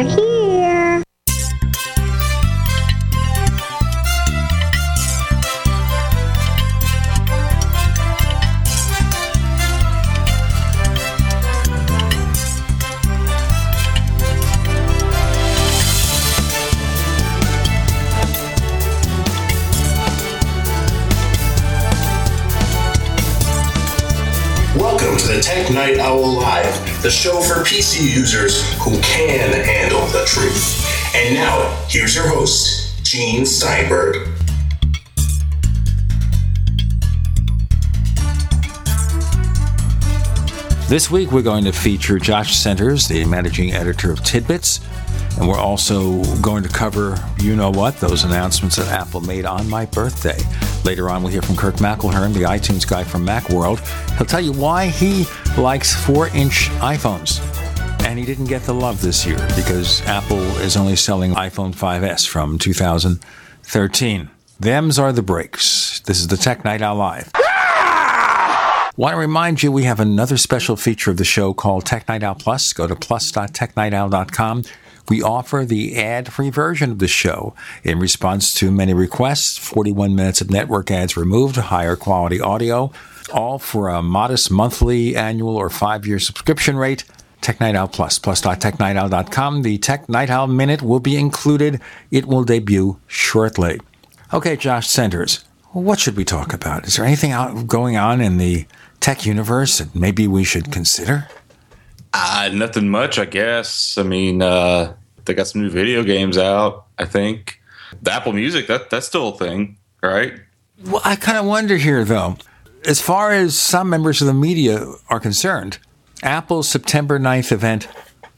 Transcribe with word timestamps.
They're 0.00 0.08
here. 0.08 1.02
Welcome 24.76 25.18
to 25.18 25.26
the 25.26 25.40
Tech 25.42 25.70
Night 25.70 25.98
Owl 25.98 26.36
Live, 26.36 27.02
the 27.02 27.10
show 27.10 27.42
for 27.42 27.56
PC 27.64 28.00
users 28.00 28.69
who 28.80 28.98
can 29.02 29.52
handle 29.64 30.06
the 30.06 30.24
truth. 30.26 31.14
And 31.14 31.34
now, 31.34 31.84
here's 31.88 32.14
your 32.14 32.26
host, 32.26 33.04
Gene 33.04 33.44
Steinberg. 33.44 34.26
This 40.88 41.10
week, 41.10 41.30
we're 41.30 41.42
going 41.42 41.64
to 41.64 41.72
feature 41.72 42.18
Josh 42.18 42.56
Centers, 42.56 43.06
the 43.06 43.24
managing 43.26 43.72
editor 43.72 44.10
of 44.10 44.24
Tidbits, 44.24 44.80
and 45.38 45.46
we're 45.46 45.58
also 45.58 46.24
going 46.40 46.62
to 46.62 46.68
cover, 46.68 47.22
you 47.38 47.54
know 47.54 47.70
what, 47.70 47.98
those 47.98 48.24
announcements 48.24 48.76
that 48.76 48.88
Apple 48.88 49.20
made 49.20 49.44
on 49.44 49.68
my 49.68 49.86
birthday. 49.86 50.38
Later 50.84 51.10
on, 51.10 51.22
we'll 51.22 51.32
hear 51.32 51.42
from 51.42 51.54
Kirk 51.54 51.76
McElhearn, 51.76 52.32
the 52.32 52.42
iTunes 52.42 52.88
guy 52.88 53.04
from 53.04 53.26
Macworld. 53.26 53.78
He'll 54.16 54.26
tell 54.26 54.40
you 54.40 54.52
why 54.52 54.86
he 54.86 55.26
likes 55.56 55.94
four 55.94 56.28
inch 56.28 56.70
iPhones. 56.80 57.49
And 58.10 58.18
he 58.18 58.26
didn't 58.26 58.46
get 58.46 58.62
the 58.62 58.74
love 58.74 59.00
this 59.02 59.24
year 59.24 59.38
because 59.54 60.04
Apple 60.04 60.42
is 60.58 60.76
only 60.76 60.96
selling 60.96 61.32
iPhone 61.34 61.72
5S 61.72 62.26
from 62.26 62.58
2013. 62.58 64.30
Thems 64.60 64.98
are 64.98 65.12
the 65.12 65.22
breaks. 65.22 66.00
This 66.00 66.18
is 66.18 66.26
the 66.26 66.36
Tech 66.36 66.64
Night 66.64 66.82
Owl 66.82 66.96
Live. 66.96 67.30
Ah! 67.36 68.90
Want 68.96 69.14
to 69.14 69.16
remind 69.16 69.62
you 69.62 69.70
we 69.70 69.84
have 69.84 70.00
another 70.00 70.36
special 70.38 70.74
feature 70.74 71.12
of 71.12 71.18
the 71.18 71.24
show 71.24 71.54
called 71.54 71.86
Tech 71.86 72.08
Night 72.08 72.24
Owl 72.24 72.34
Plus. 72.34 72.72
Go 72.72 72.88
to 72.88 72.96
plus.technightowl.com. 72.96 74.64
We 75.08 75.22
offer 75.22 75.64
the 75.64 75.96
ad 75.96 76.32
free 76.32 76.50
version 76.50 76.90
of 76.90 76.98
the 76.98 77.06
show 77.06 77.54
in 77.84 78.00
response 78.00 78.52
to 78.54 78.72
many 78.72 78.92
requests 78.92 79.56
41 79.56 80.16
minutes 80.16 80.40
of 80.40 80.50
network 80.50 80.90
ads 80.90 81.16
removed, 81.16 81.54
higher 81.54 81.94
quality 81.94 82.40
audio, 82.40 82.90
all 83.32 83.60
for 83.60 83.88
a 83.88 84.02
modest 84.02 84.50
monthly, 84.50 85.14
annual, 85.14 85.56
or 85.56 85.70
five 85.70 86.08
year 86.08 86.18
subscription 86.18 86.76
rate. 86.76 87.04
Tech 87.40 87.60
Night 87.60 87.74
Owl 87.74 87.88
Plus, 87.88 88.18
plus.technightowl.com. 88.18 89.62
The 89.62 89.78
Tech 89.78 90.08
Night 90.08 90.30
Owl 90.30 90.46
Minute 90.46 90.82
will 90.82 91.00
be 91.00 91.16
included. 91.16 91.80
It 92.10 92.26
will 92.26 92.44
debut 92.44 92.98
shortly. 93.06 93.80
Okay, 94.32 94.56
Josh 94.56 94.88
Centers, 94.88 95.44
what 95.72 95.98
should 95.98 96.16
we 96.16 96.24
talk 96.24 96.52
about? 96.52 96.86
Is 96.86 96.96
there 96.96 97.04
anything 97.04 97.32
out 97.32 97.66
going 97.66 97.96
on 97.96 98.20
in 98.20 98.38
the 98.38 98.66
tech 99.00 99.24
universe 99.24 99.78
that 99.78 99.94
maybe 99.94 100.26
we 100.26 100.44
should 100.44 100.70
consider? 100.70 101.28
Uh, 102.12 102.50
nothing 102.52 102.88
much, 102.88 103.18
I 103.18 103.24
guess. 103.24 103.96
I 103.96 104.02
mean, 104.02 104.42
uh, 104.42 104.94
they 105.24 105.34
got 105.34 105.46
some 105.46 105.62
new 105.62 105.70
video 105.70 106.02
games 106.02 106.36
out. 106.36 106.86
I 106.98 107.04
think 107.04 107.60
the 108.02 108.12
Apple 108.12 108.32
Music 108.32 108.66
that 108.66 108.90
that's 108.90 109.06
still 109.06 109.28
a 109.28 109.36
thing, 109.38 109.78
right? 110.02 110.34
Well, 110.86 111.02
I 111.04 111.16
kind 111.16 111.38
of 111.38 111.46
wonder 111.46 111.76
here, 111.76 112.04
though. 112.04 112.36
As 112.84 113.00
far 113.00 113.32
as 113.32 113.58
some 113.58 113.90
members 113.90 114.20
of 114.20 114.26
the 114.26 114.34
media 114.34 114.86
are 115.08 115.20
concerned, 115.20 115.78
Apple's 116.22 116.68
September 116.68 117.18
9th 117.18 117.52
event 117.52 117.88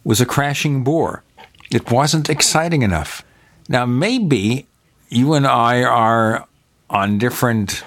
was 0.05 0.20
a 0.20 0.27
crashing 0.27 0.84
bore. 0.84 1.22
It 1.70 1.91
wasn't 1.91 2.28
exciting 2.30 2.83
enough. 2.83 3.24
Now, 3.69 3.86
maybe 3.86 4.66
you 5.08 5.34
and 5.34 5.47
I 5.47 5.83
are 5.83 6.47
on 6.91 7.19
different 7.19 7.83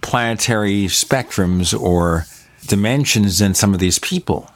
planetary 0.00 0.84
spectrums 0.84 1.78
or 1.78 2.26
dimensions 2.66 3.38
than 3.38 3.54
some 3.54 3.74
of 3.74 3.80
these 3.80 3.98
people. 3.98 4.50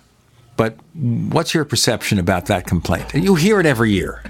But 0.57 0.77
what's 0.95 1.55
your 1.55 1.65
perception 1.65 2.19
about 2.19 2.47
that 2.47 2.67
complaint? 2.67 3.15
You 3.15 3.35
hear 3.37 3.59
it 3.61 3.67
every 3.67 3.93
year. 3.93 4.23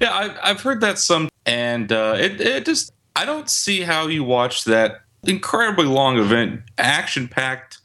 Yeah, 0.00 0.10
I, 0.10 0.50
I've 0.50 0.60
heard 0.60 0.80
that 0.80 0.98
some, 0.98 1.28
and 1.46 1.92
uh, 1.92 2.16
it 2.18 2.40
it 2.40 2.64
just 2.64 2.92
I 3.14 3.24
don't 3.24 3.48
see 3.48 3.82
how 3.82 4.08
you 4.08 4.24
watch 4.24 4.64
that 4.64 5.02
incredibly 5.22 5.86
long 5.86 6.18
event, 6.18 6.62
action 6.76 7.28
packed, 7.28 7.78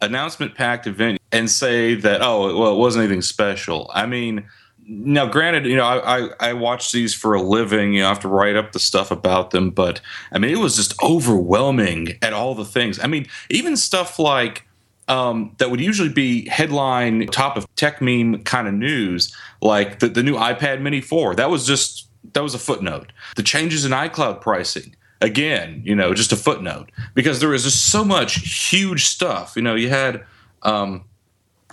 announcement 0.00 0.54
packed 0.54 0.86
event, 0.86 1.20
and 1.32 1.50
say 1.50 1.94
that 1.94 2.22
oh 2.22 2.58
well 2.58 2.72
it 2.72 2.78
wasn't 2.78 3.04
anything 3.04 3.22
special. 3.22 3.90
I 3.94 4.06
mean. 4.06 4.48
Now, 4.92 5.24
granted, 5.26 5.66
you 5.66 5.76
know, 5.76 5.84
I, 5.84 6.18
I, 6.18 6.28
I 6.40 6.52
watch 6.52 6.90
these 6.90 7.14
for 7.14 7.34
a 7.34 7.40
living. 7.40 7.92
You 7.92 8.00
know, 8.00 8.06
I 8.06 8.08
have 8.08 8.18
to 8.20 8.28
write 8.28 8.56
up 8.56 8.72
the 8.72 8.80
stuff 8.80 9.12
about 9.12 9.52
them, 9.52 9.70
but 9.70 10.00
I 10.32 10.40
mean, 10.40 10.50
it 10.50 10.58
was 10.58 10.74
just 10.74 11.00
overwhelming 11.00 12.18
at 12.22 12.32
all 12.32 12.56
the 12.56 12.64
things. 12.64 12.98
I 12.98 13.06
mean, 13.06 13.28
even 13.50 13.76
stuff 13.76 14.18
like 14.18 14.66
um, 15.10 15.54
that 15.58 15.70
would 15.70 15.80
usually 15.80 16.08
be 16.08 16.48
headline 16.48 17.26
top 17.26 17.56
of 17.56 17.66
Techmeme 17.74 18.44
kind 18.44 18.68
of 18.68 18.74
news, 18.74 19.36
like 19.60 19.98
the, 19.98 20.08
the 20.08 20.22
new 20.22 20.36
iPad 20.36 20.80
Mini 20.80 21.00
4. 21.00 21.34
That 21.34 21.50
was 21.50 21.66
just 21.66 22.08
that 22.32 22.42
was 22.42 22.54
a 22.54 22.58
footnote. 22.58 23.12
The 23.34 23.42
changes 23.42 23.84
in 23.84 23.90
iCloud 23.90 24.40
pricing, 24.40 24.94
again, 25.20 25.82
you 25.84 25.94
know, 25.94 26.14
just 26.14 26.32
a 26.32 26.36
footnote 26.36 26.90
because 27.14 27.40
there 27.40 27.48
was 27.48 27.64
just 27.64 27.90
so 27.90 28.04
much 28.04 28.68
huge 28.70 29.06
stuff. 29.06 29.54
You 29.56 29.62
know, 29.62 29.74
you 29.74 29.88
had 29.88 30.24
um, 30.62 31.04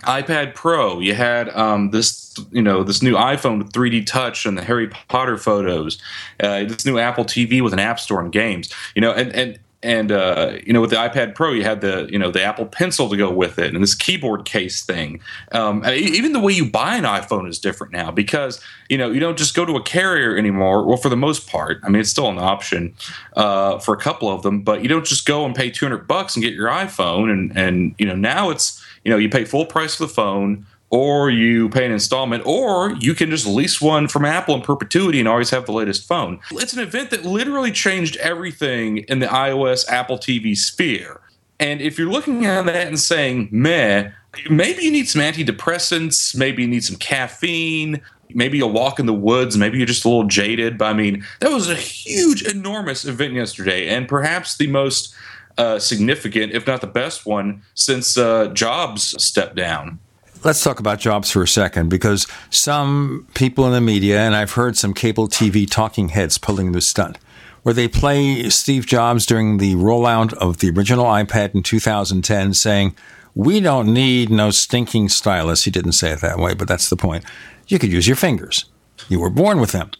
iPad 0.03 0.53
Pro, 0.53 0.99
you 0.99 1.13
had 1.13 1.49
um, 1.49 1.91
this, 1.91 2.35
you 2.51 2.61
know, 2.61 2.83
this 2.83 3.01
new 3.01 3.13
iPhone 3.13 3.57
with 3.57 3.71
3D 3.71 4.05
Touch 4.05 4.45
and 4.45 4.57
the 4.57 4.63
Harry 4.63 4.87
Potter 5.07 5.37
photos, 5.37 5.97
uh, 6.39 6.65
this 6.65 6.85
new 6.85 6.97
Apple 6.99 7.25
TV 7.25 7.61
with 7.61 7.73
an 7.73 7.79
App 7.79 7.99
Store 7.99 8.19
and 8.19 8.31
games. 8.31 8.73
You 8.95 9.01
know, 9.01 9.11
and 9.11 9.33
and 9.33 9.59
and 9.87 10.11
uh, 10.11 10.57
you 10.65 10.73
know 10.73 10.81
with 10.81 10.89
the 10.89 10.97
iPad 10.97 11.33
Pro 11.33 11.53
you 11.53 11.63
had 11.63 11.79
the 11.79 12.07
you 12.11 12.19
know 12.19 12.29
the 12.29 12.43
Apple 12.43 12.65
Pencil 12.65 13.09
to 13.09 13.15
go 13.15 13.31
with 13.31 13.57
it 13.57 13.73
and 13.73 13.81
this 13.81 13.95
keyboard 13.95 14.43
case 14.43 14.83
thing. 14.83 15.21
Um, 15.53 15.83
even 15.85 16.33
the 16.33 16.41
way 16.41 16.51
you 16.51 16.69
buy 16.69 16.97
an 16.97 17.05
iPhone 17.05 17.47
is 17.47 17.57
different 17.57 17.93
now 17.93 18.11
because 18.11 18.59
you 18.89 18.97
know 18.97 19.09
you 19.09 19.21
don't 19.21 19.37
just 19.37 19.55
go 19.55 19.65
to 19.65 19.77
a 19.77 19.81
carrier 19.81 20.37
anymore. 20.37 20.85
Well, 20.85 20.97
for 20.97 21.09
the 21.09 21.15
most 21.15 21.47
part, 21.47 21.79
I 21.83 21.89
mean 21.89 22.01
it's 22.01 22.09
still 22.09 22.27
an 22.27 22.37
option 22.37 22.93
uh, 23.37 23.79
for 23.79 23.93
a 23.93 23.97
couple 23.97 24.29
of 24.29 24.41
them, 24.41 24.61
but 24.61 24.83
you 24.83 24.89
don't 24.89 25.05
just 25.05 25.25
go 25.25 25.45
and 25.45 25.55
pay 25.55 25.71
200 25.71 26.05
bucks 26.05 26.35
and 26.35 26.43
get 26.43 26.53
your 26.53 26.67
iPhone. 26.67 27.31
And 27.31 27.57
and 27.57 27.95
you 27.97 28.05
know 28.05 28.15
now 28.15 28.49
it's 28.49 28.83
you 29.05 29.11
know 29.11 29.17
you 29.17 29.29
pay 29.29 29.45
full 29.45 29.65
price 29.65 29.95
for 29.95 30.03
the 30.03 30.13
phone 30.13 30.65
or 30.89 31.29
you 31.29 31.69
pay 31.69 31.85
an 31.85 31.91
installment, 31.91 32.45
or 32.45 32.93
you 32.99 33.13
can 33.13 33.29
just 33.29 33.45
lease 33.45 33.81
one 33.81 34.07
from 34.07 34.23
Apple 34.23 34.55
in 34.55 34.61
perpetuity 34.61 35.19
and 35.19 35.27
always 35.27 35.49
have 35.49 35.65
the 35.65 35.73
latest 35.73 36.07
phone. 36.07 36.39
It's 36.51 36.73
an 36.73 36.79
event 36.79 37.09
that 37.09 37.25
literally 37.25 37.71
changed 37.71 38.15
everything 38.17 38.99
in 38.99 39.19
the 39.19 39.27
iOS 39.27 39.87
Apple 39.89 40.17
TV 40.17 40.55
sphere. 40.55 41.19
And 41.59 41.81
if 41.81 41.97
you're 41.97 42.09
looking 42.09 42.45
at 42.45 42.65
that 42.67 42.87
and 42.87 42.99
saying, 42.99 43.49
meh, 43.51 44.11
maybe 44.49 44.83
you 44.83 44.91
need 44.91 45.09
some 45.09 45.21
antidepressants, 45.21 46.35
maybe 46.35 46.61
you 46.61 46.69
need 46.69 46.83
some 46.83 46.95
caffeine, 46.97 48.01
maybe 48.29 48.57
you'll 48.57 48.71
walk 48.71 48.99
in 48.99 49.07
the 49.07 49.13
woods, 49.13 49.57
maybe 49.57 49.77
you're 49.77 49.87
just 49.87 50.05
a 50.05 50.09
little 50.09 50.27
jaded. 50.27 50.77
But 50.77 50.85
I 50.85 50.93
mean, 50.93 51.25
that 51.39 51.51
was 51.51 51.69
a 51.69 51.75
huge, 51.75 52.43
enormous 52.43 53.03
event 53.03 53.33
yesterday, 53.33 53.87
and 53.87 54.07
perhaps 54.07 54.55
the 54.55 54.67
most 54.67 55.13
uh, 55.57 55.79
significant, 55.79 56.53
if 56.53 56.67
not 56.67 56.81
the 56.81 56.87
best 56.87 57.25
one, 57.25 57.63
since 57.73 58.17
uh, 58.17 58.47
Jobs 58.49 59.21
stepped 59.21 59.55
down 59.55 59.99
let's 60.43 60.63
talk 60.63 60.79
about 60.79 60.99
jobs 60.99 61.31
for 61.31 61.43
a 61.43 61.47
second 61.47 61.89
because 61.89 62.27
some 62.49 63.27
people 63.33 63.65
in 63.65 63.73
the 63.73 63.81
media, 63.81 64.19
and 64.19 64.35
I've 64.35 64.53
heard 64.53 64.77
some 64.77 64.93
cable 64.93 65.27
TV 65.27 65.69
talking 65.69 66.09
heads 66.09 66.37
pulling 66.37 66.71
this 66.71 66.87
stunt, 66.87 67.17
where 67.63 67.73
they 67.73 67.87
play 67.87 68.49
Steve 68.49 68.85
Jobs 68.85 69.25
during 69.25 69.57
the 69.57 69.75
rollout 69.75 70.33
of 70.33 70.57
the 70.57 70.69
original 70.69 71.05
iPad 71.05 71.55
in 71.55 71.63
2010 71.63 72.53
saying, 72.53 72.95
We 73.35 73.59
don't 73.59 73.93
need 73.93 74.29
no 74.29 74.51
stinking 74.51 75.09
stylus. 75.09 75.63
He 75.63 75.71
didn't 75.71 75.93
say 75.93 76.11
it 76.11 76.21
that 76.21 76.39
way, 76.39 76.53
but 76.53 76.67
that's 76.67 76.89
the 76.89 76.95
point. 76.95 77.23
You 77.67 77.79
could 77.79 77.91
use 77.91 78.07
your 78.07 78.15
fingers. 78.15 78.65
You 79.09 79.19
were 79.19 79.29
born 79.29 79.59
with 79.59 79.71
them. 79.71 79.91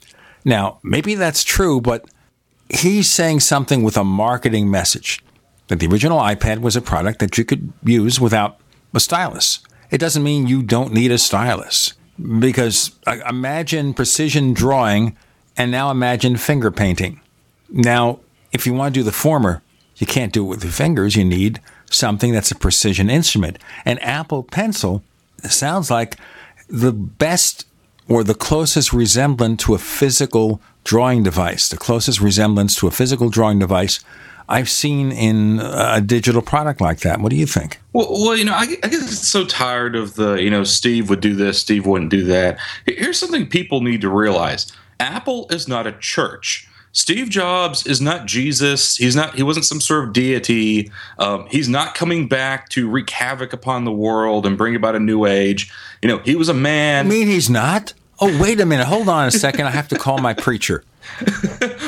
Now, 0.45 0.79
maybe 0.83 1.15
that's 1.15 1.43
true, 1.43 1.81
but 1.81 2.05
he's 2.69 3.09
saying 3.09 3.41
something 3.41 3.83
with 3.83 3.97
a 3.97 4.03
marketing 4.03 4.71
message 4.71 5.23
that 5.67 5.79
the 5.79 5.87
original 5.87 6.19
iPad 6.19 6.59
was 6.59 6.75
a 6.75 6.81
product 6.81 7.19
that 7.19 7.37
you 7.37 7.43
could 7.43 7.73
use 7.83 8.19
without 8.21 8.59
a 8.93 8.99
stylus 8.99 9.59
it 9.91 9.99
doesn't 9.99 10.23
mean 10.23 10.47
you 10.47 10.61
don't 10.61 10.93
need 10.93 11.11
a 11.11 11.17
stylus. 11.17 11.93
Because 12.39 12.91
uh, 13.05 13.17
imagine 13.29 13.93
precision 13.93 14.53
drawing 14.53 15.15
and 15.55 15.71
now 15.71 15.91
imagine 15.91 16.37
finger 16.37 16.71
painting. 16.71 17.21
Now, 17.69 18.19
if 18.51 18.65
you 18.65 18.73
want 18.73 18.93
to 18.93 18.99
do 18.99 19.03
the 19.03 19.11
former, 19.11 19.61
you 19.97 20.07
can't 20.07 20.33
do 20.33 20.43
it 20.45 20.47
with 20.47 20.63
your 20.63 20.73
fingers. 20.73 21.15
You 21.15 21.25
need 21.25 21.61
something 21.89 22.31
that's 22.31 22.51
a 22.51 22.55
precision 22.55 23.09
instrument. 23.09 23.59
An 23.85 23.97
Apple 23.99 24.43
Pencil 24.43 25.03
sounds 25.43 25.91
like 25.91 26.17
the 26.69 26.91
best 26.91 27.65
or 28.07 28.23
the 28.23 28.35
closest 28.35 28.93
resemblance 28.93 29.63
to 29.63 29.75
a 29.75 29.79
physical 29.79 30.61
drawing 30.83 31.23
device, 31.23 31.69
the 31.69 31.77
closest 31.77 32.21
resemblance 32.21 32.75
to 32.75 32.87
a 32.87 32.91
physical 32.91 33.29
drawing 33.29 33.59
device 33.59 33.99
I've 34.49 34.69
seen 34.69 35.11
in 35.11 35.59
a 35.59 35.99
digital 35.99 36.41
product 36.41 36.79
like 36.79 36.99
that. 36.99 37.19
What 37.19 37.29
do 37.29 37.35
you 37.35 37.45
think? 37.45 37.81
Well, 37.93 38.07
well, 38.09 38.35
you 38.35 38.45
know, 38.45 38.53
I, 38.53 38.77
I 38.83 38.87
get 38.87 39.01
so 39.01 39.45
tired 39.45 39.95
of 39.95 40.15
the, 40.15 40.35
you 40.35 40.49
know, 40.49 40.63
Steve 40.63 41.09
would 41.09 41.19
do 41.19 41.35
this, 41.35 41.59
Steve 41.59 41.85
wouldn't 41.85 42.11
do 42.11 42.23
that. 42.25 42.57
Here's 42.85 43.19
something 43.19 43.47
people 43.47 43.81
need 43.81 44.01
to 44.01 44.09
realize 44.09 44.71
Apple 44.99 45.47
is 45.49 45.67
not 45.67 45.85
a 45.85 45.91
church. 45.91 46.67
Steve 46.93 47.29
Jobs 47.29 47.85
is 47.85 48.01
not 48.01 48.25
Jesus. 48.25 48.97
He's 48.97 49.15
not. 49.15 49.35
He 49.35 49.43
wasn't 49.43 49.65
some 49.65 49.79
sort 49.79 50.05
of 50.05 50.13
deity. 50.13 50.89
Um, 51.19 51.45
he's 51.47 51.69
not 51.69 51.93
coming 51.93 52.27
back 52.27 52.69
to 52.69 52.89
wreak 52.89 53.11
havoc 53.11 53.53
upon 53.53 53.85
the 53.85 53.91
world 53.91 54.47
and 54.47 54.57
bring 54.57 54.75
about 54.75 54.95
a 54.95 54.99
new 54.99 55.25
age. 55.25 55.71
You 56.01 56.09
know, 56.09 56.17
he 56.19 56.35
was 56.35 56.49
a 56.49 56.55
man. 56.55 57.05
I 57.05 57.09
mean, 57.09 57.27
he's 57.27 57.51
not. 57.51 57.93
Oh, 58.19 58.41
wait 58.41 58.59
a 58.59 58.65
minute. 58.65 58.87
Hold 58.87 59.09
on 59.09 59.27
a 59.27 59.31
second. 59.31 59.67
I 59.67 59.71
have 59.71 59.87
to 59.89 59.97
call 59.97 60.17
my 60.17 60.33
preacher. 60.33 60.83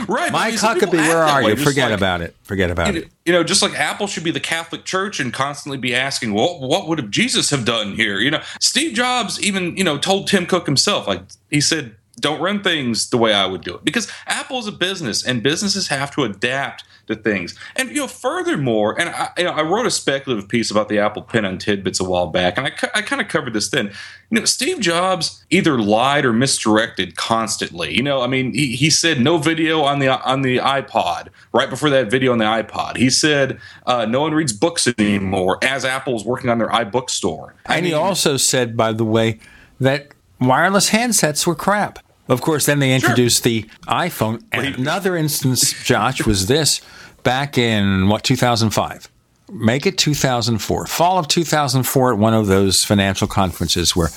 right, 0.08 0.32
Mike 0.32 0.56
Huckabee, 0.56 0.94
where 0.94 1.24
are 1.24 1.44
you? 1.44 1.56
Forget 1.56 1.90
like, 1.90 2.00
about 2.00 2.22
it. 2.22 2.36
Forget 2.44 2.72
about 2.72 2.94
you 2.94 3.02
it. 3.02 3.10
You 3.26 3.34
know, 3.34 3.44
just 3.44 3.62
like 3.62 3.78
Apple 3.78 4.08
should 4.08 4.24
be 4.24 4.32
the 4.32 4.40
Catholic 4.40 4.86
Church 4.86 5.20
and 5.20 5.34
constantly 5.34 5.78
be 5.78 5.94
asking, 5.94 6.34
"Well, 6.34 6.60
what 6.60 6.88
would 6.88 7.00
have 7.00 7.10
Jesus 7.10 7.50
have 7.50 7.66
done 7.66 7.96
here?" 7.96 8.20
You 8.20 8.32
know, 8.32 8.42
Steve 8.60 8.94
Jobs 8.94 9.42
even 9.42 9.76
you 9.76 9.84
know 9.84 9.98
told 9.98 10.28
Tim 10.28 10.46
Cook 10.46 10.66
himself, 10.66 11.08
like 11.08 11.22
he 11.50 11.60
said, 11.60 11.96
don't 12.20 12.42
run 12.42 12.62
things 12.62 13.10
the 13.10 13.18
way 13.18 13.34
I 13.34 13.46
would 13.46 13.62
do 13.62 13.76
it 13.76 13.84
because 13.84 14.12
Apple 14.28 14.60
is 14.60 14.68
a 14.68 14.72
business 14.72 15.26
and 15.26 15.42
businesses 15.42 15.88
have 15.88 16.12
to 16.12 16.24
adapt 16.24 16.84
to 17.10 17.16
things. 17.16 17.56
And 17.76 17.90
you 17.90 17.98
know, 17.98 18.08
furthermore, 18.08 19.00
and 19.00 19.10
I, 19.10 19.30
you 19.38 19.44
know, 19.44 19.52
I 19.52 19.62
wrote 19.62 19.86
a 19.86 19.92
speculative 19.92 20.48
piece 20.48 20.72
about 20.72 20.90
the 20.90 21.00
Apple 21.00 21.24
Pen 21.24 21.44
on 21.44 21.58
Tidbits 21.58 22.00
a 22.00 22.04
while 22.04 22.28
back, 22.28 22.58
and 22.58 22.68
I, 22.68 22.72
I 22.96 23.02
kind 23.02 23.22
of 23.22 23.28
covered 23.28 23.54
this 23.54 23.70
then. 23.70 23.92
You 24.30 24.40
know, 24.40 24.46
Steve 24.46 24.80
Jobs 24.80 25.44
either 25.50 25.80
lied 25.80 26.24
or 26.24 26.32
misdirected 26.32 27.16
constantly. 27.16 27.96
You 27.96 28.04
know, 28.04 28.22
I 28.22 28.28
mean, 28.28 28.54
he, 28.54 28.76
he 28.76 28.90
said 28.90 29.20
no 29.20 29.38
video 29.38 29.82
on 29.82 30.00
the 30.00 30.10
on 30.10 30.44
the 30.44 30.58
iPod 30.58 31.30
right 31.52 31.70
before 31.70 31.90
that 31.90 32.10
video 32.10 32.32
on 32.32 32.38
the 32.38 32.46
iPod. 32.46 32.98
He 32.98 33.10
said 33.10 33.60
uh, 33.86 34.06
no 34.06 34.22
one 34.22 34.34
reads 34.34 34.54
books 34.54 34.88
anymore 34.88 35.58
as 35.64 35.84
Apple's 35.84 36.24
working 36.24 36.50
on 36.50 36.60
their 36.60 36.70
iBook 36.70 37.10
store. 37.10 37.56
I 37.66 37.76
and 37.78 37.84
mean, 37.84 37.94
he 37.94 37.98
also 37.98 38.38
said, 38.38 38.78
by 38.78 38.94
the 38.94 39.06
way, 39.06 39.40
that 39.80 40.10
wireless 40.40 40.92
handsets 40.92 41.48
were 41.48 41.56
crap. 41.56 42.00
Of 42.30 42.42
course, 42.42 42.68
then 42.68 42.80
they 42.80 42.94
introduced 42.94 43.44
sure. 43.44 43.52
the 43.52 43.70
iPhone. 43.88 44.44
And 44.52 44.76
another 44.76 45.18
instance, 45.18 45.74
Josh, 45.84 46.26
was 46.26 46.46
this 46.46 46.80
back 47.24 47.58
in 47.58 48.08
what 48.08 48.24
2005. 48.24 49.10
Make 49.52 49.88
it 49.88 49.98
2004, 49.98 50.86
fall 50.86 51.18
of 51.18 51.28
2004, 51.28 52.14
at 52.14 52.20
one 52.20 52.36
of 52.36 52.46
those 52.46 52.86
financial 52.86 53.28
conferences 53.28 53.96
where 53.96 54.10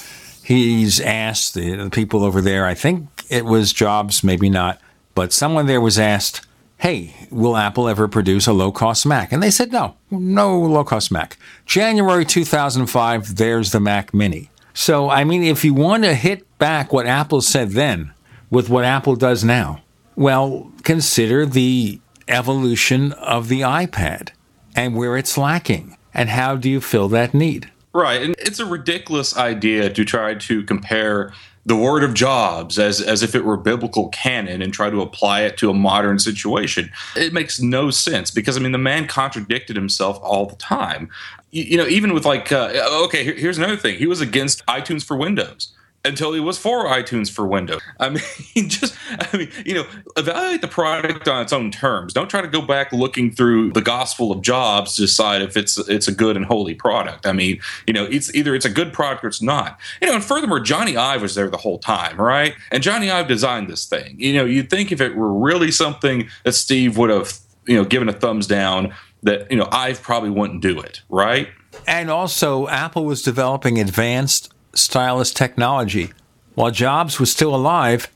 he's 0.44 1.00
asked 1.00 1.55
the, 1.55 1.75
the 1.76 1.91
people 1.91 2.23
over 2.23 2.43
there. 2.43 2.67
I 2.67 2.75
think 2.75 3.09
it 3.31 3.47
was 3.47 3.73
Jobs, 3.73 4.23
maybe 4.23 4.50
not, 4.50 4.79
but 5.14 5.32
someone 5.32 5.64
there 5.64 5.81
was 5.81 5.99
asked, 5.99 6.47
"Hey, 6.76 7.14
will 7.31 7.56
Apple 7.56 7.88
ever 7.88 8.09
produce 8.09 8.47
a 8.47 8.53
low-cost 8.53 9.06
Mac?" 9.06 9.32
And 9.32 9.43
they 9.43 9.50
said, 9.50 9.73
"No, 9.73 9.97
no 10.11 10.61
low-cost 10.61 11.11
Mac." 11.11 11.38
January 11.64 12.26
2005, 12.26 13.37
there's 13.37 13.73
the 13.73 13.81
Mac 13.81 14.12
Mini. 14.12 14.50
So, 14.75 15.09
I 15.09 15.25
mean, 15.25 15.43
if 15.43 15.64
you 15.64 15.73
want 15.75 16.05
to 16.05 16.14
hit 16.14 16.47
back 16.62 16.93
what 16.93 17.09
Apple 17.09 17.41
said 17.41 17.70
then 17.70 18.14
with 18.49 18.70
what 18.70 18.85
Apple 18.85 19.17
does 19.17 19.43
now, 19.43 19.82
well, 20.14 20.70
consider 20.85 21.44
the 21.44 22.00
evolution 22.29 23.12
of 23.14 23.49
the 23.49 23.62
iPad 23.62 24.29
and 24.76 24.94
where 24.94 25.17
it's 25.17 25.37
lacking. 25.37 25.97
And 26.14 26.29
how 26.29 26.55
do 26.55 26.70
you 26.70 26.81
fill 26.81 27.09
that 27.09 27.35
need? 27.35 27.69
Right. 27.93 28.23
And 28.23 28.37
it's 28.38 28.61
a 28.61 28.64
ridiculous 28.64 29.37
idea 29.37 29.91
to 29.91 30.05
try 30.05 30.35
to 30.35 30.62
compare 30.62 31.35
the 31.67 31.75
word 31.75 32.05
of 32.05 32.14
Jobs 32.14 32.79
as, 32.79 33.00
as 33.00 33.25
if 33.25 33.35
it 33.35 33.44
were 33.44 33.56
biblical 33.56 34.09
canon 34.11 34.62
and 34.62 34.73
try 34.73 34.88
to 34.88 35.03
apply 35.03 35.41
it 35.41 35.56
to 35.56 35.69
a 35.69 35.75
modern 35.75 36.20
situation. 36.20 36.93
It 37.17 37.32
makes 37.32 37.61
no 37.61 37.91
sense 37.91 38.31
because, 38.31 38.56
I 38.56 38.61
mean, 38.61 38.70
the 38.70 38.79
man 38.79 39.09
contradicted 39.09 39.75
himself 39.75 40.17
all 40.23 40.47
the 40.47 40.56
time. 40.56 41.11
You, 41.50 41.64
you 41.64 41.76
know, 41.76 41.88
even 41.88 42.14
with 42.14 42.25
like, 42.25 42.53
uh, 42.53 42.70
okay, 43.06 43.25
here's 43.25 43.59
another 43.59 43.76
thing. 43.76 43.99
He 43.99 44.06
was 44.06 44.20
against 44.20 44.64
iTunes 44.67 45.03
for 45.03 45.17
Windows 45.17 45.73
until 46.04 46.32
he 46.32 46.40
was 46.40 46.58
for 46.58 46.87
iTunes 46.87 47.31
for 47.31 47.46
Windows. 47.46 47.81
I 48.00 48.08
mean, 48.08 48.22
just 48.69 48.96
I 49.10 49.37
mean, 49.37 49.50
you 49.64 49.75
know, 49.75 49.87
evaluate 50.16 50.60
the 50.60 50.69
product 50.69 51.28
on 51.28 51.43
its 51.43 51.52
own 51.52 51.70
terms. 51.70 52.12
Don't 52.12 52.28
try 52.28 52.40
to 52.40 52.49
go 52.49 52.62
back 52.62 52.93
looking 52.93 53.31
through 53.31 53.72
the 53.72 53.81
Gospel 53.81 54.32
of 54.32 54.43
Jobs 54.43 54.96
to 54.96 55.02
decide 55.02 55.43
if 55.43 55.56
it's 55.56 55.78
it's 55.88 56.08
a 56.08 56.12
good 56.12 56.37
and 56.37 56.44
holy 56.44 56.75
product. 56.75 57.26
I 57.26 57.32
mean, 57.32 57.60
you 57.87 57.93
know, 57.93 58.04
it's 58.04 58.34
either 58.34 58.54
it's 58.54 58.64
a 58.64 58.70
good 58.70 58.93
product 58.93 59.25
or 59.25 59.28
it's 59.28 59.43
not. 59.43 59.78
You 60.00 60.08
know, 60.08 60.14
and 60.14 60.25
furthermore, 60.25 60.60
Jony 60.60 60.96
Ive 60.96 61.22
was 61.22 61.34
there 61.34 61.49
the 61.49 61.56
whole 61.56 61.78
time, 61.78 62.20
right? 62.20 62.54
And 62.70 62.82
Jony 62.82 63.10
Ive 63.12 63.28
designed 63.28 63.69
this 63.69 63.87
thing. 63.87 64.16
You 64.19 64.34
know, 64.34 64.44
you'd 64.44 64.70
think 64.70 64.90
if 64.93 65.00
it 65.00 65.14
were 65.14 65.32
really 65.32 65.70
something 65.70 66.28
that 66.44 66.52
Steve 66.52 66.99
would 66.99 67.10
have, 67.10 67.38
you 67.66 67.76
know, 67.76 67.84
given 67.84 68.08
a 68.08 68.12
thumbs 68.12 68.46
down, 68.46 68.93
that 69.22 69.50
you 69.50 69.56
know, 69.56 69.69
Ive 69.70 70.02
probably 70.02 70.31
wouldn't 70.31 70.62
do 70.62 70.81
it, 70.81 71.02
right? 71.08 71.49
And 71.87 72.10
also, 72.10 72.69
Apple 72.69 73.04
was 73.04 73.22
developing 73.22 73.78
advanced 73.78 74.52
stylus 74.75 75.33
technology 75.33 76.13
while 76.55 76.71
Jobs 76.71 77.19
was 77.19 77.31
still 77.31 77.55
alive. 77.55 78.09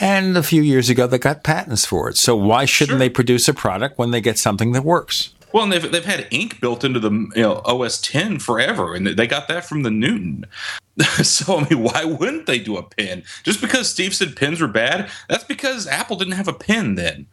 And 0.00 0.36
a 0.38 0.42
few 0.42 0.62
years 0.62 0.88
ago, 0.88 1.06
they 1.06 1.18
got 1.18 1.44
patents 1.44 1.84
for 1.84 2.08
it. 2.08 2.16
So 2.16 2.34
why 2.34 2.64
shouldn't 2.64 2.94
sure. 2.94 2.98
they 2.98 3.10
produce 3.10 3.46
a 3.46 3.54
product 3.54 3.98
when 3.98 4.10
they 4.10 4.22
get 4.22 4.38
something 4.38 4.72
that 4.72 4.84
works? 4.84 5.34
Well, 5.52 5.64
and 5.64 5.72
they've, 5.72 5.92
they've 5.92 6.04
had 6.04 6.26
ink 6.30 6.60
built 6.60 6.82
into 6.82 6.98
the 6.98 7.10
you 7.10 7.42
know, 7.42 7.60
OS 7.64 8.00
10 8.00 8.38
forever, 8.38 8.94
and 8.94 9.06
they 9.06 9.26
got 9.26 9.48
that 9.48 9.66
from 9.66 9.82
the 9.82 9.90
Newton. 9.90 10.46
so, 11.22 11.58
I 11.58 11.68
mean, 11.68 11.82
why 11.82 12.04
wouldn't 12.04 12.46
they 12.46 12.58
do 12.58 12.76
a 12.76 12.82
pen? 12.82 13.22
Just 13.42 13.60
because 13.60 13.90
Steve 13.90 14.14
said 14.14 14.34
pens 14.34 14.60
were 14.60 14.68
bad, 14.68 15.10
that's 15.28 15.44
because 15.44 15.86
Apple 15.86 16.16
didn't 16.16 16.34
have 16.34 16.48
a 16.48 16.54
pen 16.54 16.94
then. 16.94 17.26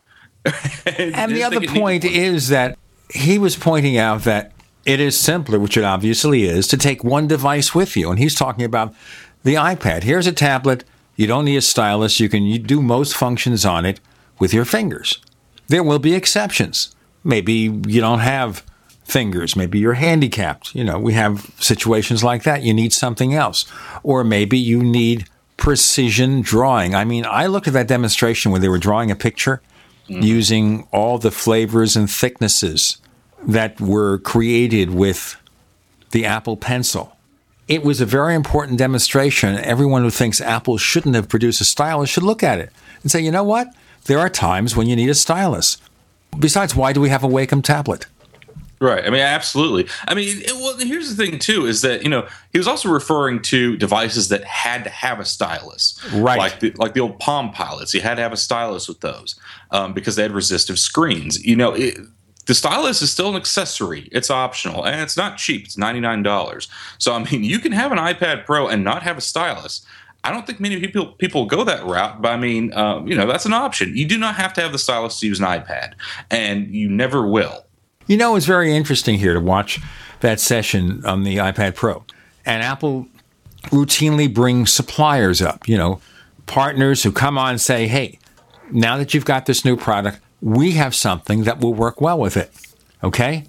and, 0.85 1.15
and 1.15 1.31
the 1.31 1.43
other 1.43 1.61
point 1.61 2.03
is 2.03 2.49
that 2.49 2.77
he 3.13 3.37
was 3.37 3.55
pointing 3.55 3.97
out 3.97 4.23
that 4.23 4.51
it 4.89 4.99
is 4.99 5.19
simpler, 5.19 5.59
which 5.59 5.77
it 5.77 5.83
obviously 5.83 6.45
is, 6.45 6.67
to 6.67 6.75
take 6.75 7.03
one 7.03 7.27
device 7.27 7.75
with 7.75 7.95
you. 7.95 8.09
And 8.09 8.17
he's 8.17 8.33
talking 8.33 8.65
about 8.65 8.95
the 9.43 9.53
iPad. 9.53 10.01
Here's 10.01 10.25
a 10.25 10.31
tablet. 10.31 10.83
You 11.15 11.27
don't 11.27 11.45
need 11.45 11.57
a 11.57 11.61
stylus. 11.61 12.19
You 12.19 12.27
can 12.27 12.63
do 12.63 12.81
most 12.81 13.15
functions 13.15 13.65
on 13.65 13.85
it 13.85 13.99
with 14.39 14.51
your 14.51 14.65
fingers. 14.65 15.19
There 15.67 15.83
will 15.83 15.99
be 15.99 16.15
exceptions. 16.15 16.95
Maybe 17.23 17.53
you 17.85 18.01
don't 18.01 18.19
have 18.19 18.65
fingers. 19.03 19.55
Maybe 19.55 19.77
you're 19.77 19.93
handicapped. 19.93 20.73
You 20.73 20.83
know, 20.83 20.97
we 20.97 21.13
have 21.13 21.51
situations 21.59 22.23
like 22.23 22.41
that. 22.43 22.63
You 22.63 22.73
need 22.73 22.91
something 22.91 23.35
else. 23.35 23.65
Or 24.01 24.23
maybe 24.23 24.57
you 24.57 24.81
need 24.81 25.27
precision 25.55 26.41
drawing. 26.41 26.95
I 26.95 27.05
mean, 27.05 27.27
I 27.29 27.45
looked 27.45 27.67
at 27.67 27.73
that 27.73 27.87
demonstration 27.87 28.51
where 28.51 28.59
they 28.59 28.69
were 28.69 28.79
drawing 28.79 29.11
a 29.11 29.15
picture 29.15 29.61
mm-hmm. 30.07 30.23
using 30.23 30.87
all 30.91 31.19
the 31.19 31.29
flavors 31.31 31.95
and 31.95 32.09
thicknesses 32.09 32.97
that 33.47 33.79
were 33.79 34.17
created 34.19 34.91
with 34.91 35.35
the 36.11 36.25
Apple 36.25 36.57
Pencil. 36.57 37.15
It 37.67 37.83
was 37.83 38.01
a 38.01 38.05
very 38.05 38.33
important 38.33 38.79
demonstration. 38.79 39.55
Everyone 39.57 40.01
who 40.01 40.09
thinks 40.09 40.41
Apple 40.41 40.77
shouldn't 40.77 41.15
have 41.15 41.29
produced 41.29 41.61
a 41.61 41.65
stylus 41.65 42.09
should 42.09 42.23
look 42.23 42.41
at 42.43 42.59
it 42.59 42.71
and 43.03 43.11
say, 43.11 43.21
you 43.21 43.31
know 43.31 43.43
what? 43.43 43.67
There 44.05 44.19
are 44.19 44.29
times 44.29 44.75
when 44.75 44.87
you 44.87 44.95
need 44.95 45.09
a 45.09 45.15
stylus. 45.15 45.77
Besides, 46.37 46.75
why 46.75 46.93
do 46.93 47.01
we 47.01 47.09
have 47.09 47.23
a 47.23 47.27
Wacom 47.27 47.63
tablet? 47.63 48.07
Right. 48.81 49.05
I 49.05 49.09
mean, 49.09 49.19
absolutely. 49.19 49.91
I 50.07 50.15
mean, 50.15 50.41
it, 50.41 50.53
well, 50.53 50.77
here's 50.77 51.13
the 51.13 51.25
thing 51.25 51.37
too: 51.37 51.65
is 51.65 51.81
that 51.81 52.01
you 52.01 52.09
know 52.09 52.27
he 52.53 52.57
was 52.57 52.67
also 52.67 52.89
referring 52.89 53.41
to 53.43 53.75
devices 53.75 54.29
that 54.29 54.45
had 54.45 54.85
to 54.85 54.89
have 54.89 55.19
a 55.19 55.25
stylus, 55.25 55.99
right? 56.13 56.37
Like 56.37 56.61
the, 56.61 56.71
like 56.77 56.93
the 56.93 57.01
old 57.01 57.19
Palm 57.19 57.51
Pilots. 57.51 57.93
You 57.93 57.99
had 57.99 58.15
to 58.15 58.21
have 58.21 58.31
a 58.31 58.37
stylus 58.37 58.87
with 58.87 59.01
those 59.01 59.37
um, 59.71 59.93
because 59.93 60.15
they 60.15 60.21
had 60.21 60.31
resistive 60.31 60.79
screens. 60.79 61.43
You 61.45 61.57
know, 61.57 61.73
it, 61.73 61.97
the 62.49 62.55
stylus 62.55 63.03
is 63.03 63.11
still 63.11 63.29
an 63.29 63.35
accessory. 63.35 64.09
It's 64.11 64.31
optional 64.31 64.83
and 64.83 64.99
it's 65.01 65.15
not 65.15 65.37
cheap. 65.37 65.65
It's 65.65 65.75
$99. 65.75 66.67
So, 66.97 67.13
I 67.13 67.23
mean, 67.23 67.43
you 67.51 67.59
can 67.59 67.71
have 67.71 67.91
an 67.91 67.99
iPad 67.99 68.45
Pro 68.47 68.67
and 68.67 68.83
not 68.83 69.03
have 69.03 69.19
a 69.19 69.21
stylus. 69.21 69.85
I 70.23 70.31
don't 70.31 70.47
think 70.47 70.59
many 70.59 70.79
people 70.79 71.13
people 71.13 71.45
go 71.45 71.63
that 71.63 71.85
route, 71.85 72.23
but 72.23 72.31
I 72.31 72.37
mean, 72.37 72.73
uh, 72.73 73.03
you 73.05 73.15
know, 73.15 73.27
that's 73.27 73.45
an 73.45 73.53
option. 73.53 73.95
You 73.95 74.05
do 74.05 74.17
not 74.17 74.33
have 74.35 74.51
to 74.53 74.61
have 74.61 74.71
the 74.71 74.79
stylus 74.79 75.19
to 75.19 75.27
use 75.27 75.39
an 75.39 75.45
iPad, 75.45 75.93
and 76.29 76.73
you 76.73 76.89
never 76.89 77.25
will. 77.25 77.65
You 78.07 78.17
know, 78.17 78.35
it's 78.35 78.47
very 78.47 78.75
interesting 78.75 79.19
here 79.19 79.35
to 79.35 79.39
watch 79.39 79.79
that 80.21 80.41
session 80.41 81.05
on 81.05 81.23
the 81.23 81.37
iPad 81.37 81.75
Pro. 81.75 82.03
And 82.45 82.63
Apple 82.63 83.07
routinely 83.67 84.33
brings 84.33 84.73
suppliers 84.73 85.41
up, 85.41 85.69
you 85.69 85.77
know, 85.77 86.01
partners 86.47 87.03
who 87.03 87.13
come 87.13 87.37
on 87.37 87.51
and 87.51 87.61
say, 87.61 87.87
hey, 87.87 88.19
now 88.71 88.97
that 88.97 89.13
you've 89.13 89.23
got 89.23 89.45
this 89.45 89.63
new 89.63 89.77
product, 89.77 90.19
we 90.41 90.71
have 90.71 90.95
something 90.95 91.43
that 91.43 91.59
will 91.59 91.73
work 91.73 92.01
well 92.01 92.17
with 92.17 92.37
it. 92.37 92.51
Okay? 93.03 93.45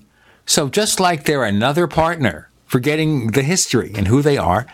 So 0.46 0.68
just 0.68 1.00
like 1.00 1.24
they're 1.24 1.44
another 1.44 1.86
partner, 1.86 2.50
forgetting 2.66 3.32
the 3.32 3.42
history 3.42 3.92
and 3.94 4.08
who 4.08 4.22
they 4.22 4.36
are, 4.36 4.66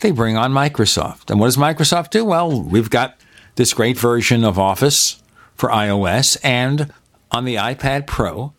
they 0.00 0.10
bring 0.10 0.36
on 0.36 0.52
Microsoft. 0.52 1.30
And 1.30 1.40
what 1.40 1.46
does 1.46 1.56
Microsoft 1.56 2.10
do? 2.10 2.24
Well, 2.24 2.62
we've 2.62 2.90
got 2.90 3.18
this 3.56 3.72
great 3.72 3.98
version 3.98 4.44
of 4.44 4.58
Office 4.58 5.22
for 5.54 5.70
iOS 5.70 6.36
and 6.42 6.92
on 7.30 7.44
the 7.44 7.56
iPad 7.56 8.06
Pro, 8.06 8.52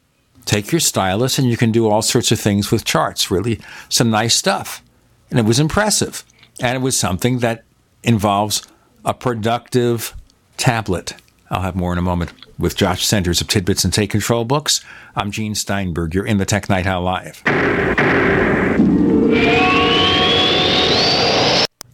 take 0.45 0.71
your 0.71 0.79
stylus 0.79 1.37
and 1.37 1.49
you 1.49 1.57
can 1.57 1.71
do 1.71 1.87
all 1.87 2.01
sorts 2.01 2.31
of 2.31 2.39
things 2.39 2.71
with 2.71 2.85
charts. 2.85 3.31
Really, 3.31 3.59
some 3.89 4.09
nice 4.09 4.35
stuff. 4.35 4.83
And 5.29 5.39
it 5.39 5.45
was 5.45 5.59
impressive. 5.59 6.23
And 6.61 6.77
it 6.77 6.81
was 6.81 6.97
something 6.97 7.39
that 7.39 7.63
involves 8.03 8.67
a 9.03 9.13
productive 9.13 10.15
tablet. 10.57 11.15
I'll 11.49 11.61
have 11.61 11.75
more 11.75 11.91
in 11.91 11.97
a 11.97 12.01
moment. 12.01 12.31
With 12.57 12.75
Josh 12.75 13.05
Centers 13.05 13.41
of 13.41 13.47
Tidbits 13.47 13.83
and 13.83 13.93
Take 13.93 14.09
Control 14.09 14.45
Books. 14.45 14.81
I'm 15.15 15.31
Gene 15.31 15.55
Steinberg. 15.55 16.13
You're 16.13 16.25
in 16.25 16.37
the 16.37 16.45
Tech 16.45 16.69
Night 16.69 16.85
Owl 16.85 17.03
Live. 17.03 17.41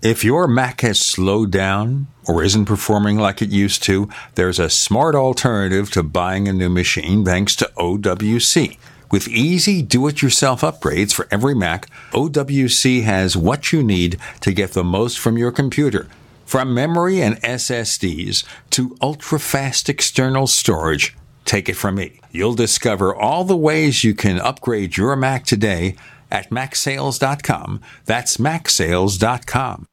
If 0.01 0.24
your 0.24 0.48
Mac 0.48 0.82
has 0.82 1.00
slowed 1.00 1.51
down 1.51 2.08
or 2.27 2.44
isn't 2.44 2.65
performing 2.65 3.18
like 3.18 3.41
it 3.41 3.50
used 3.50 3.84
to, 3.84 4.10
there's 4.34 4.58
a 4.58 4.70
smart 4.70 5.13
alternative 5.13 5.91
to 5.91 6.01
buying 6.01 6.48
a 6.48 6.53
new 6.53 6.70
machine 6.70 7.24
thanks 7.24 7.56
to 7.58 7.72
OWC. 7.77 8.77
With 9.12 9.27
easy 9.27 9.82
do 9.82 10.08
it 10.08 10.22
yourself 10.22 10.62
upgrades 10.62 11.13
for 11.13 11.27
every 11.30 11.53
Mac, 11.53 11.88
OWC 12.13 13.03
has 13.03 13.38
what 13.38 13.72
you 13.72 13.84
need 13.84 14.18
to 14.39 14.53
get 14.53 14.72
the 14.72 14.84
most 14.84 15.20
from 15.20 15.38
your 15.38 15.51
computer. 15.51 16.08
From 16.51 16.74
memory 16.74 17.22
and 17.22 17.41
SSDs 17.43 18.43
to 18.72 18.98
ultra 19.01 19.39
fast 19.39 19.88
external 19.88 20.48
storage, 20.48 21.15
take 21.46 21.70
it 21.70 21.75
from 21.75 21.96
me. 21.96 22.20
You'll 22.29 22.55
discover 22.55 23.15
all 23.15 23.46
the 23.46 23.55
ways 23.55 24.03
you 24.03 24.13
can 24.13 24.38
upgrade 24.38 24.98
your 24.98 25.15
Mac 25.15 25.46
today 25.46 25.96
at 26.29 26.50
macsales.com. 26.50 27.79
That's 28.03 28.36
macsales.com. 28.36 29.86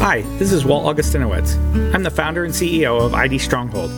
Hi, 0.00 0.22
this 0.38 0.50
is 0.50 0.64
Walt 0.64 0.96
Augustinowicz. 0.96 1.94
I'm 1.94 2.02
the 2.02 2.10
founder 2.10 2.44
and 2.46 2.54
CEO 2.54 2.98
of 2.98 3.12
ID 3.12 3.36
Stronghold. 3.36 3.90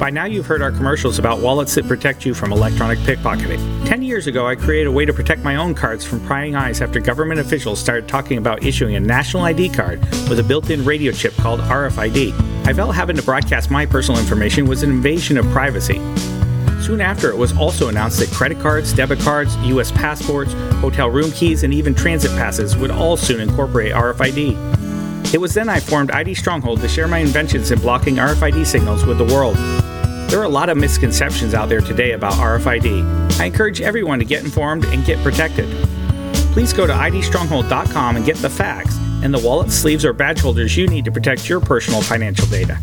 By 0.00 0.10
now, 0.10 0.24
you've 0.24 0.46
heard 0.46 0.62
our 0.62 0.72
commercials 0.72 1.20
about 1.20 1.38
wallets 1.38 1.76
that 1.76 1.86
protect 1.86 2.26
you 2.26 2.34
from 2.34 2.50
electronic 2.50 2.98
pickpocketing. 2.98 3.86
Ten 3.86 4.02
years 4.02 4.26
ago, 4.26 4.48
I 4.48 4.56
created 4.56 4.88
a 4.88 4.90
way 4.90 5.04
to 5.04 5.12
protect 5.12 5.44
my 5.44 5.54
own 5.54 5.72
cards 5.72 6.04
from 6.04 6.26
prying 6.26 6.56
eyes 6.56 6.80
after 6.80 6.98
government 6.98 7.38
officials 7.38 7.78
started 7.78 8.08
talking 8.08 8.36
about 8.36 8.64
issuing 8.64 8.96
a 8.96 9.00
national 9.00 9.44
ID 9.44 9.68
card 9.68 10.00
with 10.28 10.40
a 10.40 10.42
built 10.42 10.70
in 10.70 10.84
radio 10.84 11.12
chip 11.12 11.32
called 11.36 11.60
RFID. 11.60 12.32
I 12.66 12.72
felt 12.72 12.92
having 12.92 13.14
to 13.14 13.22
broadcast 13.22 13.70
my 13.70 13.86
personal 13.86 14.18
information 14.18 14.66
was 14.66 14.82
an 14.82 14.90
invasion 14.90 15.38
of 15.38 15.46
privacy. 15.50 16.00
Soon 16.82 17.00
after, 17.00 17.30
it 17.30 17.36
was 17.36 17.56
also 17.56 17.88
announced 17.88 18.18
that 18.18 18.30
credit 18.32 18.58
cards, 18.58 18.92
debit 18.92 19.20
cards, 19.20 19.56
US 19.58 19.92
passports, 19.92 20.52
hotel 20.80 21.08
room 21.10 21.30
keys, 21.30 21.62
and 21.62 21.72
even 21.72 21.94
transit 21.94 22.32
passes 22.32 22.76
would 22.76 22.90
all 22.90 23.16
soon 23.16 23.40
incorporate 23.40 23.92
RFID. 23.92 24.83
It 25.32 25.40
was 25.40 25.54
then 25.54 25.68
I 25.68 25.80
formed 25.80 26.10
ID 26.10 26.34
Stronghold 26.34 26.80
to 26.80 26.88
share 26.88 27.08
my 27.08 27.18
inventions 27.18 27.70
in 27.70 27.80
blocking 27.80 28.16
RFID 28.16 28.66
signals 28.66 29.04
with 29.04 29.18
the 29.18 29.24
world. 29.24 29.56
There 30.30 30.40
are 30.40 30.44
a 30.44 30.48
lot 30.48 30.68
of 30.68 30.76
misconceptions 30.76 31.54
out 31.54 31.68
there 31.68 31.80
today 31.80 32.12
about 32.12 32.32
RFID. 32.34 33.40
I 33.40 33.44
encourage 33.46 33.80
everyone 33.80 34.18
to 34.18 34.24
get 34.24 34.44
informed 34.44 34.84
and 34.86 35.04
get 35.04 35.22
protected. 35.22 35.68
Please 36.52 36.72
go 36.72 36.86
to 36.86 36.92
idstronghold.com 36.92 38.16
and 38.16 38.24
get 38.24 38.36
the 38.36 38.50
facts 38.50 38.96
and 39.22 39.32
the 39.32 39.38
wallet, 39.38 39.70
sleeves, 39.70 40.04
or 40.04 40.12
badge 40.12 40.40
holders 40.40 40.76
you 40.76 40.86
need 40.86 41.04
to 41.04 41.10
protect 41.10 41.48
your 41.48 41.60
personal 41.60 42.02
financial 42.02 42.46
data. 42.46 42.78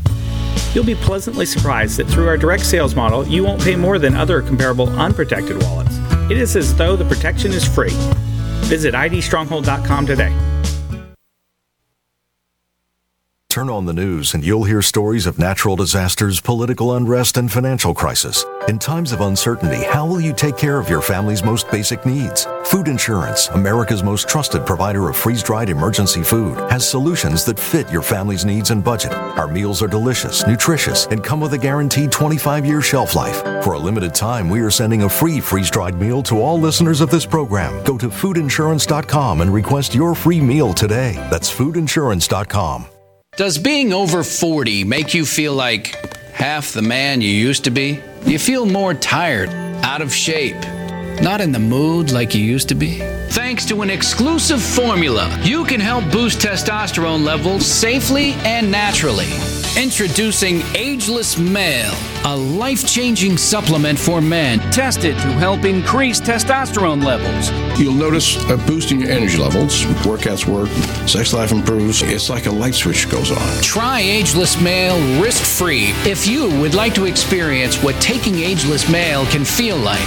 You'll 0.73 0.85
be 0.85 0.95
pleasantly 0.95 1.45
surprised 1.45 1.97
that 1.97 2.07
through 2.07 2.27
our 2.27 2.37
direct 2.37 2.65
sales 2.65 2.95
model, 2.95 3.27
you 3.27 3.43
won't 3.43 3.61
pay 3.61 3.75
more 3.75 3.99
than 3.99 4.15
other 4.15 4.41
comparable 4.41 4.89
unprotected 4.97 5.61
wallets. 5.63 5.97
It 6.29 6.37
is 6.37 6.55
as 6.55 6.75
though 6.75 6.95
the 6.95 7.05
protection 7.05 7.51
is 7.51 7.65
free. 7.65 7.91
Visit 8.67 8.93
idstronghold.com 8.93 10.05
today. 10.05 10.50
Turn 13.51 13.69
on 13.69 13.85
the 13.85 13.91
news 13.91 14.33
and 14.33 14.45
you'll 14.45 14.63
hear 14.63 14.81
stories 14.81 15.25
of 15.25 15.37
natural 15.37 15.75
disasters, 15.75 16.39
political 16.39 16.95
unrest, 16.95 17.35
and 17.35 17.51
financial 17.51 17.93
crisis. 17.93 18.45
In 18.69 18.79
times 18.79 19.11
of 19.11 19.19
uncertainty, 19.19 19.83
how 19.83 20.05
will 20.05 20.21
you 20.21 20.31
take 20.31 20.55
care 20.55 20.79
of 20.79 20.87
your 20.87 21.01
family's 21.01 21.43
most 21.43 21.69
basic 21.69 22.05
needs? 22.05 22.47
Food 22.63 22.87
Insurance, 22.87 23.49
America's 23.49 24.03
most 24.03 24.29
trusted 24.29 24.65
provider 24.65 25.09
of 25.09 25.17
freeze 25.17 25.43
dried 25.43 25.69
emergency 25.69 26.23
food, 26.23 26.57
has 26.71 26.89
solutions 26.89 27.43
that 27.43 27.59
fit 27.59 27.91
your 27.91 28.01
family's 28.01 28.45
needs 28.45 28.71
and 28.71 28.85
budget. 28.85 29.11
Our 29.11 29.49
meals 29.49 29.83
are 29.83 29.87
delicious, 29.89 30.47
nutritious, 30.47 31.07
and 31.07 31.21
come 31.21 31.41
with 31.41 31.51
a 31.51 31.57
guaranteed 31.57 32.09
25 32.09 32.65
year 32.65 32.81
shelf 32.81 33.15
life. 33.15 33.41
For 33.65 33.73
a 33.73 33.79
limited 33.79 34.15
time, 34.15 34.49
we 34.49 34.61
are 34.61 34.71
sending 34.71 35.03
a 35.03 35.09
free 35.09 35.41
freeze 35.41 35.69
dried 35.69 35.99
meal 35.99 36.23
to 36.23 36.41
all 36.41 36.57
listeners 36.57 37.01
of 37.01 37.09
this 37.09 37.25
program. 37.25 37.83
Go 37.83 37.97
to 37.97 38.07
foodinsurance.com 38.07 39.41
and 39.41 39.53
request 39.53 39.93
your 39.93 40.15
free 40.15 40.39
meal 40.39 40.73
today. 40.73 41.15
That's 41.29 41.53
foodinsurance.com. 41.53 42.85
Does 43.37 43.57
being 43.57 43.93
over 43.93 44.25
40 44.25 44.83
make 44.83 45.13
you 45.13 45.25
feel 45.25 45.53
like 45.53 45.95
half 46.33 46.73
the 46.73 46.81
man 46.81 47.21
you 47.21 47.29
used 47.29 47.63
to 47.63 47.71
be? 47.71 48.01
Do 48.25 48.31
you 48.31 48.37
feel 48.37 48.65
more 48.65 48.93
tired, 48.93 49.47
out 49.85 50.01
of 50.01 50.13
shape, 50.13 50.61
not 51.21 51.39
in 51.39 51.51
the 51.51 51.59
mood 51.59 52.11
like 52.11 52.33
you 52.33 52.43
used 52.43 52.69
to 52.69 52.75
be? 52.75 52.99
Thanks 53.29 53.65
to 53.65 53.81
an 53.81 53.89
exclusive 53.89 54.61
formula, 54.61 55.29
you 55.43 55.63
can 55.63 55.79
help 55.79 56.11
boost 56.11 56.39
testosterone 56.39 57.23
levels 57.23 57.65
safely 57.65 58.33
and 58.43 58.69
naturally. 58.71 59.29
Introducing 59.77 60.61
Ageless 60.75 61.37
Male, 61.37 61.93
a 62.25 62.35
life 62.35 62.85
changing 62.85 63.37
supplement 63.37 63.97
for 63.97 64.19
men 64.19 64.59
tested 64.69 65.15
to 65.15 65.31
help 65.31 65.63
increase 65.63 66.19
testosterone 66.19 67.01
levels. 67.01 67.49
You'll 67.79 67.93
notice 67.93 68.35
a 68.49 68.57
boost 68.57 68.91
in 68.91 68.99
your 68.99 69.09
energy 69.09 69.37
levels, 69.37 69.83
workouts 70.03 70.45
work, 70.45 70.67
sex 71.07 71.31
life 71.31 71.53
improves. 71.53 72.01
It's 72.01 72.29
like 72.29 72.47
a 72.47 72.51
light 72.51 72.75
switch 72.75 73.09
goes 73.09 73.31
on. 73.31 73.61
Try 73.61 74.01
Ageless 74.01 74.59
Male 74.61 75.21
risk 75.21 75.41
free 75.41 75.93
if 76.03 76.27
you 76.27 76.49
would 76.59 76.75
like 76.75 76.93
to 76.95 77.05
experience 77.05 77.81
what 77.81 77.95
taking 78.01 78.39
Ageless 78.39 78.89
Male 78.89 79.25
can 79.27 79.45
feel 79.45 79.77
like. 79.77 80.05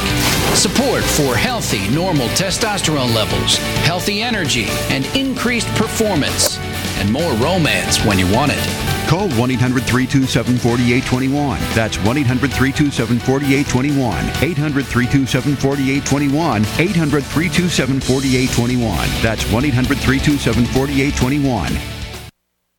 Support 0.54 1.03
for 1.16 1.36
healthy, 1.36 1.88
normal 1.94 2.28
testosterone 2.28 3.14
levels, 3.14 3.56
healthy 3.86 4.22
energy, 4.22 4.66
and 4.90 5.06
increased 5.16 5.68
performance, 5.74 6.58
and 6.98 7.12
more 7.12 7.32
romance 7.34 8.04
when 8.04 8.18
you 8.18 8.30
want 8.32 8.52
it. 8.54 8.94
Call 9.08 9.28
1 9.30 9.50
800 9.50 9.84
327 9.84 10.58
4821. 10.58 11.60
That's 11.74 11.98
1 11.98 12.18
800 12.18 12.52
327 12.52 13.18
4821. 13.18 14.14
800 14.42 14.84
327 14.84 15.56
4821. 15.56 16.62
800 16.80 17.24
327 17.24 18.00
4821. 18.00 19.22
That's 19.22 19.44
1 19.52 19.64
800 19.64 19.98
327 19.98 20.64
4821. 20.66 21.93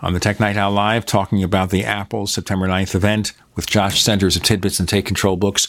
on 0.00 0.12
the 0.12 0.20
Tech 0.20 0.38
Night 0.38 0.56
Owl 0.56 0.72
Live, 0.72 1.04
talking 1.04 1.42
about 1.42 1.70
the 1.70 1.84
Apple 1.84 2.26
September 2.26 2.68
9th 2.68 2.94
event 2.94 3.32
with 3.54 3.66
Josh 3.66 4.02
Centers 4.02 4.36
of 4.36 4.42
Tidbits 4.42 4.78
and 4.78 4.88
Take 4.88 5.06
Control 5.06 5.36
Books. 5.36 5.66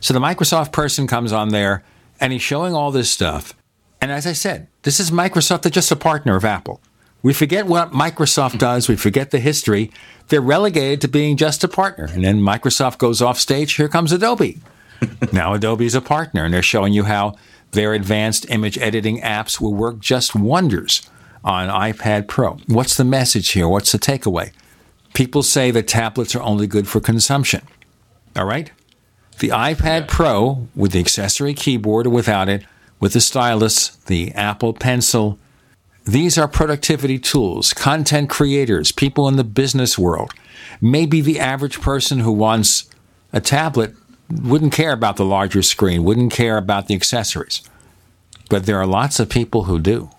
So, 0.00 0.12
the 0.14 0.20
Microsoft 0.20 0.72
person 0.72 1.06
comes 1.06 1.32
on 1.32 1.48
there 1.48 1.84
and 2.20 2.32
he's 2.32 2.42
showing 2.42 2.74
all 2.74 2.90
this 2.90 3.10
stuff. 3.10 3.54
And 4.00 4.12
as 4.12 4.26
I 4.26 4.32
said, 4.32 4.68
this 4.82 5.00
is 5.00 5.10
Microsoft, 5.10 5.62
they're 5.62 5.70
just 5.70 5.90
a 5.90 5.96
partner 5.96 6.36
of 6.36 6.44
Apple. 6.44 6.80
We 7.22 7.32
forget 7.32 7.66
what 7.66 7.92
Microsoft 7.92 8.58
does. 8.58 8.86
We 8.86 8.96
forget 8.96 9.30
the 9.30 9.40
history. 9.40 9.90
They're 10.28 10.42
relegated 10.42 11.00
to 11.00 11.08
being 11.08 11.38
just 11.38 11.64
a 11.64 11.68
partner. 11.68 12.04
And 12.04 12.22
then 12.22 12.40
Microsoft 12.40 12.98
goes 12.98 13.22
off 13.22 13.40
stage. 13.40 13.72
Here 13.72 13.88
comes 13.88 14.12
Adobe. 14.12 14.60
now 15.32 15.54
Adobe's 15.54 15.94
a 15.94 16.02
partner, 16.02 16.44
and 16.44 16.52
they're 16.52 16.62
showing 16.62 16.92
you 16.92 17.04
how 17.04 17.34
their 17.70 17.94
advanced 17.94 18.44
image 18.50 18.76
editing 18.76 19.22
apps 19.22 19.58
will 19.58 19.72
work 19.72 20.00
just 20.00 20.34
wonders 20.34 21.08
on 21.44 21.68
iPad 21.68 22.26
Pro. 22.26 22.58
What's 22.66 22.96
the 22.96 23.04
message 23.04 23.50
here? 23.50 23.68
What's 23.68 23.92
the 23.92 23.98
takeaway? 23.98 24.52
People 25.12 25.42
say 25.42 25.70
that 25.70 25.86
tablets 25.86 26.34
are 26.34 26.42
only 26.42 26.66
good 26.66 26.88
for 26.88 27.00
consumption. 27.00 27.62
All 28.34 28.46
right? 28.46 28.72
The 29.38 29.50
iPad 29.50 30.08
Pro, 30.08 30.66
with 30.74 30.92
the 30.92 31.00
accessory 31.00 31.54
keyboard 31.54 32.06
or 32.06 32.10
without 32.10 32.48
it, 32.48 32.64
with 32.98 33.12
the 33.12 33.20
stylus, 33.20 33.96
the 34.06 34.32
Apple 34.32 34.72
Pencil, 34.72 35.38
these 36.04 36.38
are 36.38 36.48
productivity 36.48 37.18
tools, 37.18 37.72
content 37.72 38.30
creators, 38.30 38.92
people 38.92 39.28
in 39.28 39.36
the 39.36 39.44
business 39.44 39.98
world. 39.98 40.32
Maybe 40.80 41.20
the 41.20 41.40
average 41.40 41.80
person 41.80 42.20
who 42.20 42.32
wants 42.32 42.88
a 43.32 43.40
tablet 43.40 43.94
wouldn't 44.30 44.72
care 44.72 44.92
about 44.92 45.16
the 45.16 45.24
larger 45.24 45.62
screen, 45.62 46.04
wouldn't 46.04 46.32
care 46.32 46.56
about 46.56 46.88
the 46.88 46.94
accessories. 46.94 47.62
But 48.48 48.66
there 48.66 48.78
are 48.78 48.86
lots 48.86 49.18
of 49.18 49.28
people 49.28 49.64
who 49.64 49.78
do. 49.78 50.10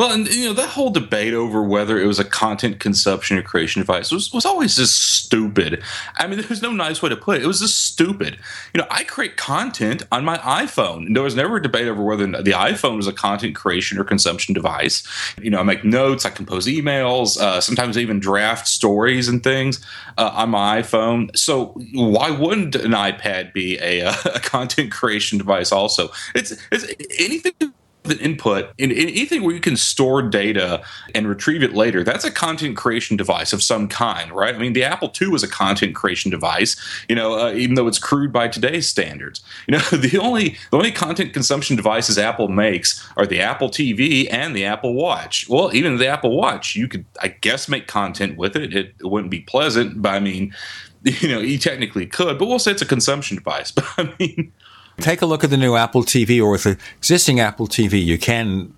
Well, 0.00 0.12
and 0.12 0.26
you 0.34 0.46
know 0.46 0.54
that 0.54 0.70
whole 0.70 0.88
debate 0.88 1.34
over 1.34 1.62
whether 1.62 2.00
it 2.00 2.06
was 2.06 2.18
a 2.18 2.24
content 2.24 2.80
consumption 2.80 3.36
or 3.36 3.42
creation 3.42 3.82
device 3.82 4.10
was, 4.10 4.32
was 4.32 4.46
always 4.46 4.74
just 4.74 4.98
stupid. 4.98 5.82
I 6.16 6.26
mean, 6.26 6.40
there's 6.48 6.62
no 6.62 6.72
nice 6.72 7.02
way 7.02 7.10
to 7.10 7.16
put 7.16 7.36
it. 7.36 7.42
It 7.42 7.46
was 7.46 7.60
just 7.60 7.84
stupid. 7.84 8.38
You 8.72 8.80
know, 8.80 8.86
I 8.90 9.04
create 9.04 9.36
content 9.36 10.04
on 10.10 10.24
my 10.24 10.38
iPhone. 10.38 11.12
There 11.12 11.22
was 11.22 11.36
never 11.36 11.56
a 11.56 11.62
debate 11.62 11.86
over 11.86 12.02
whether 12.02 12.26
the 12.26 12.52
iPhone 12.52 12.96
was 12.96 13.08
a 13.08 13.12
content 13.12 13.54
creation 13.54 13.98
or 13.98 14.04
consumption 14.04 14.54
device. 14.54 15.06
You 15.38 15.50
know, 15.50 15.60
I 15.60 15.64
make 15.64 15.84
notes, 15.84 16.24
I 16.24 16.30
compose 16.30 16.66
emails, 16.66 17.38
uh, 17.38 17.60
sometimes 17.60 17.98
I 17.98 18.00
even 18.00 18.20
draft 18.20 18.68
stories 18.68 19.28
and 19.28 19.44
things 19.44 19.84
uh, 20.16 20.30
on 20.32 20.48
my 20.48 20.80
iPhone. 20.80 21.36
So 21.36 21.78
why 21.92 22.30
wouldn't 22.30 22.74
an 22.74 22.92
iPad 22.92 23.52
be 23.52 23.76
a, 23.80 24.08
a 24.34 24.40
content 24.40 24.92
creation 24.92 25.36
device? 25.36 25.72
Also, 25.72 26.08
it's, 26.34 26.52
it's 26.72 26.86
anything 27.18 27.74
an 28.04 28.18
input 28.18 28.70
in, 28.78 28.90
in, 28.90 29.08
anything 29.08 29.42
where 29.42 29.54
you 29.54 29.60
can 29.60 29.76
store 29.76 30.22
data 30.22 30.82
and 31.14 31.28
retrieve 31.28 31.62
it 31.62 31.74
later 31.74 32.02
that's 32.02 32.24
a 32.24 32.30
content 32.30 32.76
creation 32.76 33.16
device 33.16 33.52
of 33.52 33.62
some 33.62 33.88
kind 33.88 34.32
right? 34.32 34.54
I 34.54 34.58
mean 34.58 34.72
the 34.72 34.84
apple 34.84 35.12
ii 35.20 35.28
was 35.28 35.42
a 35.42 35.48
content 35.48 35.94
creation 35.94 36.30
device 36.30 36.76
you 37.08 37.14
know 37.14 37.38
uh, 37.38 37.52
even 37.52 37.74
though 37.74 37.86
it's 37.86 37.98
crude 37.98 38.32
by 38.32 38.48
today's 38.48 38.86
standards. 38.86 39.42
You 39.70 39.76
know 39.76 39.84
the 39.92 40.18
only 40.18 40.56
the 40.70 40.76
only 40.76 40.90
content 40.90 41.32
consumption 41.32 41.76
devices 41.76 42.18
apple 42.18 42.48
makes 42.48 43.06
are 43.16 43.26
the 43.26 43.40
apple 43.40 43.68
tv 43.68 44.26
and 44.30 44.56
the 44.56 44.64
apple 44.64 44.94
watch. 44.94 45.48
Well 45.48 45.74
even 45.74 45.98
the 45.98 46.08
apple 46.08 46.36
watch 46.36 46.74
you 46.74 46.88
could 46.88 47.04
i 47.20 47.28
guess 47.28 47.68
make 47.68 47.86
content 47.86 48.36
with 48.36 48.56
it 48.56 48.74
it, 48.74 48.94
it 48.98 49.06
wouldn't 49.06 49.30
be 49.30 49.40
pleasant 49.40 50.00
but 50.02 50.14
i 50.14 50.18
mean 50.20 50.54
you 51.02 51.28
know 51.28 51.40
you 51.40 51.58
technically 51.58 52.06
could 52.06 52.38
but 52.38 52.46
we'll 52.46 52.58
say 52.58 52.72
it's 52.72 52.82
a 52.82 52.86
consumption 52.86 53.36
device. 53.36 53.70
But 53.74 53.84
i 53.98 54.14
mean 54.18 54.52
Take 55.00 55.22
a 55.22 55.26
look 55.26 55.44
at 55.44 55.50
the 55.50 55.56
new 55.56 55.76
Apple 55.76 56.02
TV 56.02 56.40
or 56.40 56.50
with 56.50 56.64
the 56.64 56.78
existing 56.98 57.40
Apple 57.40 57.66
TV. 57.66 58.02
You 58.04 58.18
can 58.18 58.72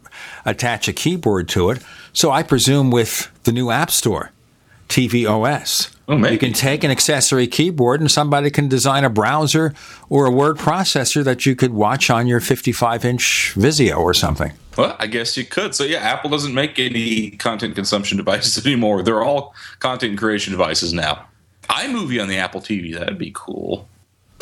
attach 0.44 0.88
a 0.88 0.92
keyboard 0.92 1.48
to 1.50 1.70
it. 1.70 1.82
So 2.12 2.30
I 2.30 2.42
presume 2.42 2.90
with 2.90 3.30
the 3.44 3.52
new 3.52 3.70
App 3.70 3.90
Store, 3.90 4.30
TV 4.88 5.26
OS, 5.26 5.90
oh, 6.08 6.18
you 6.28 6.38
can 6.38 6.52
take 6.52 6.84
an 6.84 6.90
accessory 6.90 7.46
keyboard 7.46 8.00
and 8.00 8.10
somebody 8.10 8.50
can 8.50 8.68
design 8.68 9.04
a 9.04 9.10
browser 9.10 9.72
or 10.10 10.26
a 10.26 10.30
word 10.30 10.58
processor 10.58 11.24
that 11.24 11.46
you 11.46 11.56
could 11.56 11.72
watch 11.72 12.10
on 12.10 12.26
your 12.26 12.40
55 12.40 13.04
inch 13.04 13.54
Vizio 13.56 13.96
or 13.98 14.12
something. 14.12 14.52
Well, 14.76 14.96
I 14.98 15.06
guess 15.06 15.36
you 15.36 15.44
could. 15.44 15.74
So, 15.74 15.84
yeah, 15.84 15.98
Apple 15.98 16.30
doesn't 16.30 16.54
make 16.54 16.78
any 16.78 17.30
content 17.30 17.74
consumption 17.74 18.16
devices 18.18 18.64
anymore. 18.66 19.02
They're 19.02 19.22
all 19.22 19.54
content 19.78 20.18
creation 20.18 20.50
devices 20.50 20.92
now. 20.92 21.26
iMovie 21.64 22.20
on 22.20 22.28
the 22.28 22.36
Apple 22.36 22.60
TV, 22.60 22.94
that'd 22.94 23.18
be 23.18 23.32
cool. 23.34 23.88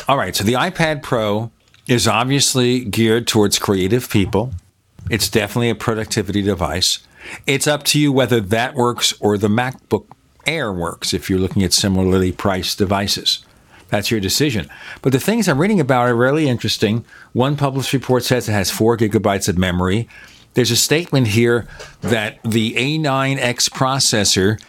All 0.07 0.17
right. 0.17 0.35
So, 0.35 0.43
the 0.43 0.53
iPad 0.53 1.01
Pro 1.01 1.51
is 1.87 2.07
obviously 2.07 2.83
geared 2.85 3.27
towards 3.27 3.59
creative 3.59 4.09
people. 4.09 4.53
It's 5.09 5.29
definitely 5.29 5.69
a 5.69 5.75
productivity 5.75 6.41
device. 6.41 6.99
It's 7.45 7.67
up 7.67 7.83
to 7.85 7.99
you 7.99 8.11
whether 8.11 8.39
that 8.39 8.75
works 8.75 9.13
or 9.19 9.37
the 9.37 9.47
MacBook 9.47 10.05
Air 10.45 10.71
works 10.71 11.13
if 11.13 11.29
you're 11.29 11.39
looking 11.39 11.63
at 11.63 11.73
similarly 11.73 12.31
priced 12.31 12.77
devices. 12.77 13.45
That's 13.89 14.09
your 14.09 14.19
decision. 14.19 14.69
But 15.01 15.11
the 15.11 15.19
things 15.19 15.47
I'm 15.47 15.59
reading 15.59 15.79
about 15.79 16.07
are 16.07 16.15
really 16.15 16.47
interesting. 16.47 17.05
One 17.33 17.57
published 17.57 17.93
report 17.93 18.23
says 18.23 18.47
it 18.47 18.53
has 18.53 18.71
four 18.71 18.97
gigabytes 18.97 19.49
of 19.49 19.57
memory. 19.57 20.07
There's 20.53 20.71
a 20.71 20.77
statement 20.77 21.27
here 21.27 21.67
that 22.01 22.39
the 22.43 22.73
A9X 22.73 23.69
processor 23.69 24.59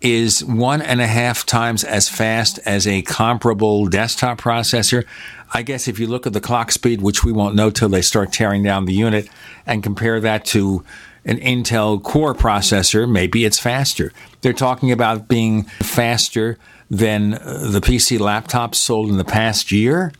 is 0.00 0.42
one 0.44 0.80
and 0.80 1.00
a 1.00 1.06
half 1.06 1.44
times 1.44 1.84
as 1.84 2.08
fast 2.08 2.58
as 2.64 2.86
a 2.86 3.02
comparable 3.02 3.86
desktop 3.86 4.40
processor. 4.40 5.04
I 5.52 5.62
guess 5.62 5.88
if 5.88 5.98
you 5.98 6.06
look 6.06 6.26
at 6.26 6.32
the 6.32 6.40
clock 6.40 6.70
speed, 6.70 7.02
which 7.02 7.24
we 7.24 7.32
won't 7.32 7.54
know 7.54 7.70
till 7.70 7.88
they 7.88 8.02
start 8.02 8.32
tearing 8.32 8.62
down 8.62 8.84
the 8.84 8.92
unit, 8.92 9.28
and 9.66 9.82
compare 9.82 10.20
that 10.20 10.44
to 10.46 10.84
an 11.24 11.38
Intel 11.38 12.02
Core 12.02 12.34
processor, 12.34 13.10
maybe 13.10 13.44
it's 13.44 13.58
faster. 13.58 14.12
They're 14.40 14.52
talking 14.52 14.90
about 14.92 15.28
being 15.28 15.64
faster 15.64 16.58
than 16.90 17.34
uh, 17.34 17.68
the 17.70 17.80
PC 17.80 18.18
laptops 18.18 18.76
sold 18.76 19.10
in 19.10 19.16
the 19.16 19.24
past 19.24 19.70
year. 19.70 20.12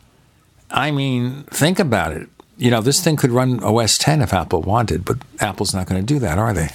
I 0.69 0.91
mean, 0.91 1.43
think 1.43 1.79
about 1.79 2.13
it. 2.13 2.29
You 2.57 2.69
know, 2.69 2.81
this 2.81 3.03
thing 3.03 3.15
could 3.15 3.31
run 3.31 3.63
OS 3.63 3.97
10 3.97 4.21
if 4.21 4.33
Apple 4.33 4.61
wanted, 4.61 5.03
but 5.03 5.17
Apple's 5.39 5.73
not 5.73 5.87
going 5.87 5.99
to 5.99 6.05
do 6.05 6.19
that, 6.19 6.37
are 6.37 6.53
they? 6.53 6.69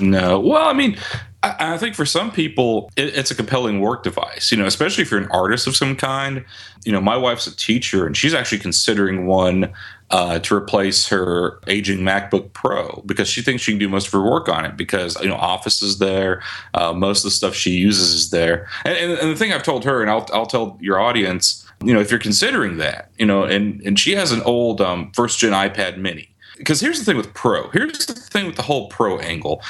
No. 0.00 0.40
Well, 0.40 0.66
I 0.68 0.72
mean, 0.72 0.96
I, 1.42 1.74
I 1.74 1.78
think 1.78 1.94
for 1.94 2.06
some 2.06 2.30
people, 2.30 2.90
it, 2.96 3.16
it's 3.16 3.30
a 3.30 3.34
compelling 3.34 3.80
work 3.80 4.02
device, 4.02 4.50
you 4.50 4.58
know, 4.58 4.66
especially 4.66 5.02
if 5.02 5.10
you're 5.10 5.20
an 5.20 5.30
artist 5.30 5.66
of 5.66 5.76
some 5.76 5.96
kind. 5.96 6.44
You 6.84 6.92
know, 6.92 7.00
my 7.00 7.16
wife's 7.16 7.46
a 7.46 7.54
teacher 7.54 8.06
and 8.06 8.16
she's 8.16 8.34
actually 8.34 8.58
considering 8.58 9.26
one 9.26 9.72
uh, 10.10 10.38
to 10.40 10.54
replace 10.54 11.08
her 11.08 11.60
aging 11.66 11.98
MacBook 11.98 12.52
Pro 12.52 13.02
because 13.06 13.28
she 13.28 13.42
thinks 13.42 13.62
she 13.62 13.72
can 13.72 13.78
do 13.78 13.88
most 13.88 14.06
of 14.06 14.12
her 14.14 14.22
work 14.22 14.48
on 14.48 14.64
it 14.64 14.76
because 14.76 15.20
you 15.20 15.28
know 15.28 15.36
Office 15.36 15.82
is 15.82 15.98
there, 15.98 16.42
uh, 16.74 16.92
most 16.92 17.18
of 17.18 17.24
the 17.24 17.30
stuff 17.30 17.54
she 17.54 17.72
uses 17.72 18.14
is 18.14 18.30
there, 18.30 18.68
and, 18.84 18.96
and, 18.96 19.12
and, 19.18 19.30
the 19.30 19.36
thing 19.36 19.52
I've 19.52 19.62
told 19.62 19.84
her, 19.84 20.00
and 20.00 20.10
I'll 20.10 20.26
I'll 20.32 20.46
tell 20.46 20.78
your 20.80 20.98
audience, 20.98 21.66
you 21.84 21.92
know, 21.92 22.00
if 22.00 22.10
you're 22.10 22.20
considering 22.20 22.78
that, 22.78 23.10
you 23.18 23.26
know, 23.26 23.44
and 23.44 23.82
and 23.82 23.98
she 23.98 24.12
has 24.14 24.32
an 24.32 24.40
old 24.42 24.80
um, 24.80 25.12
first 25.12 25.38
gen 25.38 25.52
iPad 25.52 25.98
Mini. 25.98 26.34
Because 26.56 26.80
here's 26.80 26.98
the 26.98 27.04
thing 27.04 27.16
with 27.16 27.32
Pro. 27.34 27.70
Here's 27.70 28.06
the 28.06 28.14
thing 28.14 28.46
with 28.46 28.56
the 28.56 28.62
whole 28.62 28.88
Pro 28.88 29.18
angle. 29.18 29.62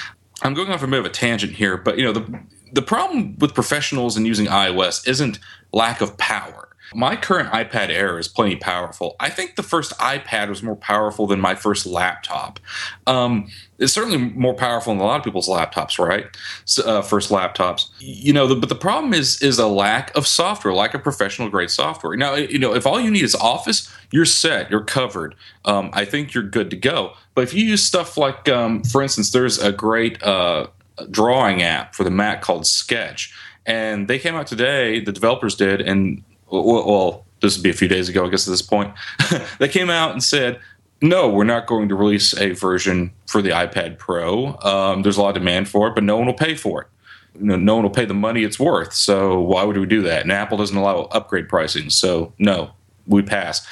I'm 0.42 0.55
going 0.55 0.70
off 0.70 0.83
a 0.83 0.87
bit 0.87 0.98
of 1.01 1.07
a 1.07 1.11
tangent 1.11 1.53
here, 1.53 1.77
but 1.77 1.98
you 1.98 2.05
know 2.05 2.12
the 2.12 2.40
the 2.72 2.83
problem 2.83 3.37
with 3.38 3.55
professionals 3.55 4.16
and 4.16 4.27
using 4.27 4.46
iOS 4.46 5.07
isn't 5.09 5.38
lack 5.72 6.01
of 6.01 6.16
power. 6.18 6.68
My 6.94 7.16
current 7.16 7.51
iPad 7.51 7.90
Air 7.90 8.18
is 8.18 8.29
plenty 8.29 8.57
powerful. 8.57 9.14
I 9.20 9.29
think 9.29 9.57
the 9.57 9.62
first 9.62 9.92
iPad 9.98 10.48
was 10.48 10.62
more 10.62 10.77
powerful 10.77 11.27
than 11.27 11.38
my 11.38 11.55
first 11.55 11.85
laptop. 11.85 12.59
Um, 13.07 13.48
it's 13.79 13.92
certainly 13.92 14.16
more 14.16 14.55
powerful 14.55 14.94
than 14.94 15.03
a 15.03 15.05
lot 15.05 15.18
of 15.18 15.24
people's 15.24 15.48
laptops, 15.48 15.98
right? 15.98 16.27
So, 16.64 16.83
uh, 16.85 17.03
first 17.03 17.31
laptops, 17.31 17.90
you 17.98 18.33
know. 18.33 18.46
The, 18.46 18.57
but 18.57 18.70
the 18.70 18.74
problem 18.74 19.12
is 19.12 19.42
is 19.42 19.59
a 19.59 19.66
lack 19.66 20.16
of 20.16 20.27
software, 20.27 20.72
lack 20.72 20.94
of 20.94 21.03
professional 21.03 21.51
grade 21.51 21.70
software. 21.70 22.16
Now, 22.16 22.35
you 22.37 22.59
know, 22.59 22.74
if 22.74 22.87
all 22.87 23.01
you 23.01 23.11
need 23.11 23.24
is 23.24 23.35
Office, 23.35 23.92
you're 24.10 24.24
set, 24.24 24.70
you're 24.70 24.84
covered. 24.84 25.34
Um, 25.64 25.90
I 25.92 26.04
think 26.04 26.34
you're 26.34 26.44
good 26.44 26.70
to 26.70 26.76
go. 26.76 27.14
But 27.34 27.42
if 27.42 27.54
you 27.54 27.64
use 27.64 27.82
stuff 27.82 28.16
like, 28.16 28.48
um, 28.48 28.82
for 28.82 29.02
instance, 29.02 29.30
there's 29.32 29.58
a 29.58 29.72
great 29.72 30.22
uh, 30.22 30.68
drawing 31.10 31.62
app 31.62 31.94
for 31.94 32.04
the 32.04 32.10
Mac 32.10 32.42
called 32.42 32.66
Sketch, 32.66 33.34
and 33.66 34.08
they 34.08 34.18
came 34.18 34.34
out 34.34 34.46
today. 34.46 35.00
The 35.00 35.12
developers 35.12 35.54
did, 35.54 35.80
and 35.80 36.22
well, 36.50 37.26
this 37.40 37.56
would 37.56 37.62
be 37.62 37.70
a 37.70 37.74
few 37.74 37.88
days 37.88 38.08
ago, 38.08 38.26
I 38.26 38.30
guess, 38.30 38.46
at 38.46 38.50
this 38.50 38.62
point, 38.62 38.92
they 39.58 39.68
came 39.68 39.90
out 39.90 40.12
and 40.12 40.22
said, 40.22 40.60
no, 41.00 41.28
we're 41.28 41.44
not 41.44 41.66
going 41.66 41.88
to 41.88 41.94
release 41.94 42.36
a 42.36 42.50
version 42.52 43.12
for 43.26 43.40
the 43.40 43.50
iPad 43.50 43.98
Pro. 43.98 44.56
Um, 44.62 45.02
there's 45.02 45.16
a 45.16 45.22
lot 45.22 45.28
of 45.28 45.34
demand 45.34 45.68
for 45.68 45.88
it, 45.88 45.94
but 45.94 46.02
no 46.02 46.16
one 46.16 46.26
will 46.26 46.34
pay 46.34 46.54
for 46.54 46.82
it. 46.82 46.88
No 47.40 47.74
one 47.76 47.84
will 47.84 47.90
pay 47.90 48.04
the 48.04 48.14
money 48.14 48.42
it's 48.42 48.58
worth. 48.58 48.92
So 48.92 49.38
why 49.38 49.62
would 49.62 49.76
we 49.76 49.86
do 49.86 50.02
that? 50.02 50.22
And 50.22 50.32
Apple 50.32 50.58
doesn't 50.58 50.76
allow 50.76 51.02
upgrade 51.12 51.48
pricing. 51.48 51.88
So 51.90 52.32
no, 52.38 52.72
we 53.06 53.22
pass. 53.22 53.64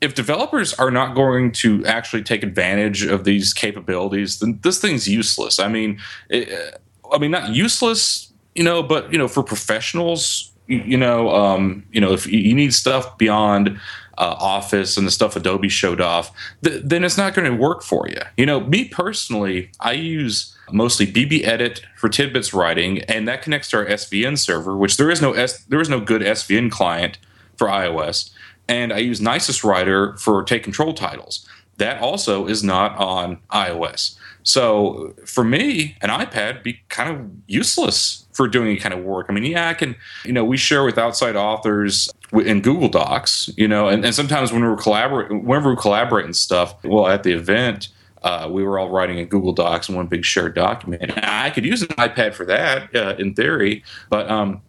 If 0.00 0.14
developers 0.14 0.74
are 0.74 0.90
not 0.90 1.14
going 1.14 1.52
to 1.52 1.84
actually 1.86 2.22
take 2.22 2.42
advantage 2.42 3.04
of 3.04 3.24
these 3.24 3.54
capabilities, 3.54 4.40
then 4.40 4.58
this 4.62 4.80
thing's 4.80 5.08
useless. 5.08 5.58
I 5.58 5.68
mean, 5.68 5.98
it, 6.28 6.80
I 7.12 7.18
mean, 7.18 7.30
not 7.30 7.54
useless, 7.54 8.32
you 8.54 8.64
know, 8.64 8.82
but 8.82 9.10
you 9.12 9.18
know, 9.18 9.28
for 9.28 9.42
professionals, 9.42 10.52
you 10.66 10.96
know, 10.96 11.30
um, 11.30 11.84
you 11.92 12.00
know, 12.00 12.12
if 12.12 12.26
you 12.26 12.54
need 12.54 12.74
stuff 12.74 13.16
beyond 13.18 13.78
uh, 14.18 14.34
Office 14.38 14.96
and 14.96 15.06
the 15.06 15.10
stuff 15.10 15.36
Adobe 15.36 15.68
showed 15.68 16.00
off, 16.00 16.32
th- 16.64 16.82
then 16.84 17.04
it's 17.04 17.16
not 17.16 17.34
going 17.34 17.50
to 17.50 17.56
work 17.56 17.82
for 17.82 18.08
you. 18.08 18.20
You 18.36 18.46
know, 18.46 18.60
me 18.60 18.88
personally, 18.88 19.70
I 19.80 19.92
use 19.92 20.56
mostly 20.72 21.06
BBEdit 21.06 21.80
for 21.96 22.08
tidbits 22.08 22.52
writing, 22.52 23.02
and 23.02 23.28
that 23.28 23.42
connects 23.42 23.70
to 23.70 23.78
our 23.78 23.86
SVN 23.86 24.38
server, 24.38 24.76
which 24.76 24.96
there 24.96 25.10
is 25.10 25.22
no 25.22 25.32
S- 25.32 25.64
there 25.64 25.80
is 25.80 25.88
no 25.88 26.00
good 26.00 26.22
SVN 26.22 26.70
client 26.70 27.18
for 27.56 27.68
iOS, 27.68 28.30
and 28.68 28.92
I 28.92 28.98
use 28.98 29.20
Nisus 29.20 29.64
Writer 29.64 30.16
for 30.16 30.42
take 30.42 30.62
control 30.62 30.92
titles. 30.92 31.46
that 31.78 32.00
also 32.00 32.46
is 32.46 32.64
not 32.64 32.96
on 32.96 33.38
iOS. 33.52 34.16
So 34.42 35.14
for 35.24 35.42
me, 35.44 35.96
an 36.02 36.08
iPad 36.08 36.62
be 36.62 36.80
kind 36.88 37.10
of 37.10 37.26
useless 37.46 38.26
for 38.32 38.46
doing 38.46 38.68
any 38.68 38.76
kind 38.76 38.94
of 38.94 39.02
work. 39.02 39.26
I 39.28 39.32
mean, 39.32 39.44
yeah, 39.44 39.68
I 39.68 39.74
can, 39.74 39.96
you 40.24 40.32
know, 40.32 40.44
we 40.44 40.56
share 40.56 40.84
with 40.84 40.98
outside 40.98 41.36
authors 41.36 42.08
in 42.32 42.60
Google 42.60 42.88
Docs, 42.88 43.50
you 43.56 43.66
know, 43.66 43.88
and, 43.88 44.04
and 44.04 44.14
sometimes 44.14 44.52
when 44.52 44.62
we're 44.62 44.76
collaborating, 44.76 45.44
whenever 45.44 45.70
we 45.70 45.76
collaborate 45.76 46.24
and 46.24 46.36
stuff, 46.36 46.76
well, 46.84 47.08
at 47.08 47.22
the 47.24 47.32
event, 47.32 47.88
uh, 48.22 48.48
we 48.50 48.62
were 48.62 48.78
all 48.78 48.88
writing 48.88 49.18
in 49.18 49.26
Google 49.26 49.52
Docs 49.52 49.88
in 49.88 49.94
one 49.94 50.06
big 50.06 50.24
shared 50.24 50.54
document. 50.54 51.02
And 51.02 51.24
I 51.24 51.50
could 51.50 51.64
use 51.64 51.82
an 51.82 51.88
iPad 51.88 52.34
for 52.34 52.44
that 52.46 52.94
uh, 52.94 53.14
in 53.18 53.34
theory, 53.34 53.84
but 54.10 54.30
um, 54.30 54.62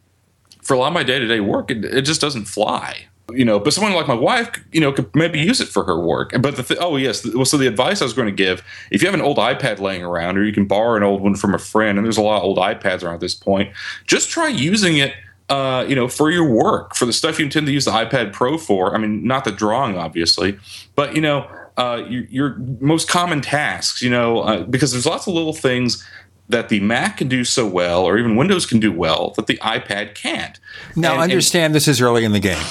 for 0.67 0.73
a 0.73 0.79
lot 0.79 0.87
of 0.87 0.93
my 0.93 1.03
day 1.03 1.17
to 1.17 1.25
day 1.25 1.39
work, 1.39 1.71
it, 1.71 1.85
it, 1.85 2.01
just 2.01 2.19
doesn't 2.19 2.45
fly. 2.45 3.07
You 3.33 3.45
know, 3.45 3.59
but 3.59 3.73
someone 3.73 3.93
like 3.93 4.07
my 4.07 4.13
wife, 4.13 4.49
you 4.71 4.79
know, 4.79 4.91
could 4.91 5.13
maybe 5.13 5.39
use 5.39 5.59
it 5.59 5.67
for 5.67 5.83
her 5.85 5.99
work. 5.99 6.31
But 6.39 6.55
the 6.55 6.63
th- 6.63 6.79
oh 6.81 6.97
yes, 6.97 7.25
well, 7.33 7.45
so 7.45 7.57
the 7.57 7.67
advice 7.67 8.01
I 8.01 8.05
was 8.05 8.13
going 8.13 8.27
to 8.27 8.33
give: 8.33 8.63
if 8.91 9.01
you 9.01 9.07
have 9.07 9.15
an 9.15 9.21
old 9.21 9.37
iPad 9.37 9.79
laying 9.79 10.03
around, 10.03 10.37
or 10.37 10.43
you 10.43 10.53
can 10.53 10.65
borrow 10.65 10.95
an 10.95 11.03
old 11.03 11.21
one 11.21 11.35
from 11.35 11.53
a 11.53 11.57
friend, 11.57 11.97
and 11.97 12.05
there's 12.05 12.17
a 12.17 12.21
lot 12.21 12.37
of 12.37 12.43
old 12.43 12.57
iPads 12.57 13.03
around 13.03 13.15
at 13.15 13.19
this 13.21 13.35
point, 13.35 13.73
just 14.05 14.29
try 14.29 14.47
using 14.47 14.97
it 14.97 15.13
uh, 15.49 15.85
you 15.87 15.95
know, 15.95 16.09
for 16.09 16.29
your 16.29 16.49
work, 16.49 16.93
for 16.95 17.05
the 17.05 17.13
stuff 17.13 17.39
you 17.39 17.45
intend 17.45 17.65
to 17.65 17.71
use 17.71 17.85
the 17.85 17.91
iPad 17.91 18.33
Pro 18.33 18.57
for. 18.57 18.93
I 18.93 18.97
mean, 18.97 19.25
not 19.25 19.45
the 19.45 19.51
drawing, 19.51 19.97
obviously, 19.97 20.59
but 20.95 21.15
you 21.15 21.21
know, 21.21 21.49
uh, 21.77 22.03
your, 22.09 22.23
your, 22.25 22.55
most 22.81 23.07
common 23.07 23.39
tasks. 23.39 24.01
You 24.01 24.09
know, 24.09 24.39
uh, 24.39 24.63
because 24.63 24.91
there's 24.91 25.05
lots 25.05 25.27
of 25.27 25.33
little 25.33 25.53
things 25.53 26.05
that 26.49 26.69
the 26.69 26.79
Mac 26.79 27.17
can 27.17 27.27
do 27.27 27.43
so 27.43 27.67
well, 27.67 28.03
or 28.03 28.17
even 28.17 28.35
Windows 28.35 28.65
can 28.65 28.79
do 28.79 28.91
well, 28.91 29.31
that 29.35 29.47
the 29.47 29.57
iPad 29.57 30.15
can't. 30.15 30.59
Now, 30.95 31.13
and, 31.13 31.23
understand 31.23 31.65
and, 31.65 31.75
this 31.75 31.87
is 31.87 32.01
early 32.01 32.23
in 32.23 32.31
the 32.31 32.39
game. 32.39 32.65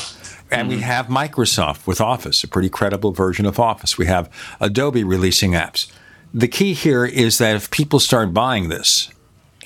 And 0.51 0.69
mm-hmm. 0.69 0.77
we 0.77 0.83
have 0.83 1.07
Microsoft 1.07 1.87
with 1.87 2.01
Office, 2.01 2.43
a 2.45 2.49
pretty 2.49 2.69
credible 2.69 3.13
version 3.13 3.47
of 3.47 3.59
Office. 3.59 3.99
We 3.99 4.07
have 4.07 4.31
Adobe 4.61 5.05
releasing 5.05 5.53
apps. 5.53 5.91
The 6.33 6.49
key 6.49 6.73
here 6.73 7.05
is 7.05 7.39
that 7.39 7.57
if 7.57 7.71
people 7.71 8.01
start 8.01 8.33
buying 8.33 8.69
this, 8.69 9.11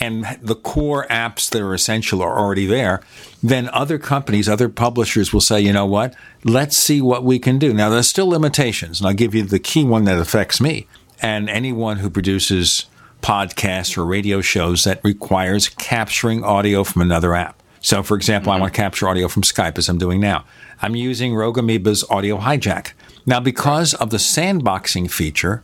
and 0.01 0.25
the 0.41 0.55
core 0.55 1.07
apps 1.11 1.51
that 1.51 1.61
are 1.61 1.75
essential 1.75 2.23
are 2.23 2.39
already 2.39 2.65
there, 2.65 3.03
then 3.43 3.69
other 3.69 3.99
companies, 3.99 4.49
other 4.49 4.71
publishers 4.71 5.33
will 5.33 5.43
say, 5.43 5.61
you 5.61 5.75
know 5.75 5.85
what, 5.85 6.15
let's 6.43 6.77
see 6.77 7.03
what 7.03 7.23
we 7.23 7.39
can 7.39 7.59
do. 7.59 7.75
Now, 7.75 7.91
there's 7.91 8.09
still 8.09 8.29
limitations, 8.29 8.99
and 8.99 9.07
I'll 9.07 9.15
give 9.15 9.35
you 9.35 9.43
the 9.43 9.59
key 9.59 9.85
one 9.85 10.05
that 10.05 10.19
affects 10.19 10.59
me 10.59 10.87
and 11.21 11.51
anyone 11.51 11.99
who 11.99 12.09
produces 12.09 12.87
podcasts 13.23 13.97
or 13.97 14.05
radio 14.05 14.41
shows 14.41 14.85
that 14.85 15.01
requires 15.05 15.69
capturing 15.69 16.45
audio 16.45 16.85
from 16.85 17.03
another 17.03 17.35
app. 17.35 17.63
So, 17.81 18.03
for 18.03 18.17
example, 18.17 18.53
mm-hmm. 18.53 18.59
I 18.59 18.61
want 18.63 18.75
to 18.75 18.81
capture 18.81 19.09
audio 19.09 19.29
from 19.29 19.43
Skype 19.43 19.79
as 19.79 19.89
I'm 19.89 19.99
doing 19.99 20.21
now. 20.21 20.45
I'm 20.83 20.95
using 20.95 21.35
Rogue 21.35 21.59
Amoeba's 21.59 22.05
Audio 22.11 22.39
Hijack. 22.39 22.93
Now, 23.27 23.41
because 23.41 23.95
of 23.95 24.11
the 24.11 24.17
sandboxing 24.17 25.11
feature, 25.11 25.63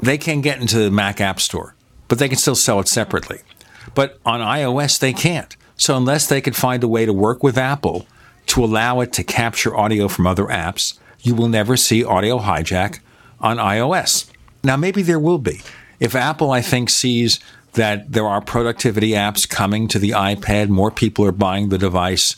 they 0.00 0.18
can 0.18 0.40
get 0.40 0.60
into 0.60 0.78
the 0.78 0.90
Mac 0.90 1.20
App 1.20 1.40
Store, 1.40 1.74
but 2.08 2.18
they 2.18 2.28
can 2.28 2.38
still 2.38 2.54
sell 2.54 2.80
it 2.80 2.88
separately. 2.88 3.40
But 3.94 4.18
on 4.24 4.40
iOS, 4.40 4.98
they 4.98 5.12
can't. 5.12 5.56
So, 5.76 5.96
unless 5.96 6.26
they 6.26 6.40
could 6.40 6.56
find 6.56 6.82
a 6.82 6.88
way 6.88 7.06
to 7.06 7.12
work 7.12 7.42
with 7.42 7.56
Apple 7.56 8.06
to 8.46 8.64
allow 8.64 9.00
it 9.00 9.12
to 9.14 9.24
capture 9.24 9.76
audio 9.76 10.08
from 10.08 10.26
other 10.26 10.46
apps, 10.46 10.98
you 11.20 11.34
will 11.34 11.48
never 11.48 11.76
see 11.76 12.04
Audio 12.04 12.38
Hijack 12.38 13.00
on 13.40 13.58
iOS. 13.58 14.30
Now, 14.62 14.76
maybe 14.76 15.02
there 15.02 15.18
will 15.18 15.38
be. 15.38 15.60
If 16.00 16.14
Apple, 16.14 16.50
I 16.50 16.62
think, 16.62 16.90
sees 16.90 17.38
that 17.74 18.12
there 18.12 18.26
are 18.26 18.40
productivity 18.40 19.10
apps 19.10 19.48
coming 19.48 19.86
to 19.88 19.98
the 19.98 20.10
iPad, 20.10 20.68
more 20.68 20.90
people 20.90 21.24
are 21.24 21.32
buying 21.32 21.68
the 21.68 21.78
device, 21.78 22.34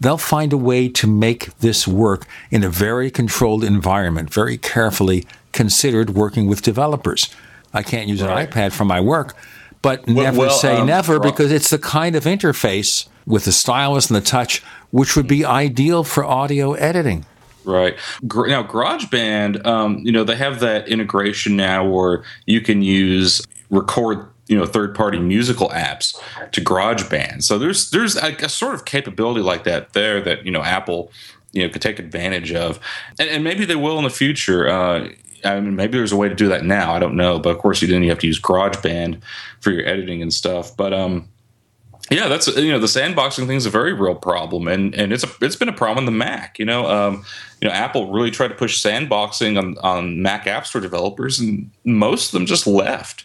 they'll 0.00 0.18
find 0.18 0.52
a 0.52 0.56
way 0.56 0.88
to 0.88 1.06
make 1.06 1.56
this 1.58 1.88
work 1.88 2.26
in 2.50 2.62
a 2.62 2.68
very 2.68 3.10
controlled 3.10 3.64
environment, 3.64 4.32
very 4.32 4.56
carefully 4.58 5.26
considered 5.52 6.10
working 6.10 6.46
with 6.46 6.62
developers. 6.62 7.34
I 7.72 7.82
can't 7.82 8.08
use 8.08 8.22
right. 8.22 8.46
an 8.46 8.52
iPad 8.52 8.72
for 8.72 8.84
my 8.84 9.00
work, 9.00 9.34
but 9.82 10.06
well, 10.06 10.16
never 10.16 10.38
well, 10.38 10.50
say 10.50 10.76
um, 10.76 10.86
never 10.86 11.18
because 11.18 11.50
it's 11.50 11.70
the 11.70 11.78
kind 11.78 12.14
of 12.14 12.24
interface 12.24 13.08
with 13.26 13.44
the 13.44 13.52
stylus 13.52 14.08
and 14.08 14.16
the 14.16 14.20
touch 14.20 14.62
which 14.90 15.16
would 15.16 15.26
be 15.26 15.44
ideal 15.44 16.04
for 16.04 16.24
audio 16.24 16.74
editing. 16.74 17.24
Right 17.66 17.96
now, 18.22 18.62
GarageBand, 18.62 19.66
um, 19.66 19.98
you 19.98 20.12
know, 20.12 20.24
they 20.24 20.36
have 20.36 20.60
that 20.60 20.88
integration 20.88 21.56
now 21.56 21.84
where 21.84 22.24
you 22.46 22.60
can 22.60 22.82
use 22.82 23.44
record 23.70 24.28
you 24.48 24.56
know 24.56 24.64
third 24.64 24.94
party 24.94 25.18
musical 25.18 25.68
apps 25.70 26.16
to 26.52 26.60
GarageBand. 26.60 27.42
So 27.42 27.58
there's 27.58 27.90
there's 27.90 28.16
a, 28.16 28.34
a, 28.36 28.48
sort 28.48 28.74
of 28.74 28.84
capability 28.84 29.40
like 29.40 29.64
that 29.64 29.92
there 29.92 30.20
that 30.20 30.44
you 30.44 30.52
know 30.52 30.62
Apple 30.62 31.10
you 31.52 31.64
know 31.64 31.72
could 31.72 31.82
take 31.82 31.98
advantage 31.98 32.52
of, 32.52 32.78
and, 33.18 33.28
and 33.28 33.44
maybe 33.44 33.64
they 33.64 33.76
will 33.76 33.98
in 33.98 34.04
the 34.04 34.10
future. 34.10 34.68
Uh, 34.68 35.08
I 35.44 35.60
mean, 35.60 35.76
maybe 35.76 35.98
there's 35.98 36.12
a 36.12 36.16
way 36.16 36.28
to 36.28 36.34
do 36.34 36.48
that 36.48 36.64
now. 36.64 36.92
I 36.92 36.98
don't 36.98 37.16
know, 37.16 37.38
but 37.38 37.50
of 37.50 37.58
course, 37.58 37.82
you 37.82 37.88
then 37.88 38.02
you 38.02 38.10
have 38.10 38.18
to 38.20 38.26
use 38.26 38.40
GarageBand 38.40 39.20
for 39.60 39.70
your 39.70 39.86
editing 39.86 40.22
and 40.22 40.32
stuff. 40.32 40.76
But 40.76 40.92
um, 40.92 41.28
yeah, 42.10 42.28
that's 42.28 42.46
you 42.46 42.70
know 42.70 42.78
the 42.78 42.86
sandboxing 42.86 43.46
thing 43.46 43.56
is 43.56 43.66
a 43.66 43.70
very 43.70 43.92
real 43.92 44.14
problem, 44.14 44.68
and 44.68 44.94
and 44.94 45.12
it's 45.12 45.24
a 45.24 45.28
it's 45.40 45.56
been 45.56 45.68
a 45.68 45.72
problem 45.72 45.98
in 45.98 46.06
the 46.06 46.16
Mac. 46.16 46.58
You 46.58 46.64
know, 46.64 46.86
um, 46.86 47.24
you 47.60 47.68
know, 47.68 47.74
Apple 47.74 48.12
really 48.12 48.30
tried 48.30 48.48
to 48.48 48.54
push 48.54 48.84
sandboxing 48.84 49.58
on 49.58 49.76
on 49.78 50.22
Mac 50.22 50.46
App 50.46 50.66
Store 50.66 50.80
developers, 50.80 51.38
and 51.40 51.70
most 51.84 52.26
of 52.26 52.32
them 52.32 52.46
just 52.46 52.66
left. 52.66 53.24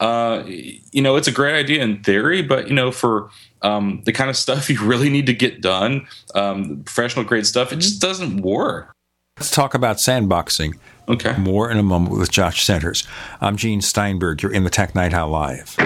Uh, 0.00 0.42
you 0.46 1.02
know, 1.02 1.16
it's 1.16 1.28
a 1.28 1.32
great 1.32 1.54
idea 1.54 1.82
in 1.82 2.02
theory, 2.02 2.42
but 2.42 2.68
you 2.68 2.74
know, 2.74 2.90
for 2.90 3.28
um, 3.60 4.02
the 4.04 4.12
kind 4.12 4.30
of 4.30 4.36
stuff 4.36 4.70
you 4.70 4.82
really 4.82 5.10
need 5.10 5.26
to 5.26 5.34
get 5.34 5.60
done, 5.60 6.06
um, 6.34 6.82
professional 6.84 7.24
grade 7.24 7.46
stuff, 7.46 7.72
it 7.72 7.76
just 7.76 8.00
doesn't 8.00 8.40
work. 8.40 8.92
Let's 9.38 9.50
talk 9.50 9.74
about 9.74 9.96
sandboxing. 9.96 10.78
Okay. 11.08 11.36
More 11.36 11.70
in 11.70 11.78
a 11.78 11.82
moment 11.82 12.18
with 12.18 12.30
Josh 12.30 12.62
Centers. 12.64 13.06
I'm 13.40 13.56
Gene 13.56 13.80
Steinberg. 13.80 14.42
You're 14.42 14.52
in 14.52 14.64
the 14.64 14.70
Tech 14.70 14.94
Night 14.94 15.12
Owl 15.12 15.30
Live. 15.30 15.76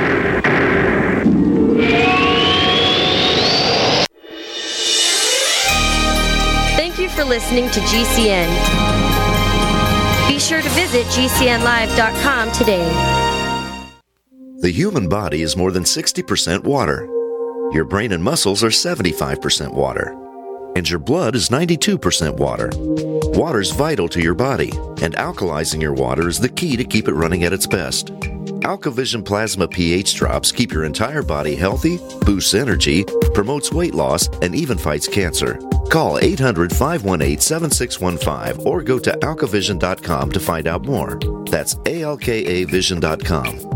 For 7.16 7.24
listening 7.24 7.70
to 7.70 7.80
GCN. 7.80 8.46
Be 10.28 10.38
sure 10.38 10.60
to 10.60 10.68
visit 10.70 11.06
GCNlive.com 11.06 12.52
today. 12.52 12.84
The 14.60 14.70
human 14.70 15.08
body 15.08 15.40
is 15.40 15.56
more 15.56 15.72
than 15.72 15.84
60% 15.84 16.64
water. 16.64 17.06
Your 17.72 17.84
brain 17.84 18.12
and 18.12 18.22
muscles 18.22 18.62
are 18.62 18.68
75% 18.68 19.72
water. 19.72 20.14
And 20.76 20.88
your 20.88 20.98
blood 20.98 21.34
is 21.34 21.48
92% 21.48 22.36
water. 22.36 22.70
Water 23.38 23.60
is 23.60 23.70
vital 23.70 24.08
to 24.10 24.20
your 24.20 24.34
body, 24.34 24.70
and 25.00 25.16
alkalizing 25.16 25.80
your 25.80 25.94
water 25.94 26.28
is 26.28 26.38
the 26.38 26.50
key 26.50 26.76
to 26.76 26.84
keep 26.84 27.08
it 27.08 27.14
running 27.14 27.44
at 27.44 27.54
its 27.54 27.66
best. 27.66 28.10
AlkaVision 28.66 29.24
Plasma 29.24 29.68
pH 29.68 30.16
drops 30.16 30.50
keep 30.50 30.72
your 30.72 30.84
entire 30.84 31.22
body 31.22 31.54
healthy, 31.54 31.98
boosts 32.22 32.52
energy, 32.52 33.04
promotes 33.32 33.72
weight 33.72 33.94
loss, 33.94 34.26
and 34.42 34.56
even 34.56 34.76
fights 34.76 35.06
cancer. 35.06 35.60
Call 35.88 36.18
800 36.18 36.74
518 36.74 37.38
7615 37.38 38.66
or 38.66 38.82
go 38.82 38.98
to 38.98 39.12
alkavision.com 39.12 40.32
to 40.32 40.40
find 40.40 40.66
out 40.66 40.84
more. 40.84 41.16
That's 41.48 41.76
alkavision.com. 41.76 43.75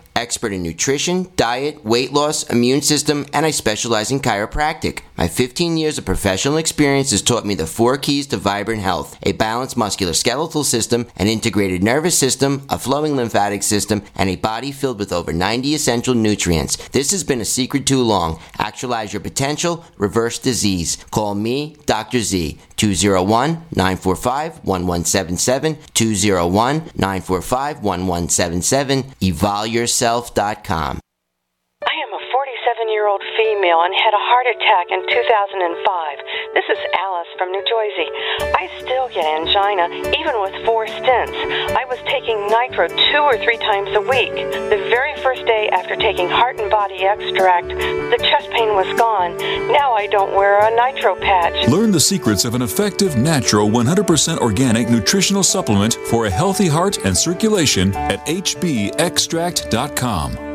expert 0.15 0.53
in 0.53 0.63
nutrition, 0.63 1.27
diet, 1.35 1.83
weight 1.85 2.11
loss, 2.13 2.43
immune 2.49 2.81
system, 2.81 3.25
and 3.33 3.45
I 3.45 3.51
specialize 3.51 4.11
in 4.11 4.19
chiropractic. 4.19 5.01
My 5.17 5.27
15 5.27 5.77
years 5.77 5.97
of 5.97 6.05
professional 6.05 6.57
experience 6.57 7.11
has 7.11 7.21
taught 7.21 7.45
me 7.45 7.55
the 7.55 7.67
four 7.67 7.97
keys 7.97 8.27
to 8.27 8.37
vibrant 8.37 8.81
health 8.81 9.17
a 9.23 9.31
balanced 9.33 9.77
musculoskeletal 9.77 10.65
system, 10.65 11.07
an 11.15 11.27
integrated 11.27 11.83
nervous 11.83 12.17
system, 12.17 12.65
a 12.69 12.79
flowing 12.79 13.15
lymphatic 13.15 13.63
system, 13.63 14.01
and 14.15 14.29
a 14.29 14.35
body 14.35 14.71
filled 14.71 14.99
with 14.99 15.13
over 15.13 15.31
90 15.31 15.75
essential 15.75 16.15
nutrients. 16.15 16.75
This 16.89 17.11
has 17.11 17.23
been 17.23 17.41
a 17.41 17.45
secret 17.45 17.85
too 17.85 18.01
long. 18.01 18.39
Actualize 18.57 19.13
your 19.13 19.19
potential, 19.21 19.85
reverse 19.97 20.39
disease. 20.39 20.97
Call 21.11 21.35
me, 21.35 21.75
Dr. 21.85 22.19
Z, 22.19 22.57
201 22.77 23.63
945 23.75 24.65
1177, 24.65 25.77
201 25.93 26.77
945 26.95 27.83
1177, 27.83 29.03
evolyourself.com. 29.03 30.00
47 30.01 31.10
year 33.01 33.09
old 33.09 33.25
female 33.33 33.81
and 33.81 33.89
had 33.97 34.13
a 34.13 34.21
heart 34.29 34.45
attack 34.45 34.93
in 34.93 35.01
2005. 35.09 35.17
This 36.53 36.69
is 36.69 36.77
Alice 37.01 37.25
from 37.35 37.49
New 37.49 37.65
Jersey. 37.65 38.05
I 38.53 38.69
still 38.77 39.09
get 39.09 39.25
angina, 39.25 39.89
even 40.21 40.37
with 40.37 40.53
four 40.69 40.85
stents. 40.85 41.33
I 41.73 41.81
was 41.85 41.97
taking 42.05 42.37
nitro 42.45 42.89
two 43.09 43.25
or 43.25 43.41
three 43.41 43.57
times 43.57 43.89
a 43.97 44.01
week. 44.01 44.29
The 44.69 44.77
very 44.93 45.17
first 45.17 45.47
day 45.47 45.67
after 45.73 45.95
taking 45.95 46.29
heart 46.29 46.59
and 46.59 46.69
body 46.69 47.03
extract, 47.03 47.69
the 47.69 48.19
chest 48.21 48.51
pain 48.51 48.75
was 48.77 48.85
gone. 48.99 49.35
Now 49.73 49.93
I 49.93 50.05
don't 50.05 50.35
wear 50.35 50.59
a 50.61 50.69
nitro 50.69 51.15
patch. 51.15 51.67
Learn 51.69 51.89
the 51.89 51.99
secrets 51.99 52.45
of 52.45 52.53
an 52.53 52.61
effective, 52.61 53.17
natural, 53.17 53.67
100% 53.67 54.37
organic 54.37 54.91
nutritional 54.91 55.41
supplement 55.41 55.95
for 56.05 56.27
a 56.27 56.29
healthy 56.29 56.67
heart 56.67 57.03
and 57.03 57.17
circulation 57.17 57.95
at 57.95 58.23
hbextract.com. 58.27 60.50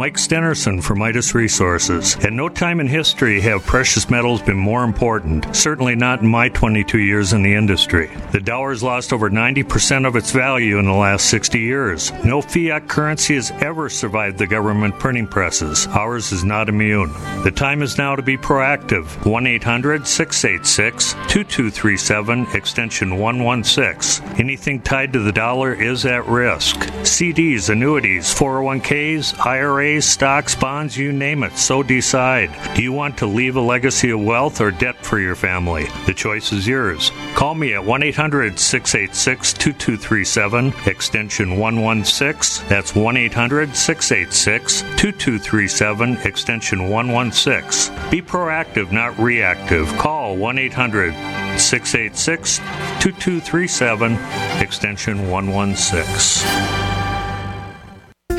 Mike 0.00 0.16
Stenerson 0.16 0.82
for 0.82 0.94
Midas 0.94 1.34
Resources. 1.34 2.16
At 2.24 2.32
no 2.32 2.48
time 2.48 2.80
in 2.80 2.86
history 2.86 3.38
have 3.42 3.66
precious 3.66 4.08
metals 4.08 4.40
been 4.40 4.56
more 4.56 4.82
important, 4.82 5.54
certainly 5.54 5.94
not 5.94 6.22
in 6.22 6.26
my 6.26 6.48
22 6.48 7.00
years 7.00 7.34
in 7.34 7.42
the 7.42 7.54
industry. 7.54 8.10
The 8.32 8.40
dollar 8.40 8.70
has 8.70 8.82
lost 8.82 9.12
over 9.12 9.28
90% 9.28 10.08
of 10.08 10.16
its 10.16 10.30
value 10.30 10.78
in 10.78 10.86
the 10.86 10.92
last 10.92 11.28
60 11.28 11.58
years. 11.58 12.12
No 12.24 12.40
fiat 12.40 12.88
currency 12.88 13.34
has 13.34 13.50
ever 13.60 13.90
survived 13.90 14.38
the 14.38 14.46
government 14.46 14.98
printing 14.98 15.26
presses. 15.26 15.86
Ours 15.88 16.32
is 16.32 16.44
not 16.44 16.70
immune. 16.70 17.12
The 17.44 17.52
time 17.54 17.82
is 17.82 17.98
now 17.98 18.16
to 18.16 18.22
be 18.22 18.38
proactive. 18.38 19.04
1 19.26 19.46
800 19.46 20.06
686 20.06 21.12
2237, 21.12 22.46
extension 22.54 23.18
116. 23.18 24.26
Anything 24.40 24.80
tied 24.80 25.12
to 25.12 25.18
the 25.18 25.30
dollar 25.30 25.74
is 25.74 26.06
at 26.06 26.26
risk. 26.26 26.76
CDs, 27.02 27.68
annuities, 27.68 28.34
401ks, 28.34 29.38
IRAs, 29.44 29.89
stocks, 29.98 30.54
bonds, 30.54 30.96
you 30.96 31.10
name 31.10 31.42
it. 31.42 31.56
So 31.56 31.82
decide. 31.82 32.50
Do 32.76 32.82
you 32.82 32.92
want 32.92 33.18
to 33.18 33.26
leave 33.26 33.56
a 33.56 33.60
legacy 33.60 34.10
of 34.10 34.20
wealth 34.20 34.60
or 34.60 34.70
debt 34.70 35.04
for 35.04 35.18
your 35.18 35.34
family? 35.34 35.86
The 36.06 36.14
choice 36.14 36.52
is 36.52 36.68
yours. 36.68 37.10
Call 37.34 37.54
me 37.54 37.74
at 37.74 37.84
1 37.84 38.02
800 38.02 38.58
686 38.58 39.54
2237, 39.54 40.74
extension 40.86 41.58
116. 41.58 42.68
That's 42.68 42.94
1 42.94 43.16
800 43.16 43.74
686 43.74 44.82
2237, 44.82 46.18
extension 46.18 46.88
116. 46.88 48.10
Be 48.10 48.22
proactive, 48.22 48.92
not 48.92 49.18
reactive. 49.18 49.88
Call 49.96 50.36
1 50.36 50.58
800 50.58 51.12
686 51.58 52.58
2237, 53.00 54.12
extension 54.60 55.30
116 55.30 56.89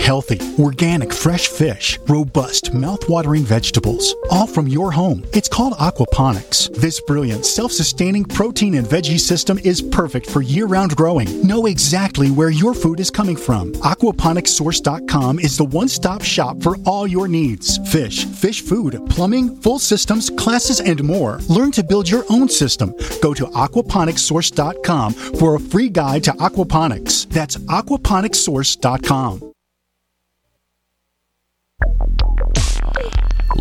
healthy, 0.02 0.40
organic, 0.60 1.14
fresh 1.14 1.48
fish, 1.48 2.00
robust, 2.08 2.74
mouth-watering 2.74 3.44
vegetables, 3.44 4.16
all 4.32 4.48
from 4.48 4.68
your 4.68 4.92
home. 4.92 5.24
It's 5.34 5.48
called 5.48 5.74
aquaponics. 5.74 6.74
This 6.76 7.00
brilliant, 7.00 7.46
self-sustaining 7.46 8.26
protein 8.26 8.76
and 8.76 8.88
veggie 8.88 9.20
system 9.20 9.60
is 9.60 9.82
perfect 9.82 10.28
for 10.30 10.42
year-round 10.42 10.96
growing. 10.96 11.30
Know 11.46 11.68
exactly 11.68 12.32
where 12.32 12.50
your 12.50 12.74
food 12.74 13.00
is 13.00 13.12
coming 13.12 13.36
from. 13.36 13.74
Aquaponicssource.com 13.74 15.40
is 15.40 15.56
the 15.56 15.66
one-stop 15.66 16.24
shop 16.24 16.62
for 16.64 16.78
all 16.86 17.08
your 17.08 17.28
needs. 17.28 17.78
Fish, 17.92 18.26
fish 18.26 18.62
food, 18.62 19.00
plumbing, 19.10 19.56
full 19.62 19.80
systems, 19.80 20.30
classes, 20.32 20.80
and 20.80 21.04
more. 21.04 21.40
Learn 21.48 21.72
to 21.72 21.84
build 21.84 22.10
your 22.10 22.26
own 22.30 22.50
system. 22.50 22.94
Go 23.22 23.34
to 23.34 23.46
aquaponicssource.com 23.46 25.14
for 25.14 25.56
a 25.56 25.60
free 25.60 25.90
guide 25.90 26.24
to 26.24 26.32
aquaponics. 26.34 27.28
That's 27.30 27.58
aquaponicssource.com. 27.58 29.51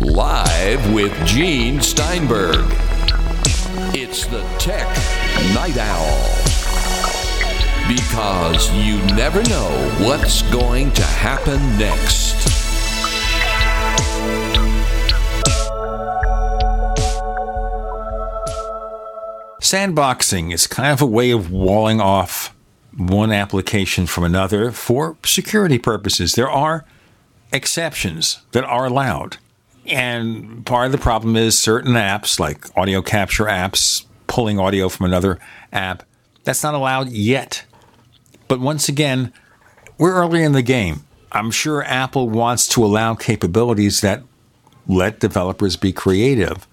Live 0.03 0.91
with 0.91 1.13
Gene 1.27 1.79
Steinberg. 1.79 2.65
It's 3.93 4.25
the 4.25 4.41
Tech 4.57 4.87
Night 5.53 5.77
Owl. 5.77 6.27
Because 7.87 8.73
you 8.73 8.97
never 9.15 9.43
know 9.43 9.69
what's 9.99 10.41
going 10.51 10.91
to 10.93 11.03
happen 11.03 11.59
next. 11.77 12.35
Sandboxing 19.61 20.51
is 20.51 20.65
kind 20.65 20.91
of 20.91 21.03
a 21.03 21.05
way 21.05 21.29
of 21.29 21.51
walling 21.51 22.01
off 22.01 22.55
one 22.97 23.31
application 23.31 24.07
from 24.07 24.23
another 24.23 24.71
for 24.71 25.15
security 25.23 25.77
purposes. 25.77 26.33
There 26.33 26.49
are 26.49 26.85
exceptions 27.53 28.41
that 28.53 28.63
are 28.63 28.87
allowed. 28.87 29.37
And 29.87 30.65
part 30.65 30.85
of 30.85 30.91
the 30.91 30.97
problem 30.97 31.35
is 31.35 31.57
certain 31.57 31.93
apps, 31.93 32.39
like 32.39 32.65
audio 32.77 33.01
capture 33.01 33.45
apps, 33.45 34.05
pulling 34.27 34.59
audio 34.59 34.89
from 34.89 35.07
another 35.07 35.39
app, 35.73 36.03
that's 36.43 36.63
not 36.63 36.73
allowed 36.73 37.09
yet. 37.09 37.65
But 38.47 38.59
once 38.59 38.87
again, 38.89 39.33
we're 39.97 40.13
early 40.13 40.43
in 40.43 40.51
the 40.51 40.61
game. 40.61 41.01
I'm 41.31 41.51
sure 41.51 41.83
Apple 41.83 42.29
wants 42.29 42.67
to 42.69 42.83
allow 42.83 43.15
capabilities 43.15 44.01
that 44.01 44.23
let 44.87 45.19
developers 45.19 45.77
be 45.77 45.93
creative, 45.93 46.67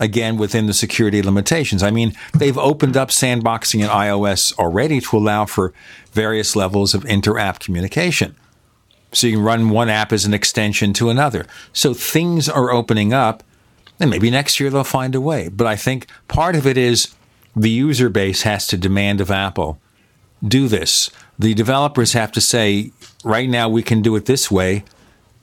again, 0.00 0.36
within 0.36 0.66
the 0.66 0.72
security 0.72 1.22
limitations. 1.22 1.82
I 1.82 1.90
mean, 1.90 2.14
they've 2.34 2.58
opened 2.58 2.96
up 2.96 3.10
sandboxing 3.10 3.80
in 3.80 3.88
iOS 3.88 4.56
already 4.58 5.00
to 5.00 5.16
allow 5.16 5.46
for 5.46 5.72
various 6.12 6.56
levels 6.56 6.94
of 6.94 7.04
inter 7.04 7.38
app 7.38 7.60
communication. 7.60 8.34
So 9.12 9.26
you 9.26 9.36
can 9.36 9.44
run 9.44 9.70
one 9.70 9.88
app 9.88 10.12
as 10.12 10.24
an 10.24 10.34
extension 10.34 10.92
to 10.94 11.10
another. 11.10 11.46
So 11.72 11.94
things 11.94 12.48
are 12.48 12.70
opening 12.70 13.12
up, 13.12 13.42
and 13.98 14.10
maybe 14.10 14.30
next 14.30 14.60
year 14.60 14.70
they'll 14.70 14.84
find 14.84 15.14
a 15.14 15.20
way. 15.20 15.48
But 15.48 15.66
I 15.66 15.76
think 15.76 16.06
part 16.28 16.54
of 16.54 16.66
it 16.66 16.76
is 16.76 17.14
the 17.56 17.70
user 17.70 18.08
base 18.08 18.42
has 18.42 18.66
to 18.68 18.76
demand 18.76 19.20
of 19.20 19.30
Apple 19.30 19.80
do 20.46 20.68
this. 20.68 21.10
The 21.38 21.54
developers 21.54 22.12
have 22.12 22.32
to 22.32 22.40
say, 22.40 22.92
right 23.24 23.48
now 23.48 23.68
we 23.68 23.82
can 23.82 24.02
do 24.02 24.16
it 24.16 24.26
this 24.26 24.50
way, 24.50 24.84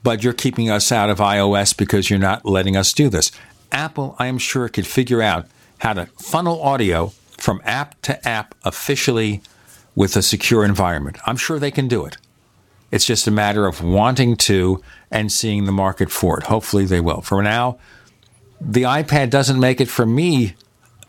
but 0.02 0.22
you're 0.22 0.32
keeping 0.32 0.70
us 0.70 0.90
out 0.90 1.10
of 1.10 1.18
iOS 1.18 1.76
because 1.76 2.10
you're 2.10 2.18
not 2.18 2.44
letting 2.44 2.76
us 2.76 2.92
do 2.92 3.08
this. 3.08 3.30
Apple, 3.70 4.16
I 4.18 4.26
am 4.26 4.38
sure, 4.38 4.68
could 4.68 4.86
figure 4.86 5.22
out 5.22 5.46
how 5.78 5.92
to 5.92 6.06
funnel 6.18 6.60
audio 6.62 7.12
from 7.36 7.60
app 7.64 8.00
to 8.02 8.28
app 8.28 8.54
officially 8.64 9.42
with 9.94 10.16
a 10.16 10.22
secure 10.22 10.64
environment. 10.64 11.18
I'm 11.26 11.36
sure 11.36 11.58
they 11.58 11.70
can 11.70 11.88
do 11.88 12.04
it. 12.04 12.16
It's 12.90 13.06
just 13.06 13.26
a 13.26 13.30
matter 13.30 13.66
of 13.66 13.82
wanting 13.82 14.36
to 14.36 14.82
and 15.10 15.30
seeing 15.30 15.64
the 15.64 15.72
market 15.72 16.10
for 16.10 16.38
it. 16.38 16.46
Hopefully 16.46 16.84
they 16.84 17.00
will. 17.00 17.20
For 17.20 17.42
now, 17.42 17.78
the 18.60 18.82
iPad 18.82 19.30
doesn't 19.30 19.60
make 19.60 19.80
it 19.80 19.88
for 19.88 20.06
me, 20.06 20.54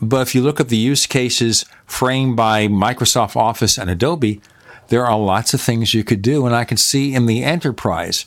but 0.01 0.21
if 0.21 0.35
you 0.35 0.41
look 0.41 0.59
at 0.59 0.69
the 0.69 0.77
use 0.77 1.05
cases 1.05 1.65
framed 1.85 2.35
by 2.35 2.67
Microsoft 2.67 3.35
Office 3.35 3.77
and 3.77 3.89
Adobe, 3.89 4.41
there 4.89 5.05
are 5.05 5.17
lots 5.17 5.53
of 5.53 5.61
things 5.61 5.93
you 5.93 6.03
could 6.03 6.21
do. 6.21 6.45
And 6.45 6.55
I 6.55 6.65
can 6.65 6.77
see 6.77 7.13
in 7.13 7.25
the 7.25 7.43
enterprise 7.43 8.25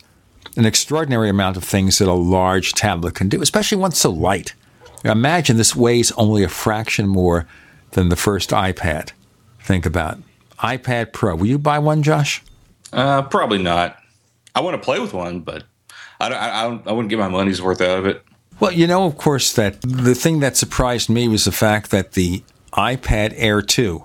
an 0.57 0.65
extraordinary 0.65 1.29
amount 1.29 1.57
of 1.57 1.65
things 1.65 1.99
that 1.99 2.09
a 2.09 2.12
large 2.12 2.73
tablet 2.73 3.15
can 3.15 3.29
do, 3.29 3.43
especially 3.43 3.79
one 3.79 3.93
so 3.93 4.11
light. 4.11 4.55
Imagine 5.05 5.57
this 5.57 5.75
weighs 5.75 6.12
only 6.12 6.43
a 6.43 6.49
fraction 6.49 7.09
more 7.09 7.47
than 7.93 8.09
the 8.09 8.17
first 8.17 8.51
iPad. 8.51 9.12
Think 9.61 9.87
about 9.87 10.19
it. 10.19 10.25
iPad 10.59 11.12
Pro. 11.12 11.35
Will 11.37 11.47
you 11.47 11.59
buy 11.59 11.79
one, 11.79 12.03
Josh? 12.03 12.43
Uh, 12.93 13.23
probably 13.23 13.59
not. 13.59 13.99
I 14.55 14.61
want 14.61 14.81
to 14.81 14.85
play 14.85 15.01
with 15.01 15.15
one, 15.15 15.41
but 15.41 15.65
I 16.21 16.29
don't, 16.29 16.39
I, 16.39 16.63
don't, 16.63 16.87
I 16.87 16.93
wouldn't 16.93 17.11
get 17.11 17.19
my 17.19 17.29
money's 17.29 17.63
worth 17.63 17.81
out 17.81 17.99
of 17.99 18.07
it. 18.07 18.23
Well, 18.61 18.73
you 18.73 18.87
know, 18.87 19.07
of 19.07 19.17
course, 19.17 19.53
that 19.55 19.81
the 19.81 20.15
thing 20.15 20.41
that 20.41 20.57
surprised 20.57 21.09
me 21.09 21.27
was 21.27 21.45
the 21.45 21.53
fact 21.53 21.91
that 21.91 22.13
the 22.13 22.43
iPad 22.73 23.33
Air 23.37 23.63
2 23.63 24.05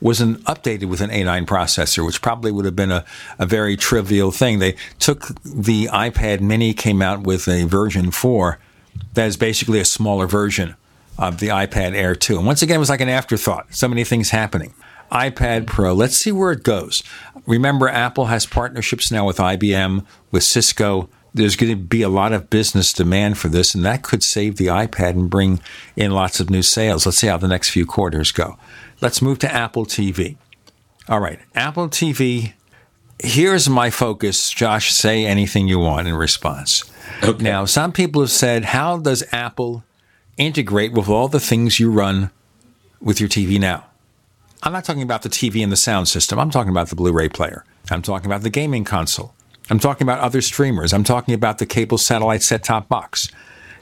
was 0.00 0.20
an 0.20 0.36
updated 0.42 0.86
with 0.86 1.00
an 1.00 1.10
A9 1.10 1.46
processor, 1.46 2.04
which 2.04 2.22
probably 2.22 2.52
would 2.52 2.64
have 2.64 2.76
been 2.76 2.92
a, 2.92 3.04
a 3.38 3.46
very 3.46 3.76
trivial 3.76 4.30
thing. 4.30 4.58
They 4.58 4.76
took 4.98 5.28
the 5.44 5.86
iPad 5.86 6.40
Mini, 6.40 6.74
came 6.74 7.02
out 7.02 7.22
with 7.22 7.48
a 7.48 7.64
version 7.64 8.10
4 8.10 8.58
that 9.14 9.26
is 9.26 9.36
basically 9.36 9.80
a 9.80 9.84
smaller 9.84 10.26
version 10.26 10.76
of 11.18 11.38
the 11.40 11.48
iPad 11.48 11.94
Air 11.94 12.14
2. 12.14 12.36
And 12.36 12.46
once 12.46 12.62
again, 12.62 12.76
it 12.76 12.80
was 12.80 12.90
like 12.90 13.00
an 13.00 13.08
afterthought. 13.08 13.74
So 13.74 13.88
many 13.88 14.04
things 14.04 14.30
happening. 14.30 14.74
iPad 15.10 15.66
Pro. 15.66 15.92
Let's 15.92 16.16
see 16.16 16.30
where 16.30 16.52
it 16.52 16.62
goes. 16.62 17.02
Remember, 17.48 17.88
Apple 17.88 18.26
has 18.26 18.44
partnerships 18.44 19.10
now 19.10 19.26
with 19.26 19.38
IBM, 19.38 20.04
with 20.30 20.44
Cisco. 20.44 21.08
There's 21.32 21.56
going 21.56 21.72
to 21.72 21.76
be 21.76 22.02
a 22.02 22.10
lot 22.10 22.34
of 22.34 22.50
business 22.50 22.92
demand 22.92 23.38
for 23.38 23.48
this, 23.48 23.74
and 23.74 23.82
that 23.86 24.02
could 24.02 24.22
save 24.22 24.56
the 24.56 24.66
iPad 24.66 25.10
and 25.10 25.30
bring 25.30 25.60
in 25.96 26.10
lots 26.10 26.40
of 26.40 26.50
new 26.50 26.60
sales. 26.60 27.06
Let's 27.06 27.16
see 27.16 27.26
how 27.26 27.38
the 27.38 27.48
next 27.48 27.70
few 27.70 27.86
quarters 27.86 28.32
go. 28.32 28.58
Let's 29.00 29.22
move 29.22 29.38
to 29.38 29.50
Apple 29.50 29.86
TV. 29.86 30.36
All 31.08 31.20
right, 31.20 31.40
Apple 31.54 31.88
TV. 31.88 32.52
Here's 33.18 33.66
my 33.66 33.88
focus. 33.88 34.50
Josh, 34.50 34.92
say 34.92 35.24
anything 35.24 35.68
you 35.68 35.78
want 35.78 36.06
in 36.06 36.14
response. 36.14 36.84
Okay. 37.24 37.42
Now, 37.42 37.64
some 37.64 37.92
people 37.92 38.20
have 38.20 38.30
said, 38.30 38.66
how 38.66 38.98
does 38.98 39.24
Apple 39.32 39.84
integrate 40.36 40.92
with 40.92 41.08
all 41.08 41.28
the 41.28 41.40
things 41.40 41.80
you 41.80 41.90
run 41.90 42.30
with 43.00 43.20
your 43.20 43.28
TV 43.30 43.58
now? 43.58 43.87
I'm 44.62 44.72
not 44.72 44.84
talking 44.84 45.02
about 45.02 45.22
the 45.22 45.28
TV 45.28 45.62
and 45.62 45.70
the 45.70 45.76
sound 45.76 46.08
system. 46.08 46.38
I'm 46.38 46.50
talking 46.50 46.70
about 46.70 46.88
the 46.88 46.96
Blu 46.96 47.12
ray 47.12 47.28
player. 47.28 47.64
I'm 47.90 48.02
talking 48.02 48.26
about 48.26 48.42
the 48.42 48.50
gaming 48.50 48.84
console. 48.84 49.34
I'm 49.70 49.78
talking 49.78 50.04
about 50.04 50.20
other 50.20 50.40
streamers. 50.40 50.92
I'm 50.92 51.04
talking 51.04 51.34
about 51.34 51.58
the 51.58 51.66
cable 51.66 51.98
satellite 51.98 52.42
set 52.42 52.64
top 52.64 52.88
box. 52.88 53.28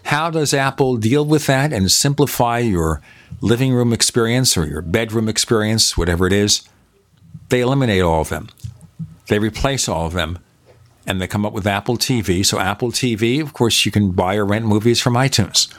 How 0.05 0.31
does 0.31 0.53
Apple 0.53 0.97
deal 0.97 1.25
with 1.25 1.47
that 1.47 1.73
and 1.73 1.91
simplify 1.91 2.59
your 2.59 3.01
living 3.41 3.73
room 3.73 3.93
experience 3.93 4.57
or 4.57 4.67
your 4.67 4.83
bedroom 4.83 5.29
experience, 5.29 5.97
whatever 5.97 6.27
it 6.27 6.33
is? 6.33 6.69
They 7.49 7.61
eliminate 7.61 8.03
all 8.03 8.21
of 8.21 8.29
them, 8.29 8.49
they 9.29 9.39
replace 9.39 9.89
all 9.89 10.07
of 10.07 10.13
them, 10.13 10.39
and 11.07 11.21
they 11.21 11.27
come 11.27 11.47
up 11.47 11.53
with 11.53 11.67
Apple 11.67 11.97
TV. 11.97 12.45
So, 12.45 12.59
Apple 12.59 12.91
TV, 12.91 13.41
of 13.41 13.53
course, 13.53 13.87
you 13.87 13.93
can 13.93 14.13
buy 14.13 14.37
or 14.37 14.45
rent 14.45 14.67
movies 14.67 15.01
from 15.01 15.15
iTunes. 15.15 15.73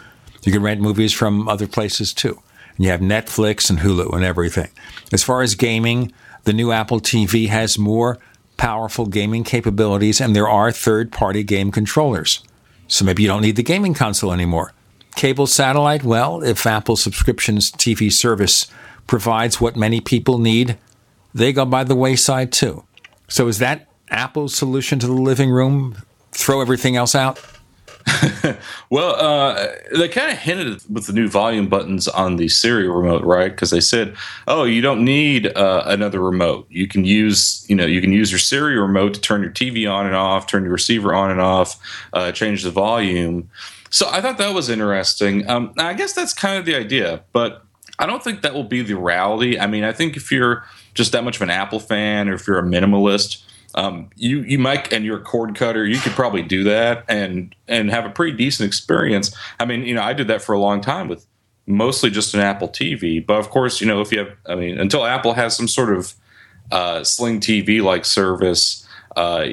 You 0.44 0.52
can 0.52 0.64
rent 0.64 0.82
movies 0.82 1.14
from 1.14 1.48
other 1.48 1.68
places 1.68 2.14
too. 2.14 2.42
And 2.78 2.86
you 2.86 2.92
have 2.92 3.02
Netflix 3.02 3.70
and 3.70 3.80
Hulu 3.80 4.14
and 4.14 4.24
everything. 4.24 4.70
As 5.12 5.24
far 5.24 5.42
as 5.42 5.56
gaming, 5.56 6.12
the 6.44 6.54
new 6.54 6.72
Apple 6.72 7.00
TV 7.00 7.50
has 7.50 7.78
more 7.78 8.20
powerful 8.56 9.06
gaming 9.06 9.44
capabilities, 9.44 10.22
and 10.22 10.36
there 10.36 10.48
are 10.48 10.72
third 10.72 11.12
party 11.12 11.44
game 11.44 11.72
controllers. 11.72 12.44
So 12.88 13.06
maybe 13.06 13.24
you 13.24 13.30
don't 13.30 13.42
need 13.42 13.56
the 13.56 13.64
gaming 13.64 13.94
console 13.94 14.32
anymore. 14.32 14.74
Cable 15.16 15.48
satellite, 15.48 16.04
well, 16.04 16.44
if 16.44 16.66
Apple 16.66 16.96
subscriptions 16.96 17.72
TV 17.72 18.12
service 18.12 18.68
provides 19.08 19.60
what 19.60 19.76
many 19.76 20.00
people 20.00 20.38
need, 20.38 20.78
they 21.34 21.52
go 21.52 21.66
by 21.66 21.84
the 21.84 21.96
wayside 21.96 22.52
too. 22.52 22.84
So 23.28 23.48
is 23.48 23.60
that 23.60 23.88
Apple's 24.10 24.56
solution 24.56 25.00
to 25.00 25.08
the 25.08 25.14
living 25.14 25.50
room? 25.50 25.98
Throw 26.32 26.62
everything 26.62 26.96
else 26.96 27.16
out? 27.16 27.42
well, 28.90 29.16
uh, 29.16 29.68
they 29.98 30.08
kind 30.08 30.32
of 30.32 30.38
hinted 30.38 30.82
with 30.90 31.08
the 31.08 31.14
new 31.14 31.28
volume 31.28 31.68
buttons 31.68 32.08
on 32.08 32.38
the 32.38 32.48
Siri 32.48 32.88
remote, 32.88 33.24
right? 33.24 33.52
Because 33.52 33.70
they 33.70 33.80
said, 33.80 34.16
"Oh, 34.48 34.64
you 34.64 34.82
don't 34.82 35.04
need 35.04 35.48
uh, 35.48 35.84
another 35.86 36.22
remote. 36.22 36.68
You 36.70 36.88
can 36.88 37.06
use, 37.06 37.66
you 37.68 37.76
know, 37.76 37.86
you 37.86 38.02
can 38.02 38.14
use 38.14 38.32
your 38.32 38.40
Siri 38.40 38.78
remote 38.78 39.14
to 39.16 39.22
turn 39.22 39.42
your 39.42 39.52
TV 39.52 39.92
on 39.92 40.06
and 40.06 40.16
off, 40.16 40.48
turn 40.48 40.64
your 40.64 40.74
receiver 40.74 41.14
on 41.14 41.32
and 41.32 41.42
off, 41.42 41.80
uh, 42.14 42.32
change 42.32 42.64
the 42.64 42.72
volume." 42.72 43.50
So 43.90 44.08
I 44.10 44.22
thought 44.22 44.38
that 44.38 44.54
was 44.54 44.70
interesting. 44.70 45.50
Um, 45.50 45.74
I 45.78 45.94
guess 45.94 46.14
that's 46.14 46.34
kind 46.34 46.58
of 46.58 46.66
the 46.66 46.76
idea, 46.76 47.24
but 47.32 47.64
I 48.00 48.06
don't 48.06 48.24
think 48.24 48.42
that 48.42 48.54
will 48.54 48.64
be 48.64 48.82
the 48.82 48.96
reality. 48.96 49.58
I 49.58 49.68
mean, 49.68 49.84
I 49.84 49.92
think 49.92 50.16
if 50.18 50.32
you're 50.32 50.66
just 50.94 51.12
that 51.14 51.24
much 51.24 51.38
of 51.38 51.42
an 51.42 51.50
Apple 51.50 51.80
fan, 51.80 52.30
or 52.30 52.34
if 52.34 52.48
you're 52.48 52.60
a 52.60 52.64
minimalist 52.64 53.44
um, 53.78 54.10
you 54.16 54.42
you 54.42 54.58
might 54.58 54.92
and 54.92 55.06
you're 55.06 55.20
a 55.20 55.24
cord 55.24 55.56
cutter. 55.56 55.86
You 55.86 56.00
could 56.00 56.14
probably 56.14 56.42
do 56.42 56.64
that 56.64 57.06
and 57.08 57.56
and 57.68 57.92
have 57.92 58.06
a 58.06 58.10
pretty 58.10 58.36
decent 58.36 58.68
experience. 58.68 59.34
I 59.60 59.66
mean 59.66 59.84
you 59.84 59.94
know 59.94 60.02
i 60.02 60.14
did 60.14 60.28
that 60.28 60.42
for 60.42 60.54
a 60.54 60.60
long 60.60 60.82
time 60.82 61.08
with 61.08 61.26
mostly 61.68 62.10
just 62.10 62.34
an 62.34 62.40
apple 62.40 62.70
tv 62.70 63.24
but 63.26 63.38
of 63.38 63.50
course 63.50 63.82
you 63.82 63.88
know 63.88 64.00
if 64.00 64.12
you 64.12 64.20
have 64.20 64.30
i 64.48 64.56
mean 64.56 64.80
until 64.80 65.06
apple 65.06 65.34
has 65.34 65.56
some 65.56 65.68
sort 65.68 65.94
of 65.94 66.14
uh, 66.72 67.04
sling 67.04 67.42
tv 67.42 67.84
like 67.84 68.06
service 68.06 68.88
uh, 69.18 69.46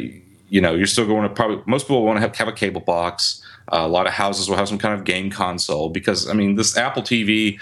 you 0.49 0.61
know 0.61 0.75
you're 0.75 0.87
still 0.87 1.07
going 1.07 1.23
to 1.23 1.29
probably 1.29 1.61
most 1.67 1.85
people 1.85 2.05
want 2.05 2.17
to 2.17 2.21
have, 2.21 2.35
have 2.37 2.49
a 2.49 2.53
cable 2.53 2.81
box. 2.81 3.43
Uh, 3.73 3.81
a 3.81 3.89
lot 3.89 4.07
of 4.07 4.13
houses 4.13 4.49
will 4.49 4.57
have 4.57 4.69
some 4.69 4.79
kind 4.79 4.95
of 4.95 5.05
game 5.05 5.31
console 5.31 5.89
because 5.89 6.29
i 6.29 6.33
mean 6.33 6.55
this 6.55 6.77
apple 6.77 7.03
tv 7.03 7.59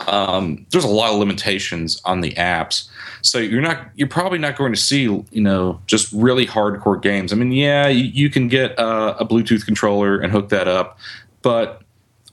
um, 0.00 0.66
there's 0.70 0.84
a 0.84 0.88
lot 0.88 1.12
of 1.12 1.18
limitations 1.18 2.00
on 2.04 2.20
the 2.20 2.32
apps. 2.32 2.88
So 3.26 3.38
you're 3.38 3.60
not 3.60 3.90
you're 3.96 4.08
probably 4.08 4.38
not 4.38 4.56
going 4.56 4.72
to 4.72 4.80
see 4.80 5.02
you 5.02 5.24
know 5.32 5.80
just 5.86 6.12
really 6.12 6.46
hardcore 6.46 7.00
games. 7.00 7.32
I 7.32 7.36
mean, 7.36 7.52
yeah, 7.52 7.88
you, 7.88 8.04
you 8.04 8.30
can 8.30 8.48
get 8.48 8.72
a 8.78 9.26
Bluetooth 9.28 9.64
controller 9.64 10.18
and 10.18 10.32
hook 10.32 10.48
that 10.50 10.68
up, 10.68 10.98
but 11.42 11.82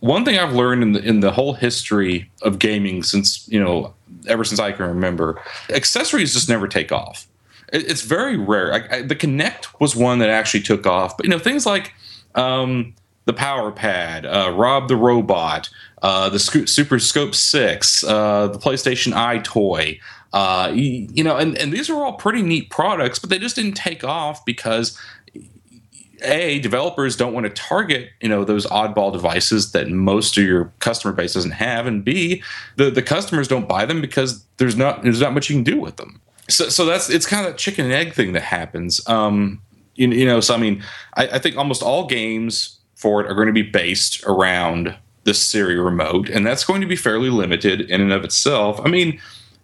one 0.04 0.26
thing 0.26 0.38
I've 0.38 0.54
learned 0.54 0.84
in 0.84 0.92
the 0.92 1.02
in 1.02 1.20
the 1.22 1.32
whole 1.32 1.54
history 1.54 2.30
of 2.42 2.60
gaming 2.60 3.04
since 3.04 3.48
you 3.48 3.64
know 3.64 3.94
ever 4.28 4.44
since 4.44 4.60
I 4.60 4.72
can 4.72 4.86
remember, 4.86 5.42
accessories 5.70 6.34
just 6.34 6.50
never 6.50 6.68
take 6.68 6.92
off. 6.92 7.26
It, 7.72 7.90
it's 7.90 8.02
very 8.02 8.38
rare. 8.38 8.74
I, 8.74 8.98
I, 8.98 9.02
the 9.02 9.16
Kinect 9.16 9.80
was 9.80 9.96
one 9.96 10.20
that 10.20 10.30
actually 10.30 10.62
took 10.62 10.86
off, 10.86 11.16
but 11.16 11.26
you 11.26 11.30
know 11.30 11.40
things 11.40 11.66
like 11.66 11.94
um, 12.36 12.94
the 13.26 13.34
Power 13.34 13.72
Pad, 13.72 14.26
uh, 14.26 14.52
Rob 14.54 14.90
the 14.90 14.98
Robot, 14.98 15.70
uh, 16.02 16.30
the 16.30 16.40
Super 16.40 17.00
Scope 17.00 17.34
6, 17.34 18.04
uh, 18.04 18.48
the 18.48 18.60
PlayStation 18.60 19.14
EyeToy. 19.14 20.00
Uh, 20.34 20.72
you, 20.74 21.08
you, 21.14 21.24
know, 21.24 21.38
and, 21.38 21.56
and 21.60 21.72
these 21.72 21.90
are 21.90 22.04
all 22.04 22.14
pretty 22.14 22.42
neat 22.42 22.70
products, 22.72 23.20
but 23.20 23.30
they 23.30 23.38
just 23.38 23.56
didn't 23.56 23.76
take 23.76 24.04
off 24.04 24.44
because 24.46 25.00
a 26.24 26.60
developers 26.60 27.16
don't 27.16 27.34
want 27.34 27.46
to 27.46 27.50
target 27.50 28.10
you 28.22 28.30
know 28.30 28.46
those 28.46 28.66
oddball 28.68 29.12
devices 29.12 29.74
that 29.74 29.90
most 29.90 30.38
of 30.38 30.44
your 30.44 30.72
customer 30.80 31.14
base 31.14 31.34
doesn't 31.34 31.52
have, 31.52 31.86
and 31.86 32.04
b 32.04 32.42
the 32.78 32.90
the 32.90 33.02
customers 33.02 33.48
don't 33.48 33.68
buy 33.68 33.86
them 33.86 34.02
because 34.02 34.44
there's 34.58 34.76
not 34.76 35.04
there's 35.04 35.22
not 35.22 35.34
much 35.34 35.50
you 35.50 35.56
can 35.56 35.64
do 35.64 35.80
with 35.80 35.98
them. 35.98 36.20
So 36.50 36.70
so 36.70 36.86
that's 36.86 37.10
it's 37.10 37.26
kind 37.26 37.46
of 37.46 37.54
a 37.54 37.58
chicken 37.58 37.86
and 37.86 37.94
egg 37.94 38.14
thing 38.14 38.34
that 38.34 38.44
happens. 38.44 39.06
Um, 39.08 39.62
you, 39.96 40.10
you 40.10 40.26
know, 40.26 40.40
so 40.40 40.54
I 40.54 40.58
mean, 40.58 40.84
I, 41.16 41.28
I 41.28 41.40
think 41.40 41.58
almost 41.58 41.84
all 41.84 42.08
games 42.08 42.80
for 42.96 43.22
it 43.22 43.30
are 43.30 43.36
going 43.36 43.48
to 43.48 43.54
be 43.54 43.62
based 43.62 44.24
around 44.24 44.96
the 45.26 45.34
Siri 45.34 45.80
remote, 45.80 46.30
and 46.30 46.46
that's 46.46 46.66
going 46.66 46.82
to 46.82 46.88
be 46.88 46.96
fairly 46.96 47.30
limited 47.30 47.82
in 47.82 48.02
and 48.02 48.12
of 48.12 48.24
itself. 48.24 48.80
I 48.84 48.90
mean, 48.90 49.20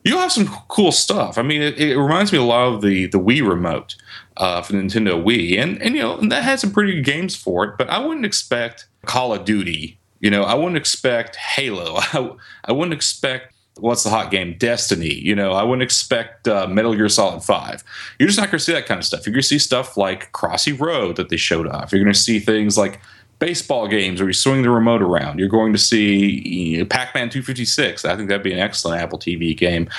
you'll 0.09 0.19
have 0.19 0.31
some 0.31 0.47
cool 0.67 0.91
stuff. 0.91 1.37
I 1.37 1.43
mean, 1.43 1.61
it, 1.61 1.79
it 1.79 1.97
reminds 1.97 2.31
me 2.31 2.39
a 2.39 2.43
lot 2.43 2.73
of 2.73 2.81
the 2.81 3.05
the 3.05 3.19
Wii 3.19 3.47
remote 3.47 3.95
uh, 4.37 4.61
for 4.61 4.73
Nintendo 4.73 5.23
Wii, 5.23 5.57
and 5.59 5.81
and 5.81 5.95
you 5.95 6.01
know 6.01 6.17
and 6.17 6.31
that 6.31 6.43
had 6.43 6.59
some 6.59 6.71
pretty 6.71 6.95
good 6.95 7.05
games 7.05 7.35
for 7.35 7.63
it. 7.65 7.77
But 7.77 7.89
I 7.89 7.99
wouldn't 7.99 8.25
expect 8.25 8.87
Call 9.05 9.33
of 9.33 9.45
Duty. 9.45 9.99
You 10.19 10.31
know, 10.31 10.43
I 10.43 10.55
wouldn't 10.55 10.77
expect 10.77 11.35
Halo. 11.35 11.95
I, 11.97 12.31
I 12.65 12.71
wouldn't 12.71 12.93
expect 12.93 13.53
what's 13.77 14.03
the 14.03 14.09
hot 14.09 14.31
game? 14.31 14.55
Destiny. 14.57 15.13
You 15.13 15.35
know, 15.35 15.53
I 15.53 15.63
wouldn't 15.63 15.83
expect 15.83 16.47
uh, 16.47 16.67
Metal 16.67 16.95
Gear 16.95 17.07
Solid 17.07 17.43
Five. 17.43 17.83
You're 18.17 18.27
just 18.27 18.39
not 18.39 18.47
going 18.47 18.59
to 18.59 18.65
see 18.65 18.73
that 18.73 18.87
kind 18.87 18.97
of 18.97 19.05
stuff. 19.05 19.25
You're 19.25 19.33
going 19.33 19.43
to 19.43 19.47
see 19.47 19.59
stuff 19.59 19.95
like 19.95 20.31
Crossy 20.31 20.77
Road 20.77 21.15
that 21.17 21.29
they 21.29 21.37
showed 21.37 21.67
off. 21.67 21.91
You're 21.91 22.03
going 22.03 22.13
to 22.13 22.19
see 22.19 22.39
things 22.39 22.77
like 22.77 22.99
baseball 23.39 23.87
games 23.87 24.19
where 24.19 24.29
you 24.29 24.33
swing 24.33 24.61
the 24.61 24.69
remote 24.69 25.01
around. 25.01 25.39
You're 25.39 25.49
going 25.49 25.73
to 25.73 25.79
see 25.79 26.41
you 26.47 26.79
know, 26.79 26.85
Pac-Man 26.85 27.29
256. 27.29 28.05
I 28.05 28.15
think 28.15 28.29
that'd 28.29 28.43
be 28.43 28.53
an 28.53 28.59
excellent 28.59 29.01
Apple 29.01 29.17
TV 29.17 29.57
game. 29.57 29.89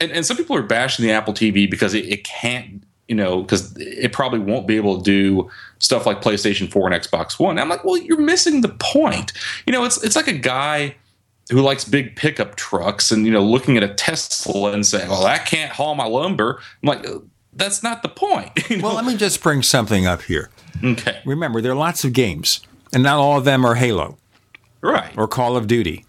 And, 0.00 0.12
and 0.12 0.26
some 0.26 0.36
people 0.36 0.56
are 0.56 0.62
bashing 0.62 1.04
the 1.04 1.10
Apple 1.10 1.32
TV 1.32 1.70
because 1.70 1.94
it, 1.94 2.04
it 2.06 2.24
can't, 2.24 2.82
you 3.08 3.14
know, 3.14 3.42
because 3.42 3.74
it 3.78 4.12
probably 4.12 4.40
won't 4.40 4.66
be 4.66 4.76
able 4.76 4.98
to 4.98 5.02
do 5.02 5.50
stuff 5.78 6.06
like 6.06 6.20
PlayStation 6.20 6.70
4 6.70 6.92
and 6.92 7.02
Xbox 7.02 7.38
One. 7.38 7.58
I'm 7.58 7.68
like, 7.68 7.84
well, 7.84 7.96
you're 7.96 8.20
missing 8.20 8.60
the 8.60 8.68
point. 8.68 9.32
You 9.66 9.72
know, 9.72 9.84
it's 9.84 10.02
it's 10.04 10.16
like 10.16 10.28
a 10.28 10.32
guy 10.32 10.96
who 11.50 11.60
likes 11.60 11.84
big 11.84 12.16
pickup 12.16 12.56
trucks 12.56 13.10
and 13.10 13.26
you 13.26 13.32
know 13.32 13.42
looking 13.42 13.76
at 13.76 13.82
a 13.82 13.92
Tesla 13.94 14.72
and 14.72 14.86
saying, 14.86 15.08
"Well, 15.08 15.24
that 15.24 15.46
can't 15.46 15.70
haul 15.70 15.94
my 15.94 16.06
lumber." 16.06 16.60
I'm 16.82 16.86
like, 16.86 17.06
that's 17.52 17.82
not 17.82 18.02
the 18.02 18.08
point. 18.08 18.50
You 18.70 18.78
know? 18.78 18.88
Well, 18.88 18.94
let 18.96 19.04
me 19.04 19.16
just 19.16 19.42
bring 19.42 19.62
something 19.62 20.06
up 20.06 20.22
here. 20.22 20.50
Okay. 20.82 21.20
Remember, 21.24 21.60
there 21.60 21.72
are 21.72 21.76
lots 21.76 22.04
of 22.04 22.12
games 22.12 22.60
and 22.92 23.02
not 23.02 23.18
all 23.18 23.38
of 23.38 23.44
them 23.44 23.64
are 23.64 23.74
Halo. 23.74 24.18
Right. 24.80 25.12
Or 25.16 25.28
Call 25.28 25.56
of 25.56 25.66
Duty. 25.66 26.04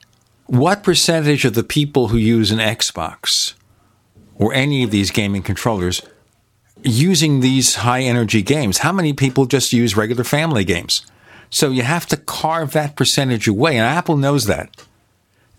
What 0.48 0.84
percentage 0.84 1.46
of 1.46 1.54
the 1.54 1.63
people 1.63 2.10
who 2.10 2.17
use 2.17 2.52
an 2.52 2.60
Xbox 2.60 3.54
or 4.36 4.54
any 4.54 4.84
of 4.84 4.91
these 4.91 5.12
gaming 5.12 5.41
controllers 5.41 6.02
using 6.84 7.39
these 7.39 7.76
high 7.76 8.02
energy 8.02 8.41
games? 8.41 8.80
How 8.80 8.91
many 8.91 9.13
people 9.13 9.46
just 9.46 9.74
use 9.74 9.96
regular 9.96 10.24
family 10.24 10.63
games? 10.63 11.06
So 11.50 11.69
you 11.69 11.84
have 11.84 12.08
to 12.08 12.17
carve 12.17 12.72
that 12.74 12.96
percentage 12.96 13.48
away, 13.48 13.78
and 13.78 13.86
Apple 13.86 14.17
knows 14.17 14.46
that. 14.48 14.76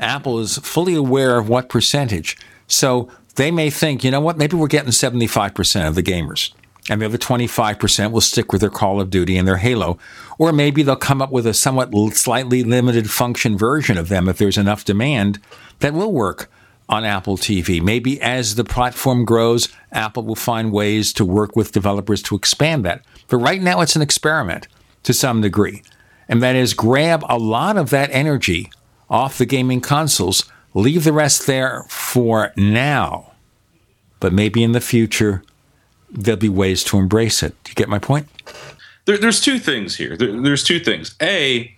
Apple 0.00 0.40
is 0.40 0.58
fully 0.58 0.94
aware 0.94 1.38
of 1.38 1.48
what 1.48 1.68
percentage. 1.68 2.36
So 2.66 3.08
they 3.36 3.52
may 3.52 3.70
think, 3.70 4.02
you 4.02 4.10
know 4.10 4.20
what, 4.20 4.36
maybe 4.36 4.56
we're 4.56 4.66
getting 4.66 4.90
75% 4.90 5.88
of 5.88 5.94
the 5.94 6.02
gamers 6.02 6.52
and 6.90 7.00
the 7.00 7.06
other 7.06 7.18
25% 7.18 8.12
will 8.12 8.20
stick 8.20 8.52
with 8.52 8.60
their 8.60 8.70
Call 8.70 9.00
of 9.00 9.10
Duty 9.10 9.36
and 9.36 9.48
their 9.48 9.56
Halo. 9.56 9.98
Or 10.38 10.52
maybe 10.52 10.82
they'll 10.82 10.96
come 10.96 11.22
up 11.22 11.30
with 11.30 11.46
a 11.46 11.54
somewhat 11.54 11.94
slightly 12.14 12.62
limited 12.62 13.10
function 13.10 13.56
version 13.56 13.96
of 13.96 14.08
them 14.08 14.28
if 14.28 14.38
there's 14.38 14.58
enough 14.58 14.84
demand 14.84 15.40
that 15.80 15.94
will 15.94 16.12
work 16.12 16.50
on 16.88 17.04
Apple 17.04 17.38
TV. 17.38 17.80
Maybe 17.80 18.20
as 18.20 18.56
the 18.56 18.64
platform 18.64 19.24
grows, 19.24 19.68
Apple 19.92 20.24
will 20.24 20.34
find 20.34 20.72
ways 20.72 21.12
to 21.14 21.24
work 21.24 21.56
with 21.56 21.72
developers 21.72 22.20
to 22.22 22.36
expand 22.36 22.84
that. 22.84 23.02
But 23.28 23.38
right 23.38 23.62
now, 23.62 23.80
it's 23.80 23.96
an 23.96 24.02
experiment 24.02 24.68
to 25.04 25.14
some 25.14 25.40
degree. 25.40 25.82
And 26.28 26.42
that 26.42 26.56
is 26.56 26.74
grab 26.74 27.24
a 27.28 27.38
lot 27.38 27.78
of 27.78 27.90
that 27.90 28.10
energy 28.12 28.70
off 29.08 29.38
the 29.38 29.46
gaming 29.46 29.80
consoles, 29.80 30.50
leave 30.74 31.04
the 31.04 31.12
rest 31.12 31.46
there 31.46 31.84
for 31.88 32.52
now 32.56 33.34
but 34.24 34.32
maybe 34.32 34.62
in 34.62 34.72
the 34.72 34.80
future 34.80 35.42
there'll 36.14 36.40
be 36.40 36.48
ways 36.48 36.82
to 36.84 36.98
embrace 36.98 37.42
it. 37.42 37.54
Do 37.64 37.70
you 37.70 37.74
get 37.74 37.88
my 37.88 37.98
point? 37.98 38.28
There, 39.04 39.18
there's 39.18 39.40
two 39.40 39.58
things 39.58 39.96
here. 39.96 40.16
There, 40.16 40.40
there's 40.40 40.64
two 40.64 40.80
things. 40.80 41.14
A, 41.20 41.74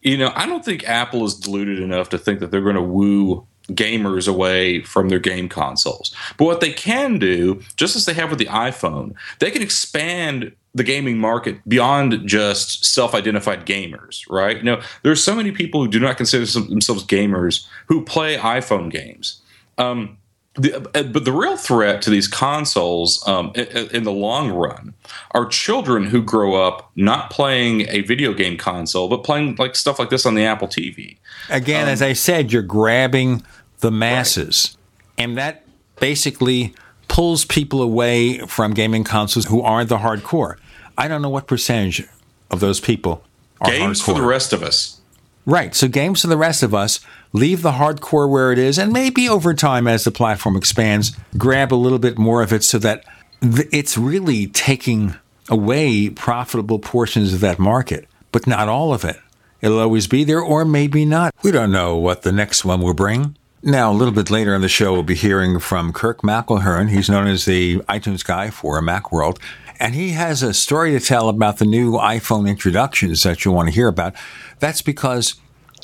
you 0.00 0.16
know, 0.16 0.32
I 0.34 0.46
don't 0.46 0.64
think 0.64 0.88
Apple 0.88 1.24
is 1.24 1.34
deluded 1.34 1.78
enough 1.80 2.08
to 2.10 2.18
think 2.18 2.40
that 2.40 2.50
they're 2.50 2.62
going 2.62 2.76
to 2.76 2.82
woo 2.82 3.46
gamers 3.68 4.26
away 4.26 4.82
from 4.82 5.08
their 5.08 5.18
game 5.18 5.48
consoles. 5.48 6.14
But 6.36 6.46
what 6.46 6.60
they 6.60 6.72
can 6.72 7.18
do, 7.18 7.60
just 7.76 7.94
as 7.94 8.04
they 8.04 8.14
have 8.14 8.30
with 8.30 8.38
the 8.38 8.46
iPhone, 8.46 9.14
they 9.38 9.50
can 9.50 9.62
expand 9.62 10.52
the 10.74 10.84
gaming 10.84 11.18
market 11.18 11.60
beyond 11.68 12.26
just 12.26 12.84
self-identified 12.84 13.66
gamers, 13.66 14.24
right? 14.30 14.56
You 14.56 14.62
know, 14.62 14.82
there's 15.02 15.22
so 15.22 15.34
many 15.34 15.52
people 15.52 15.82
who 15.82 15.90
do 15.90 16.00
not 16.00 16.16
consider 16.16 16.46
themselves 16.46 17.04
gamers 17.04 17.66
who 17.86 18.04
play 18.04 18.36
iPhone 18.36 18.90
games. 18.90 19.40
Um, 19.78 20.16
the, 20.54 20.76
uh, 20.98 21.02
but 21.04 21.24
the 21.24 21.32
real 21.32 21.56
threat 21.56 22.02
to 22.02 22.10
these 22.10 22.26
consoles 22.26 23.26
um, 23.28 23.52
in, 23.54 23.88
in, 23.90 24.02
the 24.02 24.12
long 24.12 24.50
run 24.50 24.94
are 25.30 25.46
children 25.46 26.04
who 26.04 26.22
grow 26.22 26.54
up 26.54 26.90
not 26.96 27.30
playing 27.30 27.82
a 27.88 28.00
video 28.02 28.34
game 28.34 28.56
console, 28.56 29.08
but 29.08 29.22
playing 29.22 29.54
like 29.56 29.76
stuff 29.76 29.98
like 29.98 30.10
this 30.10 30.26
on 30.26 30.34
the 30.34 30.44
Apple 30.44 30.66
TV. 30.66 31.18
Again, 31.50 31.84
um, 31.84 31.88
as 31.88 32.02
I 32.02 32.14
said, 32.14 32.52
you're 32.52 32.62
grabbing 32.62 33.44
the 33.78 33.92
masses, 33.92 34.76
right. 35.18 35.24
and 35.24 35.38
that 35.38 35.64
basically 36.00 36.74
pulls 37.06 37.44
people 37.44 37.80
away 37.80 38.38
from 38.40 38.74
gaming 38.74 39.04
consoles 39.04 39.46
who 39.46 39.62
aren't 39.62 39.88
the 39.88 39.98
hardcore. 39.98 40.56
I 40.98 41.06
don't 41.06 41.22
know 41.22 41.30
what 41.30 41.46
percentage 41.46 42.06
of 42.50 42.58
those 42.58 42.80
people 42.80 43.22
are 43.60 43.70
games 43.70 44.00
hardcore. 44.00 44.04
for 44.04 44.14
the 44.14 44.22
rest 44.22 44.52
of 44.52 44.62
us. 44.64 45.00
Right. 45.46 45.74
So 45.74 45.88
games 45.88 46.20
for 46.20 46.26
the 46.26 46.36
rest 46.36 46.62
of 46.62 46.74
us 46.74 47.00
leave 47.32 47.62
the 47.62 47.72
hardcore 47.72 48.28
where 48.28 48.52
it 48.52 48.58
is, 48.58 48.78
and 48.78 48.92
maybe 48.92 49.28
over 49.28 49.54
time, 49.54 49.86
as 49.86 50.04
the 50.04 50.10
platform 50.10 50.56
expands, 50.56 51.16
grab 51.36 51.72
a 51.72 51.76
little 51.76 51.98
bit 51.98 52.18
more 52.18 52.42
of 52.42 52.52
it 52.52 52.64
so 52.64 52.78
that 52.78 53.04
th- 53.40 53.68
it's 53.72 53.96
really 53.96 54.46
taking 54.48 55.14
away 55.48 56.10
profitable 56.10 56.78
portions 56.78 57.32
of 57.32 57.40
that 57.40 57.58
market, 57.58 58.06
but 58.32 58.46
not 58.46 58.68
all 58.68 58.92
of 58.92 59.04
it. 59.04 59.18
It'll 59.60 59.80
always 59.80 60.06
be 60.06 60.24
there, 60.24 60.40
or 60.40 60.64
maybe 60.64 61.04
not. 61.04 61.34
We 61.42 61.50
don't 61.50 61.72
know 61.72 61.96
what 61.96 62.22
the 62.22 62.32
next 62.32 62.64
one 62.64 62.80
will 62.80 62.94
bring. 62.94 63.36
Now, 63.62 63.92
a 63.92 63.94
little 63.94 64.14
bit 64.14 64.30
later 64.30 64.54
in 64.54 64.62
the 64.62 64.68
show, 64.68 64.92
we'll 64.92 65.02
be 65.02 65.14
hearing 65.14 65.58
from 65.60 65.92
Kirk 65.92 66.22
McElhearn. 66.22 66.88
He's 66.88 67.10
known 67.10 67.26
as 67.26 67.44
the 67.44 67.80
iTunes 67.80 68.24
guy 68.24 68.48
for 68.48 68.80
Macworld. 68.80 69.38
And 69.78 69.94
he 69.94 70.10
has 70.10 70.42
a 70.42 70.54
story 70.54 70.92
to 70.92 71.00
tell 71.00 71.28
about 71.28 71.58
the 71.58 71.66
new 71.66 71.92
iPhone 71.92 72.48
introductions 72.48 73.22
that 73.22 73.44
you 73.44 73.52
want 73.52 73.68
to 73.68 73.74
hear 73.74 73.88
about. 73.88 74.14
That's 74.60 74.80
because 74.80 75.34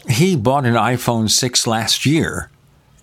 he 0.08 0.36
bought 0.36 0.64
an 0.64 0.74
iPhone 0.74 1.30
6 1.30 1.66
last 1.66 2.06
year 2.06 2.50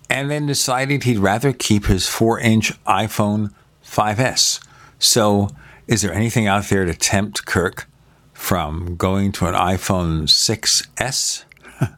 and 0.09 0.29
then 0.29 0.45
decided 0.45 1.03
he'd 1.03 1.19
rather 1.19 1.53
keep 1.53 1.85
his 1.85 2.07
4 2.07 2.39
inch 2.39 2.71
iPhone 2.83 3.53
5S. 3.83 4.65
So, 4.99 5.49
is 5.87 6.01
there 6.01 6.13
anything 6.13 6.47
out 6.47 6.65
there 6.65 6.85
to 6.85 6.93
tempt 6.93 7.45
Kirk 7.45 7.89
from 8.33 8.95
going 8.95 9.31
to 9.33 9.47
an 9.47 9.53
iPhone 9.53 10.23
6S? 10.23 11.43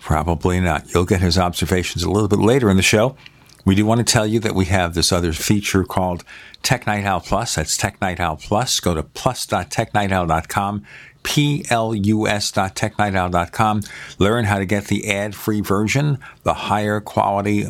Probably 0.00 0.60
not. 0.60 0.92
You'll 0.92 1.06
get 1.06 1.20
his 1.20 1.38
observations 1.38 2.04
a 2.04 2.10
little 2.10 2.28
bit 2.28 2.40
later 2.40 2.68
in 2.68 2.76
the 2.76 2.82
show. 2.82 3.16
We 3.64 3.74
do 3.74 3.86
want 3.86 4.06
to 4.06 4.12
tell 4.12 4.26
you 4.26 4.40
that 4.40 4.54
we 4.54 4.66
have 4.66 4.92
this 4.92 5.10
other 5.10 5.32
feature 5.32 5.84
called 5.84 6.22
Tech 6.62 6.86
Night 6.86 7.04
Owl 7.04 7.20
Plus. 7.20 7.54
That's 7.54 7.76
Tech 7.78 7.98
Night 8.00 8.20
Owl 8.20 8.36
Plus. 8.36 8.78
Go 8.80 8.94
to 8.94 9.02
plus.technightowl.com, 9.02 10.84
plus.technightowl.com. 11.24 13.82
Learn 14.18 14.44
how 14.44 14.58
to 14.58 14.64
get 14.64 14.86
the 14.86 15.10
ad-free 15.10 15.62
version, 15.62 16.20
the 16.44 16.54
higher 16.54 17.00
quality 17.00 17.66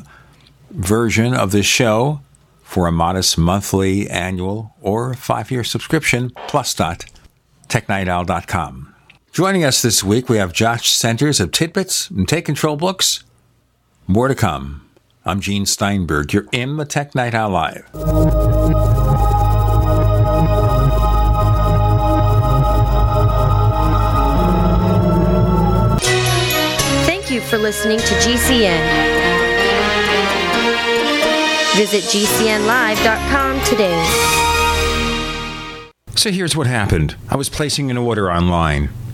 version 0.71 1.33
of 1.33 1.53
this 1.53 1.65
show 1.65 2.21
for 2.63 2.87
a 2.87 2.93
modest 2.93 3.39
monthly, 3.39 4.11
annual, 4.11 4.75
or 4.83 5.15
five-year 5.15 5.65
subscription, 5.65 6.31
plus.technightowl.com. 6.49 8.95
Joining 9.33 9.65
us 9.65 9.81
this 9.83 10.05
week, 10.05 10.29
we 10.29 10.37
have 10.37 10.53
Josh 10.53 10.91
Centers 10.91 11.41
of 11.41 11.51
Tidbits 11.51 12.11
and 12.11 12.29
Take 12.29 12.45
Control 12.45 12.77
Books. 12.77 13.25
More 14.07 14.29
to 14.29 14.35
come. 14.35 14.89
I'm 15.25 15.41
Gene 15.41 15.67
Steinberg. 15.67 16.33
You're 16.33 16.47
in 16.53 16.77
the 16.77 16.85
Tech 16.85 17.15
Night 17.15 17.35
Owl 17.35 17.51
Live. 17.51 19.04
For 27.45 27.59
listening 27.59 27.99
to 27.99 28.15
GCN. 28.15 28.81
Visit 31.77 32.05
GCNlive.com 32.05 33.61
today. 33.65 34.05
So 36.15 36.31
here's 36.31 36.57
what 36.57 36.67
happened. 36.67 37.17
I 37.29 37.37
was 37.37 37.49
placing 37.49 37.91
an 37.91 37.99
order 37.99 38.31
online. 38.33 38.89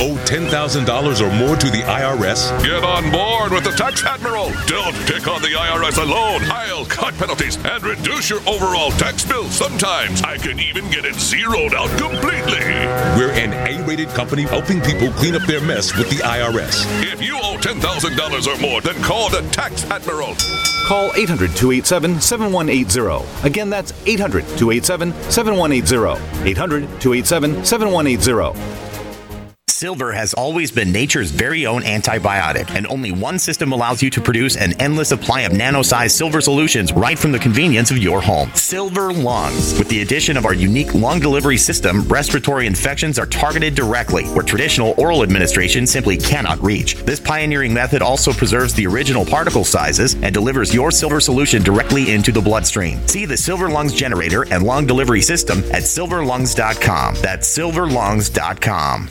Owe 0.00 0.14
$10,000 0.26 1.20
or 1.20 1.34
more 1.34 1.56
to 1.56 1.66
the 1.70 1.82
IRS? 1.82 2.62
Get 2.62 2.84
on 2.84 3.10
board 3.10 3.50
with 3.50 3.64
the 3.64 3.72
Tax 3.72 4.04
Admiral. 4.04 4.52
Don't 4.66 4.94
pick 5.06 5.26
on 5.26 5.42
the 5.42 5.48
IRS 5.48 6.00
alone. 6.00 6.42
I'll 6.44 6.84
cut 6.84 7.14
penalties 7.14 7.56
and 7.64 7.82
reduce 7.82 8.30
your 8.30 8.38
overall 8.46 8.92
tax 8.92 9.24
bill. 9.24 9.48
Sometimes 9.50 10.22
I 10.22 10.36
can 10.38 10.60
even 10.60 10.88
get 10.90 11.04
it 11.04 11.16
zeroed 11.16 11.74
out 11.74 11.90
completely. 11.98 12.64
We're 13.18 13.32
an 13.32 13.52
A 13.52 13.84
rated 13.88 14.08
company 14.10 14.42
helping 14.42 14.80
people 14.80 15.10
clean 15.12 15.34
up 15.34 15.42
their 15.42 15.60
mess 15.60 15.96
with 15.96 16.08
the 16.10 16.22
IRS. 16.22 16.84
If 17.02 17.20
you 17.20 17.36
owe 17.36 17.58
$10,000 17.58 18.46
or 18.46 18.60
more, 18.60 18.80
then 18.80 19.02
call 19.02 19.28
the 19.30 19.42
Tax 19.50 19.84
Admiral. 19.90 20.36
Call 20.86 21.10
800 21.16 21.56
287 21.56 22.20
7180. 22.20 23.46
Again, 23.46 23.68
that's 23.68 23.92
800 24.06 24.44
287 24.56 25.12
7180. 25.28 26.48
800 26.48 27.00
287 27.00 27.64
7180. 27.64 28.87
Silver 29.78 30.10
has 30.10 30.34
always 30.34 30.72
been 30.72 30.90
nature's 30.90 31.30
very 31.30 31.64
own 31.64 31.82
antibiotic, 31.82 32.68
and 32.74 32.84
only 32.88 33.12
one 33.12 33.38
system 33.38 33.70
allows 33.70 34.02
you 34.02 34.10
to 34.10 34.20
produce 34.20 34.56
an 34.56 34.72
endless 34.82 35.10
supply 35.10 35.42
of 35.42 35.52
nano-sized 35.52 36.16
silver 36.16 36.40
solutions 36.40 36.92
right 36.92 37.16
from 37.16 37.30
the 37.30 37.38
convenience 37.38 37.92
of 37.92 37.98
your 37.98 38.20
home. 38.20 38.50
Silver 38.54 39.12
Lungs. 39.12 39.78
With 39.78 39.88
the 39.88 40.02
addition 40.02 40.36
of 40.36 40.46
our 40.46 40.52
unique 40.52 40.94
lung 40.94 41.20
delivery 41.20 41.56
system, 41.56 42.02
respiratory 42.08 42.66
infections 42.66 43.20
are 43.20 43.26
targeted 43.26 43.76
directly, 43.76 44.24
where 44.30 44.42
traditional 44.42 44.94
oral 44.98 45.22
administration 45.22 45.86
simply 45.86 46.16
cannot 46.16 46.60
reach. 46.60 46.96
This 47.04 47.20
pioneering 47.20 47.72
method 47.72 48.02
also 48.02 48.32
preserves 48.32 48.74
the 48.74 48.88
original 48.88 49.24
particle 49.24 49.62
sizes 49.62 50.14
and 50.14 50.34
delivers 50.34 50.74
your 50.74 50.90
silver 50.90 51.20
solution 51.20 51.62
directly 51.62 52.12
into 52.12 52.32
the 52.32 52.40
bloodstream. 52.40 53.06
See 53.06 53.26
the 53.26 53.36
Silver 53.36 53.70
Lungs 53.70 53.94
generator 53.94 54.44
and 54.52 54.64
lung 54.64 54.86
delivery 54.86 55.22
system 55.22 55.58
at 55.70 55.84
silverlungs.com. 55.84 57.14
That's 57.22 57.56
silverlungs.com. 57.56 59.10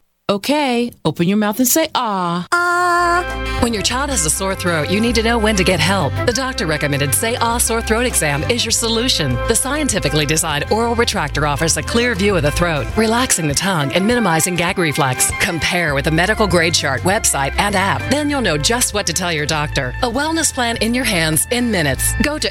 Okay, 0.29 0.93
open 1.03 1.27
your 1.27 1.37
mouth 1.37 1.59
and 1.59 1.67
say 1.67 1.89
ah. 1.93 2.47
Ah. 2.53 3.59
When 3.61 3.73
your 3.73 3.83
child 3.83 4.09
has 4.09 4.25
a 4.25 4.29
sore 4.29 4.55
throat, 4.55 4.89
you 4.89 5.01
need 5.01 5.15
to 5.15 5.23
know 5.23 5.37
when 5.37 5.57
to 5.57 5.63
get 5.63 5.79
help. 5.81 6.13
The 6.25 6.31
doctor 6.33 6.65
recommended 6.65 7.13
Say 7.13 7.35
Ah 7.35 7.57
Sore 7.57 7.81
Throat 7.81 8.05
Exam 8.05 8.43
is 8.49 8.63
your 8.63 8.71
solution. 8.71 9.33
The 9.49 9.55
scientifically 9.55 10.25
designed 10.25 10.71
oral 10.71 10.95
retractor 10.95 11.47
offers 11.47 11.75
a 11.75 11.83
clear 11.83 12.15
view 12.15 12.37
of 12.37 12.43
the 12.43 12.51
throat, 12.51 12.87
relaxing 12.95 13.47
the 13.47 13.53
tongue 13.53 13.91
and 13.93 14.07
minimizing 14.07 14.55
gag 14.55 14.77
reflex. 14.77 15.29
Compare 15.41 15.93
with 15.95 16.05
the 16.05 16.11
medical 16.11 16.47
grade 16.47 16.73
chart 16.73 17.01
website 17.01 17.53
and 17.59 17.75
app. 17.75 18.01
Then 18.09 18.29
you'll 18.29 18.41
know 18.41 18.57
just 18.57 18.93
what 18.93 19.05
to 19.07 19.13
tell 19.13 19.33
your 19.33 19.45
doctor. 19.45 19.93
A 20.01 20.09
wellness 20.09 20.53
plan 20.53 20.77
in 20.77 20.93
your 20.93 21.03
hands 21.05 21.45
in 21.51 21.69
minutes. 21.69 22.13
Go 22.23 22.39
to. 22.39 22.49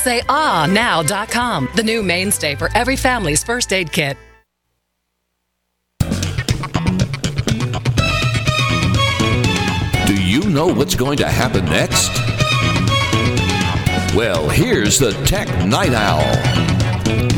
Sayahnow.com, 0.00 1.68
the 1.74 1.82
new 1.82 2.02
mainstay 2.02 2.54
for 2.54 2.68
every 2.74 2.96
family's 2.96 3.42
first 3.42 3.72
aid 3.72 3.90
kit. 3.90 4.16
You 10.50 10.56
know 10.56 10.66
what's 10.66 10.96
going 10.96 11.16
to 11.16 11.28
happen 11.28 11.64
next? 11.66 12.10
Well, 14.16 14.48
here's 14.48 14.98
the 14.98 15.12
Tech 15.24 15.46
Night 15.64 15.92
Owl. 15.92 16.26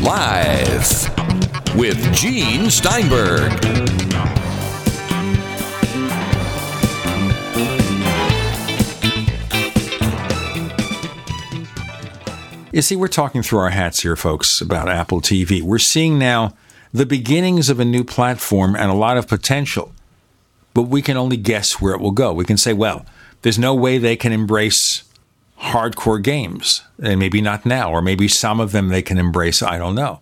Live 0.01 1.75
with 1.75 2.11
Gene 2.15 2.71
Steinberg. 2.71 3.51
You 12.71 12.81
see, 12.81 12.95
we're 12.95 13.07
talking 13.07 13.43
through 13.43 13.59
our 13.59 13.69
hats 13.69 14.01
here, 14.01 14.15
folks, 14.15 14.59
about 14.59 14.89
Apple 14.89 15.21
TV. 15.21 15.61
We're 15.61 15.77
seeing 15.77 16.17
now 16.17 16.55
the 16.91 17.05
beginnings 17.05 17.69
of 17.69 17.79
a 17.79 17.85
new 17.85 18.03
platform 18.03 18.75
and 18.75 18.89
a 18.89 18.95
lot 18.95 19.17
of 19.17 19.27
potential, 19.27 19.92
but 20.73 20.83
we 20.83 21.01
can 21.01 21.17
only 21.17 21.37
guess 21.37 21.79
where 21.79 21.93
it 21.93 22.01
will 22.01 22.11
go. 22.11 22.33
We 22.33 22.45
can 22.45 22.57
say, 22.57 22.73
well, 22.73 23.05
there's 23.41 23.59
no 23.59 23.73
way 23.73 23.97
they 23.97 24.15
can 24.15 24.31
embrace 24.31 25.03
hardcore 25.59 26.21
games, 26.21 26.83
and 27.01 27.19
maybe 27.19 27.41
not 27.41 27.65
now, 27.65 27.91
or 27.91 28.01
maybe 28.01 28.27
some 28.27 28.59
of 28.59 28.71
them 28.71 28.89
they 28.89 29.01
can 29.01 29.17
embrace, 29.17 29.61
I 29.61 29.77
don't 29.77 29.95
know. 29.95 30.21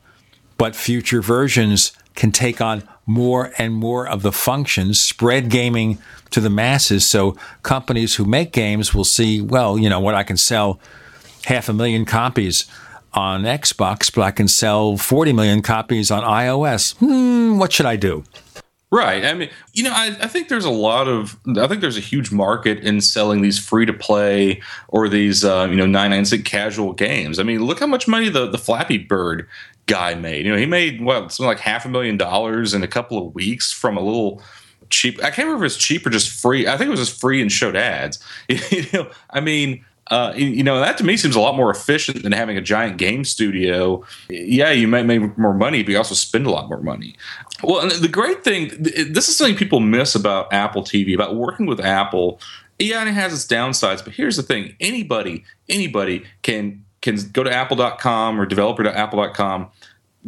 But 0.58 0.76
future 0.76 1.22
versions 1.22 1.94
can 2.16 2.32
take 2.32 2.62
on 2.62 2.88
more 3.06 3.52
and 3.58 3.74
more 3.74 4.08
of 4.08 4.22
the 4.22 4.32
functions, 4.32 5.02
spread 5.02 5.50
gaming 5.50 5.98
to 6.30 6.40
the 6.40 6.50
masses. 6.50 7.08
So 7.08 7.36
companies 7.64 8.16
who 8.16 8.26
make 8.26 8.52
games 8.52 8.94
will 8.94 9.04
see, 9.04 9.42
well, 9.42 9.78
you 9.78 9.90
know 9.90 10.00
what, 10.00 10.16
I 10.16 10.24
can 10.24 10.38
sell 10.38 10.80
half 11.46 11.68
a 11.70 11.74
million 11.74 12.06
copies 12.06 12.66
on 13.14 13.44
Xbox, 13.44 14.14
but 14.14 14.22
I 14.22 14.32
can 14.32 14.48
sell 14.48 14.98
40 14.98 15.34
million 15.34 15.62
copies 15.62 16.12
on 16.12 16.24
iOS. 16.24 16.96
Hmm, 16.98 17.58
what 17.58 17.74
should 17.74 17.86
I 17.86 17.96
do? 17.96 18.24
Right. 18.94 19.24
I 19.24 19.34
mean, 19.34 19.50
you 19.72 19.84
know, 19.84 19.94
I, 19.94 20.18
I, 20.20 20.28
think 20.28 20.50
there's 20.50 20.66
a 20.66 20.70
lot 20.70 21.08
of, 21.08 21.40
I 21.58 21.66
think 21.68 21.80
there's 21.80 21.96
a 21.96 22.02
huge 22.02 22.30
market 22.30 22.80
in 22.80 23.00
selling 23.00 23.42
these 23.42 23.58
free 23.58 23.86
to 23.86 23.94
play 23.94 24.62
or 24.90 25.08
these, 25.08 25.46
uh, 25.46 25.66
you 25.70 25.78
know, 25.78 25.86
99 25.86 26.26
cent 26.26 26.44
casual 26.44 26.92
games. 26.92 27.40
I 27.40 27.44
mean, 27.44 27.64
look 27.64 27.80
how 27.80 27.88
much 27.88 28.06
money 28.06 28.28
the, 28.28 28.48
the 28.48 28.58
Flappy 28.58 28.98
Bird 28.98 29.48
guy 29.86 30.14
made. 30.16 30.46
You 30.46 30.52
know, 30.52 30.58
he 30.58 30.66
made, 30.66 31.02
what, 31.02 31.32
something 31.32 31.48
like 31.48 31.60
half 31.60 31.86
a 31.86 31.90
million 31.90 32.18
dollars 32.18 32.74
in 32.74 32.84
a 32.84 32.88
couple 32.88 33.18
of 33.18 33.34
weeks 33.34 33.72
from 33.72 33.96
a 33.96 34.02
little 34.02 34.44
cheap, 34.90 35.20
I 35.20 35.32
can't 35.32 35.48
remember 35.48 35.66
if 35.66 35.72
it's 35.72 35.82
cheap 35.82 36.06
or 36.06 36.10
just 36.10 36.30
free. 36.30 36.68
I 36.68 36.78
think 36.78 36.88
it 36.88 36.92
was 36.92 37.00
just 37.00 37.20
free 37.20 37.42
and 37.42 37.50
showed 37.50 37.78
ads. 37.78 38.20
you 38.50 38.86
know, 38.94 39.10
I 39.30 39.40
mean, 39.40 39.86
uh, 40.12 40.34
you 40.36 40.62
know, 40.62 40.78
that 40.82 40.98
to 40.98 41.06
me 41.06 41.16
seems 41.16 41.38
a 41.38 41.40
lot 41.40 41.56
more 41.56 41.72
efficient 41.72 42.22
than 42.22 42.34
having 42.34 42.58
a 42.58 42.62
giant 42.62 42.98
game 42.98 43.24
studio. 43.24 44.04
Yeah, 44.30 44.72
you 44.72 44.86
might 44.86 45.06
make 45.06 45.38
more 45.38 45.54
money, 45.54 45.84
but 45.84 45.92
you 45.92 45.98
also 45.98 46.16
spend 46.16 46.46
a 46.46 46.52
lot 46.52 46.68
more 46.68 46.82
money. 46.82 47.16
Well, 47.64 47.80
and 47.80 47.92
the 47.92 48.10
great 48.10 48.44
thing, 48.44 48.72
this 48.78 49.30
is 49.30 49.38
something 49.38 49.56
people 49.56 49.80
miss 49.80 50.14
about 50.14 50.52
Apple 50.52 50.84
TV, 50.84 51.16
about 51.16 51.38
working 51.38 51.66
with 51.66 51.80
Apple. 51.80 52.42
Yeah, 52.78 53.00
and 53.00 53.08
it 53.08 53.14
has 53.14 53.32
its 53.32 53.48
downsides, 53.48 54.04
but 54.04 54.14
here's 54.14 54.36
the 54.36 54.44
thing: 54.44 54.76
anybody, 54.82 55.46
anybody 55.70 56.26
can 56.42 56.84
can 57.02 57.18
go 57.32 57.44
to 57.44 57.52
apple.com 57.52 58.40
or 58.40 58.46
developer.apple.com, 58.46 59.72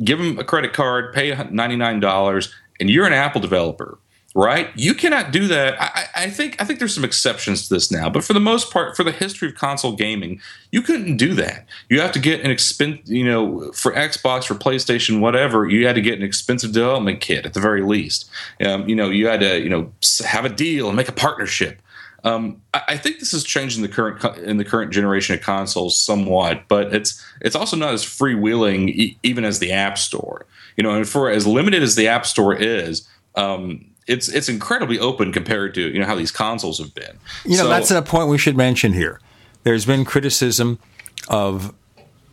give 0.03 0.17
them 0.17 0.39
a 0.39 0.43
credit 0.43 0.73
card, 0.73 1.13
pay 1.13 1.31
$99, 1.31 2.53
and 2.79 2.89
you're 2.89 3.05
an 3.05 3.13
Apple 3.13 3.41
developer 3.41 3.99
right? 4.35 4.69
You 4.75 4.93
cannot 4.95 5.31
do 5.31 5.47
that. 5.47 5.79
I, 5.79 6.23
I, 6.23 6.29
think 6.29 6.59
I 6.59 6.65
think 6.65 6.79
there's 6.79 6.95
some 6.95 7.05
exceptions 7.05 7.67
to 7.67 7.73
this 7.73 7.91
now, 7.91 8.09
but 8.09 8.23
for 8.23 8.33
the 8.33 8.39
most 8.39 8.71
part, 8.71 8.95
for 8.97 9.03
the 9.03 9.11
history 9.11 9.49
of 9.49 9.55
console 9.55 9.95
gaming, 9.95 10.41
you 10.71 10.81
couldn't 10.81 11.17
do 11.17 11.33
that. 11.35 11.65
You 11.89 12.01
have 12.01 12.11
to 12.13 12.19
get 12.19 12.41
an 12.41 12.49
expense, 12.49 13.01
you 13.05 13.25
know, 13.25 13.71
for 13.73 13.91
Xbox, 13.93 14.45
for 14.45 14.55
PlayStation, 14.55 15.19
whatever. 15.19 15.67
You 15.67 15.85
had 15.85 15.95
to 15.95 16.01
get 16.01 16.17
an 16.17 16.23
expensive 16.23 16.71
development 16.71 17.21
kit 17.21 17.45
at 17.45 17.53
the 17.53 17.59
very 17.59 17.83
least. 17.83 18.29
Um, 18.65 18.87
you 18.87 18.95
know, 18.95 19.09
you 19.09 19.27
had 19.27 19.41
to, 19.41 19.61
you 19.61 19.69
know, 19.69 19.91
have 20.25 20.45
a 20.45 20.49
deal 20.49 20.87
and 20.87 20.97
make 20.97 21.09
a 21.09 21.13
partnership. 21.13 21.79
Um, 22.25 22.61
I, 22.73 22.95
think 22.95 23.19
this 23.19 23.33
is 23.33 23.43
changing 23.43 23.81
the 23.81 23.89
current 23.89 24.23
in 24.37 24.55
the 24.55 24.63
current 24.63 24.93
generation 24.93 25.35
of 25.35 25.41
consoles 25.41 25.99
somewhat, 25.99 26.63
but 26.69 26.95
it's 26.95 27.21
it's 27.41 27.55
also 27.55 27.75
not 27.75 27.93
as 27.93 28.05
freewheeling 28.05 28.89
e- 28.89 29.17
even 29.23 29.43
as 29.43 29.59
the 29.59 29.73
App 29.73 29.97
Store. 29.97 30.45
You 30.77 30.83
know, 30.83 30.91
and 30.91 31.07
for 31.07 31.29
as 31.29 31.45
limited 31.45 31.83
as 31.83 31.95
the 31.95 32.07
App 32.07 32.25
Store 32.25 32.55
is, 32.55 33.05
um, 33.35 33.92
it's 34.07 34.27
it's 34.27 34.49
incredibly 34.49 34.99
open 34.99 35.31
compared 35.31 35.73
to 35.75 35.81
you 35.81 35.99
know 35.99 36.05
how 36.05 36.15
these 36.15 36.31
consoles 36.31 36.79
have 36.79 36.93
been. 36.93 37.17
You 37.45 37.57
know, 37.57 37.63
so, 37.63 37.69
that's 37.69 37.91
a 37.91 38.01
point 38.01 38.29
we 38.29 38.37
should 38.37 38.57
mention 38.57 38.93
here. 38.93 39.19
There's 39.63 39.85
been 39.85 40.05
criticism 40.05 40.79
of 41.27 41.73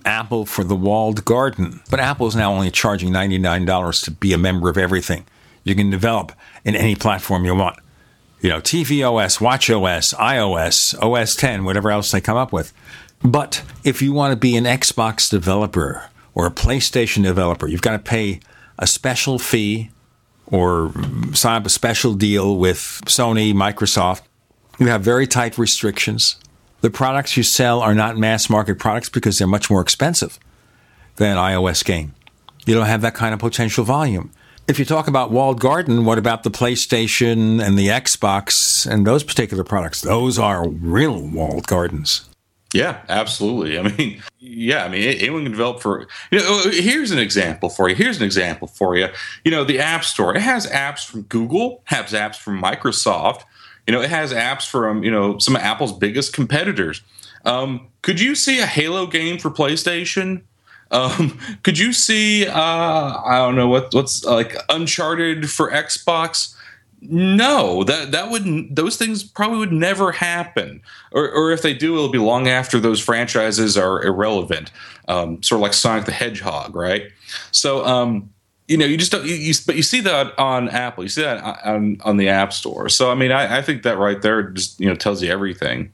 Apple 0.05 0.47
for 0.47 0.65
the 0.65 0.75
walled 0.75 1.25
garden, 1.25 1.81
but 1.91 2.01
Apple 2.01 2.27
is 2.27 2.35
now 2.35 2.53
only 2.53 2.71
charging 2.71 3.13
ninety 3.13 3.39
nine 3.39 3.65
dollars 3.65 4.01
to 4.03 4.11
be 4.11 4.33
a 4.33 4.39
member 4.39 4.69
of 4.69 4.77
everything. 4.77 5.27
You 5.65 5.75
can 5.75 5.91
develop 5.91 6.33
in 6.65 6.75
any 6.75 6.97
platform 6.97 7.45
you 7.45 7.55
want. 7.55 7.79
You 8.41 8.49
know, 8.49 8.61
tvOS, 8.61 9.39
watchOS, 9.39 10.15
iOS, 10.15 10.95
OS 11.03 11.37
10, 11.37 11.65
whatever 11.65 11.91
else 11.91 12.11
they 12.11 12.23
come 12.23 12.39
up 12.39 12.55
with. 12.55 12.73
But 13.23 13.63
if 13.85 14.01
you 14.01 14.15
want 14.15 14.33
to 14.33 14.37
be 14.37 14.57
an 14.57 14.65
Xbox 14.65 15.31
developer 15.31 16.09
or 16.35 16.47
a 16.47 16.51
PlayStation 16.51 17.23
developer, 17.23 17.69
you've 17.69 17.83
got 17.83 17.93
to 17.93 17.99
pay 17.99 18.41
a 18.79 18.87
special 18.87 19.39
fee 19.39 19.91
or 20.51 20.93
sign 21.33 21.57
up 21.57 21.67
a 21.67 21.71
special 21.71 22.15
deal 22.15 22.57
with 22.57 22.79
Sony, 23.07 23.53
Microsoft. 23.53 24.23
You 24.79 24.87
have 24.87 25.03
very 25.03 25.27
tight 25.27 25.59
restrictions. 25.59 26.37
The 26.81 26.91
products 26.91 27.37
you 27.37 27.43
sell 27.43 27.81
are 27.81 27.95
not 27.95 28.17
mass 28.17 28.49
market 28.49 28.79
products 28.79 29.09
because 29.09 29.39
they're 29.39 29.47
much 29.47 29.71
more 29.71 29.83
expensive 29.83 30.39
than 31.17 31.37
iOS 31.37 31.85
game. 31.85 32.15
You 32.67 32.75
don't 32.75 32.87
have 32.87 33.03
that 33.03 33.15
kind 33.15 33.35
of 33.35 33.41
potential 33.41 33.85
volume. 33.85 34.33
If 34.67 34.79
you 34.79 34.85
talk 34.85 35.09
about 35.09 35.31
walled 35.31 35.61
garden, 35.61 36.05
what 36.05 36.17
about 36.17 36.45
the 36.45 36.51
PlayStation 36.51 37.63
and 37.63 37.77
the 37.77 37.89
Xbox 37.89 38.87
and 38.91 39.07
those 39.07 39.25
particular 39.25 39.65
products? 39.65 40.01
Those 40.01 40.39
are 40.39 40.69
real 40.69 41.21
walled 41.21 41.67
gardens. 41.67 42.30
Yeah, 42.73 43.03
absolutely. 43.09 43.79
I 43.79 43.83
mean, 43.83 44.23
yeah, 44.39 44.85
I 44.85 44.89
mean, 44.89 45.03
anyone 45.03 45.43
can 45.43 45.53
develop 45.53 45.81
for. 45.81 46.07
You 46.31 46.39
know, 46.39 46.63
here's 46.71 47.11
an 47.11 47.19
example 47.19 47.69
for 47.69 47.89
you. 47.89 47.97
Here's 47.97 48.19
an 48.19 48.23
example 48.23 48.69
for 48.69 48.97
you. 48.97 49.09
You 49.45 49.51
know, 49.51 49.65
the 49.65 49.81
App 49.81 50.05
Store. 50.05 50.35
It 50.37 50.43
has 50.43 50.67
apps 50.69 51.05
from 51.05 51.23
Google, 51.23 51.83
has 51.85 52.13
apps 52.13 52.37
from 52.37 52.63
Microsoft. 52.63 53.43
You 53.87 53.93
know, 53.93 54.01
it 54.01 54.11
has 54.11 54.33
apps 54.33 54.69
from 54.69 55.03
you 55.03 55.11
know 55.11 55.39
some 55.39 55.57
of 55.57 55.63
Apple's 55.63 55.93
biggest 55.93 56.33
competitors. 56.33 57.03
Um, 57.45 57.89
could 58.03 58.21
you 58.21 58.35
see 58.35 58.61
a 58.61 58.67
Halo 58.67 59.07
game 59.07 59.39
for 59.39 59.51
PlayStation? 59.51 60.43
Um, 60.93 61.39
could 61.63 61.79
you 61.79 61.93
see 61.93 62.47
uh, 62.47 62.53
I 62.55 63.39
don't 63.39 63.57
know 63.57 63.69
what 63.69 63.93
what's 63.95 64.25
like 64.25 64.55
Uncharted 64.69 65.51
for 65.51 65.71
Xbox? 65.71 66.55
No, 67.03 67.83
that 67.85 68.13
that 68.13 68.31
would 68.31 68.77
those 68.77 68.97
things 68.97 69.23
probably 69.23 69.59
would 69.59 69.73
never 69.73 70.13
happen, 70.13 70.83
or 71.13 71.31
or 71.31 71.51
if 71.51 71.63
they 71.63 71.73
do, 71.73 71.95
it'll 71.95 72.11
be 72.11 72.19
long 72.19 72.47
after 72.47 72.79
those 72.79 73.01
franchises 73.01 73.79
are 73.79 74.03
irrelevant. 74.03 74.71
Um, 75.09 75.43
sort 75.43 75.59
of 75.59 75.63
like 75.63 75.73
Sonic 75.73 76.05
the 76.05 76.13
Hedgehog, 76.13 76.77
right? 76.77 77.11
So, 77.53 77.85
um, 77.87 78.31
you 78.69 78.77
know, 78.77 78.85
you 78.85 78.99
just 78.99 79.11
don't. 79.11 79.25
You, 79.25 79.35
you, 79.35 79.55
but 79.67 79.77
you 79.77 79.83
see 79.83 80.01
that 80.03 80.39
on 80.39 80.69
Apple, 80.69 81.03
you 81.03 81.09
see 81.09 81.23
that 81.23 81.43
on 81.65 81.99
on 82.03 82.19
the 82.19 82.29
App 82.29 82.53
Store. 82.53 82.91
So, 82.91 83.11
I 83.11 83.15
mean, 83.15 83.33
I, 83.33 83.59
I 83.59 83.63
think 83.63 83.83
that 83.85 83.97
right 83.97 84.21
there 84.21 84.43
just 84.51 84.79
you 84.79 84.87
know 84.87 84.95
tells 84.95 85.23
you 85.23 85.31
everything. 85.31 85.93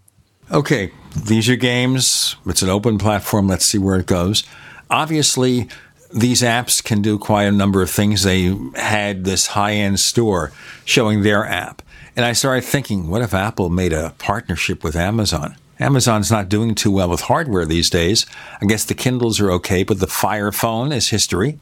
Okay, 0.50 0.90
these 1.16 1.48
are 1.48 1.56
games. 1.56 2.36
It's 2.46 2.62
an 2.62 2.68
open 2.68 2.98
platform. 2.98 3.46
Let's 3.46 3.64
see 3.64 3.78
where 3.78 3.98
it 3.98 4.06
goes. 4.06 4.42
Obviously, 4.90 5.68
these 6.12 6.42
apps 6.42 6.82
can 6.82 7.02
do 7.02 7.18
quite 7.18 7.44
a 7.44 7.52
number 7.52 7.82
of 7.82 7.90
things. 7.90 8.22
They 8.22 8.56
had 8.74 9.24
this 9.24 9.48
high 9.48 9.72
end 9.72 10.00
store 10.00 10.52
showing 10.84 11.22
their 11.22 11.44
app. 11.44 11.82
And 12.14 12.24
I 12.24 12.32
started 12.32 12.64
thinking, 12.64 13.08
what 13.08 13.22
if 13.22 13.34
Apple 13.34 13.68
made 13.68 13.92
a 13.92 14.14
partnership 14.18 14.82
with 14.82 14.96
Amazon? 14.96 15.56
Amazon's 15.78 16.30
not 16.30 16.48
doing 16.48 16.74
too 16.74 16.90
well 16.90 17.10
with 17.10 17.22
hardware 17.22 17.66
these 17.66 17.90
days. 17.90 18.24
I 18.62 18.66
guess 18.66 18.84
the 18.84 18.94
Kindles 18.94 19.40
are 19.40 19.50
okay, 19.52 19.82
but 19.82 20.00
the 20.00 20.06
Fire 20.06 20.50
phone 20.50 20.92
is 20.92 21.10
history. 21.10 21.58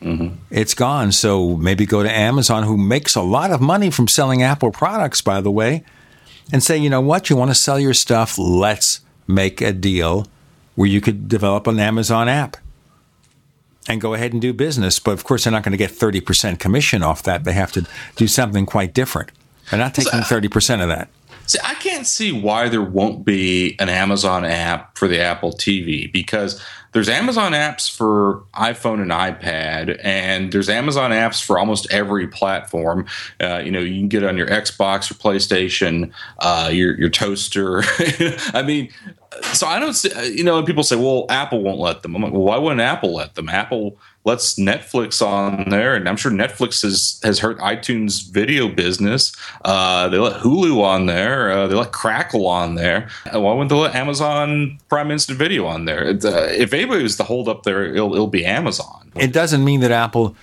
Mm-hmm. 0.00 0.36
It's 0.50 0.72
gone. 0.72 1.12
So 1.12 1.56
maybe 1.56 1.84
go 1.84 2.02
to 2.02 2.10
Amazon, 2.10 2.62
who 2.62 2.78
makes 2.78 3.14
a 3.14 3.20
lot 3.20 3.50
of 3.50 3.60
money 3.60 3.90
from 3.90 4.08
selling 4.08 4.42
Apple 4.42 4.70
products, 4.70 5.20
by 5.20 5.42
the 5.42 5.50
way, 5.50 5.84
and 6.50 6.62
say, 6.62 6.78
you 6.78 6.88
know 6.88 7.02
what, 7.02 7.28
you 7.28 7.36
want 7.36 7.50
to 7.50 7.54
sell 7.54 7.78
your 7.78 7.94
stuff? 7.94 8.38
Let's 8.38 9.00
make 9.26 9.60
a 9.60 9.72
deal 9.72 10.26
where 10.74 10.88
you 10.88 11.02
could 11.02 11.28
develop 11.28 11.66
an 11.66 11.78
Amazon 11.78 12.28
app 12.28 12.56
and 13.88 14.00
go 14.00 14.14
ahead 14.14 14.32
and 14.32 14.40
do 14.40 14.52
business. 14.52 14.98
But 14.98 15.12
of 15.12 15.24
course, 15.24 15.44
they're 15.44 15.52
not 15.52 15.64
going 15.64 15.72
to 15.72 15.78
get 15.78 15.90
30% 15.90 16.58
commission 16.58 17.02
off 17.02 17.22
that. 17.24 17.44
They 17.44 17.54
have 17.54 17.72
to 17.72 17.86
do 18.16 18.28
something 18.28 18.66
quite 18.66 18.94
different. 18.94 19.32
They're 19.70 19.80
not 19.80 19.94
taking 19.94 20.20
30% 20.20 20.82
of 20.82 20.88
that. 20.88 21.08
See, 21.46 21.58
I 21.64 21.74
can't 21.74 22.06
see 22.06 22.30
why 22.30 22.68
there 22.68 22.82
won't 22.82 23.24
be 23.24 23.74
an 23.78 23.88
Amazon 23.88 24.44
app 24.44 24.98
for 24.98 25.08
the 25.08 25.18
Apple 25.18 25.52
TV 25.52 26.12
because 26.12 26.62
there's 26.92 27.08
Amazon 27.08 27.52
apps 27.52 27.90
for 27.90 28.42
iPhone 28.54 29.00
and 29.00 29.10
iPad, 29.10 29.98
and 30.02 30.52
there's 30.52 30.68
Amazon 30.68 31.10
apps 31.10 31.42
for 31.42 31.58
almost 31.58 31.90
every 31.90 32.28
platform. 32.28 33.06
Uh, 33.40 33.62
you 33.64 33.70
know, 33.70 33.80
you 33.80 33.98
can 33.98 34.08
get 34.08 34.22
it 34.22 34.28
on 34.28 34.36
your 34.36 34.46
Xbox, 34.46 35.10
or 35.10 35.14
PlayStation, 35.14 36.12
uh, 36.38 36.70
your 36.72 36.98
your 36.98 37.10
toaster. 37.10 37.82
I 38.54 38.62
mean, 38.62 38.90
so 39.52 39.66
I 39.66 39.78
don't 39.78 40.02
you 40.32 40.44
know, 40.44 40.62
people 40.62 40.82
say, 40.82 40.96
well, 40.96 41.26
Apple 41.28 41.62
won't 41.62 41.78
let 41.78 42.02
them. 42.02 42.16
I'm 42.16 42.22
like, 42.22 42.32
well, 42.32 42.42
why 42.42 42.56
wouldn't 42.56 42.80
Apple 42.80 43.14
let 43.14 43.34
them? 43.34 43.48
Apple 43.48 43.96
lets 44.24 44.58
Netflix 44.58 45.24
on 45.26 45.68
there, 45.70 45.94
and 45.94 46.08
I'm 46.08 46.16
sure 46.16 46.30
Netflix 46.30 46.82
has, 46.82 47.20
has 47.22 47.38
hurt 47.38 47.58
iTunes 47.58 48.30
video 48.30 48.68
business. 48.68 49.32
Uh, 49.64 50.08
they 50.08 50.18
let 50.18 50.40
Hulu 50.40 50.82
on 50.82 51.06
there. 51.06 51.50
Uh, 51.50 51.66
they 51.66 51.74
let 51.74 51.92
Crackle 51.92 52.46
on 52.46 52.74
there. 52.74 53.08
Uh, 53.32 53.40
why 53.40 53.52
wouldn't 53.52 53.70
they 53.70 53.76
let 53.76 53.94
Amazon 53.94 54.78
Prime 54.88 55.10
Instant 55.10 55.38
Video 55.38 55.66
on 55.66 55.84
there? 55.84 56.08
Uh, 56.08 56.48
if 56.50 56.72
anybody 56.72 57.02
was 57.02 57.16
to 57.16 57.24
hold 57.24 57.48
up 57.48 57.62
there, 57.62 57.84
it'll, 57.84 58.14
it'll 58.14 58.26
be 58.26 58.44
Amazon. 58.44 59.10
It 59.16 59.32
doesn't 59.32 59.64
mean 59.64 59.80
that 59.80 59.90
Apple 59.90 60.36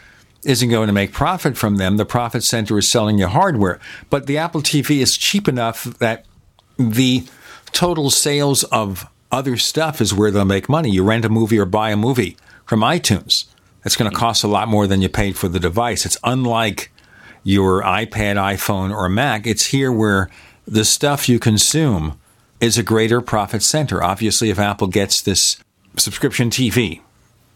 isn't 0.44 0.70
going 0.70 0.88
to 0.88 0.94
make 0.94 1.12
profit 1.12 1.58
from 1.58 1.78
them. 1.78 1.98
The 1.98 2.06
profit 2.06 2.44
center 2.44 2.78
is 2.78 2.90
selling 2.90 3.18
you 3.18 3.28
hardware. 3.28 3.80
But 4.10 4.28
the 4.28 4.38
Apple 4.38 4.62
TV 4.62 5.00
is 5.00 5.18
cheap 5.18 5.48
enough 5.48 5.84
that 6.00 6.26
the 6.78 7.26
total 7.76 8.10
sales 8.10 8.64
of 8.66 9.08
other 9.32 9.58
stuff 9.58 10.02
is 10.02 10.14
where 10.14 10.32
they'll 10.32 10.46
make 10.46 10.70
money. 10.70 10.90
You 10.90 11.04
rent 11.04 11.26
a 11.26 11.30
movie 11.30 11.60
or 11.60 11.66
buy 11.66 11.92
a 11.92 11.98
movie 11.98 12.38
from 12.66 12.80
iTunes. 12.80 13.46
It's 13.84 13.96
going 13.96 14.10
to 14.10 14.18
cost 14.18 14.44
a 14.44 14.48
lot 14.48 14.68
more 14.68 14.88
than 14.88 15.02
you 15.02 15.10
paid 15.10 15.38
for 15.38 15.48
the 15.48 15.60
device. 15.60 16.06
It's 16.06 16.18
unlike 16.24 16.92
your 17.44 17.84
iPad, 17.84 18.38
iPhone, 18.38 18.96
or 18.96 19.08
Mac. 19.10 19.46
It's 19.46 19.68
here 19.68 19.92
where 19.92 20.30
the 20.66 20.86
stuff 20.86 21.30
you 21.30 21.38
consume 21.38 22.20
is 22.60 22.78
a 22.78 22.84
greater 22.84 23.22
profit 23.22 23.62
center. 23.62 24.02
Obviously, 24.02 24.50
if 24.50 24.58
Apple 24.58 24.88
gets 24.88 25.22
this 25.22 25.58
subscription 25.98 26.50
TV, 26.50 27.02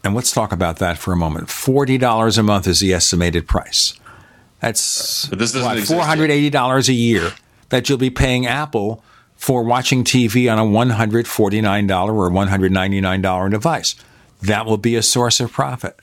and 0.04 0.14
let's 0.14 0.30
talk 0.30 0.52
about 0.52 0.78
that 0.78 0.98
for 0.98 1.12
a 1.12 1.16
moment. 1.16 1.48
$40 1.48 2.38
a 2.38 2.42
month 2.42 2.66
is 2.66 2.80
the 2.80 2.92
estimated 2.92 3.48
price. 3.48 3.98
That's 4.60 5.28
what, 5.30 5.38
$480 5.38 6.88
a 6.88 6.92
year 6.92 7.32
that 7.70 7.88
you'll 7.88 7.98
be 7.98 8.10
paying 8.10 8.46
Apple 8.46 9.02
for 9.40 9.62
watching 9.62 10.04
TV 10.04 10.52
on 10.52 10.58
a 10.58 10.70
$149 10.70 12.14
or 12.14 12.30
$199 12.30 13.50
device. 13.50 13.94
That 14.42 14.66
will 14.66 14.76
be 14.76 14.96
a 14.96 15.02
source 15.02 15.40
of 15.40 15.50
profit. 15.50 15.98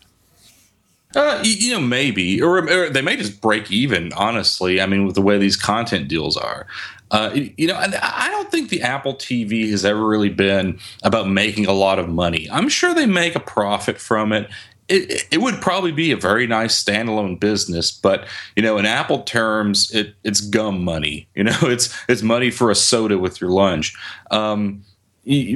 Uh, 1.16 1.40
you 1.44 1.72
know, 1.72 1.80
maybe, 1.80 2.42
or, 2.42 2.58
or, 2.68 2.90
they 2.90 3.02
may 3.02 3.16
just 3.16 3.40
break 3.40 3.72
even. 3.72 4.12
Honestly, 4.14 4.82
I 4.82 4.88
mean, 4.88 5.06
with 5.06 5.14
the 5.14 5.22
way 5.22 5.38
these 5.38 5.56
content 5.56 6.08
deals 6.08 6.36
are, 6.36 6.66
uh, 7.12 7.30
you 7.34 7.68
know, 7.68 7.76
I 7.76 8.28
don't 8.30 8.50
think 8.50 8.70
the 8.70 8.82
Apple 8.82 9.14
TV 9.14 9.70
has 9.70 9.86
ever 9.86 10.04
really 10.06 10.30
been 10.30 10.80
about 11.04 11.30
making 11.30 11.68
a 11.68 11.74
lot 11.74 12.00
of 12.00 12.10
money. 12.10 12.50
I'm 12.52 12.70
sure 12.70 12.94
they 12.96 13.06
make 13.06 13.36
a 13.36 13.40
profit 13.40 14.00
from 14.00 14.34
it, 14.34 14.50
it, 14.90 15.28
it 15.32 15.38
would 15.40 15.62
probably 15.62 15.92
be 15.92 16.12
a 16.12 16.18
very 16.18 16.48
nice 16.48 16.82
standalone 16.82 17.40
business, 17.40 17.92
but 17.92 18.28
you 18.56 18.64
know, 18.64 18.78
in 18.78 18.86
Apple 18.86 19.24
terms, 19.24 19.92
it, 19.92 20.16
it's 20.24 20.42
gum 20.42 20.84
money. 20.84 21.28
You 21.38 21.44
know, 21.44 21.58
it's 21.64 21.96
it's 22.10 22.24
money 22.24 22.50
for 22.50 22.72
a 22.72 22.76
soda 22.76 23.20
with 23.20 23.40
your 23.40 23.52
lunch. 23.52 23.94
Um, 24.32 24.84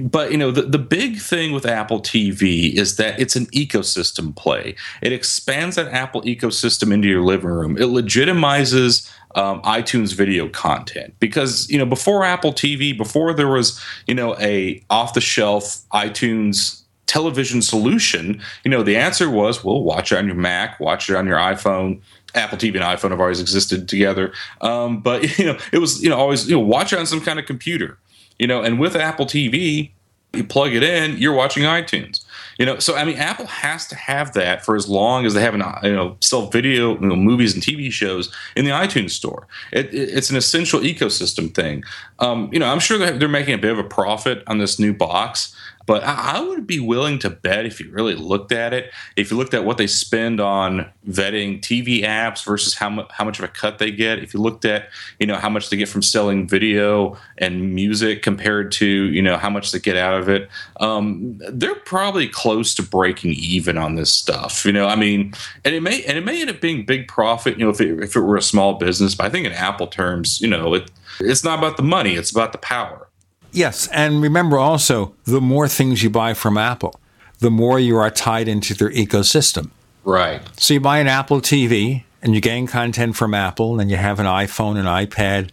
but 0.03 0.31
you 0.31 0.37
know, 0.37 0.51
the, 0.51 0.63
the 0.63 0.77
big 0.77 1.17
thing 1.17 1.53
with 1.53 1.65
Apple 1.65 2.01
TV 2.01 2.73
is 2.73 2.97
that 2.97 3.19
it's 3.19 3.35
an 3.35 3.47
ecosystem 3.47 4.35
play. 4.35 4.75
It 5.01 5.11
expands 5.11 5.77
that 5.77 5.87
Apple 5.87 6.21
ecosystem 6.21 6.93
into 6.93 7.07
your 7.07 7.23
living 7.23 7.49
room. 7.49 7.77
It 7.77 7.87
legitimizes 7.87 9.09
um, 9.35 9.61
iTunes 9.61 10.13
video 10.13 10.49
content 10.49 11.15
because 11.19 11.69
you 11.69 11.77
know 11.77 11.85
before 11.85 12.23
Apple 12.23 12.51
TV, 12.51 12.95
before 12.95 13.33
there 13.33 13.47
was 13.47 13.81
you 14.07 14.13
know 14.13 14.37
a 14.39 14.83
off 14.89 15.13
the 15.13 15.21
shelf 15.21 15.81
iTunes 15.93 16.80
television 17.11 17.61
solution, 17.61 18.41
you 18.63 18.71
know, 18.71 18.83
the 18.83 18.95
answer 18.95 19.29
was, 19.29 19.65
well, 19.65 19.83
watch 19.83 20.13
it 20.13 20.17
on 20.17 20.27
your 20.27 20.35
Mac, 20.35 20.79
watch 20.79 21.09
it 21.09 21.15
on 21.17 21.27
your 21.27 21.37
iPhone. 21.37 21.99
Apple 22.33 22.57
TV 22.57 22.75
and 22.75 22.85
iPhone 22.85 23.11
have 23.11 23.19
always 23.19 23.41
existed 23.41 23.89
together, 23.89 24.31
um, 24.61 25.01
but 25.01 25.37
you 25.37 25.43
know, 25.43 25.57
it 25.73 25.79
was 25.79 26.01
you 26.01 26.09
know 26.09 26.17
always 26.17 26.49
you 26.49 26.55
know 26.55 26.61
watch 26.61 26.93
it 26.93 26.99
on 26.99 27.05
some 27.05 27.19
kind 27.19 27.37
of 27.37 27.45
computer, 27.45 27.97
you 28.39 28.47
know, 28.47 28.63
and 28.63 28.79
with 28.79 28.95
Apple 28.95 29.25
TV, 29.25 29.91
you 30.31 30.45
plug 30.45 30.73
it 30.73 30.83
in, 30.83 31.17
you're 31.17 31.33
watching 31.33 31.63
iTunes. 31.63 32.23
You 32.57 32.65
know, 32.65 32.79
so 32.79 32.95
I 32.95 33.03
mean, 33.03 33.17
Apple 33.17 33.47
has 33.47 33.87
to 33.87 33.95
have 33.95 34.31
that 34.33 34.63
for 34.63 34.77
as 34.77 34.87
long 34.87 35.25
as 35.25 35.33
they 35.33 35.41
have 35.41 35.53
an 35.53 35.63
you 35.83 35.93
know 35.93 36.15
sell 36.21 36.47
video 36.47 36.93
you 36.93 37.07
know, 37.07 37.17
movies 37.17 37.53
and 37.53 37.61
TV 37.61 37.91
shows 37.91 38.33
in 38.55 38.63
the 38.63 38.71
iTunes 38.71 39.09
store. 39.09 39.47
It, 39.73 39.87
it, 39.93 40.09
it's 40.09 40.29
an 40.29 40.37
essential 40.37 40.79
ecosystem 40.79 41.53
thing. 41.53 41.83
Um, 42.19 42.49
you 42.53 42.59
know, 42.59 42.67
I'm 42.67 42.79
sure 42.79 42.97
they're 42.97 43.27
making 43.27 43.55
a 43.55 43.57
bit 43.57 43.73
of 43.73 43.79
a 43.79 43.83
profit 43.83 44.43
on 44.47 44.59
this 44.59 44.79
new 44.79 44.93
box. 44.93 45.53
But 45.85 46.03
I, 46.03 46.39
would 46.41 46.67
be 46.67 46.79
willing 46.79 47.19
to 47.19 47.29
bet 47.29 47.65
if 47.65 47.79
you 47.79 47.89
really 47.91 48.15
looked 48.15 48.51
at 48.51 48.73
it, 48.73 48.91
if 49.15 49.31
you 49.31 49.37
looked 49.37 49.53
at 49.53 49.65
what 49.65 49.77
they 49.77 49.87
spend 49.87 50.39
on 50.39 50.89
vetting 51.07 51.59
TV 51.61 52.03
apps 52.03 52.43
versus 52.45 52.75
how 52.75 52.89
much 52.89 53.07
how 53.11 53.25
much 53.25 53.39
of 53.39 53.45
a 53.45 53.47
cut 53.47 53.79
they 53.79 53.91
get, 53.91 54.19
if 54.19 54.33
you 54.33 54.39
looked 54.39 54.65
at 54.65 54.89
you 55.19 55.25
know 55.25 55.35
how 55.35 55.49
much 55.49 55.69
they 55.69 55.77
get 55.77 55.89
from 55.89 56.01
selling 56.01 56.47
video 56.47 57.17
and 57.37 57.73
music 57.73 58.21
compared 58.21 58.71
to 58.73 58.85
you 58.85 59.21
know 59.21 59.37
how 59.37 59.49
much 59.49 59.71
they 59.71 59.79
get 59.79 59.97
out 59.97 60.19
of 60.19 60.29
it, 60.29 60.49
um, 60.79 61.39
they're 61.49 61.75
probably 61.75 62.27
close 62.27 62.75
to 62.75 62.83
breaking 62.83 63.33
even 63.33 63.77
on 63.77 63.95
this 63.95 64.11
stuff. 64.11 64.65
You 64.65 64.73
know, 64.73 64.87
I 64.87 64.95
mean, 64.95 65.33
and 65.65 65.73
it 65.73 65.81
may 65.81 66.03
and 66.03 66.17
it 66.17 66.25
may 66.25 66.41
end 66.41 66.49
up 66.49 66.61
being 66.61 66.85
big 66.85 67.07
profit. 67.07 67.57
You 67.57 67.65
know, 67.65 67.71
if 67.71 67.81
it, 67.81 67.99
if 68.03 68.15
it 68.15 68.21
were 68.21 68.37
a 68.37 68.41
small 68.41 68.75
business, 68.75 69.15
but 69.15 69.25
I 69.25 69.29
think 69.29 69.45
in 69.45 69.53
Apple 69.53 69.87
terms, 69.87 70.41
you 70.41 70.47
know, 70.47 70.73
it 70.73 70.91
it's 71.19 71.43
not 71.43 71.59
about 71.59 71.77
the 71.77 71.83
money; 71.83 72.15
it's 72.15 72.31
about 72.31 72.51
the 72.51 72.57
power. 72.57 73.07
Yes, 73.51 73.87
and 73.89 74.21
remember 74.21 74.57
also, 74.57 75.13
the 75.25 75.41
more 75.41 75.67
things 75.67 76.03
you 76.03 76.09
buy 76.09 76.33
from 76.33 76.57
Apple, 76.57 76.99
the 77.39 77.51
more 77.51 77.79
you 77.79 77.97
are 77.97 78.09
tied 78.09 78.47
into 78.47 78.73
their 78.73 78.91
ecosystem. 78.91 79.71
Right. 80.03 80.41
So 80.59 80.75
you 80.75 80.79
buy 80.79 80.99
an 80.99 81.07
Apple 81.07 81.41
TV 81.41 82.03
and 82.21 82.33
you 82.35 82.41
gain 82.41 82.67
content 82.67 83.15
from 83.15 83.33
Apple, 83.33 83.79
and 83.79 83.89
you 83.89 83.97
have 83.97 84.19
an 84.19 84.27
iPhone, 84.27 84.77
an 84.77 84.85
iPad, 84.85 85.49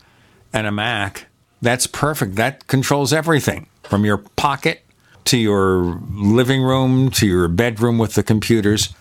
and 0.53 0.67
a 0.67 0.71
Mac. 0.71 1.27
That's 1.63 1.87
perfect. 1.87 2.37
That 2.37 2.67
controls 2.67 3.13
everything 3.13 3.69
from 3.83 4.05
your 4.05 4.19
pocket 4.19 4.83
to 5.25 5.37
your 5.37 6.01
living 6.11 6.63
room 6.63 7.11
to 7.11 7.27
your 7.27 7.49
bedroom 7.49 7.99
with 7.99 8.15
the 8.15 8.23
computers. 8.23 8.95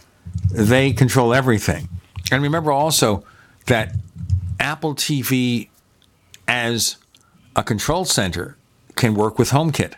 They 0.52 0.92
control 0.92 1.34
everything. 1.34 1.90
And 2.32 2.44
remember 2.44 2.72
also 2.72 3.24
that 3.68 3.96
Apple 4.60 4.96
TV 4.96 5.70
as 6.48 6.98
a 7.56 7.64
control 7.64 8.04
center 8.04 8.57
can 8.98 9.14
work 9.14 9.40
with 9.40 9.52
HomeKit. 9.52 9.94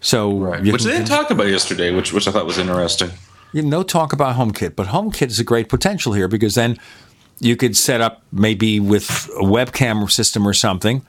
So, 0.00 0.30
which 0.30 0.84
they 0.84 0.92
didn't 0.92 1.06
talk 1.08 1.30
about 1.30 1.48
yesterday, 1.48 1.90
which 1.90 2.12
which 2.12 2.28
I 2.28 2.30
thought 2.30 2.46
was 2.46 2.58
interesting. 2.58 3.10
You 3.52 3.62
know, 3.62 3.78
no 3.78 3.82
talk 3.82 4.12
about 4.12 4.36
HomeKit, 4.36 4.76
but 4.76 4.88
HomeKit 4.88 5.28
is 5.28 5.40
a 5.40 5.44
great 5.44 5.68
potential 5.68 6.12
here 6.12 6.28
because 6.28 6.54
then 6.54 6.78
you 7.40 7.56
could 7.56 7.76
set 7.76 8.00
up 8.00 8.22
maybe 8.32 8.80
with 8.80 9.28
a 9.36 9.42
webcam 9.42 10.10
system 10.10 10.46
or 10.46 10.52
something, 10.52 11.04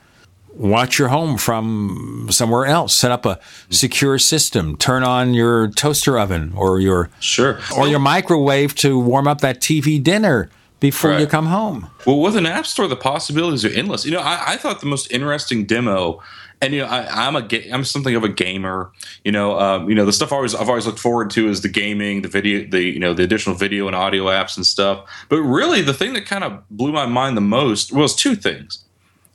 watch 0.54 0.98
your 0.98 1.08
home 1.08 1.38
from 1.38 2.28
somewhere 2.30 2.66
else, 2.66 2.94
set 2.94 3.10
up 3.10 3.24
a 3.24 3.38
secure 3.70 4.18
system, 4.18 4.76
turn 4.76 5.04
on 5.04 5.34
your 5.34 5.68
toaster 5.68 6.18
oven 6.18 6.52
or 6.56 6.80
your 6.80 7.10
sure 7.20 7.60
or 7.76 7.88
your 7.88 8.00
microwave 8.00 8.74
to 8.76 8.98
warm 8.98 9.28
up 9.28 9.40
that 9.40 9.60
TV 9.60 10.02
dinner 10.02 10.50
before 10.80 11.10
right. 11.10 11.20
you 11.20 11.26
come 11.26 11.46
home. 11.46 11.90
Well, 12.06 12.20
with 12.20 12.36
an 12.36 12.46
app 12.46 12.66
store, 12.66 12.86
the 12.86 12.96
possibilities 12.96 13.64
are 13.64 13.70
endless. 13.70 14.04
You 14.04 14.12
know, 14.12 14.20
I, 14.20 14.52
I 14.52 14.56
thought 14.56 14.80
the 14.80 14.86
most 14.86 15.10
interesting 15.10 15.64
demo 15.64 16.22
and 16.60 16.74
you 16.74 16.80
know 16.80 16.86
I, 16.86 17.26
am 17.26 17.36
a 17.36 17.42
ga- 17.42 17.70
I'm 17.70 17.84
something 17.84 18.14
of 18.14 18.24
a 18.24 18.28
gamer. 18.28 18.92
You 19.24 19.32
know, 19.32 19.58
um, 19.58 19.88
you 19.88 19.94
know 19.94 20.04
the 20.04 20.12
stuff 20.12 20.32
I 20.32 20.36
always 20.36 20.54
I've 20.54 20.68
always 20.68 20.86
looked 20.86 20.98
forward 20.98 21.30
to 21.30 21.48
is 21.48 21.62
the 21.62 21.68
gaming, 21.68 22.22
the 22.22 22.28
video, 22.28 22.68
the 22.68 22.82
you 22.82 22.98
know 22.98 23.14
the 23.14 23.22
additional 23.22 23.56
video 23.56 23.86
and 23.86 23.96
audio 23.96 24.24
apps 24.24 24.56
and 24.56 24.66
stuff. 24.66 25.08
But 25.28 25.42
really, 25.42 25.82
the 25.82 25.94
thing 25.94 26.14
that 26.14 26.26
kind 26.26 26.44
of 26.44 26.68
blew 26.70 26.92
my 26.92 27.06
mind 27.06 27.36
the 27.36 27.42
most 27.42 27.92
was 27.92 28.14
two 28.14 28.34
things. 28.34 28.84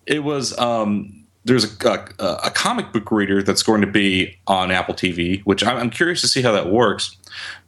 It 0.06 0.24
was 0.24 0.58
um, 0.60 1.24
there's 1.46 1.66
a, 1.84 1.90
a, 2.20 2.26
a, 2.46 2.52
comic 2.52 2.92
book 2.92 3.12
reader 3.12 3.44
that's 3.44 3.64
going 3.64 3.82
to 3.82 3.88
be 3.88 4.38
on 4.48 4.72
Apple 4.72 4.94
TV, 4.94 5.42
which 5.44 5.64
I'm, 5.66 5.78
I'm 5.78 5.90
curious 5.90 6.22
to 6.22 6.28
see 6.28 6.42
how 6.42 6.52
that 6.54 6.70
works. 6.70 7.16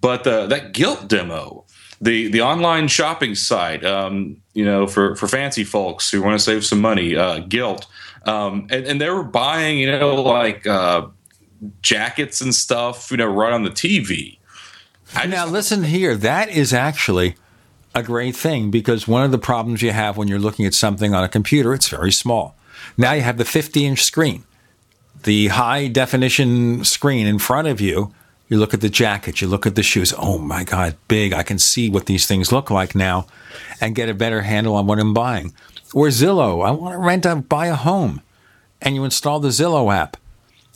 But 0.01 0.23
the, 0.23 0.47
that 0.47 0.73
Gilt 0.73 1.07
demo, 1.07 1.65
the 2.01 2.27
the 2.29 2.41
online 2.41 2.87
shopping 2.87 3.35
site, 3.35 3.85
um, 3.85 4.37
you 4.53 4.65
know, 4.65 4.87
for 4.87 5.15
for 5.15 5.27
fancy 5.27 5.63
folks 5.63 6.09
who 6.11 6.21
want 6.21 6.37
to 6.37 6.43
save 6.43 6.65
some 6.65 6.81
money, 6.81 7.15
uh, 7.15 7.39
Gilt 7.39 7.87
um, 8.26 8.67
and, 8.69 8.86
and 8.86 9.01
they 9.01 9.09
were 9.09 9.23
buying, 9.23 9.78
you 9.78 9.91
know, 9.91 10.15
like 10.15 10.65
uh, 10.65 11.07
jackets 11.82 12.41
and 12.41 12.53
stuff, 12.53 13.11
you 13.11 13.17
know, 13.17 13.28
right 13.28 13.53
on 13.53 13.63
the 13.63 13.69
TV. 13.69 14.38
I 15.13 15.28
now, 15.28 15.45
listen 15.45 15.84
here. 15.84 16.15
That 16.15 16.49
is 16.49 16.73
actually 16.73 17.36
a 17.93 18.03
great 18.03 18.36
thing 18.36 18.71
because 18.71 19.07
one 19.07 19.23
of 19.23 19.32
the 19.32 19.38
problems 19.38 19.82
you 19.82 19.91
have 19.91 20.17
when 20.17 20.28
you're 20.28 20.39
looking 20.39 20.65
at 20.65 20.73
something 20.73 21.13
on 21.13 21.23
a 21.23 21.30
computer, 21.30 21.73
it's 21.73 21.88
very 21.88 22.11
small. 22.11 22.55
Now 22.97 23.13
you 23.13 23.21
have 23.21 23.38
the 23.38 23.45
50 23.45 23.86
inch 23.86 24.03
screen, 24.03 24.43
the 25.23 25.47
high 25.47 25.88
definition 25.88 26.84
screen 26.84 27.28
in 27.28 27.39
front 27.39 27.67
of 27.67 27.80
you. 27.80 28.13
You 28.47 28.57
look 28.57 28.73
at 28.76 28.82
the 28.82 28.89
jacket, 28.89 29.41
you 29.41 29.47
look 29.47 29.65
at 29.65 29.76
the 29.76 29.82
shoes. 29.82 30.13
Oh 30.17 30.38
my 30.38 30.63
God, 30.63 30.97
big. 31.07 31.34
I 31.34 31.41
can 31.41 31.57
see 31.57 31.89
what 31.89 32.05
these 32.05 32.28
things 32.28 32.51
look 32.51 32.69
like 32.69 32.93
now 32.93 33.26
and 33.82 33.95
get 33.95 34.09
a 34.09 34.13
better 34.13 34.41
handle 34.41 34.76
on 34.76 34.86
what 34.86 34.99
I'm 34.99 35.13
buying. 35.13 35.53
Or 35.95 36.07
Zillow, 36.07 36.61
I 36.67 36.71
want 36.71 36.93
to 36.93 36.97
rent 36.97 37.25
a 37.25 37.37
buy 37.37 37.67
a 37.67 37.75
home, 37.75 38.21
and 38.81 38.95
you 38.95 39.05
install 39.05 39.39
the 39.39 39.47
Zillow 39.47 39.95
app, 39.95 40.17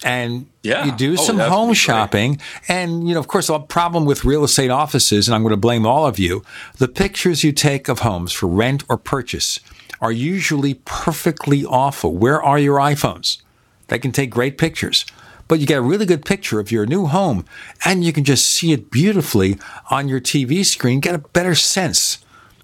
and 0.01 0.47
yeah. 0.63 0.85
you 0.85 0.93
do 0.93 1.11
oh, 1.11 1.15
some 1.17 1.39
home 1.39 1.73
shopping. 1.73 2.39
And 2.69 3.05
you 3.05 3.13
know, 3.13 3.19
of 3.19 3.27
course, 3.27 3.49
a 3.49 3.59
problem 3.59 4.05
with 4.05 4.23
real 4.23 4.45
estate 4.45 4.71
offices, 4.71 5.27
and 5.27 5.35
I'm 5.35 5.41
going 5.41 5.51
to 5.51 5.57
blame 5.57 5.85
all 5.85 6.07
of 6.07 6.19
you. 6.19 6.41
The 6.77 6.87
pictures 6.87 7.43
you 7.43 7.51
take 7.51 7.89
of 7.89 7.99
homes 7.99 8.31
for 8.31 8.47
rent 8.47 8.85
or 8.87 8.97
purchase 8.97 9.59
are 9.99 10.13
usually 10.13 10.75
perfectly 10.85 11.65
awful. 11.65 12.15
Where 12.15 12.41
are 12.41 12.57
your 12.57 12.77
iPhones? 12.77 13.41
They 13.89 13.99
can 13.99 14.13
take 14.13 14.29
great 14.29 14.57
pictures 14.57 15.05
but 15.49 15.59
you 15.59 15.65
get 15.65 15.79
a 15.79 15.81
really 15.81 16.05
good 16.05 16.23
picture 16.23 16.59
of 16.59 16.71
your 16.71 16.85
new 16.85 17.07
home 17.07 17.43
and 17.83 18.03
you 18.03 18.13
can 18.13 18.23
just 18.23 18.45
see 18.45 18.71
it 18.71 18.91
beautifully 18.91 19.57
on 19.89 20.07
your 20.07 20.21
TV 20.21 20.63
screen, 20.63 20.99
get 20.99 21.15
a 21.15 21.17
better 21.17 21.55
sense 21.55 22.19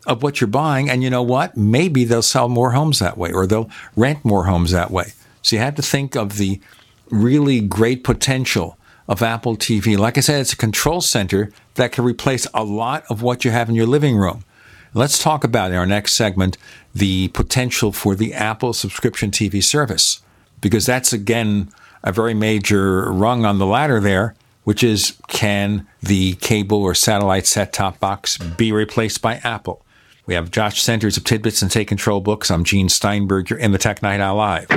of 0.06 0.24
what 0.24 0.39
you're 0.39 0.47
buying. 0.47 0.89
And 0.89 1.03
you 1.03 1.10
know 1.10 1.24
what? 1.24 1.58
Maybe 1.58 2.06
they'll 2.06 2.22
sell 2.22 2.49
more 2.49 2.72
homes 2.72 2.99
that 2.99 3.18
way 3.18 3.32
or 3.32 3.47
they'll 3.47 3.70
rent 3.95 4.24
more 4.24 4.45
homes 4.45 4.72
that 4.72 4.91
way. 4.91 5.14
So 5.41 5.56
you 5.56 5.62
have 5.62 5.76
to 5.76 5.82
think 5.82 6.16
of 6.16 6.38
the 6.38 6.60
really 7.10 7.62
great 7.62 8.03
potential 8.03 8.78
of 9.08 9.22
Apple 9.22 9.56
TV. 9.56 9.97
Like 9.97 10.18
I 10.18 10.22
said, 10.22 10.41
it's 10.41 10.53
a 10.53 10.58
control 10.58 11.01
center 11.01 11.51
that 11.76 11.91
can 11.91 12.03
replace 12.03 12.47
a 12.53 12.64
lot 12.64 13.03
of 13.10 13.22
what 13.22 13.45
you 13.45 13.51
have 13.51 13.70
in 13.70 13.76
your 13.76 13.86
living 13.86 14.18
room. 14.18 14.43
Let's 14.93 15.22
talk 15.22 15.43
about 15.43 15.72
in 15.72 15.78
our 15.78 15.86
next 15.86 16.14
segment 16.14 16.58
the 16.93 17.28
potential 17.30 17.91
for 17.91 18.16
the 18.16 18.34
Apple 18.34 18.74
subscription 18.74 19.30
TV 19.30 19.62
service, 19.62 20.22
because 20.62 20.86
that's 20.86 21.12
again 21.12 21.70
a 22.03 22.12
very 22.12 22.34
major 22.34 23.12
rung 23.12 23.45
on 23.45 23.58
the 23.58 23.66
ladder 23.66 23.99
there, 23.99 24.36
which 24.64 24.84
is 24.84 25.18
can 25.28 25.86
the 26.01 26.36
cable 26.36 26.82
or 26.82 26.95
satellite 26.95 27.45
set 27.45 27.74
top 27.74 27.99
box 27.99 28.38
be 28.38 28.72
replaced 28.72 29.22
by 29.22 29.36
Apple? 29.43 29.85
We 30.26 30.34
have 30.34 30.50
Josh 30.52 30.82
Centers 30.82 31.18
of 31.18 31.24
Tidbits 31.24 31.62
and 31.62 31.70
Take 31.70 31.88
Control 31.88 32.20
Books. 32.20 32.50
I'm 32.50 32.64
Gene 32.64 32.90
Steinberg. 32.90 33.50
You're 33.50 33.60
in 33.60 33.72
the 33.72 33.78
Tech 33.78 34.02
Night 34.02 34.20
Owl 34.20 34.38
Live. 34.38 34.68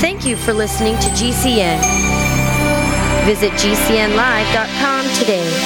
Thank 0.00 0.26
you 0.26 0.36
for 0.36 0.52
listening 0.52 0.94
to 0.94 1.08
GCN. 1.10 1.80
Visit 3.26 3.52
GCNlive.com 3.52 5.04
today. 5.18 5.65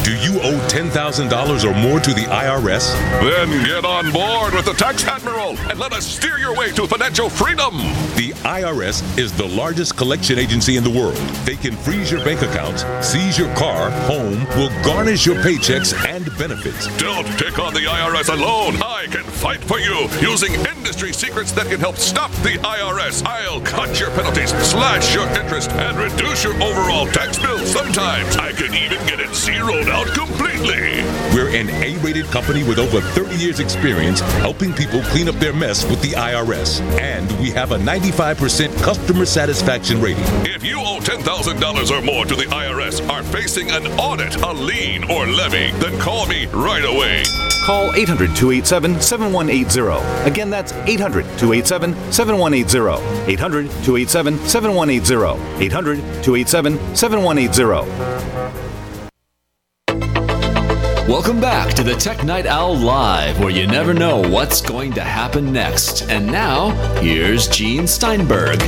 Do 0.11 0.17
you 0.17 0.41
owe 0.41 0.59
$10,000 0.67 1.63
or 1.63 1.73
more 1.73 2.01
to 2.01 2.13
the 2.13 2.23
IRS? 2.23 2.91
Then 3.21 3.63
get 3.63 3.85
on 3.85 4.11
board 4.11 4.53
with 4.53 4.65
the 4.65 4.73
Tax 4.73 5.05
Admiral 5.05 5.57
and 5.69 5.79
let 5.79 5.93
us 5.93 6.05
steer 6.05 6.37
your 6.37 6.53
way 6.53 6.73
to 6.73 6.85
financial 6.85 7.29
freedom. 7.29 7.77
The 8.17 8.33
IRS 8.43 9.17
is 9.17 9.31
the 9.31 9.47
largest 9.47 9.95
collection 9.95 10.37
agency 10.37 10.75
in 10.75 10.83
the 10.83 10.89
world. 10.89 11.15
They 11.45 11.55
can 11.55 11.77
freeze 11.77 12.11
your 12.11 12.25
bank 12.25 12.41
accounts, 12.41 12.83
seize 13.07 13.39
your 13.39 13.55
car, 13.55 13.89
home, 13.89 14.43
will 14.57 14.83
garnish 14.83 15.25
your 15.25 15.37
paychecks 15.37 15.95
and 16.05 16.25
benefits. 16.37 16.87
Don't 16.97 17.25
take 17.39 17.57
on 17.57 17.73
the 17.73 17.85
IRS 17.85 18.27
alone. 18.27 18.83
I 18.83 19.07
can 19.09 19.23
fight 19.23 19.63
for 19.63 19.79
you 19.79 20.09
using 20.19 20.53
industry 20.75 21.13
secrets 21.13 21.53
that 21.53 21.67
can 21.67 21.79
help 21.79 21.95
stop 21.95 22.31
the 22.43 22.59
IRS. 22.59 23.25
I'll 23.25 23.61
cut 23.61 23.97
your 23.97 24.11
penalties, 24.11 24.49
slash 24.67 25.15
your 25.15 25.27
interest, 25.39 25.71
and 25.71 25.97
reduce 25.97 26.43
your 26.43 26.61
overall 26.61 27.07
tax 27.07 27.39
bill. 27.39 27.59
Sometimes 27.59 28.35
I 28.35 28.51
can 28.51 28.75
even 28.75 28.99
get 29.07 29.21
it 29.21 29.33
zeroed 29.33 29.87
out 29.87 30.00
completely. 30.05 31.03
We're 31.33 31.49
an 31.55 31.69
A 31.69 31.97
rated 32.03 32.25
company 32.25 32.63
with 32.63 32.79
over 32.79 33.01
30 33.01 33.35
years' 33.35 33.59
experience 33.59 34.19
helping 34.19 34.73
people 34.73 35.01
clean 35.03 35.29
up 35.29 35.35
their 35.35 35.53
mess 35.53 35.89
with 35.89 36.01
the 36.01 36.09
IRS. 36.09 36.81
And 36.99 37.31
we 37.39 37.49
have 37.51 37.71
a 37.71 37.77
95% 37.77 38.75
customer 38.81 39.25
satisfaction 39.25 40.01
rating. 40.01 40.23
If 40.45 40.63
you 40.63 40.79
owe 40.79 40.99
$10,000 41.01 41.91
or 41.91 42.01
more 42.01 42.25
to 42.25 42.35
the 42.35 42.45
IRS, 42.45 43.07
are 43.09 43.23
facing 43.23 43.71
an 43.71 43.87
audit, 43.99 44.35
a 44.41 44.51
lien, 44.51 45.03
or 45.09 45.25
levy, 45.27 45.71
then 45.79 45.99
call 45.99 46.25
me 46.27 46.47
right 46.47 46.83
away. 46.85 47.23
Call 47.65 47.93
800 47.93 48.35
287 48.35 48.99
7180. 48.99 50.27
Again, 50.27 50.49
that's 50.49 50.73
800 50.73 51.23
287 51.37 51.93
7180. 52.11 53.31
800 53.31 53.69
287 53.83 54.39
7180. 54.47 55.63
800 55.63 55.97
287 56.23 56.95
7180. 56.95 58.60
Welcome 61.07 61.41
back 61.41 61.73
to 61.73 61.83
the 61.83 61.95
Tech 61.95 62.23
Night 62.23 62.45
Owl 62.45 62.77
Live, 62.77 63.39
where 63.39 63.49
you 63.49 63.65
never 63.65 63.91
know 63.91 64.21
what's 64.29 64.61
going 64.61 64.93
to 64.93 65.01
happen 65.01 65.51
next. 65.51 66.03
And 66.03 66.27
now, 66.27 66.69
here's 67.01 67.47
Gene 67.47 67.87
Steinberg. 67.87 68.61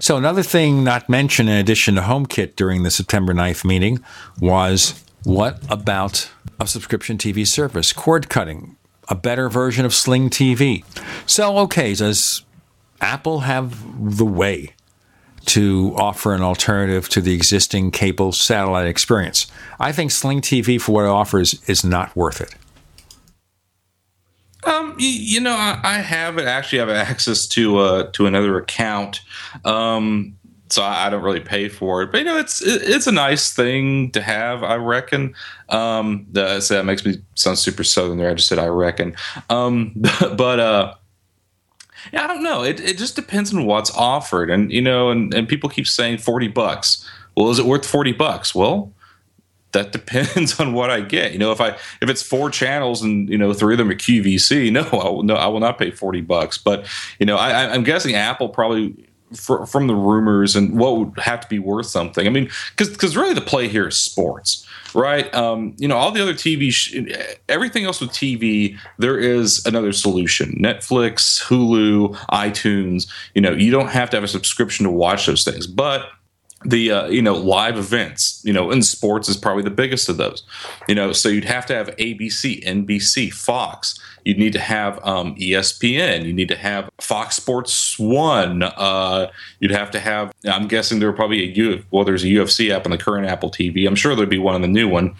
So, 0.00 0.16
another 0.16 0.42
thing 0.42 0.82
not 0.82 1.10
mentioned 1.10 1.50
in 1.50 1.56
addition 1.56 1.94
to 1.96 2.00
HomeKit 2.00 2.56
during 2.56 2.84
the 2.84 2.90
September 2.90 3.34
9th 3.34 3.66
meeting 3.66 4.02
was 4.40 5.04
what 5.24 5.62
about 5.68 6.30
a 6.58 6.66
subscription 6.66 7.18
TV 7.18 7.46
service? 7.46 7.92
Cord 7.92 8.30
cutting, 8.30 8.76
a 9.12 9.14
better 9.14 9.50
version 9.50 9.84
of 9.84 9.92
Sling 9.92 10.30
TV. 10.30 10.84
So, 11.26 11.58
okay, 11.58 11.94
does 11.94 12.42
Apple 13.02 13.40
have 13.40 14.16
the 14.16 14.24
way 14.24 14.72
to 15.44 15.92
offer 15.96 16.32
an 16.32 16.40
alternative 16.40 17.10
to 17.10 17.20
the 17.20 17.34
existing 17.34 17.90
cable 17.90 18.32
satellite 18.32 18.86
experience? 18.86 19.48
I 19.78 19.92
think 19.92 20.12
Sling 20.12 20.40
TV, 20.40 20.80
for 20.80 20.92
what 20.92 21.04
it 21.04 21.08
offers, 21.08 21.62
is 21.68 21.84
not 21.84 22.16
worth 22.16 22.40
it. 22.40 22.54
Um, 24.64 24.96
you, 24.98 25.40
know, 25.40 25.54
I, 25.54 25.78
I, 25.84 25.98
have 25.98 26.38
actually 26.38 26.78
have 26.78 26.88
access 26.88 27.46
to 27.48 27.78
uh 27.78 28.10
to 28.12 28.26
another 28.26 28.56
account. 28.56 29.20
Um, 29.64 30.38
so 30.72 30.82
I, 30.82 31.06
I, 31.06 31.10
don't 31.10 31.22
really 31.22 31.40
pay 31.40 31.68
for 31.68 32.02
it, 32.02 32.10
but 32.10 32.18
you 32.18 32.24
know, 32.24 32.38
it's 32.38 32.62
it, 32.62 32.82
it's 32.82 33.06
a 33.06 33.12
nice 33.12 33.52
thing 33.52 34.10
to 34.12 34.22
have. 34.22 34.62
I 34.64 34.76
reckon. 34.76 35.34
Um, 35.68 36.26
the, 36.32 36.64
that 36.70 36.84
makes 36.84 37.04
me 37.04 37.18
sound 37.34 37.58
super 37.58 37.84
southern 37.84 38.16
there. 38.16 38.30
I 38.30 38.34
just 38.34 38.48
said 38.48 38.58
I 38.58 38.66
reckon. 38.66 39.14
Um, 39.50 39.92
but 40.36 40.60
uh. 40.60 40.94
Yeah, 42.12 42.24
I 42.24 42.26
don't 42.26 42.42
know. 42.42 42.64
It, 42.64 42.80
it 42.80 42.98
just 42.98 43.14
depends 43.14 43.54
on 43.54 43.64
what's 43.64 43.94
offered, 43.94 44.50
and 44.50 44.72
you 44.72 44.82
know, 44.82 45.10
and, 45.10 45.32
and 45.32 45.48
people 45.48 45.70
keep 45.70 45.86
saying 45.86 46.18
forty 46.18 46.48
bucks. 46.48 47.08
Well, 47.36 47.50
is 47.50 47.60
it 47.60 47.64
worth 47.64 47.86
forty 47.86 48.10
bucks? 48.10 48.56
Well, 48.56 48.92
that 49.72 49.92
depends 49.92 50.58
on 50.58 50.72
what 50.72 50.90
I 50.90 51.00
get. 51.00 51.32
You 51.32 51.38
know, 51.38 51.52
if 51.52 51.60
I 51.60 51.76
if 52.00 52.08
it's 52.08 52.22
four 52.22 52.50
channels 52.50 53.02
and 53.02 53.28
you 53.28 53.38
know 53.38 53.52
three 53.52 53.74
of 53.74 53.78
them 53.78 53.90
are 53.90 53.94
QVC, 53.94 54.72
no, 54.72 54.82
I 54.82 55.10
will, 55.10 55.22
no, 55.22 55.34
I 55.34 55.46
will 55.46 55.60
not 55.60 55.78
pay 55.78 55.90
forty 55.90 56.20
bucks. 56.20 56.58
But 56.58 56.86
you 57.18 57.26
know, 57.26 57.36
I, 57.36 57.72
I'm 57.72 57.84
guessing 57.84 58.14
Apple 58.14 58.48
probably. 58.48 59.08
For, 59.34 59.66
from 59.66 59.86
the 59.86 59.94
rumors 59.94 60.56
and 60.56 60.78
what 60.78 60.96
would 60.98 61.18
have 61.18 61.40
to 61.40 61.48
be 61.48 61.58
worth 61.58 61.86
something. 61.86 62.26
I 62.26 62.30
mean, 62.30 62.50
because 62.76 63.16
really 63.16 63.34
the 63.34 63.40
play 63.40 63.68
here 63.68 63.88
is 63.88 63.96
sports, 63.96 64.66
right? 64.94 65.32
Um, 65.34 65.74
you 65.78 65.88
know, 65.88 65.96
all 65.96 66.10
the 66.10 66.22
other 66.22 66.34
TV, 66.34 66.72
sh- 66.72 66.96
everything 67.48 67.84
else 67.84 68.00
with 68.00 68.10
TV, 68.10 68.78
there 68.98 69.18
is 69.18 69.64
another 69.66 69.92
solution: 69.92 70.58
Netflix, 70.60 71.42
Hulu, 71.42 72.14
iTunes. 72.30 73.08
You 73.34 73.42
know, 73.42 73.52
you 73.52 73.70
don't 73.70 73.88
have 73.88 74.10
to 74.10 74.16
have 74.16 74.24
a 74.24 74.28
subscription 74.28 74.84
to 74.84 74.90
watch 74.90 75.26
those 75.26 75.44
things, 75.44 75.66
but 75.66 76.10
the 76.64 76.90
uh, 76.90 77.06
you 77.06 77.22
know 77.22 77.34
live 77.34 77.76
events 77.76 78.40
you 78.44 78.52
know 78.52 78.70
in 78.70 78.82
sports 78.82 79.28
is 79.28 79.36
probably 79.36 79.62
the 79.62 79.70
biggest 79.70 80.08
of 80.08 80.16
those 80.16 80.42
you 80.88 80.94
know 80.94 81.12
so 81.12 81.28
you'd 81.28 81.44
have 81.44 81.66
to 81.66 81.74
have 81.74 81.88
abc 81.96 82.64
nbc 82.64 83.32
fox. 83.32 83.98
You'd 84.24 84.38
need 84.38 84.52
to 84.52 84.60
have 84.60 85.04
um, 85.04 85.34
espn 85.36 86.24
you 86.24 86.32
need 86.32 86.48
to 86.48 86.56
have 86.56 86.88
fox 87.00 87.36
sports 87.36 87.98
one. 87.98 88.62
Uh, 88.62 89.30
you'd 89.60 89.70
have 89.72 89.90
to 89.92 90.00
have 90.00 90.32
i'm 90.44 90.68
guessing 90.68 90.98
there 90.98 91.08
are 91.08 91.14
probably 91.14 91.42
a 91.42 91.52
U, 91.54 91.84
well 91.90 92.04
there's 92.04 92.24
a 92.24 92.28
ufc 92.28 92.70
app 92.70 92.84
on 92.84 92.92
the 92.92 92.98
current 92.98 93.26
apple 93.26 93.50
tv 93.50 93.86
i'm 93.86 93.96
sure 93.96 94.14
there'd 94.14 94.28
be 94.28 94.38
one 94.38 94.54
on 94.54 94.62
the 94.62 94.68
new 94.68 94.88
one. 94.88 95.14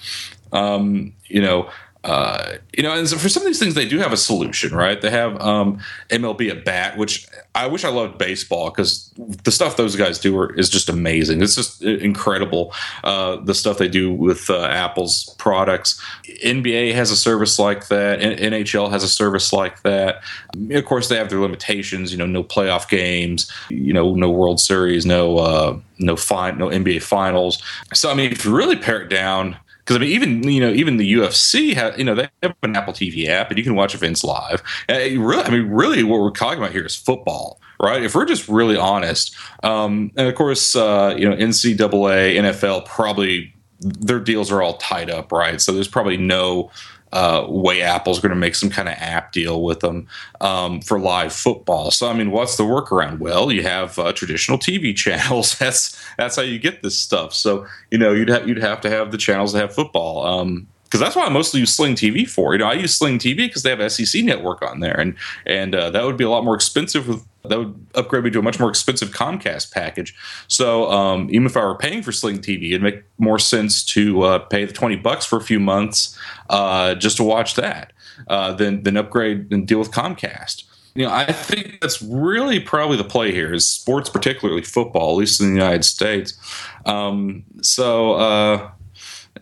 Um, 0.53 1.15
you 1.29 1.41
know 1.41 1.71
uh, 2.05 2.55
you 2.77 2.83
know, 2.83 2.93
and 2.93 3.09
so 3.09 3.17
for 3.17 3.29
some 3.29 3.45
of 3.45 3.47
these 3.47 3.61
things, 3.61 3.75
they 3.75 3.87
do 3.87 3.99
have 3.99 4.13
a 4.13 4.17
solution, 4.17 4.75
right? 4.75 5.01
They 5.01 5.11
have 5.11 5.41
um, 5.41 5.79
MLB 6.09 6.51
at 6.51 6.65
bat, 6.65 6.97
which 6.97 7.29
I 7.55 7.69
wish 7.69 7.85
I 7.85 7.91
loved 7.91 8.19
baseball 8.19 8.71
because 8.71 9.09
the 9.45 9.53
stuff 9.53 9.77
those 9.77 9.95
guys 9.95 10.19
do 10.19 10.37
are, 10.37 10.53
is 10.59 10.69
just 10.69 10.89
amazing. 10.89 11.43
It's 11.43 11.55
just 11.55 11.81
incredible 11.83 12.73
uh, 13.05 13.37
the 13.37 13.55
stuff 13.55 13.79
they 13.79 13.89
do 13.89 14.13
with 14.13 14.51
uh, 14.51 14.65
Apple's 14.65 15.33
products. 15.39 16.01
NBA 16.43 16.93
has 16.95 17.13
a 17.13 17.17
service 17.17 17.61
like 17.61 17.87
that. 17.87 18.19
NHL 18.19 18.91
has 18.91 19.05
a 19.05 19.09
service 19.09 19.53
like 19.53 19.83
that. 19.83 20.23
Of 20.71 20.85
course, 20.85 21.09
they 21.09 21.17
have 21.17 21.31
their 21.31 21.41
limitations. 21.41 22.11
You 22.11 22.19
know, 22.19 22.27
no 22.27 22.43
playoff 22.43 22.89
games. 22.89 23.51
You 23.71 23.93
know, 23.93 24.17
no 24.17 24.29
World 24.29 24.59
Series. 24.59 25.07
No 25.07 25.39
uh, 25.39 25.79
no 26.01 26.17
fine. 26.17 26.59
No 26.59 26.67
NBA 26.67 27.03
Finals. 27.03 27.63
So 27.95 28.11
I 28.11 28.15
mean, 28.15 28.33
if 28.33 28.45
you 28.45 28.53
really 28.53 28.77
pare 28.77 29.01
it 29.03 29.09
down 29.09 29.57
because 29.85 29.97
I 29.97 30.01
mean, 30.01 30.11
even 30.11 30.43
you 30.49 30.61
know, 30.61 30.71
even 30.73 30.97
the 30.97 31.13
UFC 31.15 31.75
have 31.75 31.99
you 31.99 32.05
know 32.05 32.15
they 32.15 32.29
have 32.43 32.55
an 32.63 32.77
Apple 32.77 32.93
TV 32.93 33.27
app 33.27 33.51
and 33.51 33.59
you 33.59 33.65
can 33.65 33.75
watch 33.75 33.95
events 33.95 34.23
live. 34.23 34.63
And 34.89 35.25
really, 35.25 35.43
I 35.43 35.51
mean, 35.51 35.69
really, 35.69 36.03
what 36.03 36.21
we're 36.21 36.31
talking 36.31 36.59
about 36.59 36.73
here 36.73 36.85
is 36.85 36.95
football, 36.95 37.61
right? 37.83 38.03
If 38.03 38.15
we're 38.15 38.25
just 38.25 38.49
really 38.49 38.77
honest, 38.77 39.35
um, 39.63 40.13
and 40.17 40.29
of 40.29 40.35
course, 40.35 40.77
uh, 40.77 41.15
you 41.19 41.29
know, 41.29 41.37
NCAA, 41.37 42.37
NFL 42.37 42.87
probably 42.87 43.55
their 43.81 44.21
deals 44.21 44.53
are 44.53 44.63
all 44.63 44.75
tied 44.75 45.11
up, 45.11 45.33
right? 45.33 45.61
So 45.61 45.73
there's 45.73 45.89
probably 45.89 46.17
no 46.17 46.71
uh, 47.13 47.47
way 47.49 47.83
Apple's 47.83 48.21
going 48.21 48.31
to 48.31 48.37
make 48.37 48.55
some 48.55 48.71
kind 48.71 48.89
of 48.89 48.95
app 48.99 49.33
deal 49.33 49.63
with 49.63 49.81
them 49.81 50.07
um, 50.41 50.81
for 50.81 50.99
live 50.99 51.33
football. 51.33 51.91
So 51.91 52.09
I 52.09 52.15
mean, 52.15 52.31
what's 52.31 52.57
the 52.57 52.65
workaround? 52.65 53.19
Well, 53.19 53.53
you 53.53 53.63
have 53.63 53.99
uh, 53.99 54.13
traditional 54.13 54.59
TV 54.59 54.97
channels. 54.97 55.57
That's 55.59 56.01
that's 56.17 56.37
how 56.37 56.43
you 56.43 56.59
get 56.59 56.83
this 56.83 56.99
stuff. 56.99 57.35
So 57.35 57.67
you 57.91 57.99
know, 57.99 58.13
you'd 58.13 58.29
have 58.29 58.49
you'd 58.49 58.59
have 58.59 58.81
to 58.83 58.91
have 58.91 59.13
the 59.13 59.19
channels 59.19 59.53
that 59.53 59.61
have 59.61 59.75
football. 59.75 60.25
Um, 60.27 60.69
because 60.85 61.01
that's 61.01 61.17
why 61.17 61.25
I 61.25 61.31
mostly 61.31 61.61
use 61.61 61.73
Sling 61.73 61.95
TV 61.95 62.29
for. 62.29 62.53
You 62.53 62.59
know, 62.59 62.67
I 62.67 62.75
use 62.75 62.95
Sling 62.95 63.19
TV 63.19 63.37
because 63.37 63.63
they 63.63 63.75
have 63.75 63.91
SEC 63.91 64.23
network 64.25 64.61
on 64.61 64.81
there, 64.81 65.01
and 65.01 65.15
and 65.47 65.75
uh, 65.75 65.89
that 65.89 66.05
would 66.05 66.19
be 66.19 66.25
a 66.25 66.29
lot 66.29 66.45
more 66.45 66.55
expensive. 66.55 67.25
That 67.45 67.59
would 67.59 67.87
upgrade 67.95 68.25
me 68.25 68.31
to 68.31 68.39
a 68.39 68.43
much 68.43 68.61
more 68.61 68.69
expensive 68.69 69.11
Comcast 69.11 69.73
package. 69.73 70.15
So 70.49 70.91
um, 70.91 71.29
even 71.31 71.47
if 71.47 71.57
I 71.57 71.65
were 71.65 71.77
paying 71.77 72.03
for 72.03 72.13
Sling 72.13 72.39
TV, 72.39 72.69
it'd 72.69 72.83
make 72.83 73.03
more 73.19 73.39
sense 73.39 73.85
to 73.87 74.23
uh, 74.23 74.39
pay 74.39 74.65
the 74.65 74.73
twenty 74.73 74.97
bucks 74.97 75.27
for 75.27 75.39
a 75.39 75.43
few 75.43 75.59
months 75.59 76.17
uh, 76.51 76.95
just 76.95 77.17
to 77.17 77.25
watch 77.25 77.55
that 77.57 77.93
uh, 78.29 78.53
than 78.53 78.83
than 78.85 78.97
upgrade 78.97 79.53
and 79.53 79.67
deal 79.67 79.79
with 79.79 79.91
Comcast. 79.91 80.65
You 80.95 81.07
know, 81.07 81.13
I 81.13 81.33
think 81.33 81.81
that's 81.81 82.03
really 82.03 82.61
probably 82.61 82.99
the 82.99 83.05
play 83.05 83.33
here 83.33 83.55
is 83.55 83.67
sports, 83.67 84.11
particularly 84.11 84.63
football, 84.63 85.13
at 85.13 85.17
least 85.17 85.41
in 85.41 85.49
the 85.49 85.55
United 85.55 85.85
States. 85.85 86.39
Um, 86.85 87.45
so 87.63 88.13
uh, 88.13 88.71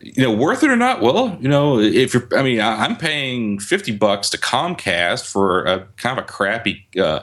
you 0.01 0.23
know, 0.23 0.33
worth 0.33 0.63
it 0.63 0.71
or 0.71 0.77
not? 0.77 1.03
Well, 1.03 1.37
you 1.41 1.49
know, 1.49 1.79
if 1.79 2.15
you're, 2.15 2.29
I 2.37 2.43
mean, 2.43 2.61
I'm 2.61 2.97
paying 2.97 3.59
50 3.59 3.97
bucks 3.97 4.31
to 4.31 4.39
Comcast 4.39 5.31
for 5.31 5.65
a 5.65 5.87
kind 5.97 6.19
of 6.19 6.25
a 6.25 6.29
crappy 6.29 6.87
uh, 6.99 7.21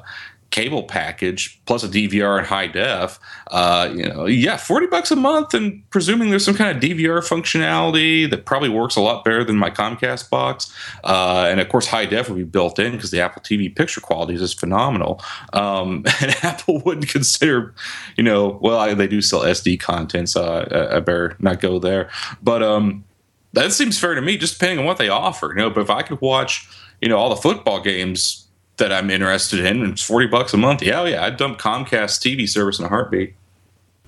cable 0.57 0.81
package 0.81 1.61
plus 1.67 1.83
a 1.83 1.87
DVR 1.87 2.39
and 2.39 2.47
high 2.47 2.65
def, 2.65 3.19
uh, 3.51 3.93
you 3.93 4.09
know, 4.09 4.25
yeah, 4.25 4.57
40 4.57 4.87
bucks 4.87 5.11
a 5.11 5.15
month. 5.15 5.53
And 5.53 5.87
presuming 5.91 6.31
there's 6.31 6.43
some 6.43 6.55
kind 6.55 6.75
of 6.75 6.81
DVR 6.81 7.19
functionality 7.19 8.27
that 8.27 8.45
probably 8.45 8.69
works 8.69 8.95
a 8.95 9.01
lot 9.01 9.23
better 9.23 9.43
than 9.43 9.55
my 9.55 9.69
Comcast 9.69 10.31
box. 10.31 10.73
Uh, 11.03 11.45
and 11.47 11.59
of 11.59 11.69
course, 11.69 11.85
high 11.85 12.07
def 12.07 12.27
would 12.27 12.37
be 12.37 12.43
built 12.43 12.79
in 12.79 12.93
because 12.93 13.11
the 13.11 13.21
Apple 13.21 13.43
TV 13.43 13.73
picture 13.73 14.01
quality 14.01 14.33
is 14.33 14.41
just 14.41 14.59
phenomenal. 14.59 15.21
Um, 15.53 16.03
and 16.21 16.35
Apple 16.41 16.79
wouldn't 16.79 17.07
consider, 17.07 17.75
you 18.17 18.23
know, 18.23 18.57
well, 18.59 18.79
I, 18.79 18.95
they 18.95 19.07
do 19.07 19.21
sell 19.21 19.41
SD 19.41 19.79
content, 19.79 20.27
so 20.27 20.43
I, 20.43 20.95
I 20.95 20.99
better 21.01 21.35
not 21.37 21.59
go 21.59 21.77
there. 21.77 22.09
But 22.41 22.63
um, 22.63 23.03
that 23.53 23.73
seems 23.73 23.99
fair 23.99 24.15
to 24.15 24.23
me, 24.23 24.37
just 24.37 24.59
depending 24.59 24.79
on 24.79 24.85
what 24.85 24.97
they 24.97 25.09
offer. 25.09 25.49
You 25.49 25.57
know, 25.57 25.69
but 25.69 25.81
if 25.81 25.91
I 25.91 26.01
could 26.01 26.19
watch, 26.19 26.67
you 26.99 27.09
know, 27.09 27.17
all 27.17 27.29
the 27.29 27.35
football 27.35 27.79
games 27.79 28.46
that 28.77 28.91
I'm 28.91 29.09
interested 29.09 29.59
in, 29.59 29.81
and 29.83 29.93
it's 29.93 30.03
forty 30.03 30.27
bucks 30.27 30.53
a 30.53 30.57
month. 30.57 30.81
Yeah, 30.81 31.05
yeah, 31.05 31.25
I'd 31.25 31.37
dump 31.37 31.59
Comcast 31.59 32.19
TV 32.21 32.47
service 32.47 32.79
in 32.79 32.85
a 32.85 32.89
heartbeat. 32.89 33.33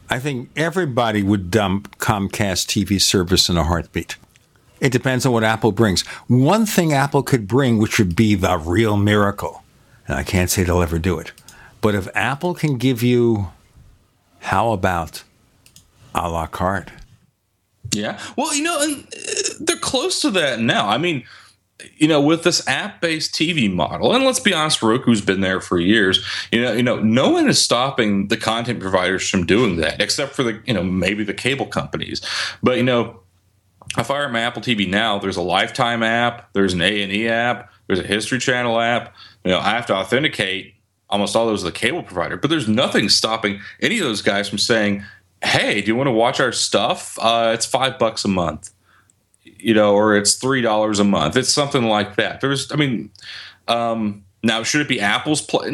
I 0.09 0.19
think 0.19 0.49
everybody 0.55 1.21
would 1.21 1.51
dump 1.51 1.97
Comcast 1.99 2.65
TV 2.67 2.99
service 2.99 3.49
in 3.49 3.57
a 3.57 3.63
heartbeat. 3.63 4.15
It 4.79 4.91
depends 4.91 5.25
on 5.25 5.33
what 5.33 5.43
Apple 5.43 5.71
brings. 5.71 6.01
One 6.27 6.65
thing 6.65 6.93
Apple 6.93 7.21
could 7.21 7.47
bring, 7.47 7.77
which 7.77 7.99
would 7.99 8.15
be 8.15 8.33
the 8.35 8.57
real 8.57 8.97
miracle, 8.97 9.63
and 10.07 10.17
I 10.17 10.23
can't 10.23 10.49
say 10.49 10.63
they'll 10.63 10.81
ever 10.81 10.99
do 10.99 11.19
it, 11.19 11.31
but 11.81 11.95
if 11.95 12.07
Apple 12.15 12.53
can 12.53 12.77
give 12.77 13.03
you, 13.03 13.49
how 14.39 14.71
about 14.71 15.23
a 16.15 16.29
la 16.29 16.47
carte? 16.47 16.91
Yeah. 17.93 18.19
Well, 18.35 18.55
you 18.55 18.63
know, 18.63 18.81
and 18.81 19.03
uh, 19.05 19.53
they're 19.59 19.77
close 19.77 20.21
to 20.21 20.31
that 20.31 20.59
now. 20.59 20.87
I 20.87 20.97
mean, 20.97 21.23
you 21.95 22.07
know, 22.07 22.21
with 22.21 22.43
this 22.43 22.67
app-based 22.67 23.33
TV 23.33 23.73
model, 23.73 24.13
and 24.13 24.25
let's 24.25 24.39
be 24.39 24.53
honest, 24.53 24.81
Roku's 24.81 25.21
been 25.21 25.41
there 25.41 25.61
for 25.61 25.79
years. 25.79 26.25
You 26.51 26.61
know, 26.61 26.73
you 26.73 26.83
know, 26.83 26.99
no 26.99 27.29
one 27.29 27.47
is 27.47 27.61
stopping 27.61 28.27
the 28.27 28.37
content 28.37 28.79
providers 28.79 29.29
from 29.29 29.45
doing 29.45 29.77
that, 29.77 30.01
except 30.01 30.33
for 30.33 30.43
the, 30.43 30.61
you 30.65 30.73
know, 30.73 30.83
maybe 30.83 31.23
the 31.23 31.33
cable 31.33 31.65
companies. 31.65 32.21
But 32.61 32.77
you 32.77 32.83
know, 32.83 33.21
if 33.97 34.11
I 34.11 34.27
my 34.27 34.41
Apple 34.41 34.61
TV 34.61 34.89
now, 34.89 35.19
there's 35.19 35.37
a 35.37 35.41
Lifetime 35.41 36.03
app, 36.03 36.51
there's 36.53 36.73
an 36.73 36.81
A 36.81 37.01
and 37.01 37.11
E 37.11 37.27
app, 37.27 37.71
there's 37.87 37.99
a 37.99 38.07
History 38.07 38.39
Channel 38.39 38.79
app. 38.79 39.15
You 39.43 39.51
know, 39.51 39.59
I 39.59 39.71
have 39.71 39.85
to 39.87 39.95
authenticate 39.95 40.75
almost 41.09 41.35
all 41.35 41.47
those 41.47 41.63
of 41.63 41.73
the 41.73 41.79
cable 41.79 42.03
provider, 42.03 42.37
but 42.37 42.49
there's 42.49 42.67
nothing 42.67 43.09
stopping 43.09 43.61
any 43.81 43.97
of 43.97 44.03
those 44.03 44.21
guys 44.21 44.47
from 44.47 44.57
saying, 44.57 45.03
"Hey, 45.43 45.81
do 45.81 45.87
you 45.87 45.95
want 45.95 46.07
to 46.07 46.11
watch 46.11 46.39
our 46.39 46.51
stuff? 46.51 47.17
Uh, 47.19 47.51
it's 47.53 47.65
five 47.65 47.97
bucks 47.97 48.25
a 48.25 48.27
month." 48.27 48.71
You 49.59 49.73
know, 49.73 49.93
or 49.93 50.15
it's 50.15 50.35
three 50.35 50.61
dollars 50.61 50.99
a 50.99 51.03
month. 51.03 51.35
It's 51.37 51.53
something 51.53 51.83
like 51.83 52.15
that. 52.15 52.41
There's, 52.41 52.71
I 52.71 52.75
mean, 52.75 53.11
Um, 53.67 54.23
now, 54.41 54.63
should 54.63 54.81
it 54.81 54.87
be 54.87 54.99
Apple's 55.01 55.41
play? 55.41 55.67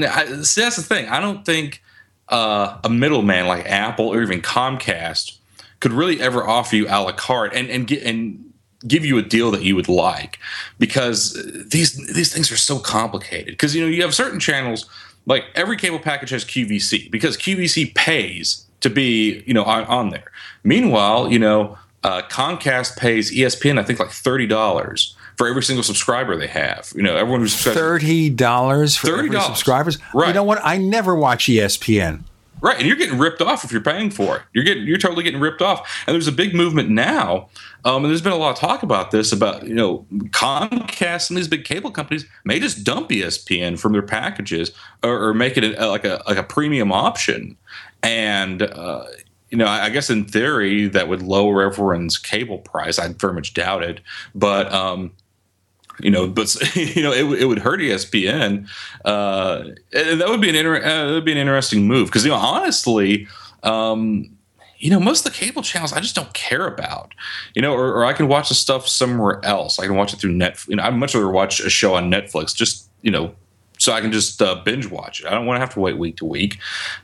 See, 0.44 0.62
that's 0.62 0.76
the 0.76 0.82
thing. 0.82 1.08
I 1.08 1.20
don't 1.20 1.46
think 1.46 1.84
uh, 2.30 2.80
a 2.84 2.90
middleman 2.90 3.48
like 3.48 3.66
Apple 3.66 4.08
or 4.08 4.22
even 4.22 4.42
Comcast 4.42 5.38
could 5.80 5.94
really 5.94 6.20
ever 6.22 6.48
offer 6.48 6.76
you 6.76 6.88
a 6.88 6.98
la 7.02 7.12
carte 7.12 7.54
and 7.54 7.70
and 7.70 7.86
get 7.88 8.04
and 8.04 8.54
give 8.88 9.06
you 9.06 9.18
a 9.18 9.22
deal 9.22 9.52
that 9.52 9.64
you 9.64 9.76
would 9.76 9.88
like 9.88 10.40
because 10.80 11.34
these 11.70 11.96
these 12.14 12.34
things 12.34 12.52
are 12.52 12.58
so 12.58 12.80
complicated 12.80 13.54
because 13.54 13.76
you 13.76 13.82
know 13.82 13.88
you 13.88 14.02
have 14.02 14.14
certain 14.14 14.40
channels 14.40 14.90
like 15.26 15.44
every 15.56 15.78
cable 15.78 16.00
package 16.00 16.30
has 16.30 16.46
QVC 16.46 17.10
because 17.10 17.38
QVC 17.38 17.94
pays 17.96 18.66
to 18.82 18.90
be 18.90 19.44
you 19.46 19.54
know 19.54 19.64
on, 19.64 19.84
on 19.86 20.10
there. 20.10 20.32
Meanwhile, 20.64 21.32
you 21.32 21.40
know 21.40 21.78
uh, 22.06 22.22
Comcast 22.30 22.98
pays 22.98 23.34
ESPN 23.34 23.80
I 23.80 23.84
think 23.84 24.00
like 24.00 24.12
thirty 24.12 24.46
dollars 24.46 25.16
for 25.38 25.48
every 25.48 25.64
single 25.64 25.84
subscriber 25.84 26.38
they 26.38 26.48
have. 26.48 26.94
You 26.96 27.02
know, 27.02 27.16
everyone 27.16 27.42
who's 27.42 27.56
thirty 27.56 28.30
dollars 28.30 28.96
for 28.96 29.08
$30. 29.08 29.26
every 29.26 29.42
subscribers. 29.42 29.98
Right. 30.14 30.28
You 30.28 30.34
know 30.34 30.44
what? 30.44 30.60
I 30.64 30.78
never 30.78 31.16
watch 31.16 31.46
ESPN. 31.48 32.24
Right, 32.62 32.78
and 32.78 32.88
you're 32.88 32.96
getting 32.96 33.20
ripped 33.20 33.42
off 33.42 33.64
if 33.64 33.72
you're 33.72 33.82
paying 33.82 34.10
for 34.10 34.38
it. 34.38 34.42
You're 34.54 34.64
getting 34.64 34.86
you're 34.86 34.98
totally 34.98 35.24
getting 35.24 35.42
ripped 35.42 35.62
off. 35.62 36.04
And 36.08 36.14
there's 36.14 36.28
a 36.28 36.32
big 36.32 36.56
movement 36.56 36.90
now, 36.90 37.50
um, 37.84 38.04
and 38.04 38.06
there's 38.06 38.22
been 38.22 38.32
a 38.32 38.38
lot 38.38 38.52
of 38.52 38.58
talk 38.58 38.82
about 38.82 39.12
this 39.12 39.32
about 39.32 39.68
you 39.68 39.74
know 39.74 40.06
Comcast 40.30 41.30
and 41.30 41.38
these 41.38 41.48
big 41.48 41.66
cable 41.66 41.92
companies 41.92 42.26
may 42.44 42.60
just 42.60 42.84
dump 42.84 43.10
ESPN 43.10 43.78
from 43.78 43.94
their 43.94 44.02
packages 44.02 44.72
or, 45.04 45.28
or 45.28 45.34
make 45.34 45.58
it 45.58 45.64
a, 45.64 45.88
like 45.88 46.06
a 46.06 46.24
like 46.28 46.38
a 46.38 46.44
premium 46.44 46.92
option. 46.92 47.58
And 48.02 48.62
uh, 48.62 49.06
you 49.50 49.58
know, 49.58 49.68
I, 49.68 49.90
guess 49.90 50.10
in 50.10 50.26
theory 50.26 50.88
that 50.88 51.08
would 51.08 51.22
lower 51.22 51.62
everyone's 51.62 52.18
cable 52.18 52.58
price. 52.58 52.98
I 52.98 53.08
very 53.10 53.34
much 53.34 53.54
doubt 53.54 53.84
it, 53.84 54.02
but 54.34 54.72
um, 54.74 55.12
you 56.00 56.10
know, 56.10 56.28
but 56.28 56.54
you 56.76 57.04
know, 57.04 57.12
it, 57.12 57.42
it 57.42 57.46
would 57.46 57.60
hurt 57.60 57.80
ESPN. 57.80 58.68
Uh, 59.04 59.66
that 59.92 60.26
would 60.28 60.42
be 60.42 60.50
an 60.50 60.56
inter- 60.56 60.84
uh, 60.84 61.06
that 61.08 61.14
would 61.14 61.26
be 61.26 61.32
an 61.32 61.38
interesting 61.38 61.88
move 61.88 62.08
because 62.08 62.26
you 62.26 62.32
know, 62.32 62.38
honestly, 62.38 63.28
um, 63.64 64.30
you 64.78 64.90
know, 64.90 65.00
most 65.00 65.26
of 65.26 65.32
the 65.32 65.38
cable 65.38 65.62
channels 65.62 65.94
I 65.94 66.00
just 66.00 66.16
don't 66.16 66.34
care 66.34 66.68
about. 66.68 67.14
You 67.54 67.62
know, 67.62 67.74
or, 67.74 67.94
or 67.94 68.06
I 68.06 68.14
can 68.14 68.28
watch 68.28 68.50
the 68.50 68.56
stuff 68.56 68.88
somewhere 68.88 69.40
else. 69.44 69.80
I 69.80 69.86
can 69.86 69.96
watch 69.96 70.14
it 70.14 70.20
through 70.20 70.34
Netflix. 70.34 70.68
You 70.70 70.76
know, 70.78 70.84
I'd 70.84 70.96
much 70.96 71.16
rather 71.16 71.30
watch 71.30 71.60
a 71.60 71.70
show 71.70 71.96
on 71.96 72.12
Netflix. 72.12 72.54
Just 72.54 72.90
you 73.02 73.12
know, 73.12 73.36
so 73.78 73.94
I 73.94 74.02
can 74.02 74.12
just 74.12 74.42
uh, 74.42 74.56
binge 74.66 74.88
watch 74.88 75.22
it. 75.22 75.28
I 75.28 75.32
don't 75.32 75.46
want 75.46 75.58
to 75.58 75.62
have 75.62 75.74
to 75.76 75.80
wait 75.80 75.98
week 75.98 76.18
to 76.18 76.26
week. 76.26 76.58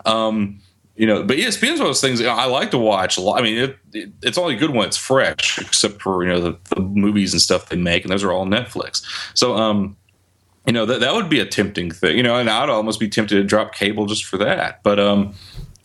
Um, 0.05 0.59
you 0.95 1.07
know, 1.07 1.23
but 1.23 1.37
ESPN's 1.37 1.79
one 1.79 1.81
of 1.81 1.87
those 1.87 2.01
things 2.01 2.21
I 2.21 2.45
like 2.45 2.71
to 2.71 2.77
watch. 2.77 3.17
A 3.17 3.21
lot. 3.21 3.39
I 3.39 3.43
mean, 3.43 3.57
it, 3.57 3.77
it, 3.93 4.11
it's 4.21 4.37
only 4.37 4.55
good 4.55 4.71
when 4.71 4.87
it's 4.87 4.97
fresh, 4.97 5.57
except 5.59 6.01
for 6.01 6.23
you 6.23 6.29
know 6.29 6.41
the, 6.41 6.57
the, 6.75 6.81
movies 6.81 7.33
and 7.33 7.41
stuff 7.41 7.69
they 7.69 7.77
make, 7.77 8.03
and 8.03 8.11
those 8.11 8.23
are 8.23 8.31
all 8.31 8.45
Netflix. 8.45 9.03
So, 9.33 9.55
um, 9.55 9.95
you 10.65 10.73
know, 10.73 10.85
that 10.85 10.99
that 10.99 11.13
would 11.13 11.29
be 11.29 11.39
a 11.39 11.45
tempting 11.45 11.91
thing. 11.91 12.17
You 12.17 12.23
know, 12.23 12.35
and 12.35 12.49
I'd 12.49 12.69
almost 12.69 12.99
be 12.99 13.07
tempted 13.07 13.35
to 13.35 13.43
drop 13.43 13.73
cable 13.73 14.05
just 14.05 14.25
for 14.25 14.37
that. 14.37 14.83
But 14.83 14.99
um, 14.99 15.33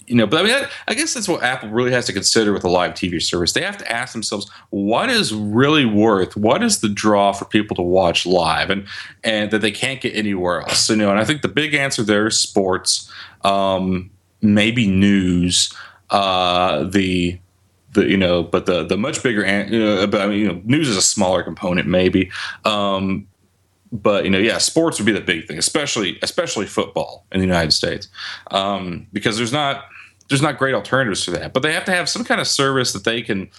you 0.07 0.17
know, 0.17 0.27
but 0.27 0.41
I 0.41 0.43
mean, 0.43 0.55
I, 0.55 0.69
I 0.89 0.95
guess 0.95 1.15
that's 1.15 1.29
what 1.29 1.43
Apple 1.43 1.71
really 1.71 1.93
has 1.93 2.07
to 2.07 2.13
consider 2.13 2.53
with 2.53 2.65
a 2.65 2.69
live 2.69 2.93
TV 2.93 3.23
service. 3.23 3.53
They 3.53 3.63
have 3.63 3.79
to 3.79 3.91
ask 3.91 4.13
themselves, 4.13 4.51
what 4.71 5.09
is 5.09 5.33
really 5.33 5.85
worth? 5.85 6.37
What 6.37 6.63
is 6.63 6.81
the 6.81 6.89
draw 6.89 7.33
for 7.33 7.45
people 7.45 7.77
to 7.77 7.83
watch 7.83 8.27
live, 8.27 8.71
and 8.71 8.87
and 9.23 9.51
that 9.53 9.61
they 9.61 9.71
can't 9.71 10.01
get 10.01 10.15
anywhere 10.15 10.63
else? 10.63 10.91
You 10.91 10.97
know, 10.97 11.11
and 11.11 11.19
I 11.19 11.25
think 11.25 11.43
the 11.43 11.49
big 11.49 11.75
answer 11.75 12.03
there 12.03 12.27
is 12.27 12.39
sports. 12.39 13.11
Um, 13.45 14.11
maybe 14.55 14.87
news, 14.87 15.73
uh, 16.11 16.85
the 16.85 17.39
the 17.93 18.07
you 18.09 18.17
know, 18.17 18.43
but 18.43 18.67
the 18.67 18.85
the 18.85 18.97
much 18.97 19.23
bigger, 19.23 19.45
you 19.69 20.07
but 20.07 20.21
I 20.21 20.27
mean, 20.27 20.39
you 20.39 20.49
know, 20.49 20.61
news 20.65 20.89
is 20.89 20.97
a 20.97 21.03
smaller 21.03 21.43
component 21.43 21.89
maybe. 21.89 22.31
Um, 22.65 23.27
but 23.93 24.25
you 24.25 24.31
know, 24.31 24.39
yeah, 24.39 24.59
sports 24.59 24.99
would 24.99 25.07
be 25.07 25.13
the 25.13 25.21
big 25.21 25.47
thing, 25.47 25.59
especially 25.59 26.19
especially 26.23 26.67
football 26.67 27.27
in 27.33 27.41
the 27.41 27.47
United 27.47 27.73
States, 27.73 28.09
um, 28.51 29.07
because 29.13 29.37
there's 29.37 29.53
not 29.53 29.85
there's 30.29 30.43
not 30.43 30.59
great 30.59 30.75
alternatives 30.75 31.25
to 31.25 31.31
that. 31.33 31.53
But 31.53 31.63
they 31.63 31.73
have 31.73 31.85
to 31.87 31.93
have 31.93 32.09
some 32.09 32.25
kind 32.25 32.41
of 32.41 32.47
service 32.47 32.93
that 32.93 33.05
they 33.05 33.23
can 33.23 33.51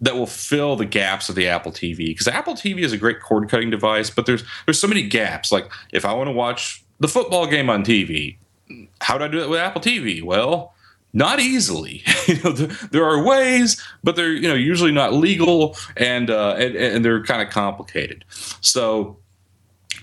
that 0.00 0.14
will 0.14 0.26
fill 0.26 0.76
the 0.76 0.84
gaps 0.84 1.28
of 1.28 1.34
the 1.34 1.48
Apple 1.48 1.72
TV 1.72 2.06
because 2.08 2.28
Apple 2.28 2.54
TV 2.54 2.80
is 2.80 2.92
a 2.92 2.96
great 2.98 3.20
cord 3.20 3.48
cutting 3.48 3.70
device, 3.70 4.10
but 4.10 4.26
there's 4.26 4.44
there's 4.66 4.80
so 4.80 4.88
many 4.88 5.02
gaps. 5.02 5.50
Like 5.50 5.70
if 5.92 6.04
I 6.04 6.12
want 6.12 6.28
to 6.28 6.32
watch 6.32 6.84
the 7.00 7.08
football 7.08 7.46
game 7.46 7.68
on 7.68 7.84
TV, 7.84 8.36
how 9.00 9.18
do 9.18 9.24
I 9.24 9.28
do 9.28 9.40
it 9.40 9.48
with 9.48 9.60
Apple 9.60 9.80
TV? 9.80 10.22
Well, 10.22 10.74
not 11.12 11.40
easily. 11.40 12.02
you 12.26 12.42
know, 12.42 12.52
there 12.52 13.04
are 13.04 13.22
ways, 13.24 13.82
but 14.04 14.16
they're 14.16 14.32
you 14.32 14.48
know 14.48 14.54
usually 14.54 14.92
not 14.92 15.12
legal 15.12 15.76
and 15.96 16.30
uh, 16.30 16.54
and, 16.58 16.76
and 16.76 17.04
they're 17.04 17.22
kind 17.24 17.42
of 17.42 17.50
complicated. 17.50 18.24
So 18.60 19.18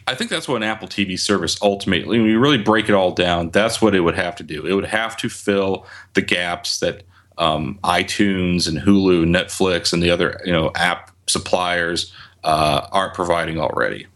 I 0.07 0.15
think 0.15 0.29
that's 0.29 0.47
what 0.47 0.57
an 0.57 0.63
Apple 0.63 0.87
TV 0.87 1.19
service 1.19 1.57
ultimately, 1.61 2.19
when 2.19 2.29
you 2.29 2.39
really 2.39 2.57
break 2.57 2.89
it 2.89 2.93
all 2.93 3.11
down, 3.11 3.49
that's 3.49 3.81
what 3.81 3.95
it 3.95 4.01
would 4.01 4.15
have 4.15 4.35
to 4.37 4.43
do. 4.43 4.65
It 4.65 4.73
would 4.73 4.85
have 4.85 5.17
to 5.17 5.29
fill 5.29 5.87
the 6.13 6.21
gaps 6.21 6.79
that 6.79 7.03
um, 7.37 7.79
iTunes 7.83 8.67
and 8.67 8.77
Hulu, 8.77 9.25
Netflix, 9.25 9.93
and 9.93 10.01
the 10.01 10.11
other 10.11 10.39
you 10.45 10.51
know 10.51 10.71
app 10.75 11.11
suppliers 11.27 12.13
uh, 12.43 12.87
aren't 12.91 13.13
providing 13.13 13.59
already. 13.59 14.07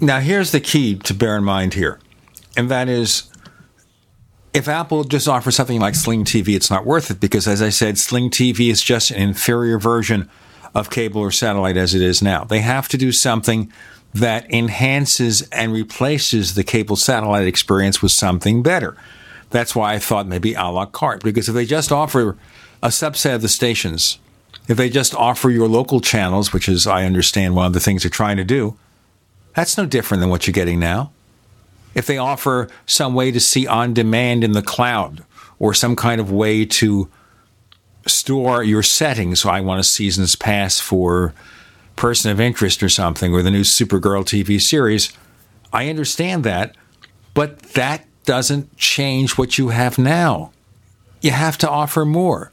Now, 0.00 0.20
here's 0.20 0.52
the 0.52 0.60
key 0.60 0.96
to 0.96 1.14
bear 1.14 1.36
in 1.36 1.44
mind 1.44 1.74
here, 1.74 1.98
and 2.56 2.70
that 2.70 2.88
is 2.88 3.30
if 4.52 4.68
Apple 4.68 5.04
just 5.04 5.28
offers 5.28 5.56
something 5.56 5.80
like 5.80 5.94
Sling 5.94 6.24
TV, 6.24 6.54
it's 6.54 6.70
not 6.70 6.84
worth 6.84 7.10
it 7.10 7.20
because, 7.20 7.46
as 7.46 7.62
I 7.62 7.68
said, 7.68 7.98
Sling 7.98 8.30
TV 8.30 8.70
is 8.70 8.82
just 8.82 9.10
an 9.10 9.22
inferior 9.22 9.78
version 9.78 10.28
of 10.74 10.90
cable 10.90 11.20
or 11.20 11.30
satellite 11.30 11.76
as 11.76 11.94
it 11.94 12.02
is 12.02 12.22
now. 12.22 12.44
They 12.44 12.60
have 12.60 12.88
to 12.88 12.96
do 12.96 13.12
something 13.12 13.72
that 14.12 14.52
enhances 14.52 15.42
and 15.50 15.72
replaces 15.72 16.54
the 16.54 16.64
cable 16.64 16.96
satellite 16.96 17.46
experience 17.46 18.02
with 18.02 18.12
something 18.12 18.62
better. 18.62 18.96
That's 19.50 19.74
why 19.74 19.94
I 19.94 19.98
thought 19.98 20.26
maybe 20.26 20.54
a 20.54 20.64
la 20.64 20.86
carte, 20.86 21.22
because 21.22 21.48
if 21.48 21.54
they 21.54 21.64
just 21.64 21.92
offer 21.92 22.36
a 22.82 22.88
subset 22.88 23.36
of 23.36 23.42
the 23.42 23.48
stations, 23.48 24.18
if 24.68 24.76
they 24.76 24.88
just 24.88 25.14
offer 25.14 25.50
your 25.50 25.68
local 25.68 26.00
channels, 26.00 26.52
which 26.52 26.68
is, 26.68 26.86
I 26.86 27.04
understand, 27.04 27.54
one 27.54 27.66
of 27.66 27.72
the 27.72 27.80
things 27.80 28.02
they're 28.02 28.10
trying 28.10 28.36
to 28.36 28.44
do, 28.44 28.76
that's 29.54 29.76
no 29.76 29.86
different 29.86 30.20
than 30.20 30.30
what 30.30 30.46
you're 30.46 30.52
getting 30.52 30.80
now 30.80 31.12
if 31.94 32.06
they 32.06 32.18
offer 32.18 32.68
some 32.86 33.14
way 33.14 33.30
to 33.30 33.40
see 33.40 33.66
on 33.66 33.94
demand 33.94 34.44
in 34.44 34.52
the 34.52 34.62
cloud 34.62 35.24
or 35.58 35.74
some 35.74 35.96
kind 35.96 36.20
of 36.20 36.30
way 36.30 36.64
to 36.64 37.08
store 38.06 38.62
your 38.62 38.82
settings. 38.82 39.40
So 39.40 39.50
I 39.50 39.60
want 39.60 39.80
a 39.80 39.84
season's 39.84 40.36
pass 40.36 40.80
for 40.80 41.34
person 41.96 42.30
of 42.30 42.40
interest 42.40 42.82
or 42.82 42.88
something, 42.88 43.34
or 43.34 43.42
the 43.42 43.50
new 43.50 43.60
Supergirl 43.60 44.24
TV 44.24 44.60
series. 44.60 45.12
I 45.72 45.88
understand 45.88 46.44
that, 46.44 46.74
but 47.34 47.58
that 47.74 48.06
doesn't 48.24 48.76
change 48.76 49.36
what 49.36 49.58
you 49.58 49.68
have 49.68 49.98
now. 49.98 50.52
You 51.20 51.32
have 51.32 51.58
to 51.58 51.68
offer 51.68 52.04
more. 52.06 52.52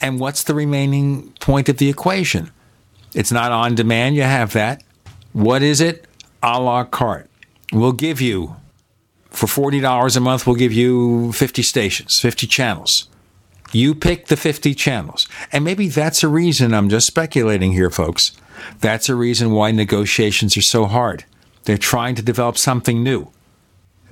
And 0.00 0.18
what's 0.18 0.42
the 0.42 0.54
remaining 0.54 1.32
point 1.40 1.68
of 1.68 1.78
the 1.78 1.88
equation? 1.88 2.50
It's 3.14 3.32
not 3.32 3.52
on 3.52 3.76
demand, 3.76 4.16
you 4.16 4.22
have 4.22 4.52
that. 4.52 4.82
What 5.32 5.62
is 5.62 5.80
it? 5.80 6.06
A 6.42 6.60
la 6.60 6.84
carte. 6.84 7.30
We'll 7.72 7.92
give 7.92 8.20
you, 8.20 8.56
for 9.30 9.46
$40 9.46 10.16
a 10.16 10.20
month, 10.20 10.46
we'll 10.46 10.56
give 10.56 10.72
you 10.72 11.32
50 11.32 11.62
stations, 11.62 12.20
50 12.20 12.46
channels. 12.46 13.08
You 13.72 13.94
pick 13.94 14.26
the 14.26 14.36
50 14.36 14.74
channels. 14.74 15.28
And 15.52 15.64
maybe 15.64 15.88
that's 15.88 16.22
a 16.22 16.28
reason, 16.28 16.72
I'm 16.72 16.88
just 16.88 17.06
speculating 17.06 17.72
here, 17.72 17.90
folks. 17.90 18.32
That's 18.80 19.08
a 19.08 19.14
reason 19.14 19.50
why 19.50 19.72
negotiations 19.72 20.56
are 20.56 20.62
so 20.62 20.86
hard. 20.86 21.24
They're 21.64 21.76
trying 21.76 22.14
to 22.14 22.22
develop 22.22 22.56
something 22.56 23.02
new, 23.02 23.30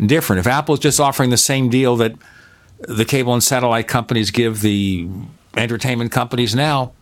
different. 0.05 0.41
If 0.41 0.47
Apple's 0.47 0.81
just 0.81 1.01
offering 1.01 1.31
the 1.31 1.37
same 1.37 1.69
deal 1.69 1.97
that 1.97 2.15
the 2.81 3.05
cable 3.05 3.33
and 3.33 3.43
satellite 3.43 3.89
companies 3.89 4.31
give 4.31 4.61
the 4.61 5.09
entertainment 5.57 6.11
companies 6.13 6.55
now, 6.55 6.93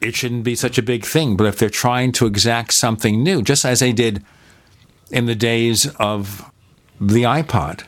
it 0.00 0.14
shouldn't 0.14 0.44
be 0.44 0.54
such 0.54 0.78
a 0.78 0.82
big 0.82 1.04
thing. 1.04 1.36
But 1.36 1.46
if 1.46 1.58
they're 1.58 1.70
trying 1.70 2.12
to 2.12 2.26
exact 2.26 2.74
something 2.74 3.22
new, 3.22 3.42
just 3.42 3.64
as 3.64 3.80
they 3.80 3.92
did 3.92 4.24
in 5.10 5.26
the 5.26 5.34
days 5.34 5.86
of 5.96 6.50
the 7.00 7.22
iPod 7.22 7.84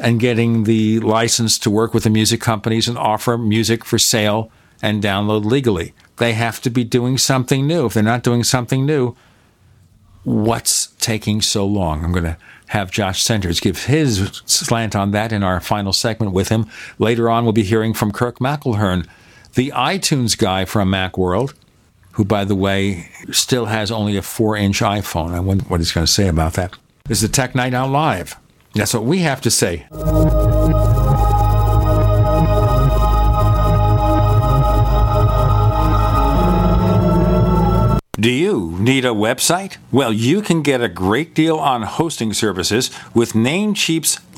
and 0.00 0.20
getting 0.20 0.64
the 0.64 1.00
license 1.00 1.58
to 1.58 1.70
work 1.70 1.92
with 1.92 2.04
the 2.04 2.10
music 2.10 2.40
companies 2.40 2.88
and 2.88 2.96
offer 2.96 3.36
music 3.36 3.84
for 3.84 3.98
sale 3.98 4.50
and 4.80 5.02
download 5.02 5.44
legally. 5.44 5.94
They 6.16 6.32
have 6.34 6.60
to 6.62 6.70
be 6.70 6.84
doing 6.84 7.18
something 7.18 7.66
new. 7.66 7.86
If 7.86 7.94
they're 7.94 8.02
not 8.02 8.22
doing 8.22 8.44
something 8.44 8.86
new, 8.86 9.16
what's 10.24 10.88
taking 10.98 11.40
so 11.40 11.66
long? 11.66 12.04
I'm 12.04 12.12
going 12.12 12.24
to 12.24 12.36
have 12.68 12.90
Josh 12.90 13.22
Centers 13.22 13.60
give 13.60 13.86
his 13.86 14.42
slant 14.44 14.94
on 14.94 15.10
that 15.12 15.32
in 15.32 15.42
our 15.42 15.60
final 15.60 15.92
segment 15.92 16.32
with 16.32 16.48
him. 16.48 16.66
Later 16.98 17.30
on, 17.30 17.44
we'll 17.44 17.52
be 17.52 17.62
hearing 17.62 17.94
from 17.94 18.12
Kirk 18.12 18.38
McElhearn, 18.38 19.06
the 19.54 19.72
iTunes 19.74 20.36
guy 20.36 20.64
from 20.64 20.90
Macworld, 20.90 21.54
who, 22.18 22.24
by 22.24 22.44
the 22.44 22.56
way, 22.56 23.08
still 23.30 23.66
has 23.66 23.92
only 23.92 24.16
a 24.16 24.22
four 24.22 24.56
inch 24.56 24.80
iPhone. 24.80 25.30
I 25.30 25.38
wonder 25.38 25.64
what 25.66 25.78
he's 25.78 25.92
going 25.92 26.04
to 26.04 26.12
say 26.12 26.26
about 26.26 26.54
that. 26.54 26.76
This 27.04 27.22
is 27.22 27.30
Tech 27.30 27.54
Night 27.54 27.74
Owl 27.74 27.90
Live. 27.90 28.34
That's 28.74 28.92
what 28.92 29.04
we 29.04 29.20
have 29.20 29.40
to 29.42 29.52
say. 29.52 29.86
Do 38.18 38.32
you 38.32 38.76
need 38.80 39.04
a 39.04 39.14
website? 39.14 39.76
Well, 39.92 40.12
you 40.12 40.42
can 40.42 40.62
get 40.62 40.80
a 40.82 40.88
great 40.88 41.36
deal 41.36 41.56
on 41.56 41.82
hosting 41.82 42.32
services 42.32 42.90
with 43.14 43.32
Namecheap's 43.32 44.18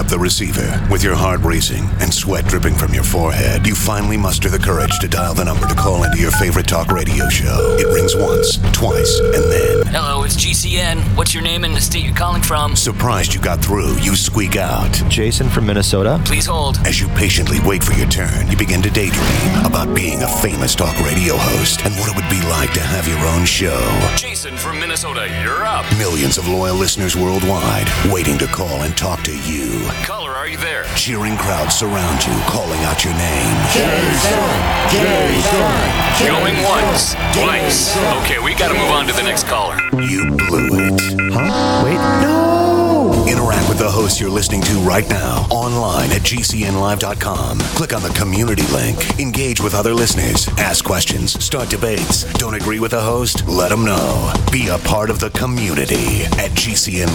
You 0.00 0.04
pick 0.04 0.12
up 0.12 0.18
the 0.18 0.24
receiver 0.24 0.88
with 0.90 1.04
your 1.04 1.14
heart 1.14 1.40
racing 1.42 1.84
and 2.00 2.14
sweat 2.14 2.46
dripping 2.46 2.74
from 2.74 2.94
your 2.94 3.02
forehead. 3.02 3.66
You 3.66 3.74
finally 3.74 4.16
muster 4.16 4.48
the 4.48 4.58
courage 4.58 4.98
to 5.00 5.08
dial 5.08 5.34
the 5.34 5.44
number 5.44 5.66
to 5.66 5.74
call 5.74 6.04
into 6.04 6.16
your 6.16 6.30
favorite 6.30 6.66
talk 6.66 6.90
radio 6.90 7.28
show. 7.28 7.76
It 7.78 7.86
rings 7.92 8.16
once, 8.16 8.56
twice, 8.72 9.20
and 9.20 9.44
then. 9.52 9.86
Hello, 9.92 10.22
it's 10.24 10.36
GCN. 10.36 11.00
What's 11.18 11.34
your 11.34 11.42
name 11.42 11.64
and 11.64 11.76
the 11.76 11.82
state 11.82 12.04
you're 12.04 12.14
calling 12.14 12.40
from? 12.40 12.76
Surprised 12.76 13.34
you 13.34 13.40
got 13.42 13.62
through, 13.62 13.98
you 13.98 14.16
squeak 14.16 14.56
out. 14.56 14.90
Jason 15.10 15.50
from 15.50 15.66
Minnesota. 15.66 16.18
Please 16.24 16.46
hold. 16.46 16.78
As 16.86 16.98
you 16.98 17.08
patiently 17.08 17.58
wait 17.64 17.84
for 17.84 17.92
your 17.92 18.08
turn, 18.08 18.48
you 18.48 18.56
begin 18.56 18.80
to 18.82 18.90
daydream 18.90 19.66
about 19.66 19.94
being 19.94 20.22
a 20.22 20.28
famous 20.40 20.74
talk 20.74 20.98
radio 21.00 21.36
host 21.36 21.84
and 21.84 21.92
what 21.96 22.08
it 22.08 22.16
would 22.16 22.30
be 22.30 22.40
like 22.48 22.72
to 22.72 22.80
have 22.80 23.06
your 23.06 23.20
own 23.36 23.44
show. 23.44 23.80
Jason 24.16 24.56
from 24.56 24.80
Minnesota, 24.80 25.28
you're 25.42 25.64
up. 25.64 25.84
Millions 25.98 26.38
of 26.38 26.48
loyal 26.48 26.76
listeners 26.76 27.16
worldwide 27.16 27.88
waiting 28.10 28.38
to 28.38 28.46
call 28.46 28.82
and 28.82 28.96
talk 28.96 29.22
to 29.24 29.36
you. 29.50 29.89
Caller, 30.04 30.30
are 30.32 30.48
you 30.48 30.56
there? 30.56 30.84
Cheering 30.96 31.36
crowds 31.36 31.74
surround 31.76 32.24
you, 32.24 32.32
calling 32.46 32.80
out 32.84 33.04
your 33.04 33.14
name. 33.14 33.56
Going 36.26 36.56
once, 36.64 37.14
twice. 37.34 37.96
Okay, 38.22 38.38
we 38.42 38.54
gotta 38.54 38.74
move 38.74 38.90
on 38.90 39.06
to 39.06 39.12
the 39.12 39.22
next 39.22 39.46
caller. 39.46 39.76
You 40.00 40.30
blew 40.30 40.68
it. 40.72 41.00
Huh? 41.32 41.82
Wait, 41.84 41.98
no! 42.22 43.24
Interact 43.28 43.68
with 43.68 43.78
the 43.78 43.90
host 43.90 44.20
you're 44.20 44.30
listening 44.30 44.62
to 44.62 44.74
right 44.80 45.08
now 45.08 45.46
online 45.50 46.10
at 46.10 46.22
gcnlive.com. 46.22 47.58
Click 47.58 47.92
on 47.92 48.02
the 48.02 48.10
community 48.10 48.66
link. 48.72 49.18
Engage 49.18 49.60
with 49.60 49.74
other 49.74 49.94
listeners. 49.94 50.48
Ask 50.58 50.84
questions. 50.84 51.42
Start 51.42 51.68
debates. 51.70 52.24
Don't 52.34 52.54
agree 52.54 52.80
with 52.80 52.90
the 52.92 53.00
host? 53.00 53.46
Let 53.46 53.70
them 53.70 53.84
know. 53.84 54.32
Be 54.52 54.68
a 54.68 54.78
part 54.78 55.10
of 55.10 55.20
the 55.20 55.30
community 55.30 56.24
at 56.24 56.50
gcnlive.com. 56.52 57.10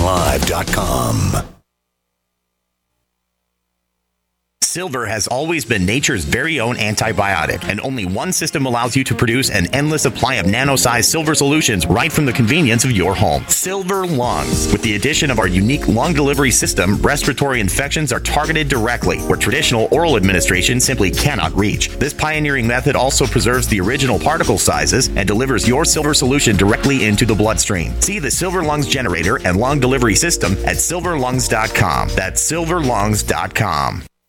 Silver 4.75 5.05
has 5.05 5.25
always 5.27 5.63
been 5.63 5.85
nature's 5.85 6.25
very 6.25 6.59
own 6.59 6.75
antibiotic, 6.75 7.63
and 7.69 7.79
only 7.79 8.05
one 8.05 8.33
system 8.33 8.65
allows 8.65 8.93
you 8.93 9.05
to 9.05 9.15
produce 9.15 9.49
an 9.49 9.73
endless 9.73 10.01
supply 10.01 10.35
of 10.35 10.47
nano-sized 10.47 11.09
silver 11.09 11.33
solutions 11.33 11.85
right 11.85 12.11
from 12.11 12.25
the 12.25 12.33
convenience 12.33 12.83
of 12.83 12.91
your 12.91 13.15
home. 13.15 13.45
Silver 13.47 14.05
Lungs. 14.05 14.69
With 14.73 14.81
the 14.81 14.95
addition 14.95 15.31
of 15.31 15.39
our 15.39 15.47
unique 15.47 15.87
lung 15.87 16.11
delivery 16.11 16.51
system, 16.51 16.97
respiratory 16.97 17.61
infections 17.61 18.11
are 18.11 18.19
targeted 18.19 18.67
directly, 18.67 19.19
where 19.19 19.37
traditional 19.37 19.87
oral 19.93 20.17
administration 20.17 20.81
simply 20.81 21.09
cannot 21.09 21.55
reach. 21.55 21.87
This 21.91 22.13
pioneering 22.13 22.67
method 22.67 22.97
also 22.97 23.25
preserves 23.25 23.69
the 23.69 23.79
original 23.79 24.19
particle 24.19 24.57
sizes 24.57 25.07
and 25.07 25.25
delivers 25.25 25.65
your 25.65 25.85
silver 25.85 26.13
solution 26.13 26.57
directly 26.57 27.05
into 27.05 27.25
the 27.25 27.33
bloodstream. 27.33 27.93
See 28.01 28.19
the 28.19 28.29
Silver 28.29 28.61
Lungs 28.61 28.87
generator 28.87 29.37
and 29.47 29.55
lung 29.55 29.79
delivery 29.79 30.15
system 30.15 30.51
at 30.65 30.75
silverlungs.com. 30.75 32.09
That's 32.09 32.51
silverlungs.com. 32.51 34.03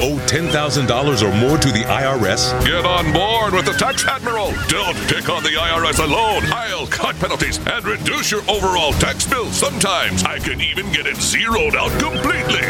Owe 0.00 0.18
$10,000 0.26 1.22
or 1.22 1.34
more 1.36 1.56
to 1.56 1.68
the 1.68 1.84
IRS? 1.84 2.50
Get 2.64 2.84
on 2.84 3.12
board 3.12 3.54
with 3.54 3.64
the 3.64 3.78
Tax 3.78 4.04
Admiral. 4.04 4.50
Don't 4.66 4.96
pick 5.06 5.28
on 5.28 5.44
the 5.44 5.50
IRS 5.50 6.02
alone. 6.02 6.42
I'll 6.52 6.88
cut 6.88 7.14
penalties 7.16 7.58
and 7.64 7.84
reduce 7.84 8.30
your 8.32 8.42
overall 8.50 8.92
tax 8.94 9.24
bill. 9.24 9.46
Sometimes 9.52 10.24
I 10.24 10.40
can 10.40 10.60
even 10.60 10.90
get 10.90 11.06
it 11.06 11.16
zeroed 11.16 11.76
out 11.76 11.92
completely. 12.00 12.66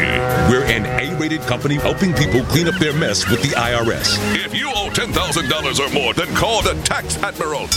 We're 0.49 0.65
an 0.65 0.85
A-rated 0.85 1.41
company 1.41 1.75
helping 1.75 2.13
people 2.13 2.43
clean 2.43 2.67
up 2.67 2.75
their 2.75 2.93
mess 2.93 3.27
with 3.27 3.41
the 3.41 3.55
IRS. 3.57 4.19
If 4.35 4.53
you 4.53 4.69
owe 4.69 4.91
$10,000 4.93 5.79
or 5.79 5.93
more, 5.93 6.13
then 6.13 6.33
call 6.35 6.61
the 6.61 6.75
Tax 6.83 7.17
Admiral. 7.23 7.67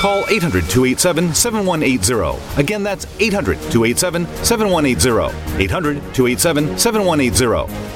Call 0.00 0.24
800 0.28 0.68
287 0.68 1.32
7180. 1.32 2.60
Again, 2.60 2.82
that's 2.82 3.06
800 3.20 3.56
287 3.70 4.26
7180. 4.44 5.62
800 5.62 5.94
287 6.12 6.76
7180. 6.76 7.95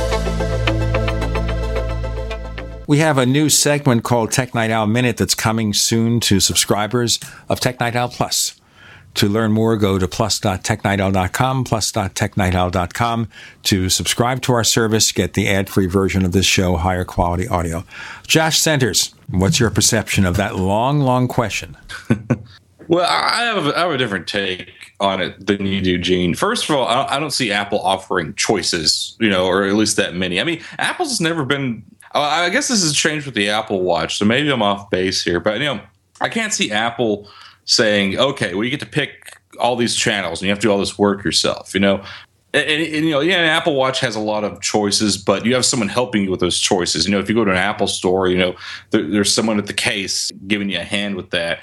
We 2.87 2.97
have 2.97 3.17
a 3.17 3.25
new 3.25 3.49
segment 3.49 4.03
called 4.03 4.31
Tech 4.31 4.53
Night 4.53 4.71
Owl 4.71 4.87
Minute 4.87 5.17
that's 5.17 5.35
coming 5.35 5.73
soon 5.73 6.19
to 6.21 6.39
subscribers 6.39 7.19
of 7.47 7.59
Tech 7.59 7.79
Night 7.79 7.95
Owl 7.95 8.09
Plus. 8.09 8.59
To 9.15 9.27
learn 9.27 9.51
more, 9.51 9.75
go 9.77 9.99
to 9.99 10.07
plus.technightowl.com, 10.07 11.63
plus.technightowl.com 11.65 13.27
to 13.63 13.89
subscribe 13.89 14.41
to 14.43 14.53
our 14.53 14.63
service, 14.63 15.11
get 15.11 15.33
the 15.33 15.49
ad-free 15.49 15.87
version 15.87 16.23
of 16.23 16.31
this 16.31 16.45
show, 16.45 16.77
higher 16.77 17.03
quality 17.03 17.47
audio. 17.47 17.83
Josh 18.25 18.59
Centers, 18.59 19.13
what's 19.29 19.59
your 19.59 19.69
perception 19.69 20.25
of 20.25 20.37
that 20.37 20.55
long, 20.55 21.01
long 21.01 21.27
question? 21.27 21.77
Well, 22.91 23.07
I 23.09 23.43
have, 23.43 23.73
have 23.73 23.91
a 23.91 23.97
different 23.97 24.27
take 24.27 24.69
on 24.99 25.21
it 25.21 25.47
than 25.47 25.65
you 25.65 25.79
do, 25.79 25.97
Gene. 25.97 26.35
First 26.35 26.69
of 26.69 26.75
all, 26.75 26.85
I 26.85 27.19
don't 27.21 27.31
see 27.31 27.49
Apple 27.49 27.79
offering 27.79 28.33
choices, 28.33 29.15
you 29.17 29.29
know, 29.29 29.45
or 29.45 29.63
at 29.63 29.75
least 29.75 29.95
that 29.95 30.13
many. 30.13 30.41
I 30.41 30.43
mean, 30.43 30.61
Apple's 30.77 31.21
never 31.21 31.45
been. 31.45 31.83
Oh, 32.13 32.21
I 32.21 32.49
guess 32.49 32.67
this 32.67 32.83
has 32.83 32.93
changed 32.93 33.25
with 33.25 33.35
the 33.35 33.49
Apple 33.49 33.81
Watch, 33.81 34.17
so 34.17 34.25
maybe 34.25 34.49
I'm 34.49 34.61
off 34.61 34.89
base 34.89 35.23
here, 35.23 35.39
but 35.39 35.59
you 35.59 35.65
know, 35.65 35.81
I 36.19 36.29
can't 36.29 36.53
see 36.53 36.71
Apple 36.71 37.29
saying, 37.65 38.17
"Okay, 38.19 38.53
well, 38.53 38.63
you 38.63 38.69
get 38.69 38.81
to 38.81 38.85
pick 38.85 39.37
all 39.59 39.75
these 39.75 39.95
channels 39.95 40.41
and 40.41 40.47
you 40.47 40.51
have 40.51 40.59
to 40.59 40.67
do 40.67 40.71
all 40.71 40.79
this 40.79 40.97
work 40.97 41.23
yourself." 41.23 41.73
You 41.73 41.79
know, 41.79 42.03
and, 42.53 42.65
and, 42.65 43.05
you 43.05 43.11
know, 43.11 43.21
yeah, 43.21 43.37
an 43.37 43.45
Apple 43.45 43.75
Watch 43.75 44.01
has 44.01 44.15
a 44.15 44.19
lot 44.19 44.43
of 44.43 44.61
choices, 44.61 45.17
but 45.17 45.45
you 45.45 45.53
have 45.53 45.65
someone 45.65 45.87
helping 45.87 46.23
you 46.23 46.31
with 46.31 46.41
those 46.41 46.59
choices. 46.59 47.05
You 47.05 47.11
know, 47.11 47.19
if 47.19 47.29
you 47.29 47.35
go 47.35 47.45
to 47.45 47.51
an 47.51 47.57
Apple 47.57 47.87
store, 47.87 48.27
you 48.27 48.37
know, 48.37 48.55
there, 48.89 49.07
there's 49.09 49.33
someone 49.33 49.57
at 49.57 49.67
the 49.67 49.73
case 49.73 50.31
giving 50.47 50.69
you 50.69 50.79
a 50.79 50.83
hand 50.83 51.15
with 51.15 51.29
that 51.29 51.59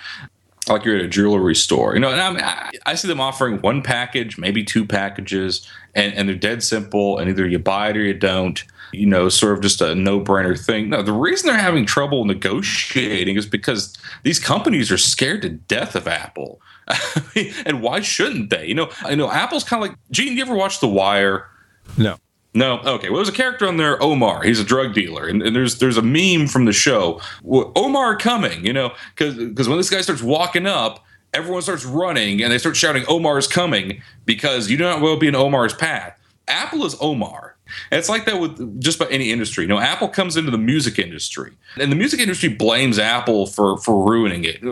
like 0.66 0.84
you're 0.84 0.96
at 0.96 1.04
a 1.04 1.08
jewelry 1.08 1.54
store, 1.54 1.94
you 1.94 2.00
know. 2.00 2.10
And 2.10 2.20
I, 2.20 2.70
I 2.86 2.94
see 2.94 3.08
them 3.08 3.20
offering 3.20 3.60
one 3.60 3.82
package, 3.82 4.38
maybe 4.38 4.64
two 4.64 4.84
packages, 4.86 5.68
and, 5.94 6.14
and 6.14 6.28
they're 6.28 6.36
dead 6.36 6.62
simple. 6.62 7.18
And 7.18 7.28
either 7.28 7.46
you 7.46 7.58
buy 7.58 7.90
it 7.90 7.96
or 7.96 8.02
you 8.02 8.14
don't. 8.14 8.62
You 8.92 9.06
know, 9.06 9.28
sort 9.28 9.54
of 9.54 9.62
just 9.62 9.80
a 9.80 9.94
no-brainer 9.94 10.58
thing. 10.58 10.90
No, 10.90 11.02
the 11.02 11.12
reason 11.12 11.48
they're 11.48 11.58
having 11.58 11.86
trouble 11.86 12.24
negotiating 12.24 13.36
is 13.36 13.46
because 13.46 13.96
these 14.22 14.38
companies 14.38 14.90
are 14.90 14.98
scared 14.98 15.42
to 15.42 15.50
death 15.50 15.94
of 15.94 16.08
Apple. 16.08 16.60
and 17.66 17.82
why 17.82 18.00
shouldn't 18.00 18.50
they? 18.50 18.66
You 18.66 18.74
know, 18.74 18.90
I 19.02 19.14
know 19.14 19.30
Apple's 19.30 19.64
kind 19.64 19.82
of 19.82 19.90
like. 19.90 19.98
Gene, 20.10 20.36
you 20.36 20.42
ever 20.42 20.54
watch 20.54 20.80
The 20.80 20.88
Wire? 20.88 21.48
No. 21.96 22.16
No, 22.54 22.80
okay. 22.80 23.08
Well, 23.08 23.18
there's 23.18 23.28
a 23.28 23.32
character 23.32 23.68
on 23.68 23.76
there, 23.76 24.02
Omar. 24.02 24.42
He's 24.42 24.58
a 24.58 24.64
drug 24.64 24.94
dealer, 24.94 25.26
and, 25.26 25.42
and 25.42 25.54
there's 25.54 25.78
there's 25.78 25.98
a 25.98 26.02
meme 26.02 26.48
from 26.48 26.64
the 26.64 26.72
show, 26.72 27.20
Omar 27.46 28.16
coming. 28.16 28.64
You 28.64 28.72
know, 28.72 28.92
because 29.14 29.34
because 29.34 29.68
when 29.68 29.76
this 29.78 29.90
guy 29.90 30.00
starts 30.00 30.22
walking 30.22 30.66
up, 30.66 31.04
everyone 31.34 31.62
starts 31.62 31.84
running 31.84 32.42
and 32.42 32.50
they 32.50 32.58
start 32.58 32.76
shouting, 32.76 33.04
"Omar's 33.06 33.46
coming!" 33.46 34.02
Because 34.24 34.70
you 34.70 34.76
do 34.76 34.84
not 34.84 35.00
will 35.00 35.16
be 35.16 35.28
in 35.28 35.34
Omar's 35.34 35.74
path. 35.74 36.17
Apple 36.48 36.84
is 36.84 36.96
Omar. 37.00 37.56
And 37.90 37.98
it's 37.98 38.08
like 38.08 38.24
that 38.24 38.40
with 38.40 38.80
just 38.80 38.98
about 38.98 39.12
any 39.12 39.30
industry. 39.30 39.64
You 39.64 39.68
know, 39.68 39.78
Apple 39.78 40.08
comes 40.08 40.38
into 40.38 40.50
the 40.50 40.58
music 40.58 40.98
industry, 40.98 41.52
and 41.78 41.92
the 41.92 41.96
music 41.96 42.18
industry 42.18 42.48
blames 42.48 42.98
Apple 42.98 43.46
for 43.46 43.76
for 43.76 44.08
ruining 44.08 44.44
it. 44.44 44.62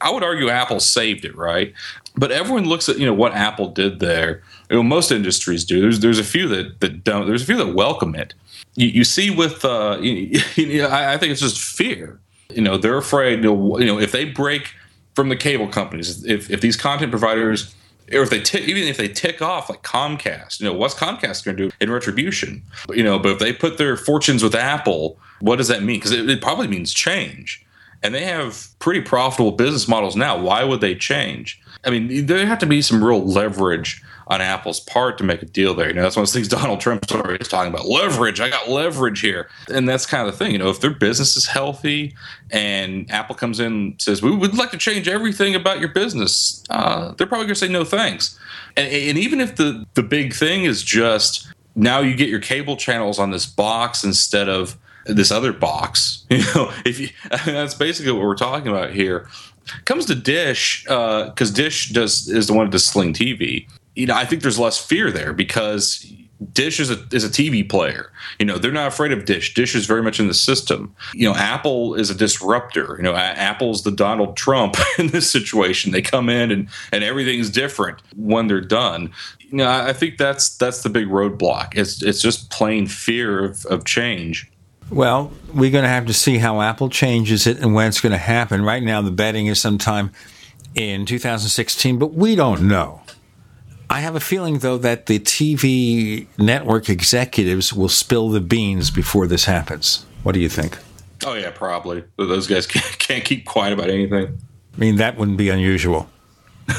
I 0.00 0.10
would 0.10 0.24
argue 0.24 0.48
Apple 0.48 0.80
saved 0.80 1.24
it, 1.24 1.36
right? 1.36 1.72
But 2.16 2.32
everyone 2.32 2.64
looks 2.64 2.88
at 2.88 2.98
you 2.98 3.06
know 3.06 3.14
what 3.14 3.34
Apple 3.34 3.68
did 3.68 4.00
there 4.00 4.42
you 4.70 4.76
know, 4.76 4.82
most 4.82 5.10
industries 5.10 5.64
do. 5.64 5.80
There's 5.80 6.00
there's 6.00 6.18
a 6.18 6.24
few 6.24 6.46
that, 6.48 6.80
that 6.80 7.02
don't. 7.02 7.26
There's 7.26 7.42
a 7.42 7.46
few 7.46 7.56
that 7.56 7.74
welcome 7.74 8.14
it. 8.14 8.34
You, 8.76 8.86
you 8.86 9.04
see 9.04 9.30
with 9.30 9.64
uh, 9.64 9.98
you, 10.02 10.40
you 10.54 10.84
I, 10.86 11.14
I, 11.14 11.18
think 11.18 11.32
it's 11.32 11.40
just 11.40 11.60
fear. 11.60 12.20
You 12.50 12.62
know, 12.62 12.78
they're 12.78 12.96
afraid. 12.96 13.42
You 13.42 13.54
know, 13.54 13.78
you 13.78 13.86
know, 13.86 13.98
if 13.98 14.12
they 14.12 14.24
break 14.24 14.74
from 15.14 15.28
the 15.28 15.36
cable 15.36 15.66
companies, 15.66 16.24
if 16.24 16.50
if 16.50 16.60
these 16.60 16.76
content 16.76 17.10
providers 17.10 17.74
or 18.12 18.22
if 18.22 18.30
they 18.30 18.40
tick, 18.40 18.64
even 18.64 18.84
if 18.84 18.96
they 18.96 19.08
tick 19.08 19.40
off 19.40 19.70
like 19.70 19.82
Comcast, 19.82 20.60
you 20.60 20.66
know, 20.66 20.72
what's 20.72 20.94
Comcast 20.94 21.44
going 21.44 21.56
to 21.56 21.68
do 21.68 21.74
in 21.80 21.90
retribution? 21.90 22.62
You 22.90 23.02
know, 23.02 23.18
but 23.18 23.32
if 23.32 23.38
they 23.38 23.52
put 23.52 23.78
their 23.78 23.96
fortunes 23.96 24.42
with 24.42 24.54
Apple, 24.54 25.18
what 25.40 25.56
does 25.56 25.68
that 25.68 25.82
mean? 25.82 25.98
Because 25.98 26.12
it, 26.12 26.28
it, 26.28 26.42
probably 26.42 26.68
means 26.68 26.92
change, 26.92 27.64
and 28.02 28.14
they 28.14 28.24
have 28.24 28.68
pretty 28.78 29.00
profitable 29.00 29.52
business 29.52 29.88
models 29.88 30.16
now. 30.16 30.38
Why 30.38 30.64
would 30.64 30.80
they 30.80 30.94
change? 30.94 31.60
I 31.84 31.90
mean, 31.90 32.26
there 32.26 32.44
have 32.44 32.58
to 32.58 32.66
be 32.66 32.82
some 32.82 33.02
real 33.02 33.24
leverage 33.24 34.02
on 34.30 34.40
Apple's 34.40 34.78
part 34.78 35.18
to 35.18 35.24
make 35.24 35.42
a 35.42 35.46
deal 35.46 35.74
there. 35.74 35.88
You 35.88 35.94
know, 35.94 36.02
that's 36.02 36.14
one 36.14 36.22
of 36.22 36.28
the 36.28 36.32
things 36.32 36.48
Donald 36.48 36.80
Trump's 36.80 37.12
always 37.12 37.48
talking 37.48 37.72
about 37.74 37.86
leverage. 37.86 38.40
I 38.40 38.48
got 38.48 38.70
leverage 38.70 39.20
here. 39.20 39.50
And 39.68 39.88
that's 39.88 40.06
kind 40.06 40.26
of 40.26 40.32
the 40.32 40.38
thing. 40.38 40.52
You 40.52 40.58
know, 40.58 40.70
if 40.70 40.80
their 40.80 40.94
business 40.94 41.36
is 41.36 41.46
healthy 41.46 42.14
and 42.50 43.10
Apple 43.10 43.34
comes 43.34 43.58
in 43.58 43.66
and 43.66 44.00
says, 44.00 44.22
we 44.22 44.34
would 44.34 44.56
like 44.56 44.70
to 44.70 44.78
change 44.78 45.08
everything 45.08 45.56
about 45.56 45.80
your 45.80 45.88
business, 45.88 46.62
uh, 46.70 47.12
they're 47.18 47.26
probably 47.26 47.46
going 47.46 47.54
to 47.54 47.60
say 47.60 47.68
no 47.68 47.84
thanks. 47.84 48.38
And, 48.76 48.90
and 48.90 49.18
even 49.18 49.40
if 49.40 49.56
the, 49.56 49.84
the 49.94 50.02
big 50.04 50.32
thing 50.32 50.64
is 50.64 50.84
just 50.84 51.52
now 51.74 51.98
you 51.98 52.14
get 52.14 52.28
your 52.28 52.40
cable 52.40 52.76
channels 52.76 53.18
on 53.18 53.32
this 53.32 53.46
box 53.46 54.04
instead 54.04 54.48
of 54.48 54.78
this 55.06 55.32
other 55.32 55.52
box, 55.52 56.24
you 56.30 56.44
know, 56.54 56.72
if 56.84 57.00
you, 57.00 57.08
that's 57.44 57.74
basically 57.74 58.12
what 58.12 58.22
we're 58.22 58.36
talking 58.36 58.68
about 58.68 58.92
here 58.92 59.28
comes 59.84 60.06
to 60.06 60.14
Dish, 60.14 60.82
because 60.84 61.50
uh, 61.50 61.54
Dish 61.54 61.90
does 61.90 62.28
is 62.28 62.46
the 62.46 62.52
one 62.52 62.66
that 62.66 62.72
does 62.72 62.84
Sling 62.84 63.12
TV 63.12 63.66
you 63.94 64.06
know, 64.06 64.14
I 64.14 64.24
think 64.24 64.42
there's 64.42 64.58
less 64.58 64.78
fear 64.78 65.10
there 65.10 65.32
because 65.32 66.06
Dish 66.52 66.80
is 66.80 66.90
a 66.90 67.06
is 67.12 67.22
a 67.22 67.28
TV 67.28 67.68
player. 67.68 68.12
You 68.38 68.46
know, 68.46 68.56
they're 68.56 68.72
not 68.72 68.88
afraid 68.88 69.12
of 69.12 69.26
Dish. 69.26 69.52
Dish 69.52 69.74
is 69.74 69.84
very 69.84 70.02
much 70.02 70.18
in 70.18 70.26
the 70.26 70.34
system. 70.34 70.94
You 71.12 71.28
know, 71.28 71.34
Apple 71.34 71.94
is 71.94 72.08
a 72.08 72.14
disruptor. 72.14 72.94
You 72.96 73.02
know, 73.02 73.14
Apple's 73.14 73.82
the 73.82 73.90
Donald 73.90 74.36
Trump 74.36 74.76
in 74.98 75.08
this 75.08 75.30
situation. 75.30 75.92
They 75.92 76.02
come 76.02 76.30
in 76.30 76.50
and 76.50 76.68
and 76.92 77.04
everything's 77.04 77.50
different 77.50 78.00
when 78.16 78.46
they're 78.46 78.62
done. 78.62 79.12
You 79.40 79.58
know, 79.58 79.68
I 79.68 79.92
think 79.92 80.16
that's 80.16 80.56
that's 80.56 80.82
the 80.82 80.88
big 80.88 81.08
roadblock. 81.08 81.76
It's 81.76 82.02
it's 82.02 82.22
just 82.22 82.50
plain 82.50 82.86
fear 82.86 83.44
of, 83.44 83.66
of 83.66 83.84
change. 83.84 84.50
Well, 84.90 85.32
we're 85.54 85.70
going 85.70 85.84
to 85.84 85.88
have 85.88 86.06
to 86.06 86.14
see 86.14 86.38
how 86.38 86.60
Apple 86.60 86.88
changes 86.88 87.46
it 87.46 87.60
and 87.60 87.74
when 87.74 87.86
it's 87.86 88.00
going 88.00 88.12
to 88.12 88.18
happen. 88.18 88.64
Right 88.64 88.82
now, 88.82 89.02
the 89.02 89.12
betting 89.12 89.46
is 89.46 89.60
sometime 89.60 90.10
in 90.74 91.06
2016, 91.06 91.98
but 91.98 92.12
we 92.14 92.34
don't 92.34 92.62
know. 92.62 93.02
I 93.90 94.02
have 94.02 94.14
a 94.14 94.20
feeling, 94.20 94.60
though, 94.60 94.78
that 94.78 95.06
the 95.06 95.18
TV 95.18 96.28
network 96.38 96.88
executives 96.88 97.72
will 97.72 97.88
spill 97.88 98.28
the 98.28 98.40
beans 98.40 98.88
before 98.88 99.26
this 99.26 99.46
happens. 99.46 100.06
What 100.22 100.32
do 100.32 100.40
you 100.40 100.48
think? 100.48 100.78
Oh, 101.26 101.34
yeah, 101.34 101.50
probably. 101.50 102.04
Those 102.16 102.46
guys 102.46 102.66
can't, 102.68 102.98
can't 103.00 103.24
keep 103.24 103.46
quiet 103.46 103.72
about 103.72 103.90
anything. 103.90 104.38
I 104.76 104.78
mean, 104.78 104.96
that 104.96 105.18
wouldn't 105.18 105.38
be 105.38 105.48
unusual. 105.48 106.08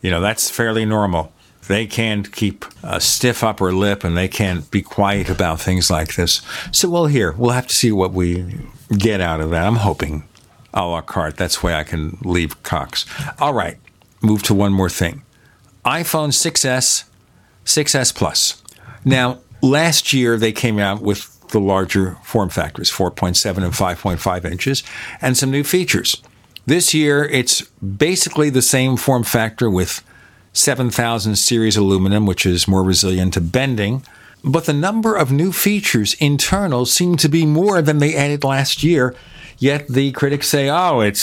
you 0.00 0.10
know, 0.10 0.22
that's 0.22 0.48
fairly 0.48 0.86
normal. 0.86 1.34
They 1.68 1.86
can't 1.86 2.32
keep 2.32 2.64
a 2.82 2.98
stiff 2.98 3.44
upper 3.44 3.70
lip 3.70 4.04
and 4.04 4.16
they 4.16 4.28
can't 4.28 4.70
be 4.70 4.80
quiet 4.80 5.28
about 5.28 5.60
things 5.60 5.90
like 5.90 6.14
this. 6.14 6.40
So, 6.72 6.88
well, 6.88 7.06
here, 7.06 7.32
we'll 7.32 7.50
have 7.50 7.66
to 7.66 7.74
see 7.74 7.92
what 7.92 8.12
we 8.12 8.70
get 8.96 9.20
out 9.20 9.42
of 9.42 9.50
that. 9.50 9.66
I'm 9.66 9.76
hoping 9.76 10.24
a 10.72 10.86
la 10.86 11.02
carte. 11.02 11.36
That's 11.36 11.60
the 11.60 11.66
way 11.66 11.74
I 11.74 11.84
can 11.84 12.16
leave 12.22 12.62
Cox. 12.62 13.04
All 13.38 13.52
right, 13.52 13.78
move 14.22 14.42
to 14.44 14.54
one 14.54 14.72
more 14.72 14.90
thing 14.90 15.22
iPhone 15.84 16.30
6S, 16.30 17.04
6S 17.64 18.14
Plus. 18.14 18.62
Now, 19.04 19.40
last 19.60 20.12
year 20.12 20.36
they 20.38 20.52
came 20.52 20.78
out 20.78 21.02
with 21.02 21.30
the 21.48 21.60
larger 21.60 22.16
form 22.22 22.48
factors, 22.48 22.90
4.7 22.90 23.62
and 23.62 23.72
5.5 23.72 24.50
inches, 24.50 24.82
and 25.20 25.36
some 25.36 25.50
new 25.50 25.62
features. 25.62 26.22
This 26.66 26.94
year, 26.94 27.24
it's 27.24 27.62
basically 27.62 28.48
the 28.48 28.62
same 28.62 28.96
form 28.96 29.22
factor 29.22 29.70
with 29.70 30.02
7000 30.54 31.36
series 31.36 31.76
aluminum, 31.76 32.24
which 32.24 32.46
is 32.46 32.66
more 32.66 32.82
resilient 32.82 33.34
to 33.34 33.40
bending. 33.42 34.02
But 34.42 34.64
the 34.64 34.72
number 34.72 35.14
of 35.14 35.30
new 35.30 35.52
features 35.52 36.14
internal 36.14 36.86
seem 36.86 37.16
to 37.18 37.28
be 37.28 37.44
more 37.44 37.82
than 37.82 37.98
they 37.98 38.14
added 38.14 38.44
last 38.44 38.82
year. 38.82 39.14
Yet 39.58 39.88
the 39.88 40.12
critics 40.12 40.48
say, 40.48 40.68
oh, 40.70 41.00
it 41.00 41.18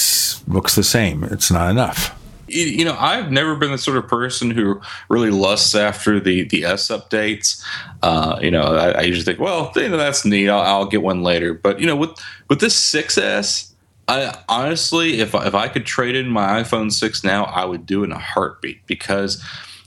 looks 0.48 0.76
the 0.76 0.84
same. 0.84 1.24
It's 1.24 1.52
not 1.52 1.70
enough 1.72 2.16
you 2.52 2.86
know, 2.86 2.96
I've 2.98 3.32
never 3.32 3.56
been 3.56 3.72
the 3.72 3.78
sort 3.78 3.98
of 3.98 4.08
person 4.08 4.52
who 4.52 4.82
really 5.10 5.30
lusts 5.30 5.76
after 5.76 6.20
the 6.20 6.44
the 6.44 6.66
S 6.66 6.90
updates. 6.90 7.64
Uh, 8.02 8.40
you 8.42 8.52
know, 8.52 8.62
I, 8.62 8.92
I, 8.92 9.02
usually 9.02 9.26
think, 9.26 9.40
well, 9.40 9.72
you 9.76 9.90
know, 9.90 9.98
that's 9.98 10.26
neat. 10.26 10.50
I'll, 10.50 10.62
I'll, 10.62 10.86
get 10.86 11.02
one 11.02 11.24
later. 11.24 11.54
But 11.54 11.80
you 11.80 11.88
know, 11.88 11.96
with 11.96 12.12
with 12.50 12.60
this 12.60 12.76
6S, 12.94 13.74
I 14.08 14.38
honestly, 14.50 15.20
if 15.20 15.34
if 15.34 15.56
I 15.56 15.68
could 15.68 15.86
trade 15.86 16.16
in 16.16 16.30
my 16.30 16.62
iPhone 16.62 16.92
6 16.92 17.24
now, 17.24 17.46
I 17.46 17.66
would 17.66 17.86
do 17.86 18.04
in 18.04 18.12
a 18.12 18.20
heartbeat 18.20 18.86
because. 18.88 19.44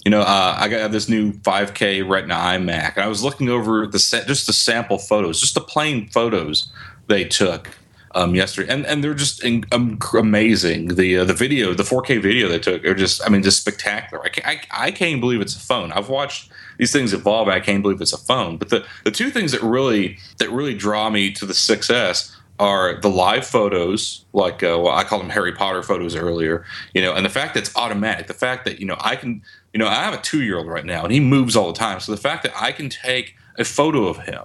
You 0.07 0.11
know, 0.11 0.21
uh, 0.21 0.57
I 0.59 0.69
got 0.69 0.91
this 0.91 1.09
new 1.09 1.33
5K 1.33 2.07
Retina 2.07 2.35
iMac, 2.35 2.97
and 2.97 3.05
I 3.05 3.07
was 3.07 3.25
looking 3.25 3.49
over 3.49 3.87
the 3.87 3.99
set, 3.99 4.27
just 4.27 4.47
the 4.47 4.53
sample 4.53 4.99
photos, 4.99 5.41
just 5.41 5.55
the 5.55 5.63
plain 5.63 6.11
photos 6.11 6.71
they 7.07 7.25
took 7.25 7.71
um, 8.15 8.35
yesterday, 8.35 8.73
and 8.73 8.87
and 8.87 9.03
they're 9.03 9.15
just 9.15 9.43
in, 9.43 9.65
um, 9.73 9.99
amazing. 10.17 10.95
The 10.95 11.19
uh, 11.19 11.25
the 11.25 11.35
video, 11.35 11.75
the 11.75 11.83
4K 11.83 12.23
video 12.23 12.49
they 12.49 12.59
took, 12.59 12.85
are 12.85 12.95
just 12.95 13.25
I 13.25 13.29
mean 13.29 13.43
just 13.43 13.61
spectacular. 13.61 14.25
I 14.25 14.29
can't, 14.29 14.47
I, 14.47 14.87
I 14.87 14.91
can't 14.91 15.21
believe 15.21 15.41
it's 15.41 15.57
a 15.57 15.61
phone. 15.61 15.93
I've 15.93 16.09
watched 16.09 16.51
these 16.79 16.93
things 16.93 17.13
evolve. 17.13 17.49
I 17.49 17.61
can't 17.61 17.83
believe 17.83 18.01
it's 18.01 18.13
a 18.13 18.19
phone. 18.19 18.57
But 18.57 18.71
the 18.71 18.87
the 19.05 19.11
two 19.11 19.31
things 19.31 19.53
that 19.53 19.63
really 19.63 20.19
that 20.39 20.51
really 20.51 20.75
draw 20.75 21.11
me 21.11 21.33
to 21.33 21.47
the 21.47 21.53
6S 21.53 22.35
are 22.61 23.01
the 23.01 23.11
live 23.11 23.45
photos, 23.45 24.25
like 24.33 24.63
uh, 24.63 24.79
well, 24.81 24.95
I 24.95 25.03
called 25.03 25.23
them 25.23 25.31
Harry 25.31 25.53
Potter 25.53 25.83
photos 25.83 26.15
earlier, 26.15 26.65
you 26.95 27.03
know, 27.03 27.13
and 27.13 27.27
the 27.27 27.31
fact 27.31 27.55
that 27.55 27.61
it's 27.61 27.77
automatic, 27.77 28.29
the 28.29 28.35
fact 28.35 28.65
that 28.65 28.79
you 28.79 28.87
know 28.87 28.97
I 29.01 29.17
can, 29.17 29.43
you 29.73 29.79
know, 29.79 29.89
I 29.89 29.95
have 29.95 30.15
a 30.15 30.21
two 30.21 30.43
year 30.43 30.59
old 30.59 30.69
right 30.69 30.85
now 30.85 31.03
and 31.03 31.13
he 31.13 31.21
moves 31.21 31.57
all 31.57 31.67
the 31.73 31.79
time, 31.79 31.99
so 32.01 32.13
the 32.13 32.19
fact 32.19 32.45
that 32.45 32.53
I 32.55 32.71
can 32.71 32.89
take 32.89 33.35
a 33.59 33.65
photo 33.65 34.07
of 34.07 34.19
him 34.19 34.43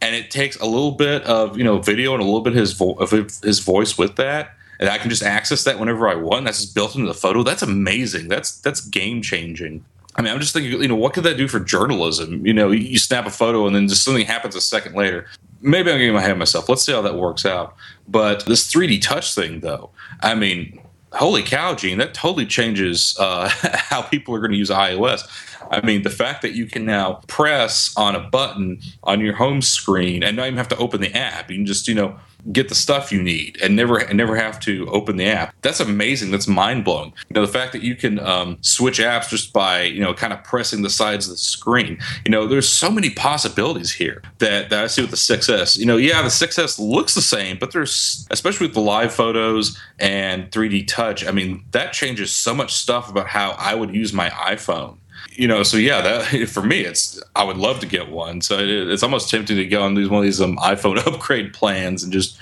and 0.00 0.14
it 0.14 0.30
takes 0.30 0.56
a 0.56 0.64
little 0.64 0.92
bit 0.92 1.22
of 1.24 1.56
you 1.56 1.64
know 1.64 1.78
video 1.78 2.12
and 2.12 2.22
a 2.22 2.24
little 2.24 2.40
bit 2.40 2.52
of 2.52 2.58
his, 2.58 2.72
vo- 2.72 2.94
of 2.94 3.10
his 3.10 3.60
voice 3.60 3.98
with 3.98 4.16
that 4.16 4.54
and 4.78 4.88
i 4.88 4.98
can 4.98 5.10
just 5.10 5.22
access 5.22 5.64
that 5.64 5.78
whenever 5.78 6.08
i 6.08 6.14
want. 6.14 6.44
That's 6.44 6.60
just 6.60 6.74
built 6.74 6.94
into 6.94 7.06
the 7.06 7.14
photo. 7.14 7.42
That's 7.42 7.62
amazing. 7.62 8.28
That's 8.28 8.58
that's 8.60 8.80
game 8.80 9.22
changing 9.22 9.84
i 10.16 10.22
mean 10.22 10.32
i'm 10.32 10.40
just 10.40 10.52
thinking 10.52 10.72
you 10.72 10.88
know 10.88 10.96
what 10.96 11.12
could 11.12 11.24
that 11.24 11.36
do 11.36 11.46
for 11.48 11.60
journalism? 11.60 12.44
You 12.44 12.52
know 12.52 12.70
you 12.70 12.98
snap 12.98 13.26
a 13.26 13.30
photo 13.30 13.66
and 13.66 13.76
then 13.76 13.88
just 13.88 14.04
something 14.04 14.26
happens 14.26 14.56
a 14.56 14.60
second 14.60 14.94
later. 14.94 15.26
Maybe 15.60 15.90
i'm 15.90 15.98
getting 15.98 16.14
my 16.14 16.20
head 16.20 16.38
myself 16.38 16.68
let's 16.68 16.84
see 16.84 16.92
how 16.92 17.02
that 17.02 17.16
works 17.16 17.46
out. 17.46 17.76
But 18.08 18.46
this 18.46 18.70
3d 18.72 19.02
touch 19.02 19.34
thing 19.34 19.60
though 19.60 19.90
i 20.20 20.34
mean 20.34 20.80
holy 21.12 21.42
cow, 21.42 21.74
Gene, 21.74 21.98
that 21.98 22.14
totally 22.14 22.46
changes 22.46 23.16
uh, 23.18 23.48
how 23.62 24.02
people 24.02 24.34
are 24.34 24.38
going 24.38 24.52
to 24.52 24.56
use 24.56 24.70
iOS. 24.70 25.28
I 25.70 25.84
mean, 25.86 26.02
the 26.02 26.10
fact 26.10 26.42
that 26.42 26.52
you 26.52 26.66
can 26.66 26.84
now 26.84 27.20
press 27.28 27.94
on 27.96 28.16
a 28.16 28.20
button 28.20 28.80
on 29.04 29.20
your 29.20 29.34
home 29.34 29.62
screen 29.62 30.22
and 30.22 30.36
not 30.36 30.46
even 30.46 30.58
have 30.58 30.68
to 30.68 30.76
open 30.76 31.00
the 31.00 31.16
app. 31.16 31.50
You 31.50 31.58
can 31.58 31.66
just, 31.66 31.86
you 31.86 31.94
know, 31.94 32.18
get 32.52 32.68
the 32.68 32.74
stuff 32.74 33.12
you 33.12 33.22
need 33.22 33.58
and 33.62 33.76
never 33.76 33.98
and 33.98 34.16
never 34.16 34.34
have 34.34 34.58
to 34.60 34.86
open 34.88 35.16
the 35.16 35.26
app. 35.26 35.54
That's 35.62 35.80
amazing. 35.80 36.30
That's 36.30 36.48
mind 36.48 36.84
blowing. 36.84 37.12
You 37.28 37.34
know, 37.34 37.40
the 37.42 37.52
fact 37.52 37.72
that 37.72 37.82
you 37.82 37.94
can 37.94 38.18
um, 38.18 38.58
switch 38.62 38.98
apps 38.98 39.28
just 39.28 39.52
by 39.52 39.82
you 39.82 40.00
know 40.00 40.14
kind 40.14 40.32
of 40.32 40.42
pressing 40.42 40.82
the 40.82 40.90
sides 40.90 41.26
of 41.26 41.32
the 41.32 41.38
screen. 41.38 41.98
You 42.24 42.30
know, 42.30 42.46
there's 42.46 42.68
so 42.68 42.90
many 42.90 43.10
possibilities 43.10 43.92
here 43.92 44.22
that, 44.38 44.70
that 44.70 44.84
I 44.84 44.86
see 44.86 45.02
with 45.02 45.10
the 45.10 45.16
6S. 45.16 45.78
You 45.78 45.86
know, 45.86 45.96
yeah, 45.96 46.22
the 46.22 46.28
6S 46.28 46.78
looks 46.78 47.14
the 47.14 47.22
same, 47.22 47.58
but 47.58 47.72
there's 47.72 48.26
especially 48.30 48.66
with 48.66 48.74
the 48.74 48.80
live 48.80 49.12
photos 49.12 49.78
and 49.98 50.50
3D 50.50 50.86
touch. 50.88 51.26
I 51.26 51.30
mean, 51.30 51.64
that 51.72 51.92
changes 51.92 52.32
so 52.32 52.54
much 52.54 52.72
stuff 52.72 53.10
about 53.10 53.28
how 53.28 53.52
I 53.52 53.74
would 53.74 53.94
use 53.94 54.12
my 54.12 54.30
iPhone 54.30 54.96
you 55.40 55.48
know, 55.48 55.62
so 55.62 55.78
yeah, 55.78 56.02
that 56.02 56.48
for 56.50 56.62
me, 56.62 56.80
it's 56.80 57.20
I 57.34 57.44
would 57.44 57.56
love 57.56 57.80
to 57.80 57.86
get 57.86 58.10
one. 58.10 58.42
So 58.42 58.58
it, 58.58 58.68
it's 58.68 59.02
almost 59.02 59.30
tempting 59.30 59.56
to 59.56 59.64
go 59.64 59.82
on 59.82 59.94
these 59.94 60.10
one 60.10 60.18
of 60.18 60.24
these 60.24 60.40
um, 60.40 60.58
iPhone 60.58 60.98
upgrade 61.06 61.54
plans 61.54 62.02
and 62.02 62.12
just 62.12 62.38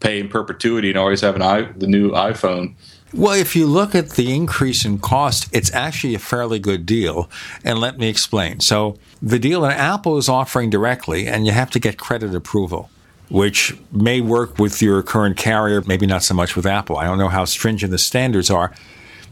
pay 0.00 0.18
in 0.18 0.28
perpetuity 0.28 0.88
and 0.88 0.98
always 0.98 1.20
have 1.20 1.36
an 1.36 1.42
i 1.42 1.62
the 1.62 1.86
new 1.86 2.10
iPhone. 2.10 2.74
Well, 3.12 3.34
if 3.34 3.54
you 3.54 3.66
look 3.66 3.94
at 3.94 4.10
the 4.10 4.34
increase 4.34 4.84
in 4.84 4.98
cost, 4.98 5.48
it's 5.52 5.72
actually 5.72 6.14
a 6.14 6.18
fairly 6.20 6.58
good 6.58 6.86
deal. 6.86 7.28
And 7.64 7.78
let 7.78 7.98
me 7.98 8.08
explain. 8.08 8.60
So, 8.60 8.98
the 9.20 9.38
deal 9.38 9.62
that 9.62 9.76
Apple 9.78 10.16
is 10.16 10.28
offering 10.28 10.70
directly, 10.70 11.26
and 11.26 11.44
you 11.44 11.52
have 11.52 11.70
to 11.72 11.80
get 11.80 11.98
credit 11.98 12.34
approval, 12.34 12.88
which 13.28 13.76
may 13.90 14.20
work 14.20 14.58
with 14.58 14.80
your 14.80 15.02
current 15.02 15.36
carrier, 15.36 15.82
maybe 15.86 16.06
not 16.06 16.22
so 16.22 16.34
much 16.34 16.54
with 16.54 16.66
Apple. 16.66 16.98
I 16.98 17.04
don't 17.04 17.18
know 17.18 17.28
how 17.28 17.44
stringent 17.44 17.90
the 17.90 17.98
standards 17.98 18.48
are. 18.48 18.72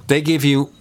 They 0.09 0.21
give 0.23 0.45
you 0.45 0.73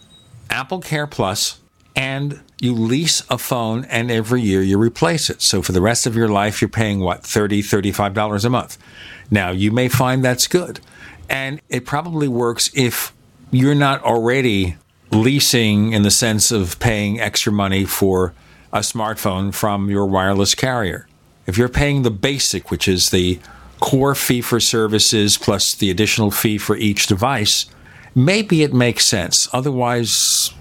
Apple 0.50 0.82
Care 0.82 1.08
Plus, 1.08 1.60
and 1.98 2.40
you 2.62 2.74
lease 2.74 3.24
a 3.28 3.40
phone 3.40 3.84
and 3.86 4.12
every 4.12 4.42
year 4.42 4.62
you 4.62 4.78
replace 4.78 5.32
it. 5.32 5.42
So 5.42 5.64
for 5.64 5.72
the 5.72 5.82
rest 5.82 6.06
of 6.06 6.16
your 6.16 6.30
life, 6.30 6.62
you're 6.62 6.70
paying 6.70 7.00
what, 7.00 7.24
$30, 7.24 7.60
$35 7.60 8.46
a 8.46 8.50
month. 8.50 8.78
Now, 9.32 9.50
you 9.50 9.72
may 9.72 9.90
find 9.90 10.24
that's 10.24 10.48
good. 10.48 10.80
And 11.28 11.60
it 11.70 11.86
probably 11.86 12.28
works 12.28 12.70
if 12.74 13.12
you're 13.52 13.76
not 13.76 14.04
already 14.04 14.78
leasing 15.12 15.92
in 15.92 16.04
the 16.04 16.12
sense 16.12 16.52
of 16.52 16.80
paying 16.80 17.20
extra 17.20 17.52
money 17.52 17.84
for 17.84 18.34
a 18.72 18.80
smartphone 18.80 19.54
from 19.54 19.90
your 19.90 20.06
wireless 20.06 20.54
carrier. 20.54 21.08
If 21.48 21.58
you're 21.58 21.68
paying 21.68 22.04
the 22.04 22.12
basic, 22.12 22.70
which 22.70 22.88
is 22.88 23.10
the 23.10 23.40
core 23.80 24.16
fee 24.16 24.42
for 24.42 24.60
services 24.60 25.38
plus 25.38 25.74
the 25.74 25.90
additional 25.90 26.30
fee 26.30 26.58
for 26.60 26.76
each 26.76 27.08
device, 27.08 27.66
maybe 28.14 28.62
it 28.64 28.74
makes 28.74 29.06
sense. 29.06 29.48
Otherwise, 29.52 30.52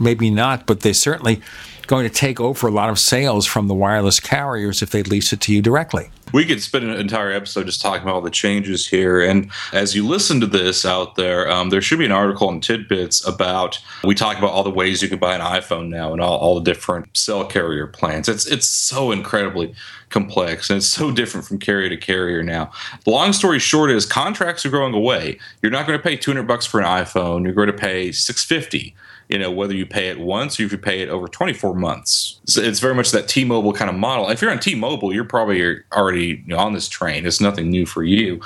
maybe 0.00 0.30
not, 0.30 0.66
but 0.66 0.80
they're 0.80 0.94
certainly 0.94 1.40
going 1.88 2.06
to 2.06 2.14
take 2.14 2.38
over 2.38 2.68
a 2.68 2.70
lot 2.70 2.90
of 2.90 2.98
sales 2.98 3.46
from 3.46 3.66
the 3.66 3.74
wireless 3.74 4.20
carriers 4.20 4.82
if 4.82 4.90
they 4.90 5.02
lease 5.02 5.32
it 5.32 5.40
to 5.40 5.52
you 5.52 5.60
directly. 5.60 6.10
We 6.34 6.44
could 6.44 6.62
spend 6.62 6.84
an 6.84 7.00
entire 7.00 7.32
episode 7.32 7.64
just 7.64 7.80
talking 7.80 8.02
about 8.02 8.16
all 8.16 8.20
the 8.20 8.30
changes 8.30 8.86
here. 8.86 9.22
And 9.22 9.50
as 9.72 9.96
you 9.96 10.06
listen 10.06 10.40
to 10.40 10.46
this 10.46 10.84
out 10.84 11.16
there, 11.16 11.50
um, 11.50 11.70
there 11.70 11.80
should 11.80 11.98
be 11.98 12.04
an 12.04 12.12
article 12.12 12.50
in 12.50 12.60
Tidbits 12.60 13.26
about 13.26 13.78
we 14.04 14.14
talk 14.14 14.36
about 14.36 14.50
all 14.50 14.62
the 14.62 14.70
ways 14.70 15.00
you 15.00 15.08
can 15.08 15.18
buy 15.18 15.34
an 15.34 15.40
iPhone 15.40 15.88
now 15.88 16.12
and 16.12 16.20
all, 16.20 16.36
all 16.36 16.54
the 16.56 16.70
different 16.70 17.16
cell 17.16 17.46
carrier 17.46 17.86
plans. 17.86 18.28
It's 18.28 18.46
it's 18.46 18.68
so 18.68 19.10
incredibly 19.10 19.74
complex 20.10 20.68
and 20.68 20.76
it's 20.76 20.86
so 20.86 21.10
different 21.10 21.46
from 21.46 21.58
carrier 21.58 21.88
to 21.88 21.96
carrier 21.96 22.42
now. 22.42 22.70
The 23.04 23.10
long 23.10 23.32
story 23.32 23.58
short 23.58 23.90
is 23.90 24.04
contracts 24.04 24.66
are 24.66 24.70
going 24.70 24.92
away. 24.92 25.38
You're 25.62 25.72
not 25.72 25.86
going 25.86 25.98
to 25.98 26.02
pay 26.02 26.16
200 26.16 26.46
bucks 26.46 26.66
for 26.66 26.78
an 26.78 26.86
iPhone. 26.86 27.44
You're 27.44 27.54
going 27.54 27.68
to 27.68 27.72
pay 27.72 28.12
650 28.12 28.94
you 29.28 29.38
know 29.38 29.50
whether 29.50 29.74
you 29.74 29.86
pay 29.86 30.08
it 30.08 30.18
once 30.18 30.58
or 30.58 30.64
if 30.64 30.72
you 30.72 30.78
pay 30.78 31.00
it 31.00 31.08
over 31.08 31.28
24 31.28 31.74
months 31.74 32.40
so 32.46 32.60
it's 32.60 32.80
very 32.80 32.94
much 32.94 33.10
that 33.10 33.28
t-mobile 33.28 33.72
kind 33.72 33.90
of 33.90 33.96
model 33.96 34.28
if 34.28 34.40
you're 34.40 34.50
on 34.50 34.58
t-mobile 34.58 35.12
you're 35.12 35.24
probably 35.24 35.78
already 35.92 36.44
on 36.56 36.72
this 36.72 36.88
train 36.88 37.26
it's 37.26 37.40
nothing 37.40 37.68
new 37.68 37.86
for 37.86 38.02
you 38.02 38.40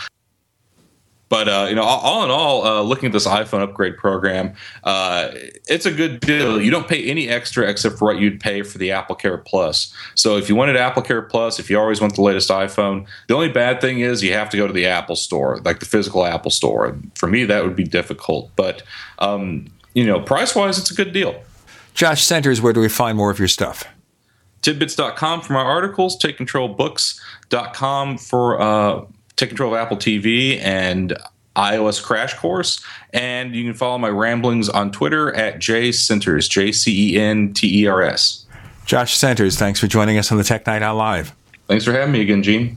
but 1.33 1.49
uh, 1.49 1.67
you 1.71 1.75
know, 1.75 1.83
all 1.83 2.25
in 2.25 2.31
all, 2.31 2.63
uh, 2.63 2.83
looking 2.83 3.07
at 3.07 3.13
this 3.15 3.27
iPhone 3.27 3.63
upgrade 3.63 3.97
program, 3.97 4.53
uh, 4.85 5.31
it's 5.67 5.87
a 5.87 5.91
good 5.91 6.21
deal. 6.21 6.61
You 6.61 6.71
don't 6.71 6.87
pay 6.87 7.09
any 7.09 7.27
extra 7.27 7.67
except 7.71 7.99
for 7.99 8.05
what 8.05 8.19
you'd 8.19 8.39
pay 8.39 8.61
for 8.61 8.77
the 8.77 8.91
Apple 8.91 9.17
Care 9.17 9.39
Plus. 9.39 9.95
So 10.15 10.37
if 10.37 10.51
you 10.51 10.57
wanted 10.57 10.77
Apple 10.77 11.01
Care 11.01 11.23
Plus, 11.23 11.59
if 11.59 11.71
you 11.71 11.79
always 11.81 12.03
want 12.03 12.17
the 12.17 12.21
latest 12.21 12.51
iPhone, 12.51 13.07
the 13.29 13.35
only 13.35 13.49
bad 13.49 13.81
thing 13.81 14.01
is 14.01 14.23
you 14.23 14.35
have 14.35 14.51
to 14.51 14.59
go 14.59 14.67
to 14.67 14.75
the 14.75 14.85
Apple 14.85 15.17
Store, 15.17 15.59
like 15.65 15.81
the 15.81 15.87
physical 15.87 16.27
Apple 16.27 16.51
Store. 16.51 16.95
For 17.15 17.29
me, 17.29 17.47
that 17.47 17.65
would 17.65 17.77
be 17.77 17.85
difficult. 17.85 18.51
But 18.55 18.83
um, 19.19 19.69
you 19.94 20.05
know, 20.05 20.20
price 20.20 20.55
wise, 20.55 20.78
it's 20.78 20.90
a 20.90 20.94
good 20.94 21.12
deal. 21.12 21.43
Josh 21.94 22.24
Centers, 22.24 22.60
where 22.60 22.73
do 22.73 22.81
we 22.81 22.89
find 22.89 23.16
more 23.16 23.31
of 23.31 23.39
your 23.39 23.48
stuff? 23.48 23.85
Tidbits.com 24.62 25.43
for 25.43 25.52
my 25.52 25.62
articles, 25.62 26.19
takecontrolbooks.com 26.19 28.19
for 28.19 28.60
uh, 28.60 29.05
Take 29.36 29.51
Control 29.51 29.74
of 29.74 29.81
Apple 29.81 29.97
TV 29.97 30.60
and 30.60 31.16
iOS 31.56 32.02
Crash 32.02 32.35
Course. 32.35 32.82
And 33.12 33.55
you 33.55 33.64
can 33.64 33.74
follow 33.74 33.98
my 33.98 34.09
ramblings 34.09 34.69
on 34.69 34.93
Twitter 34.93 35.35
at 35.35 35.56
jcenters, 35.56 36.48
J 36.48 36.73
C 36.73 37.14
E 37.14 37.20
N 37.20 37.52
T 37.52 37.82
E 37.82 37.86
R 37.86 38.02
S. 38.02 38.47
Josh 38.86 39.16
Centers, 39.16 39.59
thanks 39.59 39.81
for 39.81 39.86
joining 39.86 40.19
us 40.19 40.32
on 40.32 40.39
the 40.39 40.44
Tech 40.44 40.66
Night 40.66 40.82
Owl 40.82 40.97
Live. 40.97 41.35
Thanks 41.69 41.85
for 41.85 41.93
having 41.93 42.12
me 42.12 42.20
again, 42.20 42.43
Gene. 42.43 42.77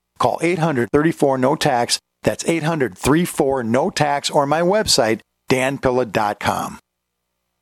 Call 0.21 0.37
800 0.43 0.87
34 0.93 1.39
no 1.39 1.55
tax. 1.55 1.99
That's 2.21 2.47
800 2.47 2.95
34 2.95 3.63
no 3.63 3.89
tax 3.89 4.29
or 4.29 4.45
my 4.45 4.61
website, 4.61 5.21
danpilla.com. 5.49 6.77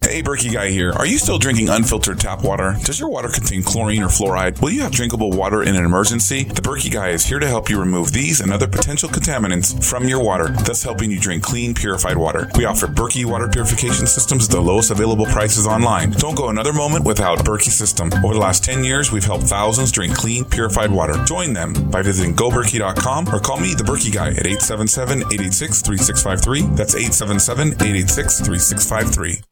Hey, 0.10 0.24
Berkey 0.24 0.52
Guy 0.52 0.72
here. 0.72 0.92
Are 0.92 1.06
you 1.06 1.20
still 1.20 1.38
drinking 1.38 1.70
unfiltered 1.70 2.20
tap 2.20 2.44
water? 2.44 2.76
Does 2.84 3.00
your 3.00 3.10
water 3.10 3.30
contain 3.30 3.62
chlorine 3.62 4.02
or 4.02 4.08
fluoride? 4.08 4.60
Will 4.60 4.72
you 4.72 4.82
have 4.82 4.92
drinkable 4.92 5.30
water 5.30 5.62
in 5.62 5.76
an 5.76 5.86
emergency? 5.86 6.46
The 6.46 6.64
Berkey 6.64 6.92
Guy 6.92 7.10
is 7.10 7.26
here 7.26 7.38
to 7.38 7.48
help 7.48 7.70
you 7.70 7.80
remove 7.80 8.12
these 8.12 8.42
and 8.42 8.52
other 8.52 8.68
potential 8.68 9.08
contaminants 9.08 9.84
from 9.84 10.08
your 10.08 10.24
water, 10.24 10.50
thus 10.50 10.82
helping 10.82 11.12
you 11.12 11.20
drink 11.20 11.44
clean, 11.44 11.76
purified 11.76 12.18
water. 12.18 12.50
We 12.56 12.66
offer 12.66 12.88
Berkey 12.88 13.24
water 13.24 13.48
purification 13.48 14.08
systems 14.08 14.46
at 14.46 14.52
the 14.52 14.62
lowest 14.62 14.90
available 14.90 15.28
prices 15.28 15.68
online. 15.68 16.10
Don't 16.12 16.36
go 16.36 16.50
another 16.50 16.74
moment 16.74 17.06
without 17.06 17.46
Berkey 17.46 17.70
system. 17.70 18.12
Over 18.24 18.34
the 18.34 18.40
last 18.40 18.64
10 18.64 18.84
years, 18.84 19.12
we've 19.12 19.24
helped 19.24 19.44
thousands 19.44 19.92
drink 19.92 20.16
clean, 20.16 20.44
purified 20.44 20.90
water. 20.92 21.24
Join 21.26 21.54
them 21.54 21.72
by 21.92 22.02
visiting 22.02 22.36
goberkey.com 22.36 23.30
or 23.30 23.40
call 23.40 23.60
me, 23.60 23.76
the 23.76 23.84
Berkey 23.84 24.12
Guy, 24.12 24.30
at 24.30 24.48
877-886-3653. 24.48 26.76
That's 26.76 26.96
877-886-3653. 26.96 29.44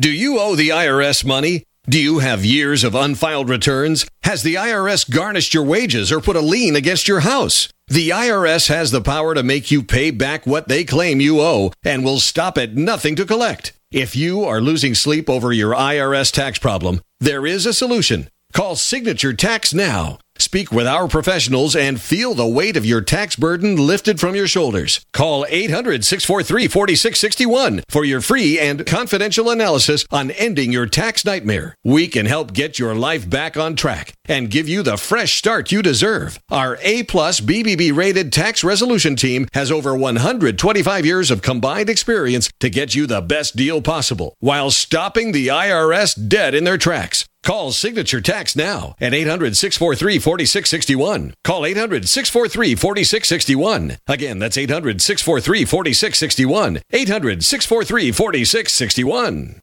Do 0.00 0.10
you 0.10 0.40
owe 0.40 0.56
the 0.56 0.70
IRS 0.70 1.24
money? 1.24 1.62
Do 1.88 2.00
you 2.00 2.18
have 2.18 2.44
years 2.44 2.82
of 2.82 2.96
unfiled 2.96 3.48
returns? 3.48 4.04
Has 4.24 4.42
the 4.42 4.56
IRS 4.56 5.08
garnished 5.08 5.54
your 5.54 5.62
wages 5.62 6.10
or 6.10 6.20
put 6.20 6.34
a 6.34 6.40
lien 6.40 6.74
against 6.74 7.06
your 7.06 7.20
house? 7.20 7.68
The 7.86 8.08
IRS 8.08 8.68
has 8.68 8.90
the 8.90 9.00
power 9.00 9.36
to 9.36 9.44
make 9.44 9.70
you 9.70 9.84
pay 9.84 10.10
back 10.10 10.48
what 10.48 10.66
they 10.66 10.82
claim 10.82 11.20
you 11.20 11.40
owe 11.40 11.70
and 11.84 12.04
will 12.04 12.18
stop 12.18 12.58
at 12.58 12.74
nothing 12.74 13.14
to 13.14 13.24
collect. 13.24 13.72
If 13.92 14.16
you 14.16 14.42
are 14.42 14.60
losing 14.60 14.96
sleep 14.96 15.30
over 15.30 15.52
your 15.52 15.74
IRS 15.74 16.32
tax 16.32 16.58
problem, 16.58 17.00
there 17.20 17.46
is 17.46 17.64
a 17.64 17.72
solution. 17.72 18.28
Call 18.52 18.74
Signature 18.74 19.32
Tax 19.32 19.72
now. 19.72 20.18
Speak 20.38 20.72
with 20.72 20.86
our 20.86 21.06
professionals 21.06 21.76
and 21.76 22.00
feel 22.00 22.34
the 22.34 22.46
weight 22.46 22.76
of 22.76 22.84
your 22.84 23.00
tax 23.00 23.36
burden 23.36 23.76
lifted 23.76 24.18
from 24.18 24.34
your 24.34 24.48
shoulders. 24.48 25.00
Call 25.12 25.46
800 25.48 26.04
643 26.04 26.68
4661 26.68 27.82
for 27.88 28.04
your 28.04 28.20
free 28.20 28.58
and 28.58 28.84
confidential 28.84 29.48
analysis 29.48 30.04
on 30.10 30.32
ending 30.32 30.72
your 30.72 30.86
tax 30.86 31.24
nightmare. 31.24 31.76
We 31.84 32.08
can 32.08 32.26
help 32.26 32.52
get 32.52 32.80
your 32.80 32.96
life 32.96 33.30
back 33.30 33.56
on 33.56 33.76
track 33.76 34.12
and 34.26 34.50
give 34.50 34.68
you 34.68 34.82
the 34.82 34.96
fresh 34.96 35.34
start 35.34 35.70
you 35.70 35.82
deserve. 35.82 36.40
Our 36.50 36.78
A 36.82 37.04
plus 37.04 37.40
BBB 37.40 37.94
rated 37.96 38.32
tax 38.32 38.64
resolution 38.64 39.14
team 39.14 39.46
has 39.54 39.70
over 39.70 39.94
125 39.94 41.06
years 41.06 41.30
of 41.30 41.42
combined 41.42 41.88
experience 41.88 42.50
to 42.58 42.70
get 42.70 42.94
you 42.94 43.06
the 43.06 43.20
best 43.20 43.54
deal 43.54 43.80
possible 43.80 44.34
while 44.40 44.70
stopping 44.72 45.30
the 45.30 45.48
IRS 45.48 46.28
dead 46.28 46.54
in 46.54 46.64
their 46.64 46.78
tracks. 46.78 47.24
Call 47.44 47.72
Signature 47.72 48.22
Tax 48.22 48.56
now 48.56 48.94
at 48.98 49.12
800 49.12 49.54
643 49.54 50.18
4661. 50.18 51.34
Call 51.44 51.66
800 51.66 52.08
643 52.08 52.74
4661. 52.74 53.98
Again, 54.06 54.38
that's 54.38 54.56
800 54.56 55.02
643 55.02 55.66
4661. 55.66 56.80
800 56.90 57.44
643 57.44 58.12
4661. 58.12 59.60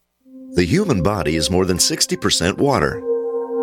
The 0.54 0.64
human 0.64 1.02
body 1.02 1.34
is 1.34 1.50
more 1.50 1.64
than 1.64 1.78
60% 1.78 2.58
water. 2.58 3.00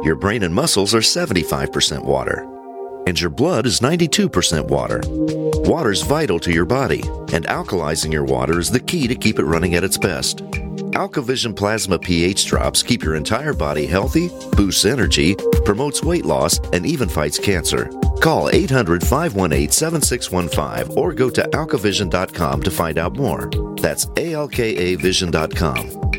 Your 0.04 0.16
brain 0.16 0.44
and 0.44 0.54
muscles 0.54 0.94
are 0.94 1.00
75% 1.00 2.04
water. 2.04 2.46
And 3.08 3.20
your 3.20 3.30
blood 3.30 3.66
is 3.66 3.80
92% 3.80 4.68
water. 4.68 5.02
Water 5.70 5.92
is 5.92 6.02
vital 6.02 6.40
to 6.40 6.52
your 6.52 6.66
body, 6.66 7.02
and 7.32 7.48
alkalizing 7.48 8.12
your 8.12 8.26
water 8.26 8.60
is 8.60 8.70
the 8.70 8.82
key 8.82 9.08
to 9.08 9.16
keep 9.16 9.40
it 9.40 9.46
running 9.46 9.76
at 9.76 9.86
its 9.86 9.98
best. 9.98 10.42
AlkaVision 10.94 11.56
Plasma 11.56 11.98
pH 12.00 12.46
drops 12.46 12.82
keep 12.84 13.04
your 13.04 13.16
entire 13.16 13.54
body 13.54 13.86
healthy, 13.86 14.30
boosts 14.56 14.86
energy, 14.86 15.36
promotes 15.66 16.04
weight 16.04 16.26
loss, 16.26 16.60
and 16.74 16.86
even 16.86 17.10
fights 17.10 17.40
cancer. 17.40 17.90
Call 18.22 18.50
800 18.50 19.06
518 19.06 19.72
7615 19.72 20.98
or 20.98 21.14
go 21.14 21.30
to 21.30 21.42
alkavision.com 21.42 22.64
to 22.64 22.72
find 22.72 22.98
out 22.98 23.16
more. 23.16 23.50
That's 23.82 24.06
alkavision.com. 24.08 26.19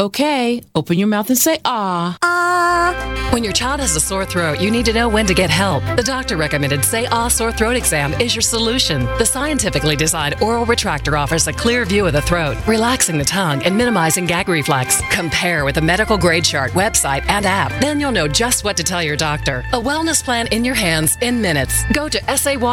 Okay, 0.00 0.60
open 0.74 0.98
your 0.98 1.06
mouth 1.06 1.28
and 1.28 1.38
say 1.38 1.60
ah. 1.64 2.18
Ah. 2.20 3.28
When 3.32 3.44
your 3.44 3.52
child 3.52 3.78
has 3.78 3.94
a 3.94 4.00
sore 4.00 4.24
throat, 4.24 4.60
you 4.60 4.68
need 4.68 4.86
to 4.86 4.92
know 4.92 5.08
when 5.08 5.24
to 5.26 5.34
get 5.34 5.50
help. 5.50 5.84
The 5.96 6.02
doctor 6.02 6.36
recommended 6.36 6.84
Say 6.84 7.06
Ah 7.06 7.28
Sore 7.28 7.52
Throat 7.52 7.76
Exam 7.76 8.12
is 8.14 8.34
your 8.34 8.42
solution. 8.42 9.04
The 9.18 9.24
scientifically 9.24 9.94
designed 9.94 10.42
oral 10.42 10.66
retractor 10.66 11.16
offers 11.16 11.46
a 11.46 11.52
clear 11.52 11.84
view 11.84 12.08
of 12.08 12.12
the 12.12 12.22
throat, 12.22 12.56
relaxing 12.66 13.18
the 13.18 13.24
tongue 13.24 13.62
and 13.62 13.76
minimizing 13.76 14.26
gag 14.26 14.48
reflex. 14.48 15.00
Compare 15.12 15.64
with 15.64 15.76
a 15.76 15.80
medical 15.80 16.18
grade 16.18 16.44
chart 16.44 16.72
website 16.72 17.24
and 17.28 17.46
app. 17.46 17.70
Then 17.80 18.00
you'll 18.00 18.10
know 18.10 18.26
just 18.26 18.64
what 18.64 18.76
to 18.78 18.82
tell 18.82 19.00
your 19.02 19.16
doctor. 19.16 19.60
A 19.72 19.80
wellness 19.80 20.24
plan 20.24 20.48
in 20.48 20.64
your 20.64 20.74
hands 20.74 21.16
in 21.20 21.40
minutes. 21.40 21.84
Go 21.92 22.08
to 22.08 22.18
sayahhnow.com. 22.18 22.72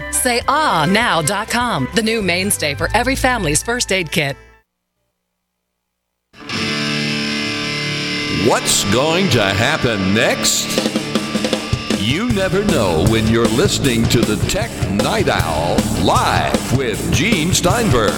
Sayahnow.com, 0.00 1.88
the 1.94 2.02
new 2.02 2.22
mainstay 2.22 2.74
for 2.74 2.88
every 2.94 3.16
family's 3.16 3.62
first 3.62 3.92
aid 3.92 4.10
kit. 4.10 4.38
What's 8.48 8.82
going 8.92 9.30
to 9.30 9.40
happen 9.40 10.14
next? 10.14 10.66
You 12.00 12.28
never 12.32 12.64
know 12.64 13.04
when 13.08 13.28
you're 13.28 13.46
listening 13.46 14.02
to 14.08 14.20
the 14.20 14.34
Tech 14.48 14.68
Night 14.90 15.28
Owl 15.28 15.76
live 16.04 16.76
with 16.76 17.12
Gene 17.12 17.52
Steinberg. 17.52 18.10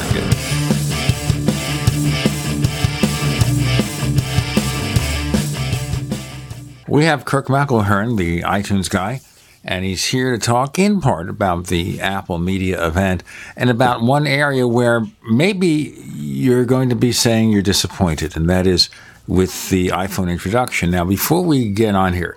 We 6.88 7.04
have 7.04 7.26
Kirk 7.26 7.48
McElhearn, 7.48 8.16
the 8.16 8.40
iTunes 8.40 8.88
guy, 8.88 9.20
and 9.62 9.84
he's 9.84 10.06
here 10.06 10.32
to 10.32 10.38
talk 10.38 10.78
in 10.78 11.02
part 11.02 11.28
about 11.28 11.66
the 11.66 12.00
Apple 12.00 12.38
Media 12.38 12.86
event 12.86 13.22
and 13.58 13.68
about 13.68 14.00
one 14.00 14.26
area 14.26 14.66
where 14.66 15.04
maybe 15.30 15.94
you're 16.14 16.64
going 16.64 16.88
to 16.88 16.96
be 16.96 17.12
saying 17.12 17.50
you're 17.50 17.60
disappointed, 17.60 18.38
and 18.38 18.48
that 18.48 18.66
is 18.66 18.88
with 19.26 19.70
the 19.70 19.88
iPhone 19.88 20.30
introduction. 20.30 20.90
Now, 20.90 21.04
before 21.04 21.42
we 21.42 21.70
get 21.70 21.94
on 21.94 22.12
here, 22.12 22.36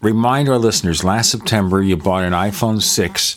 remind 0.00 0.48
our 0.48 0.58
listeners 0.58 1.04
last 1.04 1.30
September 1.30 1.82
you 1.82 1.96
bought 1.96 2.24
an 2.24 2.32
iPhone 2.32 2.82
6, 2.82 3.36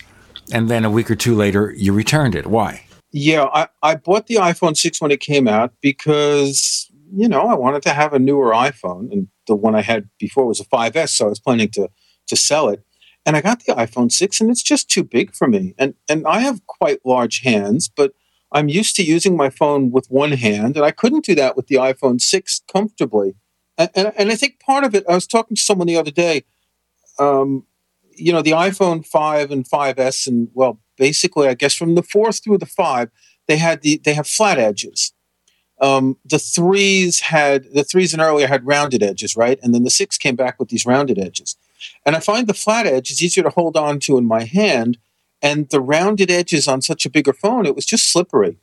and 0.51 0.69
then 0.69 0.85
a 0.85 0.89
week 0.89 1.09
or 1.11 1.15
two 1.15 1.35
later 1.35 1.73
you 1.77 1.93
returned 1.93 2.35
it. 2.35 2.47
Why? 2.47 2.85
Yeah, 3.11 3.45
I, 3.45 3.67
I 3.81 3.95
bought 3.95 4.27
the 4.27 4.35
iPhone 4.35 4.77
6 4.77 5.01
when 5.01 5.11
it 5.11 5.19
came 5.19 5.47
out 5.47 5.73
because, 5.81 6.91
you 7.11 7.27
know, 7.27 7.41
I 7.41 7.55
wanted 7.55 7.81
to 7.83 7.93
have 7.93 8.13
a 8.13 8.19
newer 8.19 8.51
iPhone. 8.51 9.11
And 9.11 9.27
the 9.47 9.55
one 9.55 9.75
I 9.75 9.81
had 9.81 10.09
before 10.19 10.45
was 10.45 10.59
a 10.59 10.65
5S, 10.65 11.09
so 11.09 11.25
I 11.25 11.29
was 11.29 11.39
planning 11.39 11.69
to, 11.71 11.89
to 12.27 12.35
sell 12.35 12.69
it. 12.69 12.83
And 13.25 13.35
I 13.35 13.41
got 13.41 13.65
the 13.65 13.73
iPhone 13.73 14.11
6, 14.11 14.41
and 14.41 14.49
it's 14.49 14.63
just 14.63 14.89
too 14.89 15.03
big 15.03 15.35
for 15.35 15.47
me. 15.47 15.73
And, 15.77 15.93
and 16.07 16.25
I 16.25 16.39
have 16.39 16.65
quite 16.67 16.99
large 17.05 17.41
hands, 17.41 17.89
but 17.89 18.13
I'm 18.51 18.69
used 18.69 18.95
to 18.95 19.03
using 19.03 19.37
my 19.37 19.49
phone 19.49 19.91
with 19.91 20.07
one 20.09 20.31
hand, 20.31 20.75
and 20.75 20.85
I 20.85 20.91
couldn't 20.91 21.25
do 21.25 21.35
that 21.35 21.55
with 21.55 21.67
the 21.67 21.75
iPhone 21.75 22.19
6 22.19 22.61
comfortably. 22.71 23.35
And, 23.77 23.89
and, 23.95 24.13
and 24.17 24.31
I 24.31 24.35
think 24.35 24.59
part 24.59 24.83
of 24.83 24.95
it, 24.95 25.05
I 25.07 25.15
was 25.15 25.27
talking 25.27 25.55
to 25.55 25.61
someone 25.61 25.87
the 25.87 25.97
other 25.97 26.11
day, 26.11 26.43
um, 27.19 27.65
you 28.15 28.33
know, 28.33 28.41
the 28.41 28.51
iPhone 28.51 29.05
5 29.05 29.51
and 29.51 29.65
5S, 29.67 30.27
and 30.27 30.49
well, 30.53 30.79
basically, 30.97 31.47
I 31.47 31.53
guess 31.53 31.75
from 31.75 31.95
the 31.95 32.01
4th 32.01 32.43
through 32.43 32.57
the 32.57 32.65
5, 32.65 33.09
they 33.47 33.57
had 33.57 33.81
the 33.81 33.99
they 34.03 34.13
have 34.13 34.27
flat 34.27 34.59
edges. 34.59 35.13
Um, 35.81 36.17
the 36.25 36.39
threes 36.39 37.21
had 37.21 37.65
the 37.73 37.83
threes 37.83 38.13
and 38.13 38.21
earlier 38.21 38.47
had 38.47 38.67
rounded 38.67 39.01
edges, 39.01 39.35
right? 39.35 39.57
And 39.63 39.73
then 39.73 39.83
the 39.83 39.89
six 39.89 40.17
came 40.17 40.35
back 40.35 40.59
with 40.59 40.69
these 40.69 40.85
rounded 40.85 41.17
edges. 41.17 41.55
And 42.05 42.15
I 42.15 42.19
find 42.19 42.47
the 42.47 42.53
flat 42.53 42.85
edge 42.85 43.09
is 43.09 43.23
easier 43.23 43.43
to 43.43 43.49
hold 43.49 43.77
on 43.77 43.99
to 44.01 44.17
in 44.17 44.25
my 44.25 44.43
hand 44.43 44.97
and 45.41 45.69
the 45.69 45.81
rounded 45.81 46.29
edges 46.29 46.67
on 46.67 46.81
such 46.81 47.05
a 47.05 47.09
bigger 47.09 47.33
phone, 47.33 47.65
it 47.65 47.75
was 47.75 47.85
just 47.85 48.11
slippery. 48.11 48.57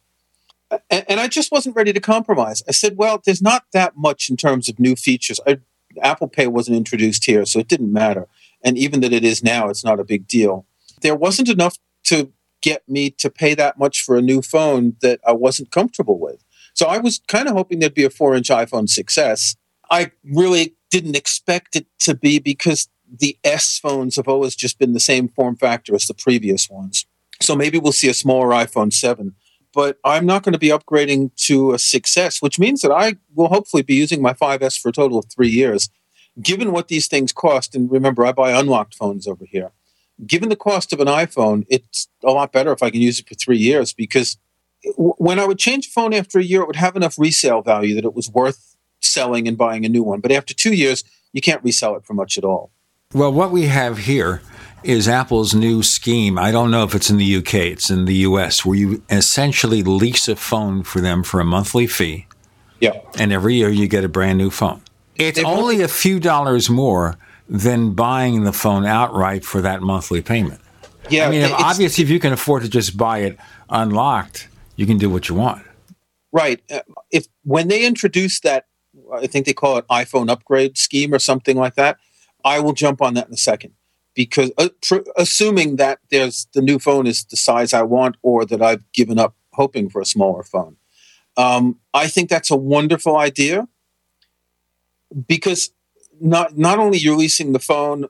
And, 0.90 1.04
and, 1.08 1.20
I 1.20 1.28
just 1.28 1.52
wasn't 1.52 1.76
ready 1.76 1.92
to 1.92 2.00
compromise. 2.00 2.62
I 2.68 2.72
said, 2.72 2.96
well, 2.96 3.22
there's 3.24 3.40
not 3.40 3.66
that 3.72 3.96
much 3.96 4.28
in 4.28 4.36
terms 4.36 4.68
of 4.68 4.80
new 4.80 4.96
features. 4.96 5.38
I, 5.46 5.58
Apple 6.02 6.28
Pay 6.28 6.48
wasn't 6.48 6.76
introduced 6.76 7.24
here, 7.24 7.46
so 7.46 7.60
it 7.60 7.68
didn't 7.68 7.92
matter. 7.92 8.26
And 8.64 8.76
even 8.76 9.00
that 9.00 9.12
it 9.12 9.24
is 9.24 9.44
now, 9.44 9.68
it's 9.68 9.84
not 9.84 10.00
a 10.00 10.04
big 10.04 10.26
deal. 10.26 10.66
There 11.02 11.14
wasn't 11.14 11.48
enough 11.48 11.76
to 12.04 12.32
get 12.62 12.88
me 12.88 13.10
to 13.10 13.30
pay 13.30 13.54
that 13.54 13.78
much 13.78 14.02
for 14.02 14.16
a 14.16 14.22
new 14.22 14.42
phone 14.42 14.96
that 15.02 15.20
I 15.24 15.32
wasn't 15.32 15.70
comfortable 15.70 16.18
with. 16.18 16.44
So 16.74 16.86
I 16.86 16.98
was 16.98 17.20
kind 17.28 17.48
of 17.48 17.54
hoping 17.54 17.78
there'd 17.78 17.94
be 17.94 18.04
a 18.04 18.10
four 18.10 18.34
inch 18.34 18.48
iPhone 18.48 18.88
6S. 18.88 19.56
I 19.90 20.10
really 20.24 20.74
didn't 20.90 21.16
expect 21.16 21.76
it 21.76 21.86
to 22.00 22.14
be 22.14 22.38
because 22.38 22.88
the 23.10 23.38
S 23.44 23.78
phones 23.78 24.16
have 24.16 24.28
always 24.28 24.54
just 24.54 24.78
been 24.78 24.92
the 24.92 25.00
same 25.00 25.28
form 25.28 25.56
factor 25.56 25.94
as 25.94 26.06
the 26.06 26.14
previous 26.14 26.68
ones. 26.68 27.06
So 27.40 27.54
maybe 27.54 27.78
we'll 27.78 27.92
see 27.92 28.08
a 28.08 28.14
smaller 28.14 28.48
iPhone 28.48 28.92
7. 28.92 29.34
But 29.72 29.98
I'm 30.04 30.24
not 30.24 30.42
going 30.42 30.54
to 30.54 30.58
be 30.58 30.68
upgrading 30.68 31.32
to 31.46 31.72
a 31.72 31.76
6S, 31.76 32.40
which 32.40 32.58
means 32.58 32.80
that 32.80 32.90
I 32.90 33.16
will 33.34 33.48
hopefully 33.48 33.82
be 33.82 33.94
using 33.94 34.22
my 34.22 34.32
5S 34.32 34.80
for 34.80 34.88
a 34.88 34.92
total 34.92 35.18
of 35.18 35.26
three 35.26 35.50
years. 35.50 35.90
Given 36.40 36.72
what 36.72 36.88
these 36.88 37.08
things 37.08 37.32
cost, 37.32 37.74
and 37.74 37.90
remember, 37.90 38.24
I 38.24 38.32
buy 38.32 38.52
unlocked 38.52 38.94
phones 38.94 39.26
over 39.26 39.44
here. 39.44 39.72
Given 40.26 40.48
the 40.48 40.56
cost 40.56 40.94
of 40.94 41.00
an 41.00 41.08
iPhone, 41.08 41.66
it's 41.68 42.08
a 42.24 42.30
lot 42.30 42.52
better 42.52 42.72
if 42.72 42.82
I 42.82 42.88
can 42.90 43.02
use 43.02 43.20
it 43.20 43.28
for 43.28 43.34
three 43.34 43.58
years 43.58 43.92
because 43.92 44.38
when 44.96 45.38
I 45.38 45.44
would 45.44 45.58
change 45.58 45.88
a 45.88 45.90
phone 45.90 46.14
after 46.14 46.38
a 46.38 46.44
year, 46.44 46.62
it 46.62 46.66
would 46.66 46.76
have 46.76 46.96
enough 46.96 47.18
resale 47.18 47.60
value 47.60 47.94
that 47.96 48.04
it 48.04 48.14
was 48.14 48.30
worth 48.30 48.76
selling 49.00 49.46
and 49.46 49.58
buying 49.58 49.84
a 49.84 49.90
new 49.90 50.02
one. 50.02 50.20
But 50.20 50.32
after 50.32 50.54
two 50.54 50.72
years, 50.72 51.04
you 51.32 51.42
can't 51.42 51.62
resell 51.62 51.96
it 51.96 52.04
for 52.04 52.14
much 52.14 52.38
at 52.38 52.44
all. 52.44 52.70
Well, 53.14 53.32
what 53.32 53.50
we 53.50 53.66
have 53.66 53.98
here 53.98 54.42
is 54.82 55.08
Apple's 55.08 55.54
new 55.54 55.82
scheme. 55.82 56.38
I 56.38 56.50
don't 56.50 56.70
know 56.70 56.84
if 56.84 56.94
it's 56.94 57.08
in 57.08 57.18
the 57.18 57.36
UK, 57.36 57.54
it's 57.54 57.88
in 57.90 58.04
the 58.04 58.14
US, 58.16 58.64
where 58.64 58.76
you 58.76 59.02
essentially 59.08 59.82
lease 59.82 60.28
a 60.28 60.36
phone 60.36 60.82
for 60.82 61.00
them 61.00 61.22
for 61.22 61.40
a 61.40 61.44
monthly 61.44 61.86
fee. 61.86 62.26
Yeah. 62.80 63.00
And 63.18 63.32
every 63.32 63.54
year 63.54 63.70
you 63.70 63.88
get 63.88 64.04
a 64.04 64.08
brand 64.08 64.38
new 64.38 64.50
phone. 64.50 64.82
It's 65.14 65.38
They've 65.38 65.46
only 65.46 65.82
a 65.82 65.88
few 65.88 66.20
dollars 66.20 66.68
more 66.68 67.16
than 67.48 67.92
buying 67.92 68.42
the 68.42 68.52
phone 68.52 68.84
outright 68.84 69.44
for 69.44 69.60
that 69.62 69.82
monthly 69.82 70.20
payment. 70.20 70.60
Yeah. 71.08 71.28
I 71.28 71.30
mean, 71.30 71.44
obviously, 71.44 72.04
if 72.04 72.10
you 72.10 72.18
can 72.18 72.32
afford 72.32 72.64
to 72.64 72.68
just 72.68 72.96
buy 72.96 73.18
it 73.18 73.38
unlocked, 73.70 74.48
you 74.74 74.84
can 74.84 74.98
do 74.98 75.08
what 75.08 75.28
you 75.28 75.36
want. 75.36 75.64
Right. 76.32 76.60
Uh, 76.70 76.80
if 77.10 77.26
when 77.44 77.68
they 77.68 77.86
introduced 77.86 78.42
that 78.42 78.66
I 79.14 79.26
think 79.26 79.46
they 79.46 79.52
call 79.52 79.78
it 79.78 79.86
iPhone 79.88 80.28
upgrade 80.28 80.76
scheme 80.76 81.14
or 81.14 81.18
something 81.18 81.56
like 81.56 81.74
that. 81.76 81.98
I 82.46 82.60
will 82.60 82.72
jump 82.72 83.02
on 83.02 83.14
that 83.14 83.26
in 83.26 83.34
a 83.34 83.36
second 83.36 83.74
because 84.14 84.52
uh, 84.56 84.68
pr- 84.80 85.08
assuming 85.16 85.76
that 85.76 85.98
there's 86.10 86.46
the 86.54 86.62
new 86.62 86.78
phone 86.78 87.06
is 87.06 87.24
the 87.24 87.36
size 87.36 87.74
I 87.74 87.82
want 87.82 88.16
or 88.22 88.46
that 88.46 88.62
I've 88.62 88.90
given 88.92 89.18
up 89.18 89.34
hoping 89.52 89.90
for 89.90 90.00
a 90.00 90.06
smaller 90.06 90.44
phone. 90.44 90.76
Um, 91.36 91.80
I 91.92 92.06
think 92.06 92.30
that's 92.30 92.50
a 92.50 92.56
wonderful 92.56 93.16
idea 93.16 93.66
because 95.26 95.70
not 96.20 96.56
not 96.56 96.78
only 96.78 96.98
you're 96.98 97.16
leasing 97.16 97.52
the 97.52 97.58
phone, 97.58 98.06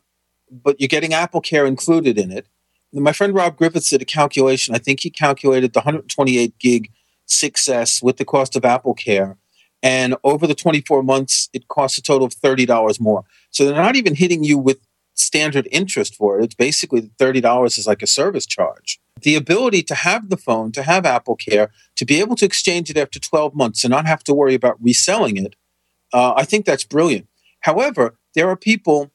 but 0.51 0.79
you're 0.79 0.89
getting 0.89 1.15
Apple 1.15 1.41
Care 1.41 1.65
included 1.65 2.19
in 2.19 2.31
it. 2.31 2.47
My 2.93 3.13
friend 3.13 3.35
Rob 3.35 3.57
Griffiths 3.57 3.91
did 3.91 4.03
a 4.03 4.05
calculation. 4.05 4.75
I 4.75 4.79
think 4.79 5.01
he 5.01 5.11
calculated 5.11 5.73
the 5.73 5.81
128 5.81 6.59
gig 6.59 6.93
6S 7.27 8.03
with 8.03 8.19
the 8.19 8.25
cost 8.25 8.55
of 8.55 8.65
Apple 8.65 8.95
Care. 8.95 9.39
And 9.83 10.17
over 10.25 10.47
the 10.47 10.55
24 10.55 11.03
months, 11.03 11.51
it 11.53 11.69
costs 11.69 11.99
a 11.99 12.03
total 12.03 12.27
of 12.27 12.35
$30 12.35 13.01
more. 13.01 13.25
So 13.57 13.65
they're 13.65 13.75
not 13.83 13.97
even 13.97 14.15
hitting 14.15 14.45
you 14.45 14.59
with 14.59 14.81
standard 15.15 15.67
interest 15.73 16.15
for 16.15 16.39
it. 16.39 16.45
It's 16.45 16.55
basically 16.55 17.11
$30 17.19 17.79
is 17.79 17.87
like 17.87 18.03
a 18.03 18.07
service 18.07 18.45
charge. 18.45 19.01
The 19.23 19.35
ability 19.35 19.83
to 19.85 19.95
have 19.95 20.29
the 20.29 20.37
phone, 20.37 20.73
to 20.73 20.83
have 20.83 21.07
Apple 21.07 21.37
Care, 21.37 21.71
to 21.97 22.05
be 22.05 22.21
able 22.21 22.37
to 22.37 22.45
exchange 22.45 22.91
it 22.91 22.99
after 22.99 23.19
12 23.19 23.55
months 23.55 23.83
and 23.83 23.91
not 23.91 24.05
have 24.05 24.23
to 24.25 24.35
worry 24.35 24.53
about 24.53 24.77
reselling 24.83 25.39
it, 25.39 25.57
uh, 26.13 26.35
I 26.37 26.45
think 26.45 26.67
that's 26.67 26.85
brilliant. 26.85 27.29
However, 27.61 28.19
there 28.35 28.51
are 28.51 28.57
people 28.57 29.11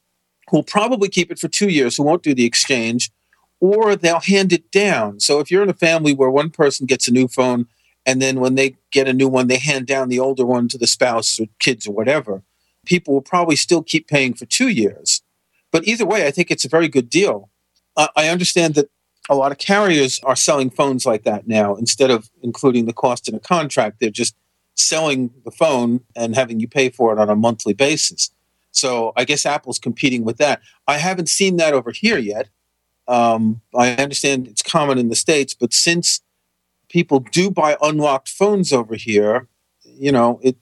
who'll 0.50 0.64
probably 0.64 1.08
keep 1.08 1.30
it 1.30 1.38
for 1.38 1.46
two 1.46 1.68
years 1.68 1.96
who 1.96 2.02
won't 2.02 2.24
do 2.24 2.34
the 2.34 2.44
exchange, 2.44 3.12
or 3.60 3.94
they'll 3.94 4.18
hand 4.18 4.52
it 4.52 4.72
down. 4.72 5.20
So 5.20 5.38
if 5.38 5.52
you're 5.52 5.62
in 5.62 5.70
a 5.70 5.84
family 5.88 6.14
where 6.14 6.30
one 6.30 6.50
person 6.50 6.86
gets 6.86 7.06
a 7.06 7.12
new 7.12 7.28
phone 7.28 7.66
and 8.04 8.20
then 8.20 8.40
when 8.40 8.56
they 8.56 8.74
get 8.90 9.06
a 9.06 9.12
new 9.12 9.28
one, 9.28 9.46
they 9.46 9.58
hand 9.58 9.86
down 9.86 10.08
the 10.08 10.18
older 10.18 10.44
one 10.44 10.66
to 10.66 10.78
the 10.78 10.88
spouse 10.88 11.38
or 11.38 11.46
kids 11.60 11.86
or 11.86 11.94
whatever, 11.94 12.42
people 12.86 13.14
will 13.14 13.22
probably 13.22 13.56
still 13.56 13.82
keep 13.82 14.08
paying 14.08 14.34
for 14.34 14.46
two 14.46 14.68
years. 14.68 15.22
But 15.70 15.86
either 15.86 16.06
way, 16.06 16.26
I 16.26 16.30
think 16.30 16.50
it's 16.50 16.64
a 16.64 16.68
very 16.68 16.88
good 16.88 17.08
deal. 17.08 17.50
Uh, 17.96 18.08
I 18.16 18.28
understand 18.28 18.74
that 18.74 18.90
a 19.30 19.34
lot 19.34 19.52
of 19.52 19.58
carriers 19.58 20.20
are 20.24 20.36
selling 20.36 20.70
phones 20.70 21.06
like 21.06 21.22
that 21.24 21.46
now. 21.46 21.76
Instead 21.76 22.10
of 22.10 22.30
including 22.42 22.86
the 22.86 22.92
cost 22.92 23.28
in 23.28 23.34
a 23.34 23.40
contract, 23.40 23.98
they're 24.00 24.10
just 24.10 24.34
selling 24.74 25.30
the 25.44 25.50
phone 25.50 26.00
and 26.16 26.34
having 26.34 26.60
you 26.60 26.68
pay 26.68 26.90
for 26.90 27.12
it 27.12 27.18
on 27.18 27.30
a 27.30 27.36
monthly 27.36 27.72
basis. 27.72 28.30
So 28.72 29.12
I 29.16 29.24
guess 29.24 29.46
Apple's 29.46 29.78
competing 29.78 30.24
with 30.24 30.38
that. 30.38 30.60
I 30.88 30.98
haven't 30.98 31.28
seen 31.28 31.56
that 31.56 31.74
over 31.74 31.92
here 31.92 32.18
yet. 32.18 32.48
Um, 33.06 33.60
I 33.76 33.90
understand 33.96 34.48
it's 34.48 34.62
common 34.62 34.98
in 34.98 35.08
the 35.08 35.14
States, 35.14 35.54
but 35.54 35.72
since 35.72 36.20
people 36.88 37.20
do 37.20 37.50
buy 37.50 37.76
unlocked 37.82 38.28
phones 38.28 38.72
over 38.72 38.94
here, 38.94 39.48
you 39.84 40.10
know, 40.12 40.40
it 40.42 40.56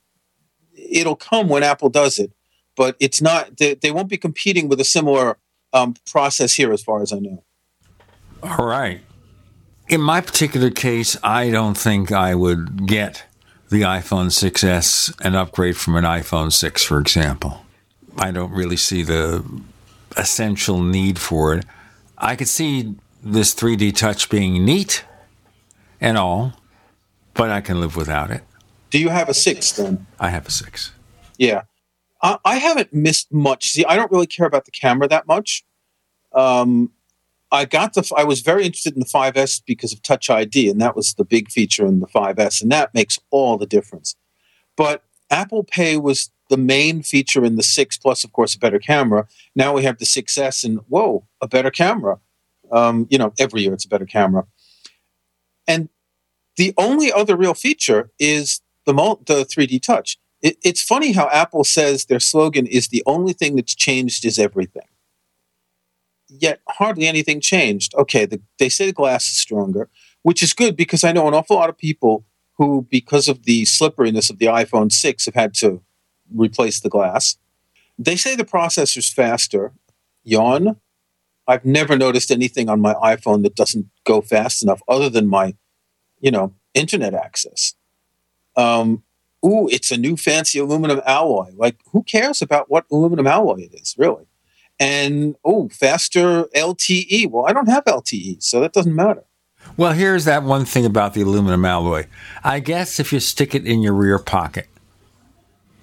it'll 0.90 1.16
come 1.16 1.48
when 1.48 1.62
Apple 1.62 1.88
does 1.88 2.18
it, 2.18 2.32
but 2.76 2.96
it's 3.00 3.20
not. 3.20 3.56
They, 3.56 3.74
they 3.74 3.90
won't 3.90 4.08
be 4.08 4.16
competing 4.16 4.68
with 4.68 4.80
a 4.80 4.84
similar 4.84 5.38
um, 5.72 5.94
process 6.10 6.54
here, 6.54 6.72
as 6.72 6.82
far 6.82 7.02
as 7.02 7.12
I 7.12 7.18
know. 7.18 7.44
All 8.42 8.66
right. 8.66 9.00
In 9.88 10.00
my 10.00 10.20
particular 10.20 10.70
case, 10.70 11.16
I 11.22 11.50
don't 11.50 11.76
think 11.76 12.12
I 12.12 12.34
would 12.34 12.86
get 12.86 13.24
the 13.70 13.82
iPhone 13.82 14.30
6S 14.30 15.14
and 15.20 15.36
upgrade 15.36 15.76
from 15.76 15.96
an 15.96 16.04
iPhone 16.04 16.52
6, 16.52 16.84
for 16.84 16.98
example. 16.98 17.64
I 18.16 18.30
don't 18.30 18.52
really 18.52 18.76
see 18.76 19.02
the 19.02 19.44
essential 20.16 20.82
need 20.82 21.18
for 21.18 21.54
it. 21.54 21.64
I 22.18 22.36
could 22.36 22.48
see 22.48 22.94
this 23.22 23.54
3D 23.54 23.94
touch 23.94 24.28
being 24.28 24.64
neat 24.64 25.04
and 26.00 26.18
all, 26.18 26.54
but 27.34 27.50
I 27.50 27.60
can 27.60 27.80
live 27.80 27.96
without 27.96 28.30
it. 28.30 28.42
Do 28.90 28.98
you 28.98 29.08
have 29.08 29.28
a 29.28 29.34
6 29.34 29.72
then? 29.72 30.06
I 30.18 30.30
have 30.30 30.46
a 30.46 30.50
6. 30.50 30.92
Yeah. 31.38 31.62
I, 32.22 32.38
I 32.44 32.56
haven't 32.56 32.92
missed 32.92 33.32
much. 33.32 33.70
See, 33.70 33.84
I 33.84 33.96
don't 33.96 34.10
really 34.10 34.26
care 34.26 34.46
about 34.46 34.64
the 34.64 34.72
camera 34.72 35.08
that 35.08 35.26
much. 35.26 35.64
Um, 36.32 36.92
I 37.52 37.64
got 37.64 37.94
the. 37.94 38.12
I 38.16 38.24
was 38.24 38.40
very 38.40 38.64
interested 38.64 38.94
in 38.94 39.00
the 39.00 39.06
5S 39.06 39.62
because 39.66 39.92
of 39.92 40.02
Touch 40.02 40.30
ID, 40.30 40.68
and 40.68 40.80
that 40.80 40.94
was 40.94 41.14
the 41.14 41.24
big 41.24 41.50
feature 41.50 41.84
in 41.84 41.98
the 41.98 42.06
5S, 42.06 42.62
and 42.62 42.70
that 42.70 42.94
makes 42.94 43.18
all 43.30 43.56
the 43.56 43.66
difference. 43.66 44.14
But 44.76 45.02
Apple 45.30 45.64
Pay 45.64 45.96
was 45.96 46.30
the 46.48 46.56
main 46.56 47.02
feature 47.02 47.44
in 47.44 47.56
the 47.56 47.62
6 47.62 47.98
plus, 47.98 48.22
of 48.22 48.32
course, 48.32 48.54
a 48.54 48.58
better 48.58 48.78
camera. 48.78 49.26
Now 49.56 49.72
we 49.72 49.82
have 49.82 49.98
the 49.98 50.04
6S, 50.04 50.64
and 50.64 50.78
whoa, 50.88 51.26
a 51.40 51.48
better 51.48 51.70
camera. 51.70 52.20
Um, 52.70 53.08
you 53.10 53.18
know, 53.18 53.32
every 53.38 53.62
year 53.62 53.72
it's 53.72 53.84
a 53.84 53.88
better 53.88 54.06
camera. 54.06 54.46
And 55.66 55.88
the 56.56 56.72
only 56.76 57.12
other 57.12 57.36
real 57.36 57.54
feature 57.54 58.10
is 58.18 58.60
the 58.86 58.92
the 59.26 59.44
3D 59.44 59.82
Touch. 59.82 60.18
It, 60.42 60.56
it's 60.62 60.82
funny 60.82 61.12
how 61.12 61.28
Apple 61.28 61.64
says 61.64 62.06
their 62.06 62.20
slogan 62.20 62.66
is 62.66 62.88
the 62.88 63.02
only 63.06 63.32
thing 63.32 63.56
that's 63.56 63.74
changed 63.74 64.24
is 64.24 64.38
everything 64.38 64.86
yet 66.30 66.60
hardly 66.68 67.06
anything 67.06 67.40
changed. 67.40 67.94
Okay, 67.94 68.24
the, 68.26 68.40
they 68.58 68.68
say 68.68 68.86
the 68.86 68.92
glass 68.92 69.26
is 69.26 69.36
stronger, 69.36 69.88
which 70.22 70.42
is 70.42 70.52
good 70.52 70.76
because 70.76 71.04
I 71.04 71.12
know 71.12 71.28
an 71.28 71.34
awful 71.34 71.56
lot 71.56 71.68
of 71.68 71.78
people 71.78 72.24
who, 72.54 72.86
because 72.90 73.28
of 73.28 73.44
the 73.44 73.64
slipperiness 73.64 74.30
of 74.30 74.38
the 74.38 74.46
iPhone 74.46 74.92
6, 74.92 75.24
have 75.24 75.34
had 75.34 75.54
to 75.54 75.82
replace 76.34 76.80
the 76.80 76.88
glass. 76.88 77.36
They 77.98 78.16
say 78.16 78.36
the 78.36 78.44
processor's 78.44 79.12
faster. 79.12 79.72
Yawn. 80.22 80.76
I've 81.48 81.64
never 81.64 81.96
noticed 81.96 82.30
anything 82.30 82.68
on 82.68 82.80
my 82.80 82.94
iPhone 82.94 83.42
that 83.42 83.56
doesn't 83.56 83.86
go 84.04 84.20
fast 84.20 84.62
enough 84.62 84.82
other 84.86 85.08
than 85.08 85.26
my, 85.26 85.56
you 86.20 86.30
know, 86.30 86.54
internet 86.74 87.14
access. 87.14 87.74
Um, 88.60 89.02
ooh, 89.44 89.68
it's 89.68 89.90
a 89.90 89.96
new 89.96 90.16
fancy 90.16 90.58
aluminum 90.58 91.00
alloy. 91.06 91.50
Like, 91.56 91.76
who 91.92 92.02
cares 92.02 92.42
about 92.42 92.70
what 92.70 92.84
aluminum 92.90 93.26
alloy 93.26 93.62
it 93.62 93.74
is, 93.74 93.94
really? 93.96 94.26
and 94.80 95.36
oh, 95.44 95.68
faster 95.68 96.44
LTE. 96.56 97.30
Well, 97.30 97.46
I 97.46 97.52
don't 97.52 97.68
have 97.68 97.84
LTE, 97.84 98.42
so 98.42 98.60
that 98.60 98.72
doesn't 98.72 98.96
matter. 98.96 99.22
Well, 99.76 99.92
here's 99.92 100.24
that 100.24 100.42
one 100.42 100.64
thing 100.64 100.86
about 100.86 101.12
the 101.12 101.20
aluminum 101.20 101.64
alloy. 101.66 102.06
I 102.42 102.60
guess 102.60 102.98
if 102.98 103.12
you 103.12 103.20
stick 103.20 103.54
it 103.54 103.66
in 103.66 103.82
your 103.82 103.92
rear 103.92 104.18
pocket. 104.18 104.68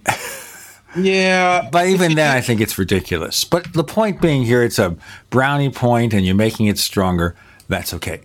yeah. 0.97 1.69
But 1.71 1.87
even 1.87 2.15
then, 2.15 2.35
I 2.35 2.41
think 2.41 2.59
it's 2.59 2.79
ridiculous. 2.79 3.43
But 3.43 3.71
the 3.73 3.83
point 3.83 4.19
being 4.19 4.43
here, 4.43 4.63
it's 4.63 4.79
a 4.79 4.97
brownie 5.29 5.69
point 5.69 6.13
and 6.13 6.25
you're 6.25 6.35
making 6.35 6.65
it 6.65 6.79
stronger. 6.79 7.35
That's 7.67 7.93
okay. 7.93 8.21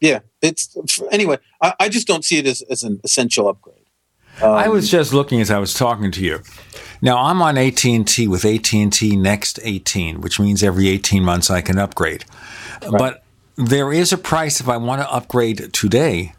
Yeah. 0.00 0.20
It's 0.42 0.76
anyway, 1.10 1.38
I, 1.62 1.74
I 1.80 1.88
just 1.88 2.06
don't 2.06 2.24
see 2.24 2.38
it 2.38 2.46
as, 2.46 2.62
as 2.62 2.82
an 2.82 3.00
essential 3.04 3.48
upgrade. 3.48 3.76
Um, 4.42 4.52
I 4.52 4.68
was 4.68 4.90
just 4.90 5.12
looking 5.12 5.40
as 5.40 5.50
I 5.50 5.58
was 5.58 5.74
talking 5.74 6.10
to 6.12 6.24
you. 6.24 6.40
Now 7.02 7.22
I'm 7.22 7.42
on 7.42 7.58
AT&T 7.58 8.26
with 8.26 8.44
AT&T 8.44 9.16
Next 9.16 9.58
18, 9.62 10.20
which 10.20 10.40
means 10.40 10.62
every 10.62 10.88
18 10.88 11.22
months 11.22 11.50
I 11.50 11.60
can 11.60 11.78
upgrade. 11.78 12.24
Right. 12.82 12.92
But 12.98 13.24
there 13.56 13.92
is 13.92 14.12
a 14.12 14.18
price 14.18 14.60
if 14.60 14.68
I 14.68 14.78
want 14.78 15.02
to 15.02 15.12
upgrade 15.12 15.72
today 15.72 16.32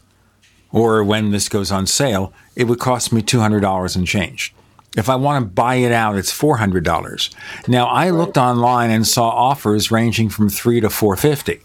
or 0.72 1.04
when 1.04 1.30
this 1.30 1.48
goes 1.48 1.70
on 1.70 1.86
sale, 1.86 2.32
it 2.56 2.64
would 2.64 2.80
cost 2.80 3.12
me 3.12 3.22
$200 3.22 3.96
and 3.96 4.06
change. 4.06 4.54
If 4.96 5.08
I 5.08 5.16
want 5.16 5.42
to 5.42 5.48
buy 5.48 5.76
it 5.76 5.92
out, 5.92 6.16
it's 6.16 6.36
$400. 6.36 7.34
Now 7.68 7.86
I 7.86 8.10
looked 8.10 8.36
online 8.36 8.90
and 8.90 9.06
saw 9.06 9.28
offers 9.28 9.90
ranging 9.90 10.28
from 10.28 10.48
3 10.48 10.80
to 10.80 10.90
450. 10.90 11.60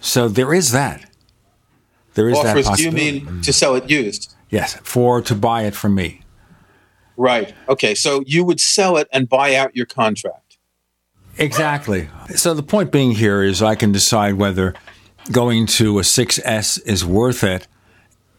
So 0.00 0.28
there 0.28 0.52
is 0.52 0.72
that. 0.72 1.04
There 2.14 2.28
is 2.28 2.38
offers, 2.38 2.64
that 2.64 2.70
possibility. 2.70 3.10
Do 3.10 3.16
you 3.16 3.22
mean 3.22 3.42
to 3.42 3.52
sell 3.52 3.74
it 3.76 3.88
used? 3.88 4.34
Yes, 4.50 4.74
for 4.82 5.22
to 5.22 5.34
buy 5.34 5.62
it 5.62 5.74
from 5.74 5.94
me. 5.94 6.22
Right. 7.16 7.54
Okay. 7.68 7.94
So 7.94 8.22
you 8.26 8.44
would 8.44 8.60
sell 8.60 8.96
it 8.96 9.06
and 9.12 9.28
buy 9.28 9.54
out 9.54 9.76
your 9.76 9.86
contract. 9.86 10.56
Exactly. 11.38 12.08
So 12.34 12.54
the 12.54 12.62
point 12.62 12.90
being 12.90 13.12
here 13.12 13.42
is 13.42 13.62
I 13.62 13.74
can 13.74 13.92
decide 13.92 14.34
whether 14.34 14.74
going 15.30 15.66
to 15.66 15.98
a 15.98 16.02
6S 16.02 16.84
is 16.84 17.04
worth 17.04 17.44
it. 17.44 17.68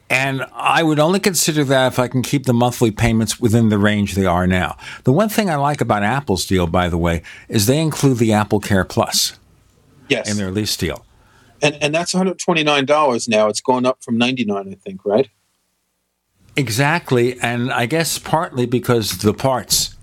And 0.10 0.46
I 0.54 0.84
would 0.84 1.00
only 1.00 1.22
consider 1.22 1.64
that 1.64 1.94
if 1.94 2.00
I 2.00 2.10
can 2.10 2.22
keep 2.22 2.46
the 2.46 2.54
monthly 2.54 2.92
payments 2.92 3.40
within 3.40 3.70
the 3.70 3.78
range 3.78 4.16
they 4.16 4.26
are 4.26 4.46
now. 4.46 4.78
The 5.06 5.14
one 5.14 5.30
thing 5.30 5.50
I 5.50 5.56
like 5.56 5.80
about 5.80 6.04
Apple's 6.04 6.46
deal, 6.46 6.68
by 6.68 6.90
the 6.90 6.98
way, 6.98 7.24
is 7.48 7.66
they 7.66 7.80
include 7.80 8.18
the 8.18 8.34
Apple 8.34 8.60
Care 8.60 8.84
Plus. 8.84 9.40
Yes. 10.10 10.30
In 10.30 10.36
their 10.36 10.52
lease 10.52 10.76
deal. 10.76 11.06
And, 11.62 11.78
and 11.82 11.94
that's 11.94 12.14
$129 12.14 13.30
now. 13.30 13.48
It's 13.48 13.62
going 13.62 13.86
up 13.86 14.04
from 14.04 14.18
99 14.18 14.68
I 14.70 14.76
think, 14.76 15.06
right? 15.06 15.30
Exactly, 16.58 17.40
and 17.40 17.72
I 17.72 17.86
guess 17.86 18.20
partly 18.20 18.66
because 18.66 19.20
the 19.20 19.34
parts 19.34 19.96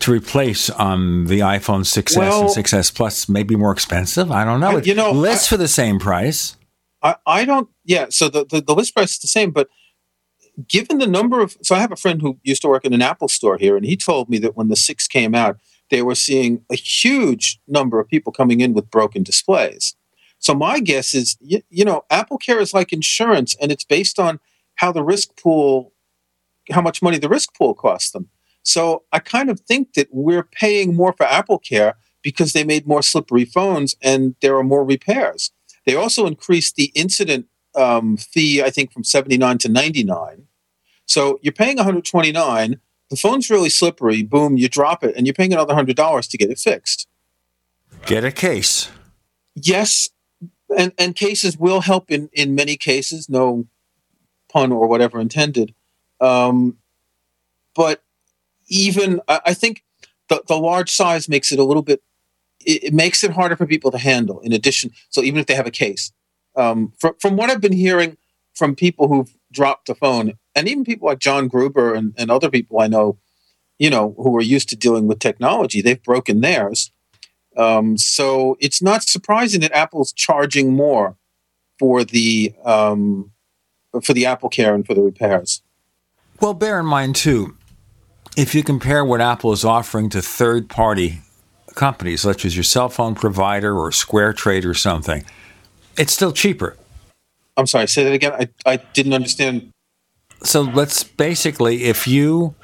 to 0.00 0.12
replace 0.12 0.68
um, 0.78 1.26
the 1.28 1.40
iPhone 1.40 1.80
6s 1.80 2.16
well, 2.16 2.42
and 2.42 2.50
6s 2.50 2.94
Plus 2.94 3.28
may 3.28 3.42
be 3.42 3.56
more 3.56 3.72
expensive. 3.72 4.30
I 4.30 4.44
don't 4.44 4.60
know. 4.60 4.78
you 4.78 4.94
know, 4.94 5.12
lists 5.12 5.48
for 5.48 5.56
the 5.56 5.68
same 5.68 5.98
price. 5.98 6.56
I, 7.02 7.16
I 7.26 7.44
don't. 7.44 7.68
Yeah, 7.84 8.06
so 8.10 8.28
the, 8.28 8.44
the, 8.44 8.60
the 8.60 8.74
list 8.74 8.94
price 8.94 9.12
is 9.12 9.18
the 9.20 9.28
same, 9.28 9.50
but 9.50 9.68
given 10.68 10.98
the 10.98 11.06
number 11.06 11.40
of 11.40 11.56
so 11.62 11.74
I 11.74 11.78
have 11.78 11.92
a 11.92 11.96
friend 11.96 12.20
who 12.20 12.38
used 12.42 12.62
to 12.62 12.68
work 12.68 12.84
in 12.84 12.92
an 12.92 13.02
Apple 13.02 13.28
store 13.28 13.56
here, 13.56 13.76
and 13.76 13.84
he 13.84 13.96
told 13.96 14.28
me 14.28 14.38
that 14.38 14.56
when 14.56 14.68
the 14.68 14.76
six 14.76 15.06
came 15.06 15.34
out, 15.34 15.58
they 15.90 16.02
were 16.02 16.14
seeing 16.14 16.64
a 16.70 16.76
huge 16.76 17.60
number 17.68 18.00
of 18.00 18.08
people 18.08 18.32
coming 18.32 18.60
in 18.60 18.74
with 18.74 18.90
broken 18.90 19.22
displays. 19.22 19.94
So 20.44 20.54
my 20.54 20.78
guess 20.78 21.14
is, 21.14 21.38
you, 21.40 21.62
you 21.70 21.86
know, 21.86 22.04
Apple 22.10 22.36
Care 22.36 22.60
is 22.60 22.74
like 22.74 22.92
insurance, 22.92 23.56
and 23.62 23.72
it's 23.72 23.84
based 23.84 24.18
on 24.18 24.40
how 24.74 24.92
the 24.92 25.02
risk 25.02 25.40
pool 25.40 25.94
how 26.70 26.82
much 26.82 27.02
money 27.02 27.18
the 27.18 27.28
risk 27.28 27.54
pool 27.54 27.74
costs 27.74 28.10
them. 28.10 28.28
So 28.62 29.04
I 29.12 29.18
kind 29.18 29.50
of 29.50 29.60
think 29.60 29.94
that 29.94 30.08
we're 30.10 30.42
paying 30.42 30.94
more 30.94 31.12
for 31.12 31.24
Apple 31.24 31.58
Care 31.58 31.96
because 32.22 32.52
they 32.52 32.64
made 32.64 32.86
more 32.86 33.02
slippery 33.02 33.44
phones 33.44 33.94
and 34.02 34.34
there 34.40 34.56
are 34.56 34.62
more 34.62 34.84
repairs. 34.84 35.50
They 35.86 35.94
also 35.94 36.26
increased 36.26 36.76
the 36.76 36.90
incident 36.94 37.46
um, 37.74 38.16
fee, 38.16 38.62
I 38.62 38.70
think, 38.70 38.92
from 38.92 39.04
79 39.04 39.58
to 39.58 39.68
99. 39.68 40.46
So 41.06 41.38
you're 41.42 41.52
paying 41.52 41.76
129. 41.76 42.80
The 43.10 43.16
phone's 43.16 43.50
really 43.50 43.68
slippery. 43.68 44.22
Boom, 44.22 44.56
you 44.56 44.68
drop 44.68 45.04
it, 45.04 45.14
and 45.16 45.26
you're 45.26 45.34
paying 45.34 45.52
another 45.52 45.74
$100 45.74 46.30
to 46.30 46.38
get 46.38 46.50
it 46.50 46.58
fixed. 46.58 47.06
Get 48.06 48.24
a 48.24 48.32
case. 48.32 48.90
Yes, 49.54 50.08
and, 50.76 50.92
and 50.98 51.14
cases 51.14 51.56
will 51.56 51.80
help 51.80 52.10
in, 52.10 52.28
in 52.32 52.54
many 52.54 52.76
cases, 52.76 53.28
no 53.28 53.66
pun 54.52 54.72
or 54.72 54.86
whatever 54.86 55.20
intended. 55.20 55.74
Um, 56.20 56.78
but 57.74 58.02
even, 58.68 59.20
I, 59.28 59.40
I 59.46 59.54
think 59.54 59.84
the, 60.28 60.42
the 60.46 60.56
large 60.56 60.90
size 60.90 61.28
makes 61.28 61.52
it 61.52 61.58
a 61.58 61.64
little 61.64 61.82
bit 61.82 62.02
it, 62.64 62.84
it, 62.84 62.94
makes 62.94 63.22
it 63.22 63.32
harder 63.32 63.56
for 63.56 63.66
people 63.66 63.90
to 63.90 63.98
handle. 63.98 64.40
In 64.40 64.52
addition, 64.52 64.90
so 65.10 65.22
even 65.22 65.40
if 65.40 65.46
they 65.46 65.54
have 65.54 65.66
a 65.66 65.70
case, 65.70 66.12
um, 66.56 66.92
from 66.98 67.14
from 67.20 67.36
what 67.36 67.50
I've 67.50 67.60
been 67.60 67.72
hearing 67.72 68.16
from 68.54 68.74
people 68.74 69.08
who've 69.08 69.34
dropped 69.52 69.86
the 69.86 69.94
phone, 69.94 70.34
and 70.54 70.68
even 70.68 70.84
people 70.84 71.08
like 71.08 71.18
John 71.18 71.48
Gruber 71.48 71.94
and, 71.94 72.14
and 72.16 72.30
other 72.30 72.50
people 72.50 72.80
I 72.80 72.86
know, 72.86 73.18
you 73.78 73.90
know, 73.90 74.14
who 74.16 74.36
are 74.36 74.42
used 74.42 74.68
to 74.70 74.76
dealing 74.76 75.06
with 75.06 75.18
technology, 75.18 75.80
they've 75.80 76.02
broken 76.02 76.40
theirs. 76.40 76.90
Um, 77.56 77.96
so 77.96 78.56
it's 78.60 78.82
not 78.82 79.02
surprising 79.04 79.60
that 79.60 79.72
Apple's 79.72 80.12
charging 80.12 80.74
more 80.74 81.16
for 81.78 82.04
the 82.04 82.54
um, 82.64 83.30
for 84.02 84.12
the 84.12 84.26
Apple 84.26 84.48
Care 84.48 84.74
and 84.74 84.86
for 84.86 84.94
the 84.94 85.02
repairs. 85.02 85.62
Well, 86.40 86.54
bear 86.54 86.80
in 86.80 86.86
mind 86.86 87.16
too, 87.16 87.56
if 88.36 88.54
you 88.54 88.62
compare 88.62 89.04
what 89.04 89.20
Apple 89.20 89.52
is 89.52 89.64
offering 89.64 90.08
to 90.10 90.20
third 90.22 90.68
party 90.68 91.20
companies, 91.74 92.22
such 92.22 92.44
as 92.44 92.56
your 92.56 92.64
cell 92.64 92.88
phone 92.88 93.14
provider 93.14 93.76
or 93.76 93.92
Square 93.92 94.34
Trade 94.34 94.64
or 94.64 94.74
something, 94.74 95.24
it's 95.96 96.12
still 96.12 96.32
cheaper. 96.32 96.76
I'm 97.56 97.66
sorry, 97.66 97.86
say 97.86 98.04
that 98.04 98.12
again. 98.12 98.32
I, 98.32 98.48
I 98.66 98.76
didn't 98.76 99.12
understand. 99.12 99.70
So 100.42 100.62
let's 100.62 101.04
basically, 101.04 101.84
if 101.84 102.06
you 102.06 102.54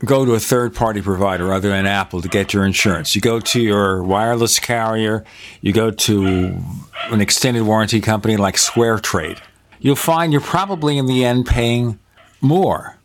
go 0.00 0.24
to 0.24 0.34
a 0.34 0.40
third 0.40 0.74
party 0.74 1.00
provider 1.00 1.52
other 1.52 1.70
than 1.70 1.86
Apple 1.86 2.22
to 2.22 2.28
get 2.28 2.52
your 2.52 2.64
insurance, 2.64 3.14
you 3.14 3.20
go 3.20 3.40
to 3.40 3.60
your 3.60 4.02
wireless 4.02 4.58
carrier, 4.58 5.24
you 5.60 5.72
go 5.72 5.90
to 5.90 6.58
an 7.10 7.20
extended 7.20 7.62
warranty 7.62 8.00
company 8.00 8.36
like 8.36 8.56
SquareTrade, 8.56 9.40
you'll 9.80 9.96
find 9.96 10.32
you're 10.32 10.42
probably 10.42 10.98
in 10.98 11.06
the 11.06 11.24
end 11.24 11.46
paying 11.46 11.98
more. 12.40 12.98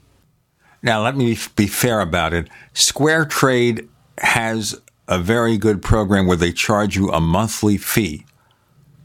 Now, 0.81 1.03
let 1.03 1.15
me 1.15 1.37
be 1.55 1.67
fair 1.67 1.99
about 1.99 2.33
it. 2.33 2.49
SquareTrade 2.73 3.87
has 4.19 4.79
a 5.07 5.19
very 5.19 5.57
good 5.57 5.81
program 5.81 6.27
where 6.27 6.37
they 6.37 6.51
charge 6.51 6.95
you 6.95 7.09
a 7.09 7.19
monthly 7.19 7.77
fee 7.77 8.25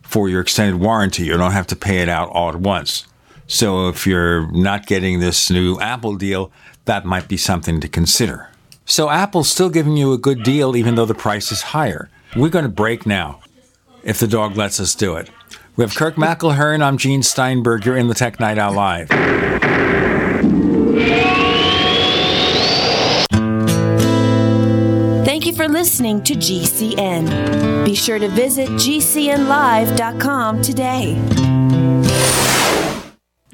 for 0.03 0.29
your 0.29 0.41
extended 0.41 0.81
warranty. 0.81 1.25
You 1.25 1.37
don't 1.37 1.53
have 1.53 1.67
to 1.69 1.77
pay 1.77 2.01
it 2.01 2.09
out 2.09 2.29
all 2.31 2.51
at 2.51 2.57
once. 2.57 3.07
So 3.47 3.89
if 3.89 4.07
you're 4.07 4.51
not 4.53 4.87
getting 4.87 5.21
this 5.21 5.51
new 5.51 5.79
Apple 5.81 6.17
deal, 6.17 6.53
that 6.85 7.05
might 7.05 7.29
be 7.29 7.37
something 7.37 7.81
to 7.81 7.89
consider. 7.89 8.51
So 8.87 9.09
Apple's 9.09 9.49
still 9.49 9.71
giving 9.71 9.97
you 9.97 10.13
a 10.13 10.19
good 10.19 10.43
deal 10.43 10.77
even 10.77 10.95
though 10.95 11.07
the 11.07 11.15
price 11.15 11.51
is 11.51 11.63
higher. 11.63 12.11
We're 12.37 12.51
going 12.51 12.65
to 12.65 12.71
break 12.71 13.07
now 13.07 13.41
if 14.03 14.19
the 14.19 14.27
dog 14.27 14.57
lets 14.57 14.79
us 14.81 14.95
do 14.95 15.17
it. 15.17 15.31
We 15.77 15.83
have 15.83 15.95
Kirk 15.95 16.15
McElhearn. 16.17 16.83
I'm 16.83 16.99
Gene 16.99 17.23
Steinberg. 17.23 17.85
You're 17.85 17.97
in 17.97 18.09
the 18.09 18.15
Tech 18.15 18.39
Night 18.39 18.59
Owl 18.59 18.75
Live. 18.75 19.09
Thank 25.25 25.47
you 25.47 25.55
for 25.55 25.67
listening 25.69 26.23
to 26.25 26.35
GCN. 26.35 27.85
Be 27.85 27.95
sure 27.95 28.19
to 28.19 28.29
visit 28.29 28.69
GCNlive.com 28.71 30.63
today. 30.63 31.64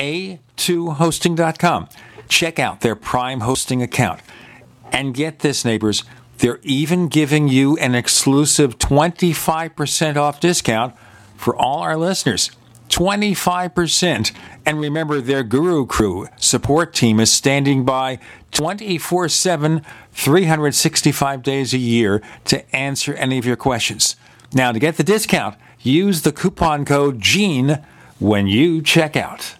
a2hosting.com. 0.00 1.88
Check 2.28 2.58
out 2.58 2.80
their 2.80 2.96
Prime 2.96 3.40
hosting 3.40 3.82
account. 3.82 4.20
And 4.92 5.14
get 5.14 5.40
this, 5.40 5.64
neighbors, 5.64 6.04
they're 6.38 6.58
even 6.62 7.08
giving 7.08 7.48
you 7.48 7.76
an 7.76 7.94
exclusive 7.94 8.78
25% 8.78 10.16
off 10.16 10.40
discount 10.40 10.96
for 11.36 11.54
all 11.54 11.80
our 11.80 11.96
listeners. 11.96 12.50
25%. 12.88 14.32
And 14.66 14.80
remember, 14.80 15.20
their 15.20 15.42
Guru 15.42 15.86
Crew 15.86 16.28
support 16.36 16.92
team 16.92 17.20
is 17.20 17.32
standing 17.32 17.84
by 17.84 18.18
24 18.50 19.28
7, 19.28 19.82
365 20.12 21.42
days 21.42 21.72
a 21.72 21.78
year 21.78 22.20
to 22.46 22.76
answer 22.76 23.14
any 23.14 23.38
of 23.38 23.46
your 23.46 23.56
questions. 23.56 24.16
Now, 24.52 24.72
to 24.72 24.78
get 24.78 24.96
the 24.96 25.04
discount, 25.04 25.56
use 25.80 26.22
the 26.22 26.32
coupon 26.32 26.84
code 26.84 27.20
GENE 27.20 27.84
when 28.18 28.48
you 28.48 28.82
check 28.82 29.16
out. 29.16 29.59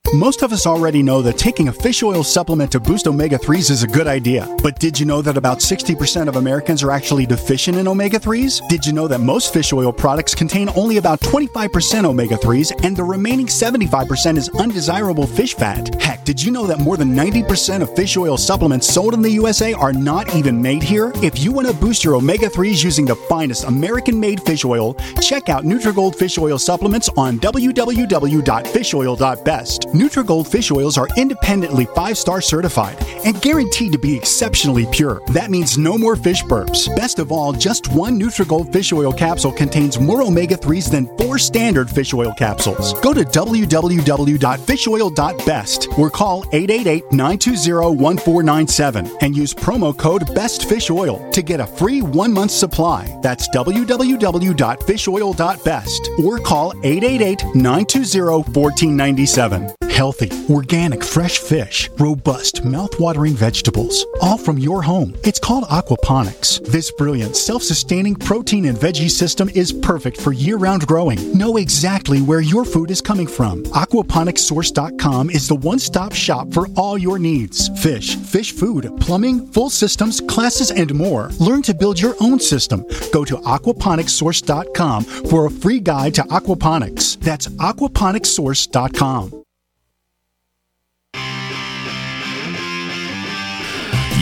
Most 0.13 0.41
of 0.41 0.51
us 0.51 0.67
already 0.67 1.01
know 1.01 1.21
that 1.21 1.37
taking 1.37 1.69
a 1.69 1.71
fish 1.71 2.03
oil 2.03 2.21
supplement 2.21 2.69
to 2.73 2.81
boost 2.81 3.07
omega 3.07 3.37
3s 3.37 3.71
is 3.71 3.83
a 3.83 3.87
good 3.87 4.07
idea. 4.07 4.45
But 4.61 4.77
did 4.77 4.99
you 4.99 5.05
know 5.05 5.21
that 5.21 5.37
about 5.37 5.59
60% 5.59 6.27
of 6.27 6.35
Americans 6.35 6.83
are 6.83 6.91
actually 6.91 7.25
deficient 7.25 7.77
in 7.77 7.87
omega 7.87 8.19
3s? 8.19 8.67
Did 8.67 8.85
you 8.85 8.91
know 8.91 9.07
that 9.07 9.21
most 9.21 9.53
fish 9.53 9.71
oil 9.71 9.93
products 9.93 10.35
contain 10.35 10.67
only 10.75 10.97
about 10.97 11.21
25% 11.21 12.03
omega 12.03 12.35
3s 12.35 12.83
and 12.83 12.97
the 12.97 13.05
remaining 13.05 13.45
75% 13.45 14.35
is 14.35 14.49
undesirable 14.49 15.25
fish 15.25 15.53
fat? 15.53 15.95
Heck, 16.01 16.25
did 16.25 16.43
you 16.43 16.51
know 16.51 16.67
that 16.67 16.79
more 16.79 16.97
than 16.97 17.15
90% 17.15 17.81
of 17.81 17.95
fish 17.95 18.17
oil 18.17 18.35
supplements 18.35 18.93
sold 18.93 19.13
in 19.13 19.21
the 19.21 19.31
USA 19.31 19.71
are 19.71 19.93
not 19.93 20.35
even 20.35 20.61
made 20.61 20.83
here? 20.83 21.13
If 21.23 21.39
you 21.39 21.53
want 21.53 21.69
to 21.69 21.73
boost 21.73 22.03
your 22.03 22.15
omega 22.15 22.49
3s 22.49 22.83
using 22.83 23.05
the 23.05 23.15
finest 23.15 23.63
American 23.63 24.19
made 24.19 24.43
fish 24.43 24.65
oil, 24.65 24.95
check 25.21 25.47
out 25.47 25.63
Nutrigold 25.63 26.17
fish 26.17 26.37
oil 26.37 26.59
supplements 26.59 27.07
on 27.15 27.39
www.fishoil.best. 27.39 29.87
Nutrigold 29.93 30.47
fish 30.47 30.71
oils 30.71 30.97
are 30.97 31.09
independently 31.17 31.85
five 31.85 32.17
star 32.17 32.39
certified 32.39 32.95
and 33.25 33.41
guaranteed 33.41 33.91
to 33.91 33.99
be 33.99 34.15
exceptionally 34.15 34.85
pure. 34.85 35.21
That 35.33 35.51
means 35.51 35.77
no 35.77 35.97
more 35.97 36.15
fish 36.15 36.43
burps. 36.43 36.87
Best 36.95 37.19
of 37.19 37.29
all, 37.29 37.51
just 37.51 37.91
one 37.91 38.17
Nutrigold 38.17 38.71
fish 38.71 38.93
oil 38.93 39.11
capsule 39.11 39.51
contains 39.51 39.99
more 39.99 40.23
omega 40.23 40.55
3s 40.55 40.89
than 40.89 41.07
four 41.17 41.37
standard 41.37 41.89
fish 41.89 42.13
oil 42.13 42.33
capsules. 42.33 42.93
Go 43.01 43.13
to 43.13 43.25
www.fishoil.best 43.25 45.87
or 45.97 46.09
call 46.09 46.45
888 46.53 47.11
920 47.11 47.97
1497 47.97 49.17
and 49.19 49.35
use 49.35 49.53
promo 49.53 49.97
code 49.97 50.25
BESTFISHOIL 50.27 51.31
to 51.33 51.41
get 51.41 51.59
a 51.59 51.67
free 51.67 52.01
one 52.01 52.31
month 52.31 52.51
supply. 52.51 53.13
That's 53.21 53.49
www.fishoil.best 53.49 56.09
or 56.23 56.39
call 56.39 56.71
888 56.83 57.43
920 57.55 58.21
1497. 58.53 59.80
Healthy, 59.89 60.31
organic, 60.49 61.03
fresh 61.03 61.37
fish, 61.37 61.89
robust, 61.99 62.65
mouth-watering 62.65 63.33
vegetables, 63.33 64.05
all 64.21 64.37
from 64.37 64.57
your 64.57 64.81
home. 64.81 65.15
It's 65.23 65.39
called 65.39 65.65
aquaponics. 65.65 66.65
This 66.65 66.91
brilliant, 66.91 67.35
self-sustaining 67.35 68.15
protein 68.15 68.65
and 68.65 68.77
veggie 68.77 69.11
system 69.11 69.49
is 69.49 69.71
perfect 69.71 70.19
for 70.19 70.31
year-round 70.31 70.87
growing. 70.87 71.37
Know 71.37 71.57
exactly 71.57 72.21
where 72.21 72.41
your 72.41 72.65
food 72.65 72.89
is 72.89 73.01
coming 73.01 73.27
from. 73.27 73.63
Aquaponicssource.com 73.65 75.29
is 75.29 75.47
the 75.47 75.55
one-stop 75.55 76.13
shop 76.13 76.51
for 76.51 76.67
all 76.75 76.97
your 76.97 77.19
needs. 77.19 77.69
Fish, 77.81 78.15
fish 78.15 78.51
food, 78.53 78.91
plumbing, 78.99 79.45
full 79.47 79.69
systems, 79.69 80.19
classes, 80.21 80.71
and 80.71 80.95
more. 80.95 81.29
Learn 81.39 81.61
to 81.61 81.73
build 81.73 81.99
your 81.99 82.15
own 82.21 82.39
system. 82.39 82.85
Go 83.13 83.23
to 83.25 83.37
aquaponicssource.com 83.37 85.03
for 85.03 85.45
a 85.45 85.51
free 85.51 85.79
guide 85.79 86.15
to 86.15 86.23
aquaponics. 86.23 87.19
That's 87.19 87.47
aquaponicssource.com. 87.47 89.40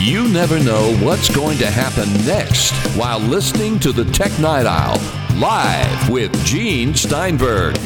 You 0.02 0.26
never 0.28 0.58
know 0.58 0.96
what's 1.02 1.28
going 1.28 1.58
to 1.58 1.66
happen 1.66 2.10
next 2.24 2.72
while 2.96 3.18
listening 3.18 3.78
to 3.80 3.92
the 3.92 4.06
Tech 4.06 4.36
Night 4.38 4.64
Owl 4.64 4.98
live 5.38 6.08
with 6.08 6.32
Gene 6.42 6.94
Steinberg. 6.94 7.76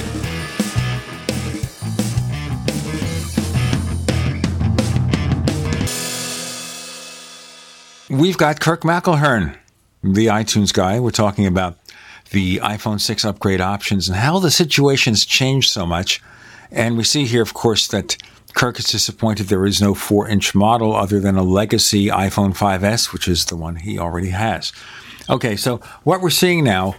We've 8.08 8.38
got 8.38 8.60
Kirk 8.60 8.82
McElhearn, 8.82 9.56
the 10.04 10.26
iTunes 10.26 10.72
guy. 10.72 11.00
We're 11.00 11.10
talking 11.10 11.48
about 11.48 11.78
the 12.30 12.58
iPhone 12.58 13.00
6 13.00 13.24
upgrade 13.24 13.60
options 13.60 14.08
and 14.08 14.16
how 14.16 14.38
the 14.38 14.52
situation's 14.52 15.26
changed 15.26 15.72
so 15.72 15.84
much. 15.84 16.22
And 16.70 16.96
we 16.96 17.02
see 17.02 17.24
here, 17.24 17.42
of 17.42 17.54
course, 17.54 17.88
that 17.88 18.16
Kirk 18.54 18.78
is 18.78 18.86
disappointed 18.86 19.48
there 19.48 19.66
is 19.66 19.82
no 19.82 19.94
4 19.94 20.28
inch 20.28 20.54
model 20.54 20.94
other 20.94 21.20
than 21.20 21.36
a 21.36 21.42
legacy 21.42 22.06
iPhone 22.06 22.56
5S, 22.56 23.12
which 23.12 23.28
is 23.28 23.44
the 23.46 23.56
one 23.56 23.76
he 23.76 23.98
already 23.98 24.30
has. 24.30 24.72
Okay, 25.28 25.56
so 25.56 25.78
what 26.04 26.20
we're 26.20 26.30
seeing 26.30 26.64
now 26.64 26.94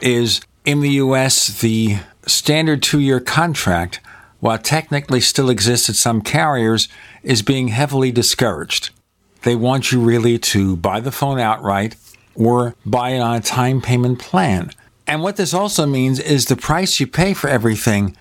is 0.00 0.40
in 0.64 0.80
the 0.80 0.90
US, 0.90 1.60
the 1.60 1.98
standard 2.26 2.82
two 2.82 3.00
year 3.00 3.20
contract, 3.20 4.00
while 4.40 4.58
technically 4.58 5.20
still 5.20 5.50
exists 5.50 5.88
at 5.88 5.96
some 5.96 6.20
carriers, 6.20 6.88
is 7.22 7.42
being 7.42 7.68
heavily 7.68 8.12
discouraged. 8.12 8.90
They 9.42 9.56
want 9.56 9.90
you 9.90 10.00
really 10.00 10.38
to 10.38 10.76
buy 10.76 11.00
the 11.00 11.12
phone 11.12 11.38
outright 11.38 11.96
or 12.34 12.74
buy 12.84 13.10
it 13.10 13.20
on 13.20 13.36
a 13.36 13.40
time 13.40 13.80
payment 13.80 14.18
plan. 14.18 14.70
And 15.06 15.22
what 15.22 15.36
this 15.36 15.54
also 15.54 15.86
means 15.86 16.20
is 16.20 16.44
the 16.44 16.56
price 16.56 17.00
you 17.00 17.06
pay 17.06 17.32
for 17.32 17.48
everything 17.48 18.14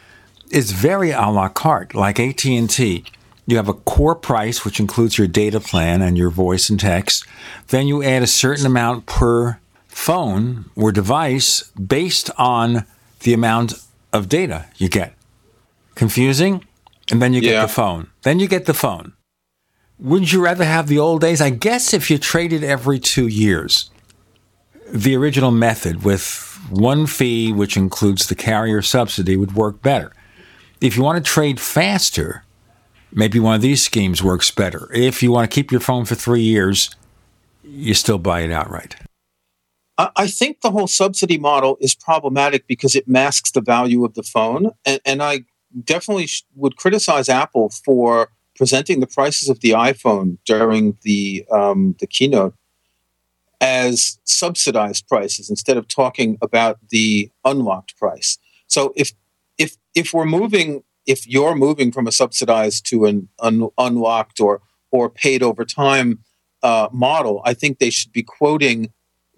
is 0.52 0.72
very 0.72 1.12
a 1.12 1.28
la 1.30 1.50
carte, 1.50 1.94
like 1.96 2.20
AT&T. 2.20 3.04
You 3.46 3.56
have 3.56 3.70
a 3.70 3.74
core 3.74 4.16
price, 4.16 4.66
which 4.66 4.80
includes 4.80 5.18
your 5.18 5.28
data 5.28 5.60
plan 5.60 6.02
and 6.02 6.18
your 6.18 6.30
voice 6.30 6.70
and 6.70 6.80
text. 6.80 7.26
Then 7.68 7.88
you 7.88 8.04
add 8.04 8.24
a 8.24 8.28
certain 8.28 8.66
amount 8.66 9.06
per 9.06 9.60
phone 9.88 10.66
or 10.76 10.92
device 10.92 11.64
based 11.72 12.30
on 12.38 12.86
the 13.22 13.34
amount 13.34 13.74
of 14.14 14.30
data 14.30 14.66
you 14.78 14.90
get. 14.90 15.14
Confusing? 15.96 16.66
And 17.10 17.22
then 17.22 17.34
you 17.34 17.42
get 17.42 17.54
Yeah. 17.54 17.62
the 17.64 17.68
phone. 17.70 18.08
Then 18.24 18.40
you 18.40 18.48
get 18.48 18.66
the 18.66 18.74
phone. 18.74 19.14
Wouldn't 20.00 20.32
you 20.32 20.44
rather 20.44 20.66
have 20.66 20.88
the 20.88 21.00
old 21.00 21.22
days? 21.22 21.42
I 21.42 21.50
guess 21.50 21.94
if 21.94 22.12
you 22.12 22.18
traded 22.18 22.64
every 22.64 23.00
two 23.00 23.28
years, 23.28 23.90
the 24.92 25.16
original 25.16 25.52
method 25.52 26.04
with 26.04 26.60
one 26.70 27.08
fee, 27.08 27.52
which 27.52 27.78
includes 27.78 28.28
the 28.28 28.36
carrier 28.36 28.82
subsidy, 28.82 29.36
would 29.38 29.56
work 29.56 29.82
better. 29.82 30.12
If 30.82 30.96
you 30.96 31.04
want 31.04 31.24
to 31.24 31.32
trade 31.32 31.60
faster, 31.60 32.44
maybe 33.12 33.40
one 33.40 33.56
of 33.56 33.62
these 33.62 33.84
schemes 33.84 34.22
works 34.22 34.52
better. 34.52 34.90
If 34.94 35.24
you 35.24 35.32
want 35.32 35.50
to 35.50 35.54
keep 35.54 35.72
your 35.72 35.82
phone 35.82 36.06
for 36.06 36.16
three 36.16 36.42
years, 36.42 36.96
you 37.64 37.94
still 37.94 38.20
buy 38.20 38.42
it 38.42 38.52
outright. 38.52 38.96
I 39.98 40.28
think 40.28 40.62
the 40.62 40.70
whole 40.70 40.86
subsidy 40.86 41.40
model 41.40 41.78
is 41.82 41.96
problematic 41.96 42.68
because 42.68 42.96
it 42.96 43.08
masks 43.08 43.50
the 43.50 43.62
value 43.62 44.06
of 44.06 44.14
the 44.14 44.22
phone. 44.22 44.70
And, 44.86 45.02
and 45.06 45.24
I 45.24 45.46
definitely 45.84 46.28
sh- 46.28 46.44
would 46.54 46.78
criticize 46.78 47.30
Apple 47.30 47.70
for 47.84 48.30
presenting 48.56 49.00
the 49.00 49.08
prices 49.08 49.50
of 49.50 49.62
the 49.62 49.72
iPhone 49.72 50.38
during 50.46 51.00
the, 51.02 51.46
um, 51.52 51.96
the 52.00 52.06
keynote 52.06 52.54
as 53.60 54.20
subsidized 54.24 55.08
prices 55.08 55.50
instead 55.50 55.78
of 55.78 55.88
talking 55.88 56.38
about 56.44 56.78
the 56.90 57.32
unlocked 57.44 57.98
price. 57.98 58.38
So 58.68 58.94
if, 58.96 59.14
if, 59.98 60.14
we're 60.14 60.26
moving, 60.26 60.84
if 61.06 61.28
you're 61.28 61.56
moving 61.56 61.92
from 61.92 62.08
a 62.08 62.12
subsidized 62.12 62.86
to 62.88 63.06
an 63.06 63.30
un- 63.40 63.70
unlocked 63.78 64.40
or, 64.40 64.62
or 64.92 65.10
paid 65.10 65.44
over 65.44 65.66
time 65.66 66.20
uh, 66.64 66.90
model, 66.92 67.42
I 67.46 67.54
think 67.54 67.80
they 67.80 67.90
should 67.90 68.12
be 68.12 68.24
quoting 68.24 68.92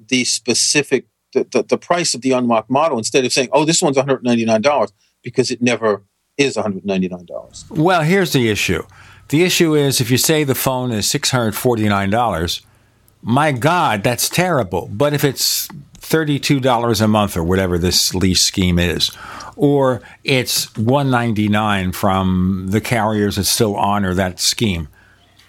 the 0.08 0.24
specific 0.24 1.06
the, 1.34 1.46
the, 1.52 1.64
the 1.64 1.78
price 1.78 2.16
of 2.16 2.22
the 2.22 2.32
unlocked 2.32 2.70
model 2.72 2.98
instead 2.98 3.24
of 3.24 3.32
saying, 3.32 3.50
"Oh, 3.52 3.64
this 3.64 3.82
one's 3.82 3.98
one 3.98 4.08
hundred 4.08 4.24
ninety 4.24 4.46
nine 4.46 4.62
dollars," 4.62 4.92
because 5.22 5.52
it 5.52 5.62
never 5.62 6.04
is 6.38 6.56
one 6.56 6.64
hundred 6.64 6.86
ninety 6.86 7.08
nine 7.08 7.26
dollars. 7.26 7.66
Well, 7.70 8.02
here's 8.02 8.34
the 8.34 8.50
issue. 8.50 8.84
The 9.30 9.44
issue 9.44 9.76
is 9.76 10.02
if 10.02 10.10
you 10.10 10.18
say 10.18 10.44
the 10.44 10.56
phone 10.56 10.92
is 10.92 11.06
$649, 11.06 12.62
my 13.22 13.52
God, 13.52 14.04
that's 14.04 14.28
terrible. 14.28 14.90
But 14.92 15.14
if 15.14 15.24
it's 15.24 15.70
$32 16.10 17.02
a 17.02 17.08
month 17.08 17.38
or 17.38 17.44
whatever 17.44 17.78
this 17.78 18.16
lease 18.16 18.42
scheme 18.42 18.80
is, 18.80 19.12
or 19.56 20.02
it's 20.24 20.76
199 20.76 21.92
from 21.92 22.68
the 22.70 22.82
carriers 22.82 23.36
that 23.36 23.44
still 23.44 23.76
honor 23.76 24.14
that 24.14 24.40
scheme, 24.40 24.88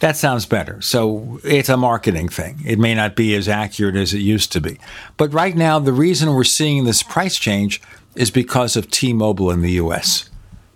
that 0.01 0.17
sounds 0.17 0.47
better. 0.47 0.81
So 0.81 1.41
it's 1.45 1.69
a 1.69 1.77
marketing 1.77 2.29
thing. 2.29 2.61
It 2.67 2.79
may 2.79 2.95
not 2.95 3.17
be 3.17 3.35
as 3.35 3.49
accurate 3.49 3.97
as 3.97 4.13
it 4.13 4.19
used 4.19 4.53
to 4.53 4.61
be. 4.61 4.79
But 5.17 5.33
right 5.33 5.57
now, 5.57 5.79
the 5.79 5.93
reason 5.93 6.35
we're 6.35 6.45
seeing 6.45 6.85
this 6.85 7.03
price 7.03 7.39
change 7.39 7.81
is 8.15 8.31
because 8.31 8.77
of 8.77 8.91
T 8.91 9.13
Mobile 9.13 9.51
in 9.51 9.63
the 9.63 9.73
US, 9.73 10.29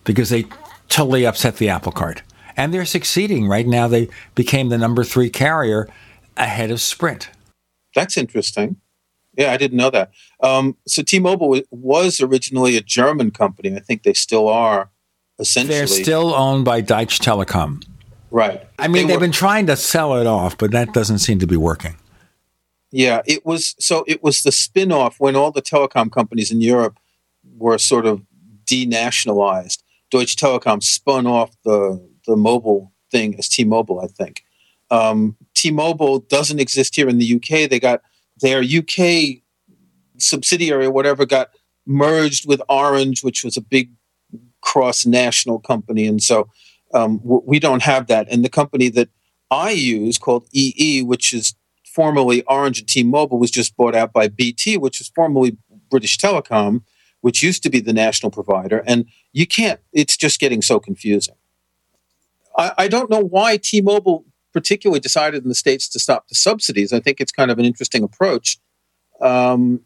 because 0.04 0.30
they 0.30 0.44
totally 0.88 1.26
upset 1.26 1.56
the 1.56 1.68
apple 1.68 1.92
cart. 1.92 2.22
And 2.56 2.72
they're 2.72 2.84
succeeding. 2.84 3.48
Right 3.48 3.66
now, 3.66 3.88
they 3.88 4.08
became 4.34 4.68
the 4.68 4.78
number 4.78 5.04
three 5.04 5.30
carrier 5.30 5.88
ahead 6.36 6.70
of 6.70 6.80
Sprint. 6.80 7.30
That's 7.94 8.16
interesting. 8.16 8.76
Yeah, 9.36 9.52
I 9.52 9.56
didn't 9.56 9.76
know 9.78 9.90
that. 9.90 10.10
Um, 10.40 10.76
so 10.86 11.02
T-Mobile 11.02 11.60
was 11.70 12.20
originally 12.20 12.76
a 12.76 12.80
German 12.80 13.30
company. 13.30 13.74
I 13.74 13.80
think 13.80 14.02
they 14.04 14.12
still 14.12 14.48
are. 14.48 14.90
Essentially, 15.38 15.76
They're 15.78 15.86
still 15.88 16.32
owned 16.34 16.64
by 16.64 16.80
Deutsche 16.80 17.18
Telekom. 17.18 17.84
right. 18.30 18.66
I 18.78 18.86
mean, 18.86 18.92
They 18.94 19.00
they've 19.08 19.16
were- 19.16 19.20
been 19.26 19.32
trying 19.32 19.66
to 19.66 19.76
sell 19.76 20.14
it 20.20 20.26
off, 20.28 20.56
but 20.56 20.70
that 20.70 20.92
doesn't 20.94 21.18
seem 21.18 21.38
to 21.40 21.46
be 21.46 21.56
working. 21.56 21.96
Yeah, 22.92 23.22
it 23.26 23.44
was 23.44 23.74
so 23.80 24.04
it 24.06 24.22
was 24.22 24.42
the 24.42 24.52
spin-off 24.52 25.18
when 25.18 25.34
all 25.34 25.50
the 25.50 25.60
telecom 25.62 26.12
companies 26.12 26.52
in 26.52 26.60
Europe 26.60 26.96
were 27.58 27.76
sort 27.78 28.06
of 28.06 28.22
denationalized. 28.66 29.78
Deutsche 30.10 30.36
Telekom 30.36 30.82
spun 30.82 31.26
off 31.26 31.50
the 31.64 32.00
the 32.26 32.36
mobile 32.36 32.92
thing 33.10 33.34
as 33.38 33.48
T-Mobile, 33.48 34.00
I 34.00 34.06
think. 34.06 34.44
Um, 34.90 35.36
T-Mobile 35.54 36.20
doesn't 36.20 36.60
exist 36.60 36.94
here 36.96 37.08
in 37.08 37.18
the 37.18 37.34
UK. 37.36 37.68
They 37.68 37.78
got 37.80 38.00
their 38.40 38.62
UK 38.62 39.42
subsidiary 40.18 40.86
or 40.86 40.90
whatever 40.90 41.26
got 41.26 41.50
merged 41.86 42.46
with 42.48 42.62
Orange, 42.68 43.22
which 43.22 43.44
was 43.44 43.56
a 43.56 43.60
big 43.60 43.90
cross 44.60 45.04
national 45.04 45.58
company. 45.58 46.06
And 46.06 46.22
so 46.22 46.48
um, 46.94 47.20
we 47.22 47.58
don't 47.58 47.82
have 47.82 48.06
that. 48.06 48.26
And 48.30 48.44
the 48.44 48.48
company 48.48 48.88
that 48.90 49.08
I 49.50 49.70
use 49.70 50.18
called 50.18 50.48
EE, 50.52 51.02
which 51.02 51.32
is 51.32 51.54
formerly 51.84 52.42
Orange 52.44 52.80
and 52.80 52.88
T-Mobile, 52.88 53.38
was 53.38 53.50
just 53.50 53.76
bought 53.76 53.94
out 53.94 54.12
by 54.12 54.28
BT, 54.28 54.78
which 54.78 55.00
is 55.00 55.10
formerly 55.14 55.58
British 55.90 56.18
Telecom, 56.18 56.82
which 57.20 57.42
used 57.42 57.62
to 57.62 57.70
be 57.70 57.80
the 57.80 57.92
national 57.92 58.30
provider. 58.30 58.82
And 58.86 59.06
you 59.32 59.46
can't, 59.46 59.80
it's 59.92 60.16
just 60.16 60.40
getting 60.40 60.62
so 60.62 60.80
confusing. 60.80 61.36
I, 62.56 62.72
I 62.78 62.88
don't 62.88 63.10
know 63.10 63.22
why 63.22 63.58
T-Mobile 63.58 64.24
particularly 64.54 65.00
decided 65.00 65.42
in 65.42 65.48
the 65.50 65.54
States 65.54 65.88
to 65.88 65.98
stop 65.98 66.28
the 66.28 66.34
subsidies. 66.34 66.92
I 66.92 67.00
think 67.00 67.20
it's 67.20 67.32
kind 67.32 67.50
of 67.50 67.58
an 67.58 67.66
interesting 67.66 68.02
approach. 68.02 68.56
Um, 69.20 69.80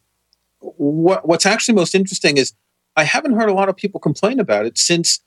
what, 0.60 1.26
what's 1.26 1.46
actually 1.46 1.74
most 1.74 1.94
interesting 1.94 2.36
is 2.36 2.52
I 2.96 3.04
haven't 3.04 3.34
heard 3.34 3.48
a 3.48 3.54
lot 3.54 3.68
of 3.68 3.76
people 3.76 3.98
complain 3.98 4.38
about 4.38 4.66
it 4.66 4.78
since, 4.78 5.20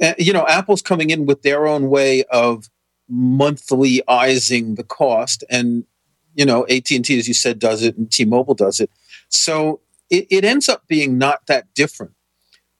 uh, 0.00 0.14
you 0.18 0.32
know, 0.32 0.46
Apple's 0.46 0.82
coming 0.82 1.10
in 1.10 1.26
with 1.26 1.42
their 1.42 1.66
own 1.66 1.88
way 1.88 2.24
of 2.24 2.68
monthlyizing 3.10 4.76
the 4.76 4.84
cost, 4.84 5.42
and 5.50 5.84
you 6.34 6.44
know, 6.44 6.64
AT 6.64 6.90
and 6.90 7.04
T, 7.04 7.18
as 7.18 7.26
you 7.26 7.34
said, 7.34 7.58
does 7.58 7.82
it, 7.82 7.96
and 7.96 8.10
T-Mobile 8.10 8.54
does 8.54 8.80
it. 8.80 8.90
So 9.28 9.80
it, 10.10 10.26
it 10.30 10.44
ends 10.44 10.68
up 10.68 10.86
being 10.86 11.18
not 11.18 11.46
that 11.46 11.66
different. 11.74 12.12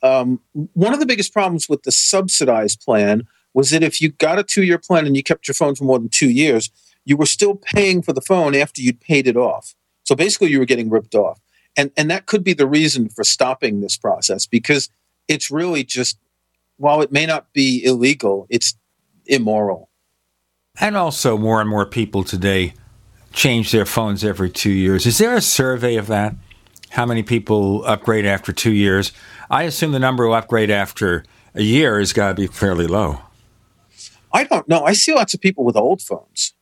Um, 0.03 0.41
one 0.53 0.95
of 0.95 1.01
the 1.01 1.07
biggest 1.07 1.33
problems 1.33 1.69
with 1.69 1.83
the 1.83 1.93
subsidized 1.93 2.81
plan 2.81 3.27
was 3.55 3.71
that 3.71 3.83
if 3.83 4.01
you 4.01 4.11
got 4.11 4.39
a 4.39 4.45
two-year 4.45 4.79
plan 4.79 5.07
and 5.07 5.17
you 5.17 5.23
kept 5.23 5.49
your 5.49 5.55
phone 5.55 5.75
for 5.75 5.85
more 5.85 5.99
than 5.99 6.09
two 6.09 6.31
years, 6.31 6.71
you 7.05 7.17
were 7.17 7.27
still 7.27 7.57
paying 7.57 8.03
for 8.03 8.13
the 8.13 8.21
phone 8.21 8.55
after 8.55 8.81
you'd 8.81 9.01
paid 9.01 9.27
it 9.27 9.37
off. 9.37 9.75
So 10.05 10.15
basically, 10.15 10.51
you 10.51 10.59
were 10.59 10.65
getting 10.65 10.91
ripped 10.91 11.15
off, 11.15 11.41
and 11.77 11.91
and 11.97 12.11
that 12.11 12.27
could 12.27 12.45
be 12.45 12.53
the 12.53 12.67
reason 12.67 13.09
for 13.09 13.25
stopping 13.25 13.81
this 13.81 13.97
process 13.97 14.47
because 14.47 14.91
it's 15.29 15.51
really 15.51 15.85
just 15.85 16.19
while 16.77 17.03
it 17.03 17.13
may 17.13 17.27
not 17.27 17.53
be 17.53 17.85
illegal, 17.85 18.47
it's 18.49 18.75
immoral. 19.27 19.91
And 20.81 20.97
also, 20.97 21.37
more 21.37 21.61
and 21.61 21.69
more 21.69 21.87
people 21.87 22.25
today 22.25 22.75
change 23.33 23.71
their 23.71 23.85
phones 23.85 24.25
every 24.25 24.51
two 24.51 24.71
years. 24.71 25.07
Is 25.07 25.19
there 25.19 25.37
a 25.37 25.41
survey 25.41 25.97
of 25.97 26.07
that? 26.09 26.35
How 26.91 27.07
many 27.07 27.23
people 27.23 27.85
upgrade 27.85 28.27
after 28.27 28.53
two 28.53 28.73
years? 28.73 29.13
I 29.51 29.65
assume 29.65 29.93
the 29.93 29.99
number 29.99 30.25
who 30.25 30.33
upgrade 30.33 30.71
after 30.71 31.25
a 31.55 31.63
year 31.63 31.99
has 31.99 32.13
got 32.13 32.31
to 32.31 32.35
be 32.35 32.47
fairly 32.47 32.87
low. 32.87 33.21
I 34.33 34.45
don't 34.45 34.69
know. 34.69 34.85
I 34.85 34.93
see 34.93 35.15
lots 35.15 35.35
of 35.35 35.41
people 35.41 35.65
with 35.65 35.77
old 35.77 36.03
phones. 36.03 36.55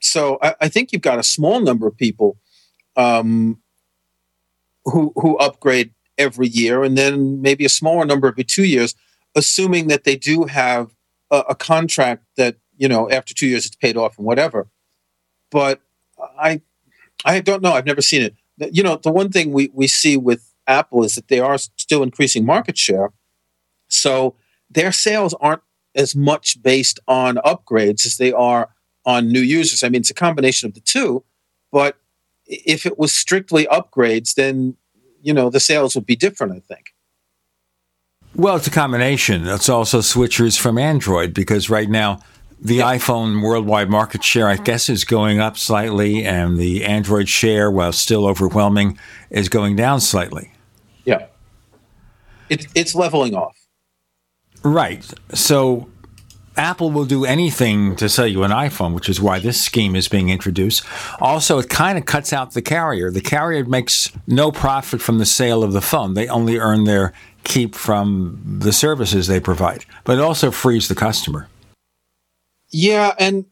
So 0.00 0.38
I, 0.42 0.54
I 0.62 0.68
think 0.68 0.92
you've 0.92 1.02
got 1.02 1.18
a 1.18 1.22
small 1.22 1.60
number 1.60 1.86
of 1.86 1.96
people 1.96 2.38
um, 2.96 3.60
who 4.84 5.12
who 5.16 5.36
upgrade 5.38 5.92
every 6.18 6.48
year, 6.48 6.82
and 6.82 6.98
then 6.98 7.40
maybe 7.40 7.64
a 7.64 7.70
smaller 7.70 8.04
number 8.04 8.28
every 8.28 8.44
two 8.44 8.64
years, 8.64 8.94
assuming 9.34 9.88
that 9.88 10.04
they 10.04 10.16
do 10.16 10.44
have 10.44 10.94
a, 11.30 11.38
a 11.50 11.54
contract 11.54 12.24
that 12.36 12.56
you 12.76 12.88
know 12.88 13.10
after 13.10 13.34
two 13.34 13.46
years 13.46 13.66
it's 13.66 13.76
paid 13.76 13.96
off 13.96 14.18
and 14.18 14.26
whatever. 14.26 14.68
But 15.50 15.80
I 16.38 16.62
I 17.24 17.40
don't 17.40 17.62
know. 17.62 17.72
I've 17.72 17.86
never 17.86 18.02
seen 18.02 18.22
it. 18.22 18.36
You 18.72 18.82
know, 18.82 18.96
the 18.96 19.12
one 19.12 19.30
thing 19.30 19.52
we, 19.52 19.70
we 19.72 19.86
see 19.86 20.16
with 20.16 20.52
Apple 20.66 21.04
is 21.04 21.14
that 21.14 21.28
they 21.28 21.40
are 21.40 21.58
still 21.58 22.02
increasing 22.02 22.44
market 22.44 22.78
share. 22.78 23.12
So 23.88 24.36
their 24.70 24.92
sales 24.92 25.34
aren't 25.40 25.62
as 25.94 26.16
much 26.16 26.62
based 26.62 27.00
on 27.06 27.36
upgrades 27.36 28.06
as 28.06 28.16
they 28.16 28.32
are 28.32 28.70
on 29.04 29.28
new 29.28 29.40
users. 29.40 29.82
I 29.82 29.88
mean, 29.88 30.00
it's 30.00 30.10
a 30.10 30.14
combination 30.14 30.68
of 30.68 30.74
the 30.74 30.80
two, 30.80 31.24
but 31.70 31.96
if 32.46 32.86
it 32.86 32.98
was 32.98 33.14
strictly 33.14 33.66
upgrades, 33.66 34.34
then 34.34 34.76
you 35.22 35.32
know 35.32 35.50
the 35.50 35.60
sales 35.60 35.94
would 35.94 36.06
be 36.06 36.16
different. 36.16 36.52
I 36.52 36.60
think. 36.60 36.94
Well, 38.34 38.56
it's 38.56 38.66
a 38.66 38.70
combination. 38.70 39.46
It's 39.46 39.68
also 39.68 39.98
switchers 39.98 40.58
from 40.58 40.78
Android 40.78 41.34
because 41.34 41.68
right 41.68 41.88
now 41.88 42.20
the 42.62 42.76
yeah. 42.76 42.96
iPhone 42.96 43.42
worldwide 43.42 43.90
market 43.90 44.24
share, 44.24 44.48
I 44.48 44.56
guess, 44.56 44.88
is 44.88 45.04
going 45.04 45.40
up 45.40 45.58
slightly, 45.58 46.24
and 46.24 46.56
the 46.56 46.84
Android 46.84 47.28
share, 47.28 47.70
while 47.70 47.92
still 47.92 48.26
overwhelming, 48.26 48.98
is 49.30 49.48
going 49.48 49.76
down 49.76 50.00
slightly. 50.00 50.52
Yeah, 51.04 51.26
it's 52.48 52.66
it's 52.74 52.94
leveling 52.94 53.34
off. 53.34 53.61
Right. 54.64 55.12
So 55.34 55.88
Apple 56.56 56.90
will 56.90 57.04
do 57.04 57.24
anything 57.24 57.96
to 57.96 58.08
sell 58.08 58.26
you 58.26 58.42
an 58.42 58.50
iPhone, 58.50 58.94
which 58.94 59.08
is 59.08 59.20
why 59.20 59.38
this 59.38 59.60
scheme 59.60 59.96
is 59.96 60.08
being 60.08 60.28
introduced. 60.28 60.84
Also, 61.20 61.58
it 61.58 61.68
kind 61.68 61.96
of 61.96 62.04
cuts 62.04 62.32
out 62.32 62.52
the 62.52 62.62
carrier. 62.62 63.10
The 63.10 63.20
carrier 63.20 63.64
makes 63.64 64.10
no 64.26 64.52
profit 64.52 65.00
from 65.00 65.18
the 65.18 65.26
sale 65.26 65.62
of 65.62 65.72
the 65.72 65.80
phone. 65.80 66.14
They 66.14 66.28
only 66.28 66.58
earn 66.58 66.84
their 66.84 67.12
keep 67.44 67.74
from 67.74 68.40
the 68.60 68.72
services 68.72 69.26
they 69.26 69.40
provide, 69.40 69.84
but 70.04 70.18
it 70.18 70.20
also 70.20 70.50
frees 70.50 70.88
the 70.88 70.94
customer. 70.94 71.48
Yeah, 72.70 73.14
and 73.18 73.46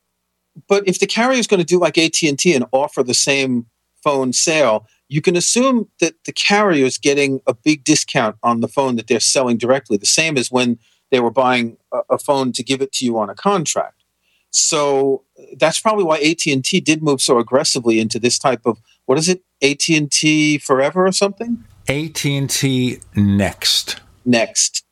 but 0.68 0.86
if 0.86 0.98
the 0.98 1.06
carrier 1.06 1.38
is 1.38 1.46
going 1.46 1.60
to 1.60 1.66
do 1.66 1.78
like 1.78 1.98
AT 1.98 2.22
and 2.22 2.38
T 2.38 2.54
and 2.54 2.66
offer 2.72 3.02
the 3.02 3.14
same 3.14 3.66
phone 4.02 4.32
sale, 4.32 4.86
you 5.08 5.20
can 5.20 5.36
assume 5.36 5.88
that 6.00 6.14
the 6.24 6.32
carrier 6.32 6.84
is 6.84 6.98
getting 6.98 7.40
a 7.46 7.54
big 7.54 7.84
discount 7.84 8.36
on 8.42 8.60
the 8.60 8.68
phone 8.68 8.96
that 8.96 9.08
they're 9.08 9.20
selling 9.20 9.56
directly. 9.56 9.96
The 9.96 10.06
same 10.06 10.36
as 10.36 10.50
when 10.50 10.78
they 11.10 11.20
were 11.20 11.30
buying 11.30 11.76
a, 11.92 12.00
a 12.10 12.18
phone 12.18 12.52
to 12.52 12.62
give 12.62 12.80
it 12.80 12.92
to 12.92 13.04
you 13.04 13.18
on 13.18 13.30
a 13.30 13.34
contract. 13.34 14.04
So 14.50 15.22
that's 15.58 15.80
probably 15.80 16.04
why 16.04 16.18
AT 16.18 16.46
and 16.46 16.64
T 16.64 16.80
did 16.80 17.02
move 17.02 17.20
so 17.20 17.38
aggressively 17.38 18.00
into 18.00 18.18
this 18.18 18.38
type 18.38 18.62
of 18.64 18.78
what 19.06 19.18
is 19.18 19.28
it? 19.28 19.42
AT 19.62 19.88
and 19.88 20.10
T 20.10 20.58
Forever 20.58 21.06
or 21.06 21.12
something? 21.12 21.64
AT 21.88 22.24
and 22.24 22.50
T 22.50 23.00
Next. 23.14 24.00
Next. 24.24 24.84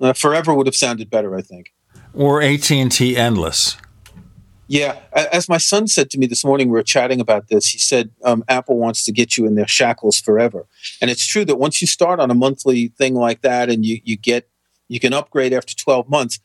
Uh, 0.00 0.12
forever 0.12 0.52
would 0.52 0.66
have 0.66 0.74
sounded 0.74 1.10
better, 1.10 1.36
I 1.36 1.42
think. 1.42 1.72
Or 2.14 2.42
AT 2.42 2.70
and 2.70 2.90
T 2.90 3.16
Endless. 3.16 3.76
Yeah, 4.68 5.00
as 5.12 5.50
my 5.50 5.58
son 5.58 5.86
said 5.86 6.08
to 6.10 6.18
me 6.18 6.26
this 6.26 6.44
morning, 6.44 6.68
we 6.68 6.72
were 6.72 6.82
chatting 6.82 7.20
about 7.20 7.48
this. 7.48 7.66
He 7.66 7.78
said 7.78 8.10
um, 8.24 8.42
Apple 8.48 8.78
wants 8.78 9.04
to 9.04 9.12
get 9.12 9.36
you 9.36 9.44
in 9.44 9.54
their 9.54 9.66
shackles 9.66 10.18
forever, 10.18 10.66
and 11.02 11.10
it's 11.10 11.26
true 11.26 11.44
that 11.44 11.56
once 11.56 11.82
you 11.82 11.86
start 11.86 12.20
on 12.20 12.30
a 12.30 12.34
monthly 12.34 12.88
thing 12.88 13.14
like 13.14 13.42
that, 13.42 13.68
and 13.68 13.84
you 13.84 14.00
you 14.02 14.16
get 14.16 14.48
you 14.92 15.00
can 15.00 15.12
upgrade 15.12 15.52
after 15.52 15.74
12 15.74 16.08
months. 16.08 16.38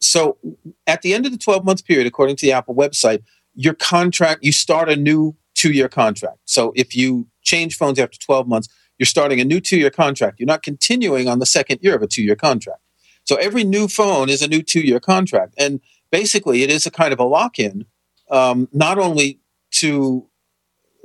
So 0.00 0.38
at 0.86 1.02
the 1.02 1.14
end 1.14 1.26
of 1.26 1.32
the 1.32 1.38
12 1.38 1.64
month 1.64 1.84
period, 1.84 2.06
according 2.06 2.36
to 2.36 2.46
the 2.46 2.52
Apple 2.52 2.74
website, 2.74 3.22
your 3.54 3.74
contract, 3.74 4.44
you 4.44 4.52
start 4.52 4.88
a 4.88 4.96
new 4.96 5.36
two 5.54 5.72
year 5.72 5.88
contract. 5.88 6.38
So 6.44 6.72
if 6.76 6.94
you 6.94 7.28
change 7.42 7.76
phones 7.76 7.98
after 7.98 8.18
12 8.18 8.46
months, 8.46 8.68
you're 8.98 9.06
starting 9.06 9.40
a 9.40 9.44
new 9.44 9.60
two 9.60 9.78
year 9.78 9.90
contract. 9.90 10.38
You're 10.38 10.46
not 10.46 10.62
continuing 10.62 11.28
on 11.28 11.38
the 11.38 11.46
second 11.46 11.80
year 11.82 11.96
of 11.96 12.02
a 12.02 12.06
two 12.06 12.22
year 12.22 12.36
contract. 12.36 12.80
So 13.24 13.36
every 13.36 13.64
new 13.64 13.88
phone 13.88 14.28
is 14.28 14.42
a 14.42 14.48
new 14.48 14.62
two 14.62 14.80
year 14.80 15.00
contract. 15.00 15.54
And 15.58 15.80
basically, 16.12 16.62
it 16.62 16.70
is 16.70 16.86
a 16.86 16.90
kind 16.90 17.12
of 17.12 17.18
a 17.18 17.24
lock 17.24 17.58
in, 17.58 17.86
um, 18.30 18.68
not 18.72 18.98
only 18.98 19.40
to 19.72 20.28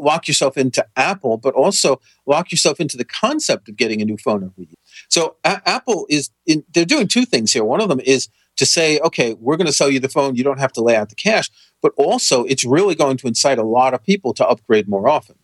lock 0.03 0.27
yourself 0.27 0.57
into 0.57 0.85
Apple, 0.95 1.37
but 1.37 1.53
also 1.53 1.99
lock 2.25 2.51
yourself 2.51 2.79
into 2.79 2.97
the 2.97 3.05
concept 3.05 3.69
of 3.69 3.75
getting 3.75 4.01
a 4.01 4.05
new 4.05 4.17
phone 4.17 4.43
every 4.43 4.65
year. 4.65 4.77
So 5.09 5.35
a- 5.43 5.61
Apple 5.67 6.05
is 6.09 6.29
in, 6.45 6.63
they're 6.73 6.85
doing 6.85 7.07
two 7.07 7.25
things 7.25 7.51
here. 7.51 7.63
One 7.63 7.81
of 7.81 7.89
them 7.89 7.99
is 7.99 8.29
to 8.57 8.65
say, 8.65 8.99
okay, 8.99 9.33
we're 9.39 9.57
going 9.57 9.67
to 9.67 9.73
sell 9.73 9.89
you 9.89 9.99
the 9.99 10.09
phone. 10.09 10.35
You 10.35 10.43
don't 10.43 10.59
have 10.59 10.73
to 10.73 10.81
lay 10.81 10.95
out 10.95 11.09
the 11.09 11.15
cash, 11.15 11.49
but 11.81 11.91
also 11.97 12.43
it's 12.43 12.63
really 12.63 12.95
going 12.95 13.17
to 13.17 13.27
incite 13.27 13.57
a 13.57 13.63
lot 13.63 13.93
of 13.93 14.03
people 14.03 14.33
to 14.35 14.47
upgrade 14.47 14.87
more 14.87 15.07
often. 15.07 15.35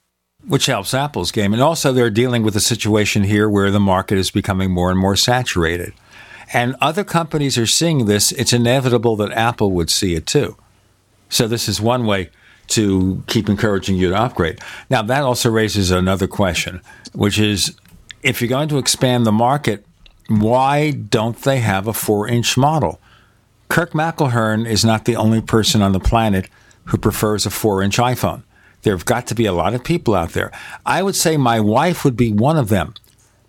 Which 0.48 0.68
helps 0.68 0.94
Apple's 0.94 1.32
game. 1.32 1.52
And 1.52 1.62
also, 1.62 1.92
they're 1.92 2.10
dealing 2.10 2.44
with 2.44 2.56
a 2.56 2.62
situation 2.62 3.24
here 3.24 3.50
where 3.50 3.72
the 3.72 3.80
market 3.80 4.18
is 4.18 4.32
becoming 4.32 4.72
more 4.72 4.90
and 4.90 4.98
more 4.98 5.18
saturated. 5.18 5.94
And 6.54 6.76
other 6.80 7.04
companies 7.04 7.58
are 7.58 7.68
seeing 7.68 8.06
this. 8.06 8.32
It's 8.32 8.54
inevitable 8.54 9.18
that 9.18 9.34
Apple 9.34 9.72
would 9.72 9.90
see 9.90 10.16
it 10.16 10.26
too. 10.26 10.56
So, 11.28 11.46
this 11.46 11.68
is 11.68 11.82
one 11.82 12.06
way 12.06 12.30
to 12.70 13.24
keep 13.28 13.50
encouraging 13.50 13.96
you 13.96 14.10
to 14.10 14.20
upgrade. 14.20 14.60
Now, 14.90 15.02
that 15.04 15.24
also 15.24 15.50
raises 15.50 15.92
another 15.92 16.28
question, 16.28 16.82
which 17.14 17.40
is 17.40 17.76
if 18.24 18.42
you're 18.42 18.50
going 18.50 18.70
to 18.70 18.78
expand 18.78 19.26
the 19.26 19.32
market, 19.32 19.86
why 20.28 20.92
don't 20.92 21.40
they 21.42 21.60
have 21.60 21.88
a 21.88 21.94
four 21.94 22.28
inch 22.28 22.58
model? 22.58 23.00
Kirk 23.68 23.92
McElhearn 23.92 24.68
is 24.68 24.84
not 24.84 25.06
the 25.06 25.16
only 25.16 25.42
person 25.42 25.82
on 25.82 25.92
the 25.92 26.00
planet 26.00 26.50
who 26.86 26.98
prefers 26.98 27.46
a 27.46 27.50
four 27.50 27.82
inch 27.84 27.98
iPhone. 27.98 28.44
There 28.82 28.96
have 28.96 29.06
got 29.06 29.28
to 29.28 29.36
be 29.36 29.46
a 29.46 29.54
lot 29.54 29.74
of 29.74 29.84
people 29.84 30.16
out 30.16 30.32
there. 30.32 30.52
I 30.86 31.04
would 31.04 31.16
say 31.16 31.38
my 31.38 31.60
wife 31.60 32.06
would 32.06 32.16
be 32.16 32.32
one 32.32 32.58
of 32.58 32.70
them 32.70 32.94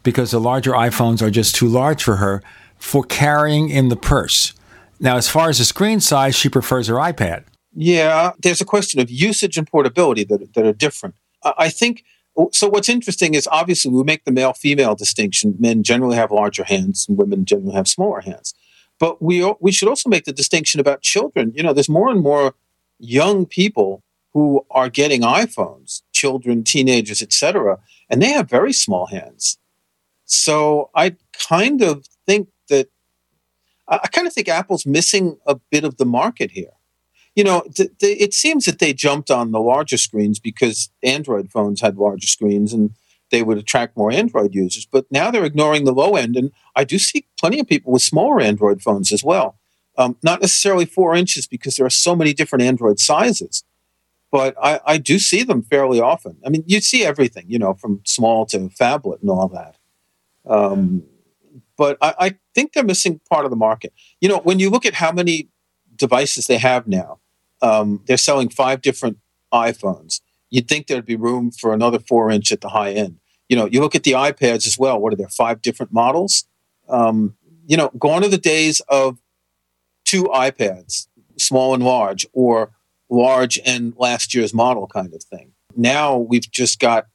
because 0.03 0.31
the 0.31 0.41
larger 0.41 0.73
iPhones 0.73 1.23
are 1.23 1.31
just 1.31 1.55
too 1.55 1.69
large 1.69 2.03
for 2.03 2.17
her 2.17 2.43
for 2.79 3.05
carrying 3.05 3.69
in 3.69 3.89
the 3.89 3.97
purse. 3.97 4.55
Now, 4.99 5.17
as 5.17 5.29
far 5.29 5.49
as 5.49 5.59
the 5.59 5.65
screen 5.65 6.01
size, 6.01 6.35
she 6.35 6.49
prefers 6.49 6.89
her 6.89 6.97
iPad. 6.97 7.45
Yeah, 7.75 8.33
there's 8.43 8.61
a 8.61 8.65
question 8.65 9.01
of 9.01 9.11
usage 9.11 9.57
and 9.57 9.67
portability 9.67 10.25
that, 10.25 10.55
that 10.55 10.67
are 10.67 10.73
different. 10.73 11.15
I 11.43 11.69
think 11.69 12.05
so. 12.53 12.69
What's 12.69 12.89
interesting 12.89 13.35
is 13.35 13.49
obviously 13.51 13.91
we 13.91 14.03
make 14.03 14.25
the 14.25 14.33
male 14.33 14.53
female 14.53 14.95
distinction. 14.95 15.57
Men 15.59 15.83
generally 15.83 16.17
have 16.17 16.31
larger 16.31 16.65
hands, 16.65 17.07
and 17.09 17.17
women 17.17 17.45
generally 17.45 17.75
have 17.75 17.89
smaller 17.89 18.21
hands. 18.21 18.55
But 18.99 19.23
we 19.23 19.43
we 19.61 19.73
should 19.73 19.89
also 19.89 20.09
make 20.09 20.25
the 20.25 20.33
distinction 20.33 20.81
about 20.81 21.03
children. 21.03 21.53
You 21.55 21.63
know, 21.63 21.73
there's 21.73 21.89
more 21.89 22.11
and 22.11 22.21
more 22.21 22.55
young 22.99 23.47
people 23.47 24.03
who 24.33 24.65
are 24.71 24.89
getting 24.89 25.23
iPhones, 25.23 26.03
children, 26.13 26.63
teenagers, 26.63 27.23
etc., 27.23 27.79
and 28.09 28.21
they 28.21 28.31
have 28.33 28.49
very 28.49 28.73
small 28.73 29.07
hands. 29.07 29.59
So 30.25 30.91
I 30.95 31.17
kind 31.49 31.83
of 31.83 32.07
think 32.27 32.49
that 32.69 32.89
I 33.89 34.07
kind 34.09 34.27
of 34.27 34.33
think 34.33 34.49
Apple's 34.49 34.87
missing 34.87 35.39
a 35.47 35.57
bit 35.71 35.85
of 35.85 35.97
the 35.97 36.05
market 36.05 36.51
here. 36.53 36.73
You 37.36 37.44
know, 37.44 37.62
th- 37.74 37.90
th- 37.98 38.20
it 38.20 38.35
seems 38.35 38.65
that 38.65 38.81
they 38.81 38.93
jumped 38.93 39.31
on 39.31 39.52
the 39.52 39.61
larger 39.61 39.97
screens 39.97 40.39
because 40.39 40.90
Android 41.02 41.51
phones 41.51 41.81
had 41.81 41.97
larger 41.97 42.27
screens 42.27 42.73
and 42.73 42.90
they 43.31 43.43
would 43.43 43.59
attract 43.59 43.97
more 43.97 44.12
Android 44.12 44.55
users. 44.55 44.86
But 44.86 45.07
now 45.11 45.31
they're 45.31 45.44
ignoring 45.44 45.85
the 45.85 45.93
low 45.93 46.16
end, 46.16 46.36
and 46.36 46.51
I 46.77 46.85
do 46.85 46.98
see 46.98 47.27
plenty 47.39 47.61
of 47.61 47.69
people 47.69 47.93
with 47.93 48.02
smaller 48.02 48.40
Android 48.40 48.82
phones 48.82 49.12
as 49.12 49.24
well. 49.24 49.57
Um, 49.97 50.16
not 50.23 50.40
necessarily 50.40 50.85
four 50.85 51.15
inches 51.15 51.47
because 51.47 51.77
there 51.77 51.86
are 51.86 51.90
so 51.90 52.16
many 52.16 52.32
different 52.32 52.62
Android 52.62 52.98
sizes, 52.98 53.65
but 54.31 54.55
I, 54.62 54.81
I 54.86 54.98
do 54.98 55.19
see 55.19 55.43
them 55.43 55.62
fairly 55.62 56.01
often. 56.01 56.36
I 56.44 56.48
mean, 56.48 56.65
you 56.66 56.81
see 56.81 57.05
everything, 57.05 57.44
you 57.48 57.59
know, 57.59 57.74
from 57.74 58.01
small 58.05 58.47
to 58.47 58.59
phablet 58.70 59.20
and 59.20 59.31
all 59.31 59.48
that. 59.48 59.77
Um, 60.47 61.05
but 61.77 61.98
I, 62.01 62.15
I 62.19 62.35
think 62.55 62.73
they're 62.73 62.85
missing 62.85 63.20
part 63.31 63.44
of 63.44 63.51
the 63.51 63.57
market. 63.57 63.93
You 64.20 64.28
know, 64.28 64.39
when 64.39 64.59
you 64.59 64.70
look 64.70 64.86
at 64.86 64.94
how 64.94 65.12
many 65.12 65.48
devices 66.01 66.49
they 66.49 66.59
have 66.59 66.89
now, 66.89 67.21
um, 67.63 68.03
they're 68.07 68.17
selling 68.17 68.49
five 68.49 68.81
different 68.81 69.19
iPhones. 69.53 70.21
You'd 70.49 70.67
think 70.67 70.87
there'd 70.87 71.07
be 71.07 71.17
room 71.17 71.51
for 71.53 71.73
another 71.73 72.01
four 72.01 72.31
inch 72.31 72.51
at 72.51 72.61
the 72.61 72.71
high 72.71 72.93
end. 72.93 73.19
You 73.49 73.57
know, 73.57 73.67
you 73.67 73.81
look 73.81 73.95
at 73.95 74.03
the 74.03 74.13
iPads 74.13 74.67
as 74.67 74.77
well. 74.79 74.99
What 75.01 75.13
are 75.13 75.17
there? 75.17 75.29
Five 75.29 75.63
different 75.63 75.93
models. 75.93 76.47
Um, 76.89 77.37
you 77.67 77.77
know, 77.77 77.91
gone 77.99 78.25
are 78.25 78.29
the 78.29 78.39
days 78.39 78.81
of 78.89 79.19
two 80.05 80.25
iPads, 80.25 81.07
small 81.39 81.75
and 81.75 81.85
large, 81.85 82.27
or 82.33 82.73
large 83.09 83.59
and 83.65 83.95
last 83.97 84.35
year's 84.35 84.55
model 84.55 84.87
kind 84.87 85.15
of 85.15 85.23
thing. 85.23 85.53
Now 85.77 86.17
we've 86.17 86.51
just 86.51 86.81
got, 86.81 87.07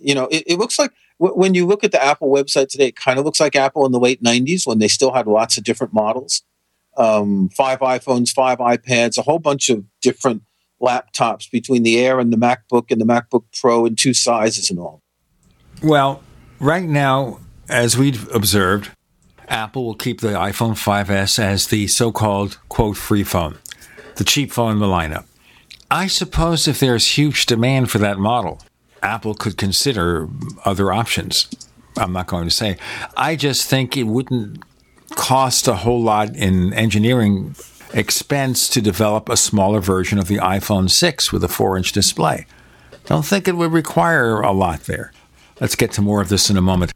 you 0.00 0.14
know, 0.14 0.26
it, 0.26 0.44
it 0.46 0.58
looks 0.58 0.78
like 0.78 0.92
w- 1.20 1.36
when 1.36 1.54
you 1.54 1.66
look 1.66 1.84
at 1.84 1.92
the 1.92 2.02
Apple 2.02 2.30
website 2.30 2.68
today, 2.68 2.88
it 2.88 2.96
kind 2.96 3.18
of 3.18 3.24
looks 3.24 3.40
like 3.40 3.54
Apple 3.54 3.86
in 3.86 3.92
the 3.92 4.00
late 4.00 4.22
90s 4.22 4.66
when 4.66 4.78
they 4.78 4.88
still 4.88 5.12
had 5.12 5.26
lots 5.26 5.56
of 5.56 5.64
different 5.64 5.92
models 5.92 6.42
um, 6.96 7.48
five 7.50 7.80
iPhones, 7.80 8.30
five 8.30 8.58
iPads, 8.58 9.18
a 9.18 9.22
whole 9.22 9.38
bunch 9.38 9.68
of 9.68 9.84
different 10.00 10.42
laptops 10.80 11.50
between 11.50 11.82
the 11.82 11.98
Air 11.98 12.18
and 12.18 12.32
the 12.32 12.36
MacBook 12.36 12.90
and 12.90 13.00
the 13.00 13.04
MacBook 13.04 13.44
Pro 13.58 13.86
in 13.86 13.96
two 13.96 14.14
sizes 14.14 14.70
and 14.70 14.78
all. 14.78 15.00
Well, 15.82 16.22
right 16.58 16.88
now, 16.88 17.40
as 17.68 17.96
we've 17.96 18.28
observed, 18.34 18.90
Apple 19.48 19.84
will 19.84 19.94
keep 19.94 20.20
the 20.20 20.28
iPhone 20.28 20.72
5S 20.72 21.38
as 21.38 21.68
the 21.68 21.86
so 21.86 22.12
called, 22.12 22.58
quote, 22.68 22.96
free 22.96 23.24
phone, 23.24 23.58
the 24.16 24.24
cheap 24.24 24.52
phone 24.52 24.72
in 24.72 24.78
the 24.78 24.86
lineup. 24.86 25.24
I 25.90 26.06
suppose 26.06 26.66
if 26.66 26.80
there's 26.80 27.18
huge 27.18 27.46
demand 27.46 27.90
for 27.90 27.98
that 27.98 28.18
model, 28.18 28.60
Apple 29.02 29.34
could 29.34 29.56
consider 29.56 30.28
other 30.64 30.92
options. 30.92 31.48
I'm 31.98 32.12
not 32.12 32.28
going 32.28 32.44
to 32.44 32.54
say. 32.54 32.78
I 33.16 33.36
just 33.36 33.68
think 33.68 33.96
it 33.96 34.04
wouldn't 34.04 34.62
cost 35.14 35.68
a 35.68 35.76
whole 35.76 36.02
lot 36.02 36.34
in 36.36 36.72
engineering 36.72 37.54
expense 37.94 38.68
to 38.70 38.80
develop 38.80 39.28
a 39.28 39.36
smaller 39.36 39.80
version 39.80 40.18
of 40.18 40.26
the 40.28 40.38
iPhone 40.38 40.90
6 40.90 41.32
with 41.32 41.44
a 41.44 41.48
4 41.48 41.76
inch 41.76 41.92
display. 41.92 42.46
Don't 43.06 43.24
think 43.24 43.46
it 43.48 43.56
would 43.56 43.72
require 43.72 44.40
a 44.40 44.52
lot 44.52 44.84
there. 44.84 45.12
Let's 45.60 45.76
get 45.76 45.92
to 45.92 46.02
more 46.02 46.20
of 46.20 46.28
this 46.28 46.50
in 46.50 46.56
a 46.56 46.62
moment. 46.62 46.92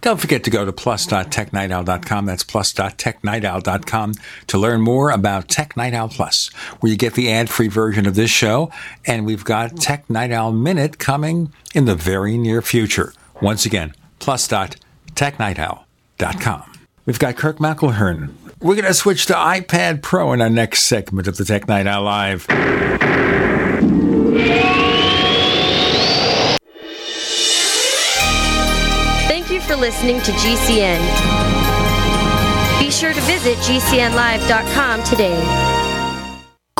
Don't 0.00 0.20
forget 0.20 0.42
to 0.44 0.50
go 0.50 0.64
to 0.64 0.72
plus.technightowl.com. 0.72 2.26
That's 2.26 2.42
plus.technightowl.com 2.42 4.14
to 4.48 4.58
learn 4.58 4.80
more 4.80 5.10
about 5.10 5.48
Tech 5.48 5.76
Night 5.76 5.94
Owl 5.94 6.08
Plus, 6.08 6.48
where 6.80 6.90
you 6.90 6.98
get 6.98 7.14
the 7.14 7.30
ad 7.30 7.48
free 7.48 7.68
version 7.68 8.04
of 8.06 8.16
this 8.16 8.30
show. 8.30 8.72
And 9.06 9.24
we've 9.24 9.44
got 9.44 9.76
Tech 9.76 10.10
Night 10.10 10.32
Owl 10.32 10.50
Minute 10.50 10.98
coming 10.98 11.52
in 11.72 11.84
the 11.84 11.94
very 11.94 12.36
near 12.36 12.62
future. 12.62 13.12
Once 13.40 13.64
again, 13.64 13.94
plus.technightowl.com. 14.18 16.71
We've 17.04 17.18
got 17.18 17.36
Kirk 17.36 17.58
McElhearn. 17.58 18.32
We're 18.60 18.76
going 18.76 18.86
to 18.86 18.94
switch 18.94 19.26
to 19.26 19.34
iPad 19.34 20.02
Pro 20.02 20.32
in 20.32 20.40
our 20.40 20.50
next 20.50 20.84
segment 20.84 21.26
of 21.26 21.36
the 21.36 21.44
Tech 21.44 21.66
Night 21.66 21.86
Owl 21.86 22.04
Live. 22.04 22.46
Thank 29.26 29.50
you 29.50 29.60
for 29.60 29.74
listening 29.74 30.20
to 30.22 30.32
GCN. 30.32 31.00
Be 32.78 32.90
sure 32.90 33.12
to 33.12 33.20
visit 33.22 33.56
GCNlive.com 33.58 35.02
today. 35.04 35.91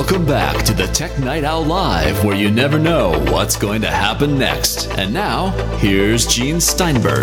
Welcome 0.00 0.24
back 0.24 0.64
to 0.64 0.72
the 0.72 0.86
Tech 0.86 1.18
Night 1.18 1.44
Owl 1.44 1.66
Live, 1.66 2.24
where 2.24 2.34
you 2.34 2.50
never 2.50 2.78
know 2.78 3.10
what's 3.30 3.54
going 3.54 3.82
to 3.82 3.90
happen 3.90 4.38
next. 4.38 4.88
And 4.92 5.12
now, 5.12 5.50
here's 5.76 6.26
Gene 6.26 6.58
Steinberg. 6.58 7.22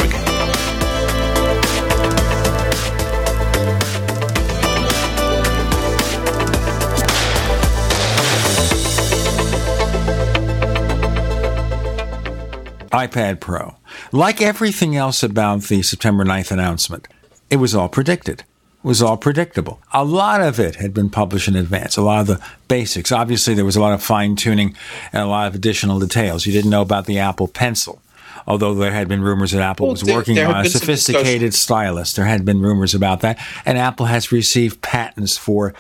iPad 12.91 13.39
Pro. 13.39 13.75
Like 14.11 14.39
everything 14.39 14.95
else 14.95 15.23
about 15.23 15.63
the 15.63 15.81
September 15.81 16.23
9th 16.23 16.51
announcement, 16.51 17.07
it 17.49 17.55
was 17.55 17.73
all 17.73 17.89
predicted. 17.89 18.43
Was 18.87 19.01
all 19.01 19.17
predictable. 19.17 19.79
A 19.93 20.03
lot 20.03 20.41
of 20.41 20.59
it 20.59 20.75
had 20.77 20.93
been 20.93 21.09
published 21.09 21.47
in 21.47 21.55
advance, 21.55 21.97
a 21.97 22.01
lot 22.01 22.21
of 22.21 22.27
the 22.27 22.41
basics. 22.67 23.11
Obviously, 23.11 23.53
there 23.53 23.65
was 23.65 23.75
a 23.75 23.81
lot 23.81 23.93
of 23.93 24.01
fine 24.01 24.35
tuning 24.35 24.75
and 25.13 25.21
a 25.21 25.27
lot 25.27 25.47
of 25.47 25.53
additional 25.55 25.99
details. 25.99 26.45
You 26.45 26.53
didn't 26.53 26.71
know 26.71 26.81
about 26.81 27.05
the 27.05 27.19
Apple 27.19 27.47
Pencil, 27.47 28.01
although 28.47 28.73
there 28.73 28.91
had 28.91 29.07
been 29.07 29.21
rumors 29.21 29.51
that 29.51 29.61
Apple 29.61 29.87
Well, 29.87 29.93
was 29.93 30.01
there- 30.01 30.15
working 30.15 30.35
there 30.35 30.47
on 30.47 30.65
a 30.65 30.69
sophisticated 30.69 31.53
stylus. 31.53 32.13
There 32.13 32.25
had 32.25 32.45
been 32.45 32.61
rumors 32.61 32.95
about 32.95 33.19
that, 33.21 33.37
and 33.65 33.77
Apple 33.77 34.07
has 34.07 34.31
received 34.31 34.81
patents 34.81 35.37
for 35.37 35.73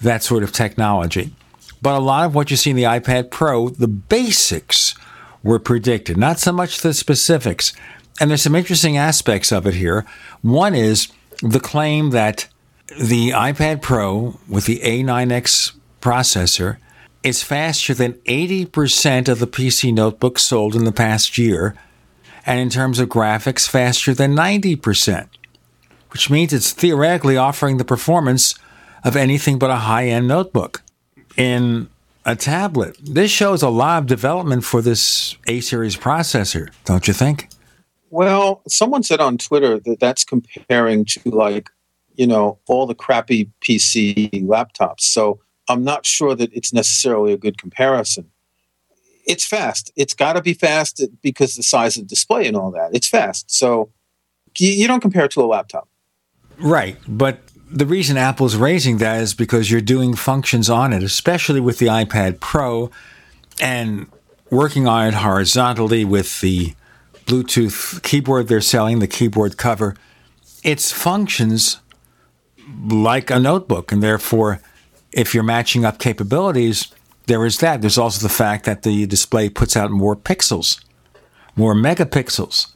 that 0.00 0.22
sort 0.22 0.42
of 0.42 0.52
technology. 0.52 1.30
But 1.80 1.94
a 1.94 2.00
lot 2.00 2.26
of 2.26 2.34
what 2.34 2.50
you 2.50 2.56
see 2.56 2.70
in 2.70 2.76
the 2.76 2.82
iPad 2.84 3.30
Pro, 3.30 3.68
the 3.68 3.88
basics 3.88 4.94
were 5.42 5.58
predicted, 5.58 6.16
not 6.16 6.38
so 6.38 6.52
much 6.52 6.80
the 6.80 6.92
specifics. 6.94 7.72
And 8.20 8.30
there's 8.30 8.42
some 8.42 8.54
interesting 8.54 8.96
aspects 8.96 9.50
of 9.50 9.66
it 9.66 9.74
here. 9.74 10.04
One 10.42 10.74
is 10.74 11.08
the 11.42 11.60
claim 11.60 12.10
that 12.10 12.48
the 13.00 13.30
iPad 13.30 13.82
Pro 13.82 14.38
with 14.48 14.66
the 14.66 14.78
A9X 14.78 15.72
processor 16.00 16.78
is 17.22 17.42
faster 17.42 17.94
than 17.94 18.14
80% 18.24 19.28
of 19.28 19.38
the 19.38 19.46
PC 19.46 19.92
notebooks 19.92 20.42
sold 20.42 20.74
in 20.74 20.84
the 20.84 20.92
past 20.92 21.38
year, 21.38 21.74
and 22.46 22.58
in 22.58 22.68
terms 22.68 22.98
of 22.98 23.08
graphics, 23.08 23.68
faster 23.68 24.14
than 24.14 24.34
90%, 24.34 25.28
which 26.10 26.30
means 26.30 26.52
it's 26.52 26.72
theoretically 26.72 27.36
offering 27.36 27.76
the 27.76 27.84
performance 27.84 28.54
of 29.04 29.16
anything 29.16 29.58
but 29.58 29.70
a 29.70 29.76
high 29.76 30.06
end 30.06 30.28
notebook 30.28 30.82
in 31.36 31.88
a 32.24 32.36
tablet. 32.36 32.96
This 33.02 33.30
shows 33.30 33.62
a 33.62 33.68
lot 33.68 33.98
of 33.98 34.06
development 34.06 34.64
for 34.64 34.80
this 34.80 35.36
A 35.46 35.60
series 35.60 35.96
processor, 35.96 36.70
don't 36.84 37.06
you 37.08 37.14
think? 37.14 37.48
Well, 38.12 38.60
someone 38.68 39.02
said 39.02 39.20
on 39.20 39.38
Twitter 39.38 39.78
that 39.78 39.98
that's 39.98 40.22
comparing 40.22 41.06
to 41.06 41.30
like, 41.30 41.70
you 42.14 42.26
know, 42.26 42.58
all 42.68 42.86
the 42.86 42.94
crappy 42.94 43.50
PC 43.66 44.44
laptops. 44.44 45.00
So 45.00 45.40
I'm 45.66 45.82
not 45.82 46.04
sure 46.04 46.34
that 46.34 46.52
it's 46.52 46.74
necessarily 46.74 47.32
a 47.32 47.38
good 47.38 47.56
comparison. 47.56 48.30
It's 49.26 49.46
fast. 49.46 49.90
It's 49.96 50.12
got 50.12 50.34
to 50.34 50.42
be 50.42 50.52
fast 50.52 51.02
because 51.22 51.54
the 51.54 51.62
size 51.62 51.96
of 51.96 52.02
the 52.02 52.08
display 52.08 52.46
and 52.46 52.54
all 52.54 52.70
that. 52.72 52.90
It's 52.92 53.08
fast. 53.08 53.50
So 53.50 53.90
you, 54.58 54.86
don't 54.86 55.00
compare 55.00 55.24
it 55.24 55.30
to 55.30 55.40
a 55.40 55.46
laptop. 55.46 55.88
Right. 56.58 56.98
But 57.08 57.38
the 57.70 57.86
reason 57.86 58.18
Apple's 58.18 58.56
raising 58.56 58.98
that 58.98 59.22
is 59.22 59.32
because 59.32 59.70
you're 59.70 59.80
doing 59.80 60.16
functions 60.16 60.68
on 60.68 60.92
it, 60.92 61.02
especially 61.02 61.60
with 61.60 61.78
the 61.78 61.86
iPad 61.86 62.40
Pro 62.40 62.90
and 63.58 64.06
working 64.50 64.86
on 64.86 65.08
it 65.08 65.14
horizontally 65.14 66.04
with 66.04 66.42
the 66.42 66.74
Bluetooth 67.32 68.02
keyboard 68.02 68.48
they're 68.48 68.60
selling, 68.60 68.98
the 68.98 69.06
keyboard 69.06 69.56
cover. 69.56 69.96
It's 70.62 70.92
functions 70.92 71.80
like 72.90 73.30
a 73.30 73.40
notebook. 73.40 73.90
And 73.90 74.02
therefore, 74.02 74.60
if 75.12 75.32
you're 75.32 75.42
matching 75.42 75.84
up 75.86 75.98
capabilities, 75.98 76.92
there 77.26 77.46
is 77.46 77.58
that. 77.58 77.80
There's 77.80 77.96
also 77.96 78.22
the 78.22 78.32
fact 78.32 78.66
that 78.66 78.82
the 78.82 79.06
display 79.06 79.48
puts 79.48 79.78
out 79.78 79.90
more 79.90 80.14
pixels, 80.14 80.84
more 81.56 81.74
megapixels 81.74 82.70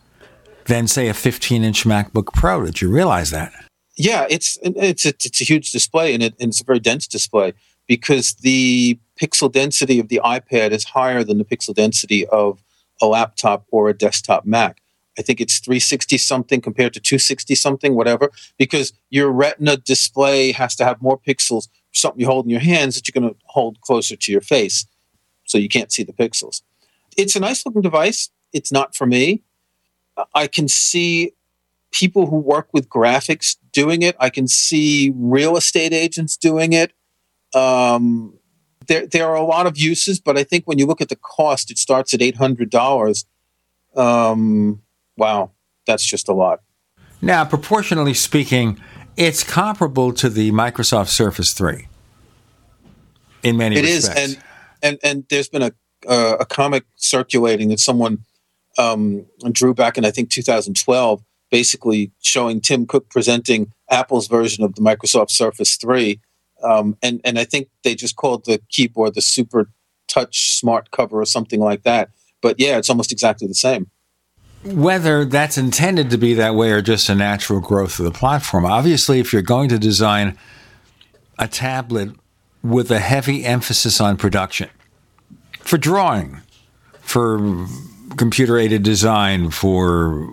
than, 0.64 0.88
say, 0.88 1.08
a 1.08 1.14
15 1.14 1.62
inch 1.62 1.84
MacBook 1.84 2.32
Pro. 2.32 2.64
Did 2.64 2.80
you 2.80 2.90
realize 2.90 3.30
that? 3.32 3.52
Yeah, 3.98 4.26
it's 4.30 4.58
it's 4.62 5.04
a, 5.04 5.10
it's 5.10 5.40
a 5.40 5.44
huge 5.44 5.70
display 5.70 6.14
and, 6.14 6.22
it, 6.22 6.34
and 6.40 6.48
it's 6.48 6.60
a 6.62 6.64
very 6.64 6.80
dense 6.80 7.06
display 7.06 7.52
because 7.86 8.34
the 8.36 8.98
pixel 9.20 9.52
density 9.52 9.98
of 9.98 10.08
the 10.08 10.20
iPad 10.24 10.70
is 10.70 10.84
higher 10.84 11.22
than 11.24 11.38
the 11.38 11.44
pixel 11.44 11.74
density 11.74 12.26
of 12.26 12.62
a 13.00 13.06
laptop 13.06 13.66
or 13.70 13.88
a 13.88 13.94
desktop 13.94 14.44
Mac. 14.44 14.80
I 15.18 15.22
think 15.22 15.40
it's 15.40 15.58
360 15.60 16.18
something 16.18 16.60
compared 16.60 16.92
to 16.94 17.00
260 17.00 17.54
something, 17.54 17.94
whatever, 17.94 18.30
because 18.58 18.92
your 19.10 19.30
Retina 19.30 19.76
display 19.76 20.52
has 20.52 20.76
to 20.76 20.84
have 20.84 21.00
more 21.00 21.18
pixels, 21.18 21.68
something 21.92 22.20
you 22.20 22.26
hold 22.26 22.44
in 22.44 22.50
your 22.50 22.60
hands 22.60 22.94
that 22.94 23.08
you're 23.08 23.20
going 23.20 23.32
to 23.32 23.40
hold 23.46 23.80
closer 23.80 24.16
to 24.16 24.32
your 24.32 24.42
face, 24.42 24.86
so 25.44 25.56
you 25.56 25.68
can't 25.68 25.92
see 25.92 26.02
the 26.02 26.12
pixels. 26.12 26.62
It's 27.16 27.34
a 27.34 27.40
nice 27.40 27.64
looking 27.64 27.82
device. 27.82 28.30
It's 28.52 28.70
not 28.70 28.94
for 28.94 29.06
me. 29.06 29.42
I 30.34 30.46
can 30.46 30.68
see 30.68 31.32
people 31.92 32.26
who 32.26 32.36
work 32.36 32.68
with 32.72 32.88
graphics 32.88 33.56
doing 33.72 34.02
it. 34.02 34.16
I 34.18 34.30
can 34.30 34.48
see 34.48 35.12
real 35.16 35.56
estate 35.56 35.92
agents 35.92 36.36
doing 36.36 36.72
it. 36.72 36.92
Um, 37.54 38.38
there, 38.88 39.06
there 39.06 39.26
are 39.26 39.36
a 39.36 39.44
lot 39.44 39.66
of 39.66 39.78
uses, 39.78 40.20
but 40.20 40.36
I 40.38 40.44
think 40.44 40.64
when 40.64 40.78
you 40.78 40.86
look 40.86 41.00
at 41.00 41.08
the 41.08 41.16
cost, 41.16 41.70
it 41.70 41.78
starts 41.78 42.14
at 42.14 42.22
eight 42.22 42.36
hundred 42.36 42.70
dollars. 42.70 43.26
Um, 43.94 44.82
wow, 45.16 45.52
that's 45.86 46.04
just 46.04 46.28
a 46.28 46.32
lot. 46.34 46.60
Now, 47.22 47.44
proportionally 47.44 48.14
speaking, 48.14 48.78
it's 49.16 49.42
comparable 49.42 50.12
to 50.14 50.28
the 50.28 50.52
Microsoft 50.52 51.08
Surface 51.08 51.54
3 51.54 51.88
in 53.42 53.56
many 53.56 53.76
It 53.76 53.84
is, 53.84 54.06
respects. 54.06 54.34
and 54.34 54.42
and 54.82 54.98
and 55.02 55.24
there's 55.30 55.48
been 55.48 55.62
a 55.62 55.72
uh, 56.06 56.36
a 56.40 56.44
comic 56.44 56.84
circulating 56.96 57.68
that 57.70 57.80
someone 57.80 58.18
um, 58.78 59.24
drew 59.52 59.72
back 59.74 59.96
in 59.96 60.04
I 60.04 60.10
think 60.10 60.30
2012, 60.30 61.22
basically 61.50 62.12
showing 62.20 62.60
Tim 62.60 62.86
Cook 62.86 63.08
presenting 63.08 63.72
Apple's 63.90 64.28
version 64.28 64.62
of 64.64 64.74
the 64.74 64.82
Microsoft 64.82 65.30
Surface 65.30 65.76
3, 65.76 66.20
um, 66.62 66.96
and 67.02 67.20
and 67.24 67.38
I 67.38 67.44
think 67.44 67.68
they 67.84 67.94
just 67.94 68.16
called 68.16 68.44
the 68.44 68.60
keyboard 68.70 69.14
the 69.14 69.22
Super 69.22 69.70
Touch 70.08 70.58
Smart 70.58 70.90
Cover 70.90 71.20
or 71.20 71.26
something 71.26 71.60
like 71.60 71.82
that. 71.82 72.10
But 72.40 72.58
yeah, 72.58 72.78
it's 72.78 72.90
almost 72.90 73.12
exactly 73.12 73.48
the 73.48 73.54
same. 73.54 73.90
Whether 74.64 75.24
that's 75.24 75.58
intended 75.58 76.10
to 76.10 76.18
be 76.18 76.34
that 76.34 76.54
way 76.54 76.72
or 76.72 76.82
just 76.82 77.08
a 77.08 77.14
natural 77.14 77.60
growth 77.60 77.98
of 77.98 78.04
the 78.04 78.10
platform. 78.10 78.66
Obviously, 78.66 79.20
if 79.20 79.32
you're 79.32 79.42
going 79.42 79.68
to 79.68 79.78
design 79.78 80.36
a 81.38 81.46
tablet 81.46 82.10
with 82.62 82.90
a 82.90 82.98
heavy 82.98 83.44
emphasis 83.44 84.00
on 84.00 84.16
production 84.16 84.68
for 85.60 85.78
drawing, 85.78 86.40
for 87.00 87.66
computer 88.16 88.58
aided 88.58 88.82
design, 88.82 89.50
for 89.50 90.28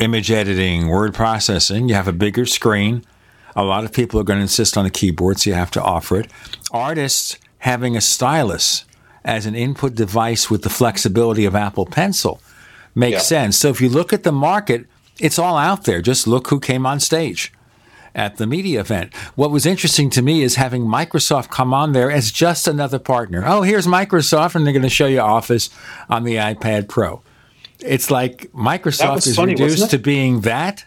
image 0.00 0.30
editing, 0.30 0.88
word 0.88 1.14
processing, 1.14 1.88
you 1.88 1.94
have 1.94 2.08
a 2.08 2.12
bigger 2.12 2.46
screen. 2.46 3.04
A 3.56 3.62
lot 3.64 3.84
of 3.84 3.92
people 3.92 4.18
are 4.20 4.24
going 4.24 4.38
to 4.38 4.42
insist 4.42 4.76
on 4.76 4.84
a 4.86 4.90
keyboard, 4.90 5.38
so 5.38 5.50
you 5.50 5.54
have 5.54 5.70
to 5.72 5.82
offer 5.82 6.18
it. 6.18 6.30
Artists 6.72 7.38
having 7.58 7.96
a 7.96 8.00
stylus 8.00 8.84
as 9.24 9.46
an 9.46 9.54
input 9.54 9.94
device 9.94 10.50
with 10.50 10.62
the 10.62 10.70
flexibility 10.70 11.44
of 11.44 11.54
Apple 11.54 11.86
Pencil 11.86 12.40
makes 12.94 13.12
Yeah. 13.12 13.18
sense. 13.20 13.56
So 13.56 13.68
if 13.70 13.80
you 13.80 13.88
look 13.88 14.12
at 14.12 14.22
the 14.22 14.32
market, 14.32 14.86
it's 15.18 15.38
all 15.38 15.56
out 15.56 15.84
there. 15.84 16.02
Just 16.02 16.26
look 16.26 16.48
who 16.48 16.60
came 16.60 16.84
on 16.84 17.00
stage 17.00 17.52
at 18.14 18.36
the 18.36 18.46
media 18.46 18.80
event. 18.80 19.14
What 19.34 19.50
was 19.50 19.66
interesting 19.66 20.10
to 20.10 20.22
me 20.22 20.42
is 20.42 20.56
having 20.56 20.84
Microsoft 20.84 21.50
come 21.50 21.72
on 21.72 21.92
there 21.92 22.10
as 22.10 22.30
just 22.30 22.68
another 22.68 22.98
partner. 22.98 23.42
Oh, 23.46 23.62
here's 23.62 23.86
Microsoft, 23.86 24.54
and 24.54 24.66
they're 24.66 24.72
going 24.72 24.82
to 24.82 24.88
show 24.88 25.06
you 25.06 25.20
Office 25.20 25.70
on 26.08 26.24
the 26.24 26.36
iPad 26.36 26.88
Pro. 26.88 27.22
It's 27.80 28.10
like 28.10 28.50
Microsoft 28.52 29.26
is 29.26 29.36
funny, 29.36 29.52
reduced 29.52 29.90
to 29.90 29.98
being 29.98 30.40
that. 30.42 30.84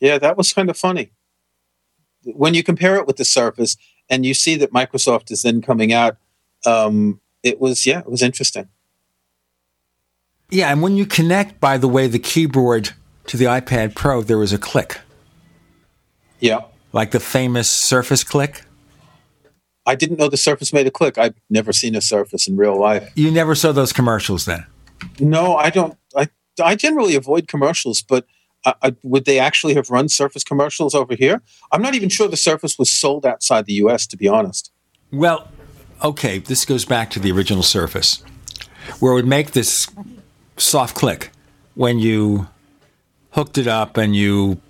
Yeah, 0.00 0.18
that 0.18 0.36
was 0.36 0.52
kind 0.52 0.70
of 0.70 0.76
funny. 0.76 1.10
When 2.34 2.54
you 2.54 2.62
compare 2.62 2.96
it 2.96 3.06
with 3.06 3.16
the 3.16 3.24
Surface 3.24 3.76
and 4.10 4.26
you 4.26 4.34
see 4.34 4.56
that 4.56 4.72
Microsoft 4.72 5.30
is 5.30 5.42
then 5.42 5.62
coming 5.62 5.92
out, 5.92 6.16
um, 6.64 7.20
it 7.42 7.60
was 7.60 7.86
yeah, 7.86 8.00
it 8.00 8.10
was 8.10 8.22
interesting. 8.22 8.68
Yeah, 10.50 10.70
and 10.70 10.80
when 10.82 10.96
you 10.96 11.06
connect, 11.06 11.60
by 11.60 11.76
the 11.78 11.88
way, 11.88 12.06
the 12.06 12.18
keyboard 12.18 12.90
to 13.26 13.36
the 13.36 13.46
iPad 13.46 13.94
Pro, 13.94 14.22
there 14.22 14.38
was 14.38 14.52
a 14.52 14.58
click, 14.58 15.00
Yeah. 16.38 16.60
like 16.92 17.10
the 17.10 17.18
famous 17.20 17.68
Surface 17.68 18.22
click. 18.22 18.62
I 19.84 19.94
didn't 19.94 20.18
know 20.18 20.28
the 20.28 20.36
Surface 20.36 20.72
made 20.72 20.86
a 20.86 20.90
click. 20.90 21.18
I've 21.18 21.34
never 21.50 21.72
seen 21.72 21.94
a 21.94 22.00
Surface 22.00 22.46
in 22.48 22.56
real 22.56 22.78
life. 22.78 23.10
You 23.14 23.30
never 23.30 23.54
saw 23.54 23.72
those 23.72 23.92
commercials 23.92 24.44
then. 24.44 24.66
No, 25.20 25.56
I 25.56 25.70
don't. 25.70 25.96
I 26.16 26.28
I 26.62 26.74
generally 26.74 27.14
avoid 27.16 27.48
commercials, 27.48 28.02
but 28.02 28.24
I, 28.66 28.74
I, 28.82 28.96
would 29.02 29.24
they 29.24 29.38
actually 29.38 29.74
have 29.74 29.88
run 29.88 30.08
Surface 30.08 30.44
commercials 30.44 30.94
over 30.94 31.14
here? 31.14 31.40
I'm 31.72 31.80
not 31.80 31.94
even 31.94 32.08
sure 32.08 32.28
the 32.28 32.36
Surface 32.36 32.78
was 32.78 32.90
sold 32.90 33.24
outside 33.24 33.64
the 33.64 33.74
U.S. 33.74 34.06
To 34.08 34.16
be 34.16 34.28
honest. 34.28 34.72
Well, 35.12 35.48
okay, 36.02 36.38
this 36.38 36.64
goes 36.64 36.84
back 36.84 37.10
to 37.10 37.20
the 37.20 37.32
original 37.32 37.62
Surface, 37.62 38.22
where 39.00 39.12
it 39.12 39.14
would 39.14 39.26
make 39.26 39.52
this 39.52 39.88
soft 40.56 40.96
click 40.96 41.30
when 41.74 41.98
you 41.98 42.48
hooked 43.30 43.56
it 43.56 43.66
up 43.66 43.96
and 43.96 44.16
you 44.16 44.60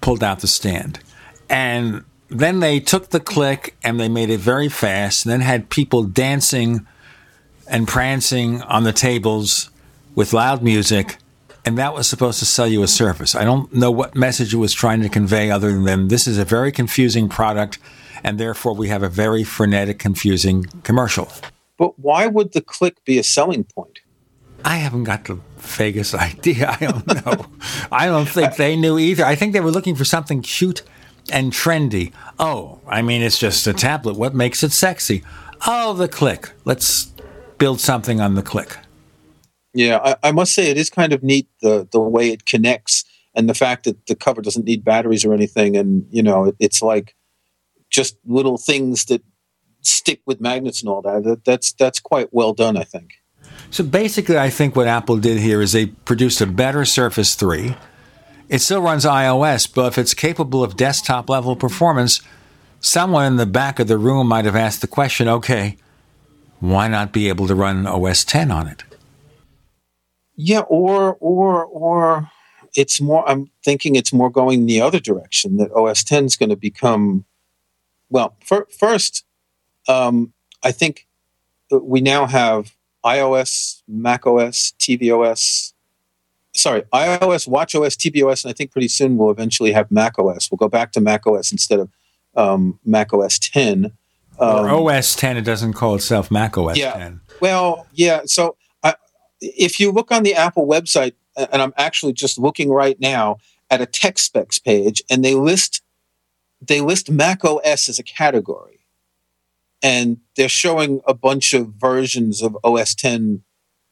pulled 0.00 0.22
out 0.22 0.40
the 0.40 0.46
stand. 0.46 1.00
And 1.48 2.04
then 2.28 2.60
they 2.60 2.78
took 2.78 3.10
the 3.10 3.20
click 3.20 3.74
and 3.82 3.98
they 3.98 4.08
made 4.08 4.30
it 4.30 4.38
very 4.38 4.68
fast, 4.68 5.24
and 5.26 5.32
then 5.32 5.40
had 5.40 5.68
people 5.68 6.04
dancing 6.04 6.86
and 7.66 7.88
prancing 7.88 8.62
on 8.62 8.84
the 8.84 8.92
tables 8.92 9.70
with 10.14 10.32
loud 10.32 10.62
music. 10.62 11.18
And 11.64 11.76
that 11.78 11.94
was 11.94 12.08
supposed 12.08 12.38
to 12.38 12.46
sell 12.46 12.66
you 12.66 12.82
a 12.82 12.88
Surface. 12.88 13.34
I 13.34 13.44
don't 13.44 13.72
know 13.72 13.90
what 13.90 14.14
message 14.14 14.54
it 14.54 14.58
was 14.58 14.72
trying 14.72 15.02
to 15.02 15.08
convey 15.08 15.50
other 15.50 15.78
than 15.80 16.08
this 16.08 16.26
is 16.26 16.38
a 16.38 16.44
very 16.44 16.72
confusing 16.72 17.28
product, 17.28 17.78
and 18.24 18.38
therefore 18.38 18.74
we 18.74 18.88
have 18.88 19.02
a 19.02 19.08
very 19.08 19.44
frenetic, 19.44 19.98
confusing 19.98 20.64
commercial. 20.82 21.30
But 21.76 21.98
why 21.98 22.26
would 22.26 22.52
the 22.52 22.60
click 22.60 23.04
be 23.04 23.18
a 23.18 23.22
selling 23.22 23.64
point? 23.64 24.00
I 24.64 24.76
haven't 24.76 25.04
got 25.04 25.24
the 25.24 25.38
vaguest 25.58 26.14
idea. 26.18 26.76
I 26.80 26.86
don't 26.86 27.26
know. 27.26 27.46
I 27.92 28.06
don't 28.06 28.28
think 28.28 28.56
they 28.56 28.76
knew 28.76 28.98
either. 28.98 29.24
I 29.24 29.34
think 29.34 29.52
they 29.52 29.60
were 29.60 29.70
looking 29.70 29.94
for 29.94 30.04
something 30.04 30.42
cute 30.42 30.82
and 31.32 31.52
trendy. 31.52 32.12
Oh, 32.38 32.80
I 32.86 33.02
mean, 33.02 33.22
it's 33.22 33.38
just 33.38 33.66
a 33.66 33.72
tablet. 33.72 34.16
What 34.16 34.34
makes 34.34 34.62
it 34.62 34.72
sexy? 34.72 35.22
Oh, 35.66 35.92
the 35.92 36.08
click. 36.08 36.52
Let's 36.64 37.12
build 37.58 37.80
something 37.80 38.20
on 38.20 38.34
the 38.34 38.42
click. 38.42 38.76
Yeah, 39.72 39.98
I, 40.02 40.28
I 40.28 40.32
must 40.32 40.54
say 40.54 40.70
it 40.70 40.76
is 40.76 40.90
kind 40.90 41.12
of 41.12 41.22
neat 41.22 41.48
the 41.62 41.88
the 41.90 42.00
way 42.00 42.30
it 42.30 42.46
connects 42.46 43.04
and 43.34 43.48
the 43.48 43.54
fact 43.54 43.84
that 43.84 44.06
the 44.06 44.14
cover 44.14 44.42
doesn't 44.42 44.64
need 44.64 44.84
batteries 44.84 45.24
or 45.24 45.32
anything, 45.32 45.76
and 45.76 46.06
you 46.10 46.22
know 46.22 46.46
it, 46.46 46.56
it's 46.58 46.82
like 46.82 47.14
just 47.88 48.16
little 48.24 48.58
things 48.58 49.06
that 49.06 49.22
stick 49.82 50.20
with 50.26 50.40
magnets 50.40 50.80
and 50.80 50.88
all 50.88 51.02
that. 51.02 51.24
that. 51.24 51.44
That's 51.44 51.72
that's 51.72 52.00
quite 52.00 52.32
well 52.32 52.52
done, 52.52 52.76
I 52.76 52.84
think. 52.84 53.12
So 53.70 53.84
basically, 53.84 54.38
I 54.38 54.50
think 54.50 54.74
what 54.74 54.88
Apple 54.88 55.16
did 55.16 55.38
here 55.38 55.60
is 55.60 55.72
they 55.72 55.86
produced 55.86 56.40
a 56.40 56.46
better 56.46 56.84
Surface 56.84 57.34
3. 57.34 57.76
It 58.48 58.58
still 58.58 58.82
runs 58.82 59.04
iOS, 59.04 59.72
but 59.72 59.86
if 59.86 59.98
it's 59.98 60.12
capable 60.12 60.64
of 60.64 60.76
desktop 60.76 61.30
level 61.30 61.54
performance, 61.54 62.20
someone 62.80 63.26
in 63.26 63.36
the 63.36 63.46
back 63.46 63.78
of 63.78 63.86
the 63.86 63.96
room 63.96 64.26
might 64.26 64.44
have 64.44 64.56
asked 64.56 64.80
the 64.80 64.88
question 64.88 65.28
okay, 65.28 65.76
why 66.58 66.88
not 66.88 67.12
be 67.12 67.28
able 67.28 67.46
to 67.46 67.54
run 67.54 67.86
OS 67.86 68.24
10 68.24 68.50
on 68.50 68.66
it? 68.66 68.82
Yeah, 70.42 70.60
or 70.60 71.16
or 71.20 71.66
or 71.66 72.30
it's 72.74 73.00
more. 73.00 73.28
I'm 73.28 73.50
thinking 73.62 73.94
it's 73.94 74.12
more 74.12 74.30
going 74.30 74.64
the 74.64 74.80
other 74.80 74.98
direction. 74.98 75.58
That 75.58 75.70
OS 75.72 76.02
10 76.02 76.24
is 76.24 76.36
going 76.36 76.48
to 76.48 76.56
become. 76.56 77.26
Well, 78.08 78.36
for, 78.44 78.66
first, 78.76 79.24
um, 79.86 80.32
I 80.62 80.72
think 80.72 81.06
we 81.70 82.00
now 82.00 82.26
have 82.26 82.74
iOS, 83.04 83.82
macOS, 83.86 84.72
tvOS. 84.78 85.74
Sorry, 86.54 86.82
iOS, 86.92 87.46
watchOS, 87.46 87.96
tvOS, 87.96 88.44
and 88.44 88.50
I 88.50 88.54
think 88.54 88.72
pretty 88.72 88.88
soon 88.88 89.18
we'll 89.18 89.30
eventually 89.30 89.72
have 89.72 89.90
macOS. 89.90 90.50
We'll 90.50 90.56
go 90.56 90.68
back 90.68 90.92
to 90.92 91.00
macOS 91.00 91.52
instead 91.52 91.80
of 91.80 91.90
um, 92.34 92.80
macOS 92.84 93.38
10. 93.38 93.92
Um, 94.40 94.66
or 94.66 94.90
OS 94.90 95.14
10, 95.14 95.36
it 95.36 95.42
doesn't 95.42 95.74
call 95.74 95.94
itself 95.94 96.30
macOS 96.30 96.78
yeah, 96.78 96.94
10. 96.94 97.20
Well, 97.40 97.86
yeah. 97.92 98.22
So 98.24 98.56
if 99.40 99.80
you 99.80 99.90
look 99.90 100.12
on 100.12 100.22
the 100.22 100.34
Apple 100.34 100.66
website, 100.66 101.14
and 101.36 101.62
I'm 101.62 101.72
actually 101.76 102.12
just 102.12 102.38
looking 102.38 102.70
right 102.70 102.98
now 103.00 103.38
at 103.70 103.80
a 103.80 103.86
tech 103.86 104.18
specs 104.18 104.58
page, 104.58 105.02
and 105.10 105.24
they 105.24 105.34
list 105.34 105.82
they 106.60 106.80
list 106.80 107.10
Mac 107.10 107.44
OS 107.44 107.88
as 107.88 107.98
a 107.98 108.02
category, 108.02 108.80
and 109.82 110.18
they're 110.36 110.48
showing 110.48 111.00
a 111.06 111.14
bunch 111.14 111.54
of 111.54 111.68
versions 111.68 112.42
of 112.42 112.56
OS 112.62 112.94
10 112.94 113.42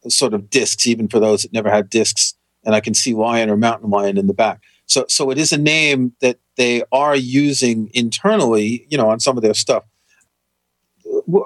sort 0.07 0.33
of 0.33 0.49
discs, 0.49 0.85
even 0.87 1.07
for 1.07 1.19
those 1.19 1.41
that 1.41 1.53
never 1.53 1.69
had 1.69 1.89
discs. 1.89 2.35
And 2.63 2.75
I 2.75 2.79
can 2.79 2.93
see 2.93 3.13
Lion 3.13 3.49
or 3.49 3.57
Mountain 3.57 3.89
Lion 3.89 4.17
in 4.17 4.27
the 4.27 4.33
back. 4.33 4.61
So, 4.85 5.05
so 5.07 5.29
it 5.31 5.37
is 5.37 5.51
a 5.51 5.57
name 5.57 6.13
that 6.21 6.39
they 6.57 6.83
are 6.91 7.15
using 7.15 7.89
internally, 7.93 8.85
you 8.89 8.97
know, 8.97 9.09
on 9.09 9.19
some 9.19 9.37
of 9.37 9.43
their 9.43 9.53
stuff. 9.53 9.83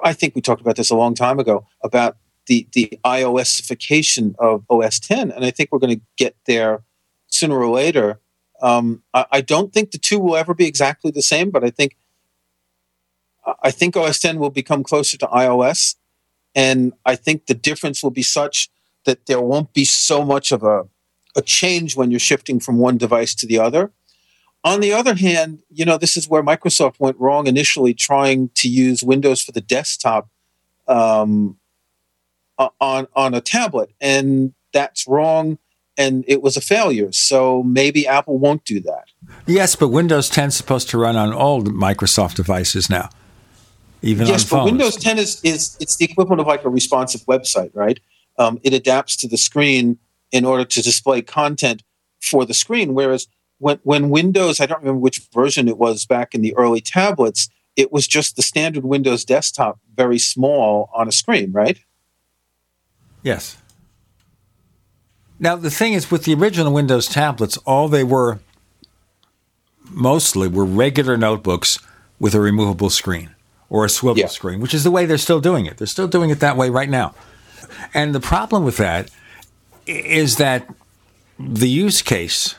I 0.02 0.12
think 0.12 0.34
we 0.34 0.40
talked 0.40 0.60
about 0.60 0.76
this 0.76 0.90
a 0.90 0.96
long 0.96 1.14
time 1.14 1.38
ago 1.38 1.66
about 1.82 2.16
the 2.46 2.68
the 2.72 2.98
iOSification 3.04 4.34
of 4.38 4.64
OS 4.68 4.98
10, 5.00 5.30
and 5.30 5.44
I 5.44 5.50
think 5.50 5.70
we're 5.70 5.78
going 5.78 5.98
to 5.98 6.04
get 6.16 6.36
there 6.46 6.82
sooner 7.28 7.58
or 7.58 7.68
later. 7.68 8.20
Um, 8.62 9.02
I, 9.12 9.26
I, 9.32 9.40
don't 9.40 9.72
think 9.72 9.90
the 9.90 9.98
two 9.98 10.18
will 10.18 10.36
ever 10.36 10.54
be 10.54 10.66
exactly 10.66 11.10
the 11.10 11.22
same, 11.22 11.50
but 11.50 11.64
I 11.64 11.70
think 11.70 11.96
I 13.62 13.70
think 13.70 13.96
OS 13.96 14.20
10 14.20 14.38
will 14.38 14.50
become 14.50 14.84
closer 14.84 15.18
to 15.18 15.26
iOS, 15.26 15.96
and 16.54 16.92
I 17.04 17.16
think 17.16 17.46
the 17.46 17.54
difference 17.54 18.02
will 18.02 18.10
be 18.10 18.22
such 18.22 18.70
that 19.04 19.26
there 19.26 19.40
won't 19.40 19.72
be 19.74 19.84
so 19.84 20.24
much 20.24 20.52
of 20.52 20.62
a 20.62 20.86
a 21.36 21.42
change 21.42 21.96
when 21.96 22.10
you're 22.10 22.20
shifting 22.20 22.60
from 22.60 22.78
one 22.78 22.96
device 22.96 23.34
to 23.34 23.46
the 23.46 23.58
other. 23.58 23.92
On 24.62 24.80
the 24.80 24.92
other 24.92 25.14
hand, 25.14 25.58
you 25.70 25.84
know, 25.84 25.98
this 25.98 26.16
is 26.16 26.28
where 26.28 26.42
Microsoft 26.42 26.98
went 26.98 27.18
wrong 27.18 27.46
initially, 27.46 27.92
trying 27.92 28.50
to 28.54 28.68
use 28.68 29.02
Windows 29.02 29.42
for 29.42 29.52
the 29.52 29.60
desktop 29.60 30.28
um, 30.88 31.58
on 32.58 33.06
on 33.14 33.34
a 33.34 33.40
tablet, 33.40 33.90
and 34.00 34.54
that's 34.72 35.06
wrong, 35.06 35.58
and 35.96 36.24
it 36.26 36.42
was 36.42 36.56
a 36.56 36.60
failure. 36.60 37.12
So 37.12 37.62
maybe 37.62 38.06
Apple 38.06 38.38
won't 38.38 38.64
do 38.64 38.80
that. 38.80 39.04
Yes, 39.46 39.76
but 39.76 39.88
Windows 39.88 40.28
10 40.28 40.48
is 40.48 40.56
supposed 40.56 40.90
to 40.90 40.98
run 40.98 41.16
on 41.16 41.32
all 41.32 41.62
Microsoft 41.62 42.34
devices 42.34 42.90
now, 42.90 43.10
even 44.02 44.26
yes, 44.26 44.42
on 44.44 44.48
phones. 44.48 44.60
but 44.60 44.64
Windows 44.64 44.96
10 44.96 45.18
is 45.18 45.40
is 45.42 45.76
it's 45.80 45.96
the 45.96 46.04
equivalent 46.04 46.40
of 46.40 46.46
like 46.46 46.64
a 46.64 46.70
responsive 46.70 47.22
website, 47.22 47.70
right? 47.74 48.00
Um, 48.38 48.58
it 48.62 48.72
adapts 48.72 49.16
to 49.18 49.28
the 49.28 49.36
screen 49.38 49.98
in 50.32 50.44
order 50.44 50.64
to 50.64 50.82
display 50.82 51.22
content 51.22 51.82
for 52.20 52.44
the 52.44 52.54
screen, 52.54 52.94
whereas 52.94 53.28
when, 53.58 53.78
when 53.82 54.10
Windows, 54.10 54.60
I 54.60 54.66
don't 54.66 54.80
remember 54.80 55.00
which 55.00 55.22
version 55.32 55.68
it 55.68 55.78
was 55.78 56.06
back 56.06 56.34
in 56.34 56.42
the 56.42 56.54
early 56.56 56.80
tablets, 56.80 57.48
it 57.76 57.92
was 57.92 58.06
just 58.06 58.36
the 58.36 58.42
standard 58.42 58.84
Windows 58.84 59.24
desktop, 59.24 59.78
very 59.94 60.18
small 60.18 60.90
on 60.94 61.08
a 61.08 61.12
screen, 61.12 61.52
right? 61.52 61.78
Yes. 63.24 63.56
Now, 65.40 65.56
the 65.56 65.70
thing 65.70 65.94
is, 65.94 66.10
with 66.10 66.24
the 66.24 66.34
original 66.34 66.72
Windows 66.72 67.08
tablets, 67.08 67.56
all 67.66 67.88
they 67.88 68.04
were 68.04 68.38
mostly 69.90 70.46
were 70.46 70.64
regular 70.64 71.16
notebooks 71.16 71.78
with 72.20 72.34
a 72.34 72.40
removable 72.40 72.90
screen 72.90 73.34
or 73.68 73.84
a 73.84 73.88
swivel 73.88 74.20
yeah. 74.20 74.28
screen, 74.28 74.60
which 74.60 74.74
is 74.74 74.84
the 74.84 74.90
way 74.90 75.06
they're 75.06 75.18
still 75.18 75.40
doing 75.40 75.66
it. 75.66 75.78
They're 75.78 75.86
still 75.86 76.06
doing 76.06 76.30
it 76.30 76.38
that 76.40 76.56
way 76.56 76.70
right 76.70 76.88
now. 76.88 77.14
And 77.92 78.14
the 78.14 78.20
problem 78.20 78.62
with 78.62 78.76
that 78.76 79.10
is 79.86 80.36
that 80.36 80.72
the 81.38 81.68
use 81.68 82.02
case 82.02 82.54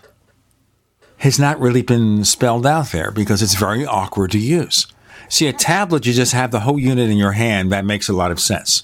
has 1.18 1.40
not 1.40 1.60
really 1.60 1.82
been 1.82 2.26
spelled 2.26 2.66
out 2.66 2.92
there 2.92 3.12
because 3.12 3.42
it's 3.42 3.56
very 3.56 3.86
awkward 3.86 4.32
to 4.32 4.40
use. 4.40 4.88
See, 5.30 5.48
a 5.48 5.54
tablet, 5.54 6.06
you 6.06 6.14
just 6.14 6.34
have 6.34 6.52
the 6.52 6.62
whole 6.62 6.78
unit 6.78 7.10
in 7.10 7.18
your 7.18 7.32
hand. 7.32 7.72
That 7.72 7.86
makes 7.86 8.10
a 8.10 8.14
lot 8.14 8.32
of 8.32 8.40
sense. 8.40 8.84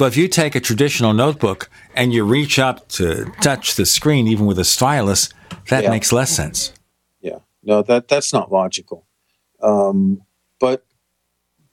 But 0.00 0.06
if 0.06 0.16
you 0.16 0.28
take 0.28 0.54
a 0.54 0.60
traditional 0.60 1.12
notebook 1.12 1.68
and 1.94 2.10
you 2.10 2.24
reach 2.24 2.58
up 2.58 2.88
to 2.88 3.30
touch 3.42 3.74
the 3.74 3.84
screen, 3.84 4.26
even 4.28 4.46
with 4.46 4.58
a 4.58 4.64
stylus, 4.64 5.28
that 5.68 5.82
yeah. 5.82 5.90
makes 5.90 6.10
less 6.10 6.30
sense. 6.30 6.72
Yeah, 7.20 7.40
no, 7.62 7.82
that 7.82 8.08
that's 8.08 8.32
not 8.32 8.50
logical. 8.50 9.04
Um, 9.62 10.22
but 10.58 10.86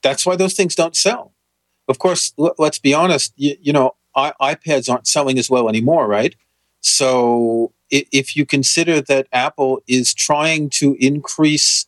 that's 0.02 0.26
why 0.26 0.36
those 0.36 0.56
things 0.56 0.76
don't 0.76 0.94
sell. 0.94 1.32
Of 1.88 2.00
course, 2.00 2.34
l- 2.38 2.54
let's 2.58 2.80
be 2.80 2.94
honest. 2.94 3.32
You, 3.38 3.56
you 3.62 3.72
know, 3.72 3.96
I- 4.14 4.34
iPads 4.42 4.92
aren't 4.92 5.08
selling 5.08 5.40
as 5.40 5.50
well 5.50 5.70
anymore, 5.70 6.06
right? 6.06 6.36
So 6.82 7.72
if 7.90 8.36
you 8.36 8.46
consider 8.46 9.00
that 9.00 9.28
Apple 9.32 9.80
is 9.88 10.14
trying 10.14 10.70
to 10.72 10.98
increase 11.00 11.87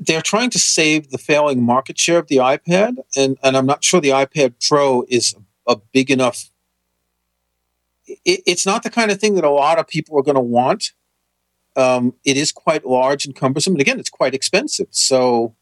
they're 0.00 0.22
trying 0.22 0.50
to 0.50 0.58
save 0.58 1.10
the 1.10 1.18
failing 1.18 1.62
market 1.62 1.98
share 1.98 2.18
of 2.18 2.28
the 2.28 2.36
iPad, 2.36 2.96
and, 3.16 3.38
and 3.42 3.56
I'm 3.56 3.66
not 3.66 3.84
sure 3.84 4.00
the 4.00 4.10
iPad 4.10 4.54
Pro 4.66 5.04
is 5.08 5.34
a 5.66 5.76
big 5.92 6.10
enough. 6.10 6.50
It, 8.06 8.42
it's 8.46 8.66
not 8.66 8.82
the 8.82 8.90
kind 8.90 9.10
of 9.10 9.18
thing 9.18 9.34
that 9.34 9.44
a 9.44 9.50
lot 9.50 9.78
of 9.78 9.86
people 9.86 10.18
are 10.18 10.22
going 10.22 10.36
to 10.36 10.40
want. 10.40 10.92
Um, 11.74 12.14
it 12.24 12.36
is 12.36 12.52
quite 12.52 12.84
large 12.84 13.24
and 13.24 13.34
cumbersome, 13.34 13.74
and 13.74 13.80
again, 13.80 13.98
it's 13.98 14.10
quite 14.10 14.34
expensive. 14.34 14.88
So 14.90 15.54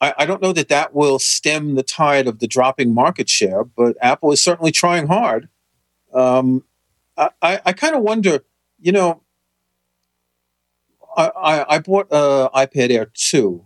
I, 0.00 0.14
I, 0.18 0.26
don't 0.26 0.42
know 0.42 0.52
that 0.52 0.68
that 0.68 0.94
will 0.94 1.18
stem 1.18 1.76
the 1.76 1.82
tide 1.82 2.26
of 2.26 2.38
the 2.38 2.46
dropping 2.46 2.92
market 2.92 3.30
share, 3.30 3.64
but 3.64 3.96
Apple 4.02 4.32
is 4.32 4.42
certainly 4.42 4.70
trying 4.70 5.06
hard. 5.06 5.48
Um, 6.12 6.64
I, 7.16 7.30
I, 7.40 7.60
I 7.66 7.72
kind 7.72 7.94
of 7.94 8.02
wonder, 8.02 8.44
you 8.78 8.92
know, 8.92 9.22
I, 11.16 11.64
I, 11.68 11.78
bought 11.78 12.08
an 12.10 12.48
iPad 12.54 12.90
Air 12.90 13.10
2. 13.12 13.64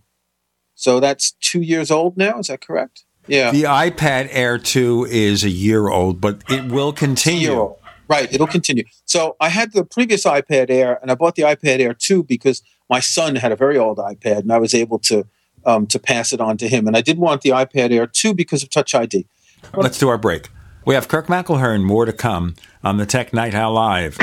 So 0.75 1.01
that's 1.01 1.33
two 1.33 1.61
years 1.61 1.91
old 1.91 2.17
now. 2.17 2.39
Is 2.39 2.49
that 2.49 2.61
correct? 2.61 3.05
Yeah. 3.27 3.51
The 3.51 3.65
iPad 3.65 4.29
Air 4.31 4.59
2 4.59 5.07
is 5.11 5.45
a 5.45 5.51
year 5.51 5.89
old, 5.89 6.21
but 6.21 6.43
it 6.49 6.71
will 6.71 6.93
continue. 6.93 7.75
Right. 8.09 8.33
It'll 8.33 8.47
continue. 8.47 8.85
So 9.05 9.37
I 9.41 9.51
had 9.51 9.73
the 9.73 9.85
previous 9.85 10.25
iPad 10.25 10.71
Air, 10.71 10.99
and 11.03 11.11
I 11.11 11.15
bought 11.15 11.35
the 11.35 11.43
iPad 11.43 11.81
Air 11.81 11.95
2 11.95 12.25
because 12.25 12.63
my 12.89 13.01
son 13.01 13.37
had 13.37 13.53
a 13.53 13.57
very 13.57 13.77
old 13.77 13.99
iPad, 13.99 14.39
and 14.39 14.53
I 14.53 14.59
was 14.59 14.75
able 14.75 14.99
to 15.01 15.27
um, 15.67 15.87
to 15.89 15.99
pass 15.99 16.33
it 16.33 16.41
on 16.41 16.57
to 16.59 16.69
him. 16.69 16.87
And 16.87 16.97
I 16.97 17.03
did 17.03 17.19
want 17.19 17.43
the 17.43 17.51
iPad 17.51 17.91
Air 17.93 18.07
2 18.07 18.35
because 18.35 18.63
of 18.63 18.71
Touch 18.71 18.95
ID. 18.95 19.27
Let's 19.75 19.99
do 19.99 20.09
our 20.09 20.19
break. 20.19 20.49
We 20.85 20.95
have 20.95 21.09
Kirk 21.09 21.27
McElhearn, 21.27 21.83
more 21.83 22.07
to 22.07 22.13
come 22.13 22.55
on 22.83 22.97
the 22.97 23.05
Tech 23.05 23.35
Night 23.35 23.55
Owl 23.55 23.75
Live. 23.75 24.17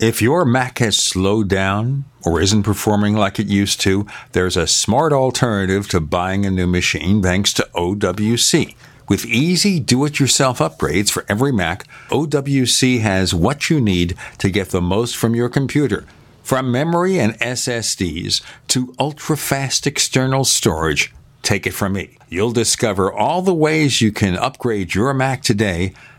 If 0.00 0.22
your 0.22 0.44
Mac 0.44 0.78
has 0.78 0.96
slowed 0.96 1.48
down 1.48 2.04
or 2.24 2.40
isn't 2.40 2.62
performing 2.62 3.16
like 3.16 3.40
it 3.40 3.48
used 3.48 3.80
to, 3.80 4.06
there's 4.30 4.56
a 4.56 4.68
smart 4.68 5.12
alternative 5.12 5.88
to 5.88 5.98
buying 5.98 6.46
a 6.46 6.52
new 6.52 6.68
machine 6.68 7.20
thanks 7.20 7.52
to 7.54 7.68
OWC. 7.74 8.76
With 9.08 9.26
easy 9.26 9.80
do 9.80 10.04
it 10.04 10.20
yourself 10.20 10.60
upgrades 10.60 11.10
for 11.10 11.24
every 11.28 11.50
Mac, 11.50 11.84
OWC 12.10 13.00
has 13.00 13.34
what 13.34 13.70
you 13.70 13.80
need 13.80 14.14
to 14.38 14.50
get 14.50 14.68
the 14.68 14.80
most 14.80 15.16
from 15.16 15.34
your 15.34 15.48
computer. 15.48 16.06
From 16.44 16.70
memory 16.70 17.18
and 17.18 17.36
SSDs 17.40 18.40
to 18.68 18.94
ultra 19.00 19.36
fast 19.36 19.84
external 19.84 20.44
storage, 20.44 21.12
take 21.42 21.66
it 21.66 21.74
from 21.74 21.94
me. 21.94 22.18
You'll 22.28 22.52
discover 22.52 23.12
all 23.12 23.42
the 23.42 23.52
ways 23.52 24.00
you 24.00 24.12
can 24.12 24.36
upgrade 24.36 24.94
your 24.94 25.12
Mac 25.12 25.42
today 25.42 25.92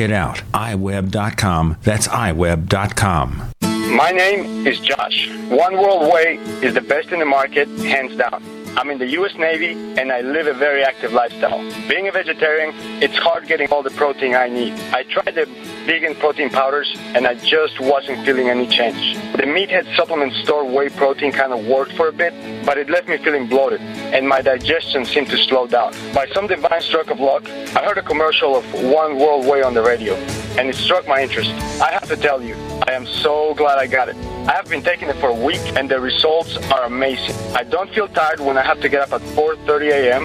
it 0.00 0.10
out. 0.10 0.42
iWeb.com. 0.52 1.76
That's 1.82 2.08
iWeb.com. 2.08 3.50
My 3.62 4.10
name 4.10 4.66
is 4.66 4.78
Josh. 4.80 5.28
One 5.48 5.74
World 5.76 6.12
Whey 6.12 6.36
is 6.62 6.74
the 6.74 6.80
best 6.80 7.10
in 7.10 7.18
the 7.18 7.24
market, 7.24 7.68
hands 7.80 8.16
down. 8.16 8.59
I'm 8.76 8.88
in 8.90 8.98
the 8.98 9.06
U.S. 9.18 9.34
Navy 9.36 9.72
and 9.98 10.12
I 10.12 10.20
live 10.20 10.46
a 10.46 10.54
very 10.54 10.84
active 10.84 11.12
lifestyle. 11.12 11.58
Being 11.88 12.06
a 12.06 12.12
vegetarian, 12.12 12.72
it's 13.02 13.16
hard 13.16 13.46
getting 13.46 13.68
all 13.70 13.82
the 13.82 13.90
protein 13.90 14.34
I 14.34 14.48
need. 14.48 14.74
I 14.92 15.02
tried 15.02 15.34
the 15.34 15.46
vegan 15.86 16.14
protein 16.14 16.50
powders 16.50 16.94
and 17.14 17.26
I 17.26 17.34
just 17.34 17.80
wasn't 17.80 18.24
feeling 18.24 18.48
any 18.48 18.68
change. 18.68 19.16
The 19.32 19.42
Meathead 19.42 19.96
supplement 19.96 20.32
store 20.44 20.64
whey 20.64 20.88
protein 20.88 21.32
kind 21.32 21.52
of 21.52 21.66
worked 21.66 21.92
for 21.94 22.08
a 22.08 22.12
bit, 22.12 22.32
but 22.64 22.78
it 22.78 22.88
left 22.88 23.08
me 23.08 23.18
feeling 23.18 23.48
bloated 23.48 23.80
and 23.80 24.28
my 24.28 24.40
digestion 24.40 25.04
seemed 25.04 25.30
to 25.30 25.36
slow 25.36 25.66
down. 25.66 25.92
By 26.14 26.26
some 26.28 26.46
divine 26.46 26.80
stroke 26.80 27.10
of 27.10 27.18
luck, 27.18 27.48
I 27.48 27.84
heard 27.84 27.98
a 27.98 28.02
commercial 28.02 28.56
of 28.56 28.64
One 28.72 29.18
World 29.18 29.46
Whey 29.46 29.62
on 29.62 29.74
the 29.74 29.82
radio 29.82 30.14
and 30.58 30.68
it 30.68 30.76
struck 30.76 31.08
my 31.08 31.22
interest. 31.22 31.50
I 31.80 31.90
have 31.90 32.08
to 32.08 32.16
tell 32.16 32.40
you, 32.40 32.54
I 32.86 32.92
am 32.92 33.06
so 33.06 33.52
glad 33.54 33.78
I 33.78 33.86
got 33.88 34.08
it. 34.08 34.16
I 34.50 34.54
have 34.54 34.68
been 34.68 34.82
taking 34.82 35.08
it 35.08 35.14
for 35.18 35.28
a 35.28 35.34
week 35.34 35.60
and 35.76 35.88
the 35.88 36.00
results 36.00 36.56
are 36.72 36.82
amazing. 36.82 37.36
I 37.54 37.62
don't 37.62 37.88
feel 37.94 38.08
tired 38.08 38.40
when 38.40 38.58
I 38.58 38.62
have 38.62 38.80
to 38.80 38.88
get 38.88 39.00
up 39.02 39.12
at 39.12 39.20
4:30 39.36 39.92
a.m. 39.92 40.24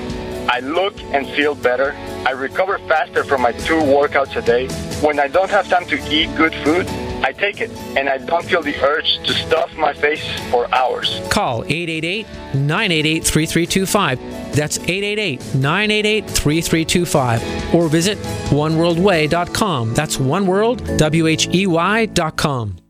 I 0.49 0.61
look 0.61 0.99
and 1.13 1.27
feel 1.37 1.53
better. 1.53 1.93
I 2.25 2.31
recover 2.31 2.79
faster 2.87 3.23
from 3.23 3.41
my 3.43 3.51
two 3.51 3.81
workouts 3.97 4.35
a 4.35 4.41
day. 4.41 4.67
When 5.05 5.19
I 5.19 5.27
don't 5.27 5.51
have 5.51 5.67
time 5.69 5.85
to 5.93 5.97
eat 6.11 6.35
good 6.35 6.55
food, 6.63 6.87
I 7.27 7.33
take 7.33 7.61
it 7.61 7.69
and 7.95 8.09
I 8.09 8.17
don't 8.17 8.43
feel 8.43 8.63
the 8.63 8.75
urge 8.83 9.19
to 9.27 9.33
stuff 9.45 9.69
my 9.77 9.93
face 9.93 10.25
for 10.49 10.73
hours. 10.73 11.21
Call 11.29 11.63
888 11.63 12.25
988 12.55 13.23
3325. 13.23 14.55
That's 14.55 14.79
888 14.79 15.53
988 15.53 16.25
3325. 16.25 17.75
Or 17.75 17.89
visit 17.89 18.17
oneworldwhey.com. 18.49 19.93
That's 19.93 20.17
oneworld, 20.17 21.53
E 21.53 21.67
Y.com. 21.67 22.84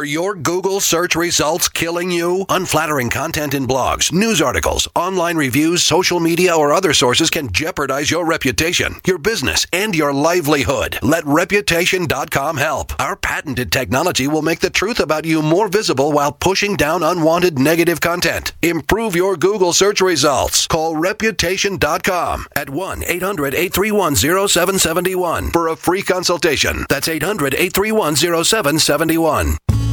Are 0.00 0.04
your 0.06 0.34
Google 0.34 0.80
search 0.80 1.14
results 1.14 1.68
killing 1.68 2.10
you? 2.10 2.46
Unflattering 2.48 3.10
content 3.10 3.52
in 3.52 3.66
blogs, 3.66 4.10
news 4.10 4.40
articles, 4.40 4.88
online 4.96 5.36
reviews, 5.36 5.82
social 5.82 6.20
media, 6.20 6.56
or 6.56 6.72
other 6.72 6.94
sources 6.94 7.28
can 7.28 7.52
jeopardize 7.52 8.10
your 8.10 8.24
reputation, 8.24 8.94
your 9.06 9.18
business, 9.18 9.66
and 9.74 9.94
your 9.94 10.14
livelihood. 10.14 10.98
Let 11.02 11.26
Reputation.com 11.26 12.56
help. 12.56 12.98
Our 12.98 13.14
patented 13.14 13.70
technology 13.70 14.26
will 14.26 14.40
make 14.40 14.60
the 14.60 14.70
truth 14.70 15.00
about 15.00 15.26
you 15.26 15.42
more 15.42 15.68
visible 15.68 16.12
while 16.12 16.32
pushing 16.32 16.76
down 16.76 17.02
unwanted 17.02 17.58
negative 17.58 18.00
content. 18.00 18.54
Improve 18.62 19.14
your 19.14 19.36
Google 19.36 19.74
search 19.74 20.00
results. 20.00 20.66
Call 20.66 20.96
Reputation.com 20.96 22.46
at 22.56 22.70
1 22.70 23.04
800 23.04 23.52
831 23.52 24.16
0771 24.16 25.50
for 25.50 25.68
a 25.68 25.76
free 25.76 26.00
consultation. 26.00 26.86
That's 26.88 27.06
800 27.06 27.52
831 27.52 28.16
0771. 28.16 29.89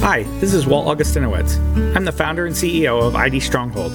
Hi, 0.00 0.22
this 0.38 0.54
is 0.54 0.66
Walt 0.66 0.86
Augustinowicz. 0.86 1.58
I'm 1.94 2.04
the 2.04 2.12
founder 2.12 2.46
and 2.46 2.54
CEO 2.54 3.02
of 3.02 3.14
ID 3.14 3.40
Stronghold. 3.40 3.92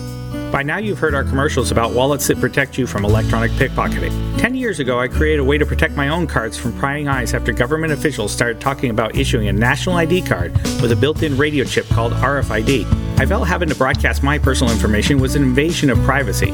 By 0.52 0.62
now, 0.62 0.78
you've 0.78 1.00
heard 1.00 1.16
our 1.16 1.24
commercials 1.24 1.72
about 1.72 1.94
wallets 1.94 2.28
that 2.28 2.40
protect 2.40 2.78
you 2.78 2.86
from 2.86 3.06
electronic 3.06 3.50
pickpocketing. 3.54 4.12
Ten 4.38 4.54
years 4.54 4.80
ago, 4.80 5.00
I 5.00 5.08
created 5.08 5.40
a 5.40 5.44
way 5.44 5.58
to 5.58 5.66
protect 5.66 5.96
my 5.96 6.10
own 6.10 6.28
cards 6.28 6.58
from 6.58 6.78
prying 6.78 7.08
eyes 7.08 7.34
after 7.34 7.52
government 7.52 7.94
officials 7.94 8.32
started 8.32 8.62
talking 8.62 8.92
about 8.92 9.16
issuing 9.16 9.48
a 9.48 9.54
national 9.54 9.96
ID 9.96 10.22
card 10.22 10.54
with 10.82 10.92
a 10.92 10.96
built 10.96 11.24
in 11.24 11.36
radio 11.38 11.64
chip 11.64 11.88
called 11.88 12.14
RFID. 12.14 12.86
I 13.20 13.26
felt 13.26 13.48
having 13.48 13.70
to 13.70 13.76
broadcast 13.76 14.22
my 14.22 14.38
personal 14.38 14.72
information 14.72 15.20
was 15.20 15.36
an 15.36 15.42
invasion 15.42 15.90
of 15.90 15.98
privacy. 16.04 16.52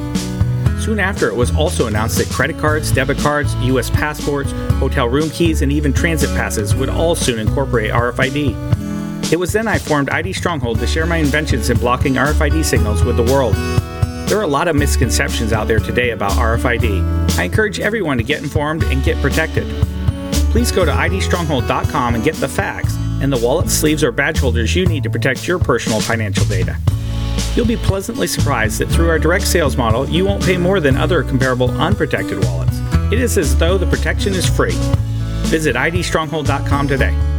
Soon 0.80 1.00
after, 1.00 1.28
it 1.28 1.36
was 1.36 1.54
also 1.54 1.88
announced 1.88 2.18
that 2.20 2.30
credit 2.30 2.58
cards, 2.60 2.92
debit 2.92 3.18
cards, 3.18 3.54
U.S. 3.56 3.90
passports, 3.90 4.52
hotel 4.80 5.10
room 5.10 5.30
keys, 5.32 5.62
and 5.62 5.72
even 5.72 5.92
transit 5.92 6.30
passes 6.30 6.74
would 6.76 6.88
all 6.88 7.16
soon 7.16 7.40
incorporate 7.40 7.92
RFID. 7.92 8.89
It 9.32 9.38
was 9.38 9.54
then 9.54 9.68
I 9.68 9.78
formed 9.78 10.10
ID 10.10 10.34
Stronghold 10.34 10.80
to 10.80 10.88
share 10.88 11.06
my 11.06 11.18
inventions 11.18 11.70
in 11.70 11.78
blocking 11.78 12.16
RFID 12.16 12.66
signals 12.66 13.04
with 13.04 13.18
the 13.18 13.24
world. 13.24 13.56
There 14.28 14.38
are 14.38 14.44
a 14.44 14.48
lot 14.48 14.68
of 14.68 14.76
misconceptions 14.76 15.54
out 15.54 15.68
there 15.68 15.80
today 15.80 16.12
about 16.12 16.32
RFID. 16.34 17.38
I 17.38 17.44
encourage 17.44 17.80
everyone 17.80 18.18
to 18.18 18.24
get 18.24 18.41
informed 18.44 18.84
and 18.84 19.04
get 19.04 19.22
protected. 19.22 19.66
Please 20.52 20.72
go 20.72 20.86
to 20.86 20.91
idstronghold.com 20.91 22.16
and 22.16 22.24
get 22.24 22.36
the 22.36 22.48
facts 22.48 22.96
and 23.22 23.32
the 23.32 23.38
wallet, 23.38 23.70
sleeves, 23.70 24.04
or 24.04 24.12
badge 24.12 24.40
holders 24.40 24.76
you 24.76 24.86
need 24.86 25.04
to 25.04 25.10
protect 25.10 25.48
your 25.48 25.60
personal 25.60 26.00
financial 26.00 26.46
data. 26.46 26.78
You'll 27.56 27.66
be 27.66 27.78
pleasantly 27.78 28.28
surprised 28.28 28.80
that 28.80 28.90
through 28.90 29.10
our 29.10 29.20
direct 29.20 29.48
sales 29.48 29.76
model, 29.76 30.08
you 30.08 30.26
won't 30.26 30.44
pay 30.44 30.58
more 30.58 30.80
than 30.80 30.96
other 30.96 31.24
comparable 31.24 31.70
unprotected 31.72 32.44
wallets. 32.46 32.78
It 33.12 33.20
is 33.20 33.38
as 33.38 33.58
though 33.58 33.78
the 33.78 33.88
protection 33.88 34.34
is 34.34 34.46
free. 34.46 34.76
Visit 35.50 35.76
idstronghold.com 35.76 36.88
today. 36.88 37.39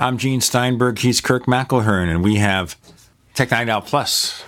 I'm 0.00 0.16
Gene 0.16 0.40
Steinberg. 0.40 1.00
He's 1.00 1.20
Kirk 1.20 1.46
McElhearn, 1.46 2.08
and 2.08 2.22
we 2.22 2.36
have 2.36 2.76
Tech 3.34 3.50
Night 3.50 3.68
Owl 3.68 3.80
Plus, 3.80 4.44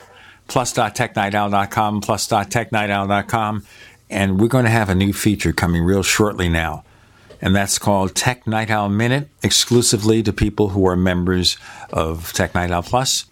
plus.technightowl.com, 0.47 2.03
plus.technightowl.com, 2.03 3.67
and 4.09 4.41
we're 4.41 4.47
going 4.47 4.65
to 4.65 4.71
have 4.71 4.89
a 4.89 4.95
new 4.95 5.13
feature 5.13 5.53
coming 5.53 5.83
real 5.83 6.05
shortly 6.05 6.49
now, 6.49 6.85
and 7.41 7.57
that's 7.57 7.81
called 7.81 8.15
Tech 8.15 8.47
Night 8.47 8.71
Owl 8.71 8.91
Minute, 8.91 9.29
exclusively 9.43 10.23
to 10.23 10.33
people 10.33 10.69
who 10.69 10.87
are 10.87 10.95
members 10.95 11.59
of 11.93 12.33
Tech 12.33 12.55
Night 12.55 12.71
Owl 12.71 12.85
Plus. 12.85 13.25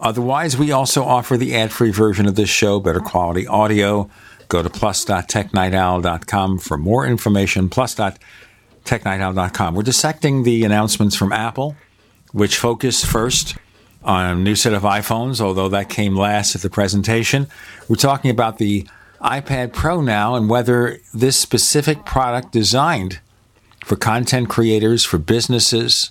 Otherwise, 0.00 0.56
we 0.56 0.70
also 0.70 1.02
offer 1.02 1.36
the 1.36 1.56
ad-free 1.56 1.90
version 1.90 2.26
of 2.26 2.36
this 2.36 2.50
show, 2.50 2.78
better 2.78 3.00
quality 3.00 3.48
audio. 3.48 4.08
Go 4.46 4.62
to 4.62 4.70
plus.technightowl.com 4.70 6.58
for 6.58 6.78
more 6.78 7.04
information, 7.04 7.68
plus.technightowl.com 7.68 8.28
technightowl.com. 8.84 9.74
We're 9.74 9.82
dissecting 9.82 10.42
the 10.42 10.64
announcements 10.64 11.16
from 11.16 11.32
Apple, 11.32 11.76
which 12.32 12.56
focus 12.56 13.04
first 13.04 13.56
on 14.04 14.26
a 14.26 14.34
new 14.34 14.56
set 14.56 14.72
of 14.72 14.82
iPhones, 14.82 15.40
although 15.40 15.68
that 15.68 15.88
came 15.88 16.16
last 16.16 16.54
at 16.54 16.62
the 16.62 16.70
presentation. 16.70 17.46
We're 17.88 17.96
talking 17.96 18.30
about 18.30 18.58
the 18.58 18.86
iPad 19.20 19.72
Pro 19.72 20.00
now 20.00 20.34
and 20.34 20.50
whether 20.50 20.98
this 21.14 21.38
specific 21.38 22.04
product 22.04 22.52
designed 22.52 23.20
for 23.84 23.96
content 23.96 24.48
creators, 24.48 25.04
for 25.04 25.18
businesses, 25.18 26.10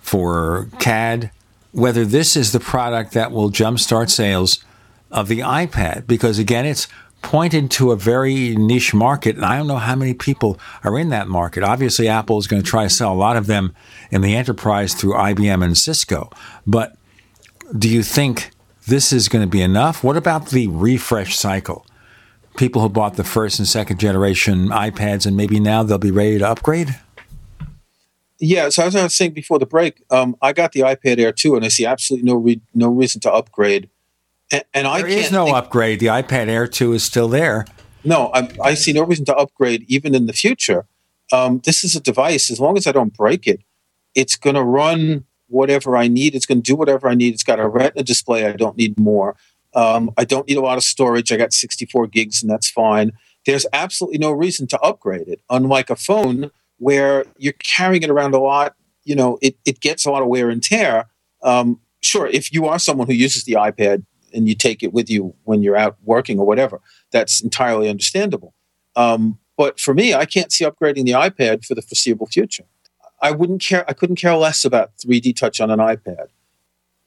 for 0.00 0.68
CAD, 0.78 1.30
whether 1.72 2.04
this 2.04 2.36
is 2.36 2.52
the 2.52 2.60
product 2.60 3.12
that 3.12 3.30
will 3.30 3.50
jumpstart 3.50 4.10
sales 4.10 4.64
of 5.10 5.28
the 5.28 5.40
iPad. 5.40 6.06
Because 6.06 6.38
again, 6.38 6.66
it's 6.66 6.88
pointed 7.22 7.70
to 7.72 7.90
a 7.90 7.96
very 7.96 8.54
niche 8.56 8.94
market, 8.94 9.36
and 9.36 9.44
I 9.44 9.56
don't 9.56 9.66
know 9.66 9.76
how 9.76 9.94
many 9.94 10.14
people 10.14 10.58
are 10.84 10.98
in 10.98 11.10
that 11.10 11.28
market. 11.28 11.62
Obviously, 11.62 12.08
Apple 12.08 12.38
is 12.38 12.46
going 12.46 12.62
to 12.62 12.68
try 12.68 12.84
to 12.84 12.90
sell 12.90 13.12
a 13.12 13.16
lot 13.16 13.36
of 13.36 13.46
them 13.46 13.74
in 14.10 14.22
the 14.22 14.34
enterprise 14.34 14.94
through 14.94 15.14
IBM 15.14 15.64
and 15.64 15.76
Cisco. 15.76 16.30
But 16.66 16.96
do 17.76 17.88
you 17.88 18.02
think 18.02 18.50
this 18.86 19.12
is 19.12 19.28
going 19.28 19.44
to 19.44 19.50
be 19.50 19.60
enough? 19.60 20.02
What 20.02 20.16
about 20.16 20.48
the 20.48 20.68
refresh 20.68 21.36
cycle? 21.36 21.86
People 22.56 22.82
who 22.82 22.88
bought 22.88 23.16
the 23.16 23.24
first 23.24 23.58
and 23.58 23.68
second 23.68 24.00
generation 24.00 24.68
iPads, 24.68 25.26
and 25.26 25.36
maybe 25.36 25.60
now 25.60 25.82
they'll 25.82 25.98
be 25.98 26.10
ready 26.10 26.38
to 26.38 26.48
upgrade? 26.48 26.98
Yeah, 28.40 28.68
so 28.68 28.84
as 28.84 28.94
I 28.94 29.02
was 29.02 29.16
saying 29.16 29.32
before 29.32 29.58
the 29.58 29.66
break, 29.66 30.02
um, 30.10 30.36
I 30.40 30.52
got 30.52 30.72
the 30.72 30.80
iPad 30.80 31.18
Air 31.18 31.32
2, 31.32 31.56
and 31.56 31.64
I 31.64 31.68
see 31.68 31.84
absolutely 31.84 32.26
no 32.26 32.36
re- 32.36 32.60
no 32.72 32.88
reason 32.88 33.20
to 33.22 33.32
upgrade. 33.32 33.90
And, 34.50 34.64
and 34.74 34.86
I 34.86 35.02
there 35.02 35.10
is 35.10 35.30
no 35.30 35.46
think, 35.46 35.56
upgrade. 35.56 36.00
The 36.00 36.06
iPad 36.06 36.48
Air 36.48 36.66
2 36.66 36.94
is 36.94 37.02
still 37.02 37.28
there. 37.28 37.66
No, 38.04 38.30
I, 38.32 38.48
I 38.62 38.74
see 38.74 38.92
no 38.92 39.04
reason 39.04 39.24
to 39.26 39.36
upgrade 39.36 39.84
even 39.88 40.14
in 40.14 40.26
the 40.26 40.32
future. 40.32 40.86
Um, 41.32 41.60
this 41.64 41.84
is 41.84 41.94
a 41.94 42.00
device. 42.00 42.50
As 42.50 42.60
long 42.60 42.76
as 42.76 42.86
I 42.86 42.92
don't 42.92 43.12
break 43.12 43.46
it, 43.46 43.60
it's 44.14 44.36
going 44.36 44.56
to 44.56 44.62
run 44.62 45.24
whatever 45.48 45.96
I 45.96 46.08
need. 46.08 46.34
It's 46.34 46.46
going 46.46 46.62
to 46.62 46.70
do 46.70 46.76
whatever 46.76 47.08
I 47.08 47.14
need. 47.14 47.34
It's 47.34 47.42
got 47.42 47.60
a 47.60 47.68
Retina 47.68 48.02
display. 48.02 48.46
I 48.46 48.52
don't 48.52 48.76
need 48.76 48.98
more. 48.98 49.36
Um, 49.74 50.10
I 50.16 50.24
don't 50.24 50.48
need 50.48 50.56
a 50.56 50.62
lot 50.62 50.78
of 50.78 50.84
storage. 50.84 51.30
I 51.30 51.36
got 51.36 51.52
64 51.52 52.06
gigs, 52.06 52.42
and 52.42 52.50
that's 52.50 52.70
fine. 52.70 53.12
There's 53.46 53.66
absolutely 53.72 54.18
no 54.18 54.32
reason 54.32 54.66
to 54.68 54.80
upgrade 54.80 55.28
it. 55.28 55.40
Unlike 55.50 55.90
a 55.90 55.96
phone 55.96 56.50
where 56.78 57.24
you're 57.36 57.54
carrying 57.54 58.02
it 58.02 58.10
around 58.10 58.34
a 58.34 58.38
lot, 58.38 58.74
you 59.04 59.14
know, 59.14 59.38
it, 59.42 59.56
it 59.64 59.80
gets 59.80 60.06
a 60.06 60.10
lot 60.10 60.22
of 60.22 60.28
wear 60.28 60.48
and 60.50 60.62
tear. 60.62 61.06
Um, 61.42 61.80
sure, 62.00 62.26
if 62.26 62.52
you 62.52 62.66
are 62.66 62.78
someone 62.78 63.06
who 63.06 63.14
uses 63.14 63.44
the 63.44 63.54
iPad 63.54 64.04
and 64.32 64.48
you 64.48 64.54
take 64.54 64.82
it 64.82 64.92
with 64.92 65.08
you 65.10 65.34
when 65.44 65.62
you're 65.62 65.76
out 65.76 65.96
working 66.04 66.38
or 66.38 66.46
whatever, 66.46 66.80
that's 67.10 67.40
entirely 67.40 67.88
understandable. 67.88 68.54
Um, 68.96 69.38
but 69.56 69.80
for 69.80 69.94
me, 69.94 70.14
I 70.14 70.24
can't 70.24 70.52
see 70.52 70.64
upgrading 70.64 71.04
the 71.04 71.12
iPad 71.12 71.64
for 71.64 71.74
the 71.74 71.82
foreseeable 71.82 72.26
future. 72.26 72.64
I 73.20 73.32
wouldn't 73.32 73.60
care. 73.60 73.84
I 73.88 73.92
couldn't 73.92 74.16
care 74.16 74.34
less 74.36 74.64
about 74.64 74.96
3D 74.96 75.34
touch 75.36 75.60
on 75.60 75.70
an 75.70 75.80
iPad. 75.80 76.28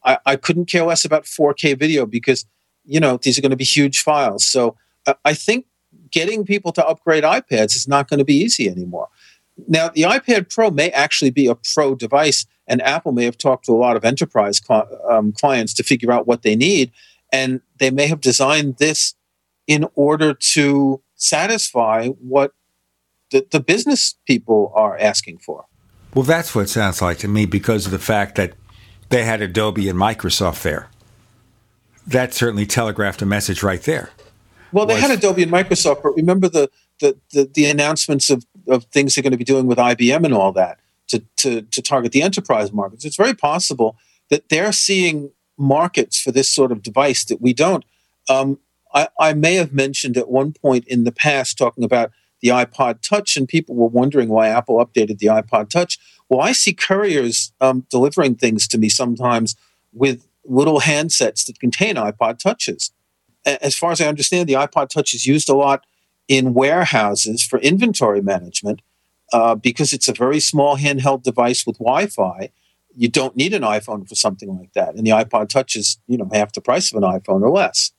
I, 0.03 0.17
I 0.25 0.35
couldn't 0.35 0.65
care 0.65 0.83
less 0.83 1.05
about 1.05 1.23
4K 1.23 1.77
video 1.77 2.05
because 2.05 2.45
you 2.83 2.99
know 2.99 3.17
these 3.17 3.37
are 3.37 3.41
going 3.41 3.51
to 3.51 3.57
be 3.57 3.63
huge 3.63 4.01
files. 4.01 4.45
So 4.45 4.75
uh, 5.07 5.13
I 5.23 5.33
think 5.33 5.65
getting 6.09 6.45
people 6.45 6.71
to 6.73 6.85
upgrade 6.85 7.23
iPads 7.23 7.75
is 7.75 7.87
not 7.87 8.09
going 8.09 8.19
to 8.19 8.25
be 8.25 8.35
easy 8.35 8.69
anymore. 8.69 9.07
Now, 9.67 9.89
the 9.89 10.03
iPad 10.03 10.53
Pro 10.53 10.71
may 10.71 10.89
actually 10.91 11.31
be 11.31 11.47
a 11.47 11.55
pro 11.55 11.95
device, 11.95 12.45
and 12.71 12.81
Apple 12.83 13.11
may 13.11 13.25
have 13.25 13.37
talked 13.37 13.65
to 13.65 13.73
a 13.73 13.75
lot 13.75 13.97
of 13.97 14.05
enterprise 14.05 14.61
cl- 14.65 14.87
um, 15.09 15.33
clients 15.33 15.73
to 15.73 15.83
figure 15.83 16.09
out 16.09 16.25
what 16.25 16.41
they 16.41 16.55
need, 16.55 16.89
and 17.31 17.59
they 17.79 17.91
may 17.91 18.07
have 18.07 18.21
designed 18.21 18.77
this 18.77 19.13
in 19.67 19.85
order 19.93 20.33
to 20.33 21.01
satisfy 21.15 22.07
what 22.07 22.53
the, 23.31 23.45
the 23.51 23.59
business 23.59 24.15
people 24.25 24.71
are 24.73 24.97
asking 24.97 25.37
for. 25.39 25.65
Well, 26.13 26.23
that's 26.23 26.55
what 26.55 26.61
it 26.61 26.69
sounds 26.69 27.01
like 27.01 27.17
to 27.19 27.27
me 27.27 27.45
because 27.45 27.85
of 27.85 27.91
the 27.91 27.99
fact 27.99 28.35
that 28.35 28.53
they 29.09 29.25
had 29.25 29.41
Adobe 29.41 29.89
and 29.89 29.99
Microsoft 29.99 30.61
there. 30.63 30.89
That 32.07 32.33
certainly 32.33 32.65
telegraphed 32.65 33.21
a 33.21 33.25
message 33.25 33.63
right 33.63 33.81
there. 33.81 34.11
Well, 34.71 34.85
they 34.85 34.93
was, 34.93 35.03
had 35.03 35.11
Adobe 35.11 35.43
and 35.43 35.51
Microsoft, 35.51 36.03
but 36.03 36.15
remember 36.15 36.47
the, 36.47 36.69
the, 37.01 37.17
the, 37.33 37.51
the 37.53 37.65
announcements 37.65 38.29
of, 38.29 38.45
of 38.69 38.85
things 38.85 39.15
they're 39.15 39.21
going 39.21 39.31
to 39.31 39.37
be 39.37 39.43
doing 39.43 39.67
with 39.67 39.77
IBM 39.77 40.23
and 40.23 40.33
all 40.33 40.53
that 40.53 40.79
to, 41.11 41.23
to, 41.37 41.61
to 41.61 41.81
target 41.81 42.11
the 42.11 42.21
enterprise 42.21 42.71
markets. 42.73 43.05
It's 43.05 43.15
very 43.15 43.33
possible 43.33 43.97
that 44.29 44.49
they're 44.49 44.71
seeing 44.71 45.31
markets 45.57 46.19
for 46.19 46.31
this 46.31 46.49
sort 46.49 46.71
of 46.71 46.81
device 46.81 47.23
that 47.25 47.41
we 47.41 47.53
don't. 47.53 47.85
Um, 48.29 48.59
I, 48.93 49.07
I, 49.19 49.33
may 49.33 49.55
have 49.55 49.73
mentioned 49.73 50.17
at 50.17 50.29
one 50.29 50.53
point 50.53 50.87
in 50.87 51.03
the 51.03 51.11
past 51.11 51.57
talking 51.57 51.83
about 51.83 52.11
the 52.41 52.49
iPod 52.49 53.01
Touch, 53.01 53.37
and 53.37 53.47
people 53.47 53.75
were 53.75 53.87
wondering 53.87 54.29
why 54.29 54.47
Apple 54.47 54.83
updated 54.83 55.19
the 55.19 55.27
iPod 55.27 55.69
Touch. 55.69 55.97
Well, 56.29 56.41
I 56.41 56.53
see 56.53 56.73
couriers 56.73 57.51
um, 57.61 57.85
delivering 57.89 58.35
things 58.35 58.67
to 58.69 58.77
me 58.77 58.89
sometimes 58.89 59.55
with 59.93 60.27
little 60.45 60.79
handsets 60.79 61.45
that 61.45 61.59
contain 61.59 61.95
iPod 61.95 62.39
Touches. 62.39 62.91
As 63.45 63.77
far 63.77 63.91
as 63.91 64.01
I 64.01 64.07
understand, 64.07 64.49
the 64.49 64.53
iPod 64.53 64.89
Touch 64.89 65.13
is 65.13 65.25
used 65.25 65.49
a 65.49 65.55
lot 65.55 65.85
in 66.27 66.53
warehouses 66.53 67.43
for 67.43 67.59
inventory 67.59 68.21
management 68.21 68.81
uh, 69.31 69.55
because 69.55 69.93
it's 69.93 70.07
a 70.07 70.13
very 70.13 70.39
small 70.39 70.77
handheld 70.77 71.23
device 71.23 71.65
with 71.65 71.77
Wi-Fi. 71.77 72.49
You 72.95 73.07
don't 73.07 73.35
need 73.35 73.53
an 73.53 73.61
iPhone 73.61 74.07
for 74.07 74.15
something 74.15 74.49
like 74.57 74.73
that, 74.73 74.95
and 74.95 75.05
the 75.05 75.11
iPod 75.11 75.49
Touch 75.49 75.75
is 75.75 75.99
you 76.07 76.17
know 76.17 76.29
half 76.31 76.53
the 76.53 76.61
price 76.61 76.91
of 76.91 77.01
an 77.01 77.09
iPhone 77.09 77.41
or 77.41 77.49
less. 77.49 77.91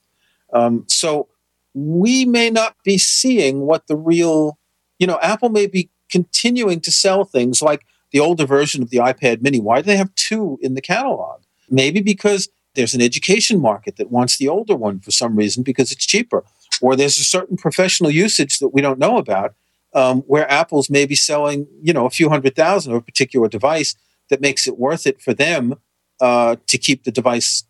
Um, 0.53 0.85
so 0.89 1.29
we 1.75 2.25
may 2.25 2.51
not 2.51 2.77
be 2.85 2.99
seeing 2.99 3.61
what 3.61 3.87
the 3.87 3.97
real, 3.97 4.59
you 4.99 5.07
know, 5.07 5.19
Apple 5.23 5.49
may 5.49 5.67
be 5.67 5.91
continuing 6.11 6.81
to 6.81 6.93
sell 6.93 7.25
things 7.25 7.63
like 7.63 7.87
the 8.11 8.21
older 8.21 8.45
version 8.45 8.83
of 8.83 8.91
the 8.91 8.99
iPad 8.99 9.41
mini. 9.41 9.59
Why 9.61 9.81
do 9.81 9.87
they 9.87 9.97
have 9.97 10.15
two 10.15 10.59
in 10.61 10.75
the 10.75 10.83
catalog? 10.83 11.41
Maybe 11.71 12.03
because 12.03 12.51
there's 12.75 12.95
an 12.95 13.01
education 13.01 13.61
market 13.61 13.97
that 13.97 14.11
wants 14.11 14.37
the 14.37 14.49
older 14.49 14.77
one 14.77 15.01
for 15.01 15.11
some 15.11 15.37
reason 15.37 15.63
because 15.63 15.91
it's 15.91 16.07
cheaper, 16.07 16.45
or 16.81 16.97
there's 16.97 17.19
a 17.19 17.25
certain 17.25 17.57
professional 17.57 18.11
usage 18.11 18.59
that 18.59 18.69
we 18.69 18.83
don't 18.83 18.99
know 18.99 19.17
about 19.17 19.55
um, 19.95 20.21
where 20.23 20.51
Apple's 20.51 20.89
maybe 20.89 21.15
selling, 21.15 21.67
you 21.83 21.93
know, 21.93 22.07
a 22.07 22.11
few 22.11 22.29
hundred 22.29 22.57
thousand 22.57 22.93
of 22.93 22.99
a 22.99 23.03
particular 23.03 23.49
device 23.49 23.95
that 24.31 24.41
makes 24.41 24.67
it 24.67 24.79
worth 24.79 25.07
it 25.07 25.21
for 25.21 25.35
them 25.35 25.75
uh, 26.21 26.57
to 26.67 26.79
keep 26.79 27.05
the 27.05 27.13
device 27.13 27.65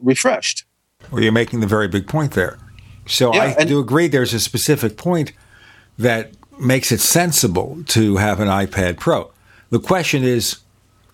refreshed. 0.00 0.64
Well, 1.10 1.22
you're 1.22 1.32
making 1.32 1.60
the 1.60 1.66
very 1.66 1.88
big 1.88 2.08
point 2.08 2.32
there. 2.32 2.58
So 3.06 3.32
yeah, 3.34 3.54
I 3.58 3.64
do 3.64 3.78
agree 3.78 4.08
there's 4.08 4.34
a 4.34 4.40
specific 4.40 4.96
point 4.96 5.32
that 5.98 6.32
makes 6.60 6.92
it 6.92 7.00
sensible 7.00 7.82
to 7.86 8.16
have 8.16 8.40
an 8.40 8.48
iPad 8.48 8.98
Pro. 8.98 9.30
The 9.70 9.78
question 9.78 10.24
is, 10.24 10.58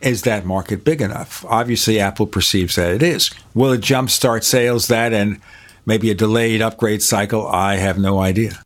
is 0.02 0.22
that 0.22 0.44
market 0.44 0.84
big 0.84 1.00
enough? 1.00 1.44
Obviously, 1.46 2.00
Apple 2.00 2.26
perceives 2.26 2.76
that 2.76 2.92
it 2.92 3.02
is. 3.02 3.30
Will 3.54 3.72
it 3.72 3.80
jumpstart 3.80 4.42
sales 4.42 4.88
that 4.88 5.12
and 5.12 5.40
maybe 5.86 6.10
a 6.10 6.14
delayed 6.14 6.60
upgrade 6.60 7.02
cycle? 7.02 7.46
I 7.46 7.76
have 7.76 7.98
no 7.98 8.18
idea. 8.18 8.63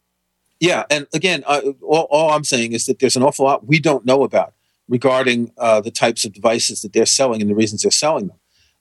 Yeah, 0.61 0.85
and 0.91 1.07
again, 1.13 1.45
uh, 1.47 1.61
all, 1.83 2.09
all, 2.11 2.31
I'm 2.31 2.45
saying 2.45 2.73
is 2.73 2.87
that 2.87 2.99
there's 2.99 3.17
an 3.17 3.23
awful 3.23 3.45
lot 3.45 3.67
we 3.67 3.79
don't 3.79 4.05
know 4.05 4.25
about 4.25 4.55
regarding 4.89 5.53
uh, 5.57 5.81
the 5.81 5.91
types 5.91 6.25
of 6.25 6.33
devices 6.33 6.83
that 6.83 6.93
they're 6.93 7.07
selling 7.07 7.41
and 7.41 7.51
the 7.51 7.55
reasons 7.55 7.83
they're 7.83 7.91
selling 7.91 8.29
them. 8.29 8.39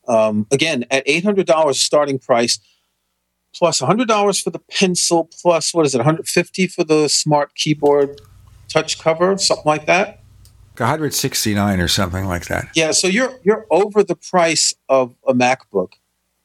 Um, 0.08 0.48
again, 0.52 0.86
at 0.90 1.06
$800 1.06 1.76
starting 1.76 2.18
price, 2.18 2.60
plus 3.54 3.82
$100 3.82 4.44
for 4.44 4.50
the 4.50 4.60
pencil, 4.60 5.30
plus 5.42 5.74
what 5.74 5.86
is 5.86 5.94
it, 5.94 6.00
150 6.00 6.68
for 6.68 6.84
the 6.84 7.08
smart 7.10 7.54
keyboard 7.56 8.22
touch 8.70 9.00
cover, 9.00 9.38
something 9.38 9.66
like 9.66 9.86
that. 9.86 10.24
169 10.78 11.80
or 11.80 11.88
something 11.88 12.26
like 12.26 12.46
that. 12.48 12.70
Yeah, 12.76 12.92
so 12.92 13.08
you're 13.08 13.40
you're 13.44 13.66
over 13.72 14.04
the 14.04 14.16
price 14.16 14.76
of 14.88 15.16
a 15.28 15.34
MacBook. 15.34 15.94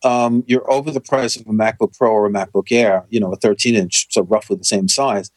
Um, 0.05 0.45
you're 0.47 0.69
over 0.71 0.91
the 0.91 1.01
price 1.01 1.37
of 1.37 1.47
a 1.47 1.51
MacBook 1.51 1.97
Pro 1.97 2.11
or 2.11 2.27
a 2.27 2.31
MacBook 2.31 2.73
Air, 2.73 3.05
you 3.09 3.21
know, 3.21 3.33
a 3.33 3.37
13 3.37 3.75
inch, 3.75 4.09
so 4.11 4.23
roughly 4.23 4.57
the 4.57 4.65
same 4.65 4.89
size. 4.89 5.31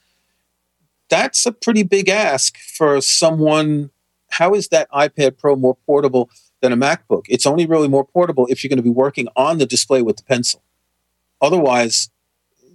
That's 1.10 1.46
a 1.46 1.52
pretty 1.52 1.84
big 1.84 2.10
ask 2.10 2.58
for 2.58 3.00
someone. 3.02 3.92
How 4.32 4.54
is 4.54 4.70
that 4.70 4.90
iPad 4.92 5.38
Pro 5.38 5.56
more 5.56 5.78
portable 5.86 6.30
than 6.62 6.72
a 6.72 6.78
MacBook? 6.78 7.26
It's 7.30 7.46
only 7.46 7.66
really 7.66 7.88
more 7.88 8.06
portable 8.06 8.48
if 8.48 8.64
you're 8.64 8.70
going 8.70 8.78
to 8.78 8.84
be 8.84 8.90
working 8.90 9.28
on 9.36 9.60
the 9.60 9.68
display 9.68 10.02
with 10.02 10.18
the 10.18 10.24
pencil. 10.24 10.64
Otherwise, 11.42 12.10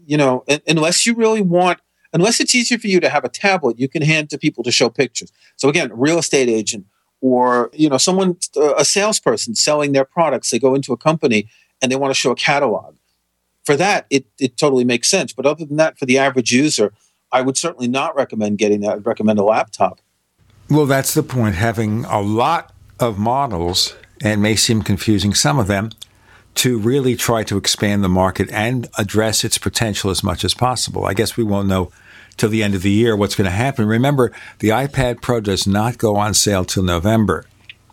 you 0.06 0.16
know, 0.16 0.44
unless 0.66 1.06
you 1.06 1.14
really 1.14 1.42
want, 1.42 1.80
unless 2.12 2.40
it's 2.40 2.54
easier 2.54 2.78
for 2.78 2.86
you 2.86 3.00
to 3.00 3.08
have 3.08 3.24
a 3.24 3.28
tablet 3.28 3.78
you 3.78 3.88
can 3.88 4.02
hand 4.02 4.30
to 4.30 4.38
people 4.38 4.62
to 4.64 4.70
show 4.70 4.88
pictures. 4.88 5.32
So 5.56 5.68
again, 5.68 5.90
real 5.92 6.18
estate 6.18 6.48
agent 6.48 6.86
or 7.20 7.70
you 7.72 7.88
know 7.88 7.98
someone, 7.98 8.36
a 8.76 8.84
salesperson 8.84 9.54
selling 9.54 9.92
their 9.92 10.04
products, 10.04 10.50
they 10.50 10.58
go 10.58 10.74
into 10.74 10.92
a 10.92 10.96
company 10.96 11.48
and 11.80 11.90
they 11.90 11.96
want 11.96 12.10
to 12.10 12.18
show 12.18 12.30
a 12.30 12.36
catalog. 12.36 12.96
For 13.64 13.76
that, 13.76 14.06
it 14.10 14.26
it 14.38 14.56
totally 14.56 14.84
makes 14.84 15.10
sense. 15.10 15.32
But 15.32 15.46
other 15.46 15.64
than 15.64 15.76
that, 15.76 15.98
for 15.98 16.06
the 16.06 16.18
average 16.18 16.52
user, 16.52 16.92
I 17.32 17.42
would 17.42 17.56
certainly 17.56 17.88
not 17.88 18.16
recommend 18.16 18.58
getting 18.58 18.80
that. 18.80 18.94
I'd 18.94 19.06
recommend 19.06 19.38
a 19.38 19.44
laptop. 19.44 20.00
Well, 20.68 20.86
that's 20.86 21.14
the 21.14 21.22
point. 21.22 21.56
Having 21.56 22.04
a 22.06 22.20
lot 22.20 22.72
of 22.98 23.18
models, 23.18 23.94
and 24.20 24.42
may 24.42 24.56
seem 24.56 24.82
confusing, 24.82 25.34
some 25.34 25.58
of 25.58 25.66
them, 25.66 25.90
to 26.56 26.78
really 26.78 27.16
try 27.16 27.42
to 27.44 27.56
expand 27.56 28.02
the 28.02 28.08
market 28.08 28.50
and 28.50 28.88
address 28.98 29.44
its 29.44 29.58
potential 29.58 30.10
as 30.10 30.22
much 30.22 30.44
as 30.44 30.54
possible. 30.54 31.06
I 31.06 31.14
guess 31.14 31.36
we 31.36 31.44
won't 31.44 31.68
know 31.68 31.92
till 32.36 32.48
the 32.48 32.62
end 32.62 32.74
of 32.74 32.82
the 32.82 32.90
year 32.90 33.16
what's 33.16 33.34
going 33.34 33.46
to 33.46 33.50
happen. 33.56 33.86
Remember, 33.86 34.32
the 34.58 34.68
iPad 34.70 35.20
Pro 35.20 35.40
does 35.40 35.66
not 35.66 35.98
go 35.98 36.16
on 36.16 36.34
sale 36.34 36.64
till 36.64 36.82
November. 36.82 37.44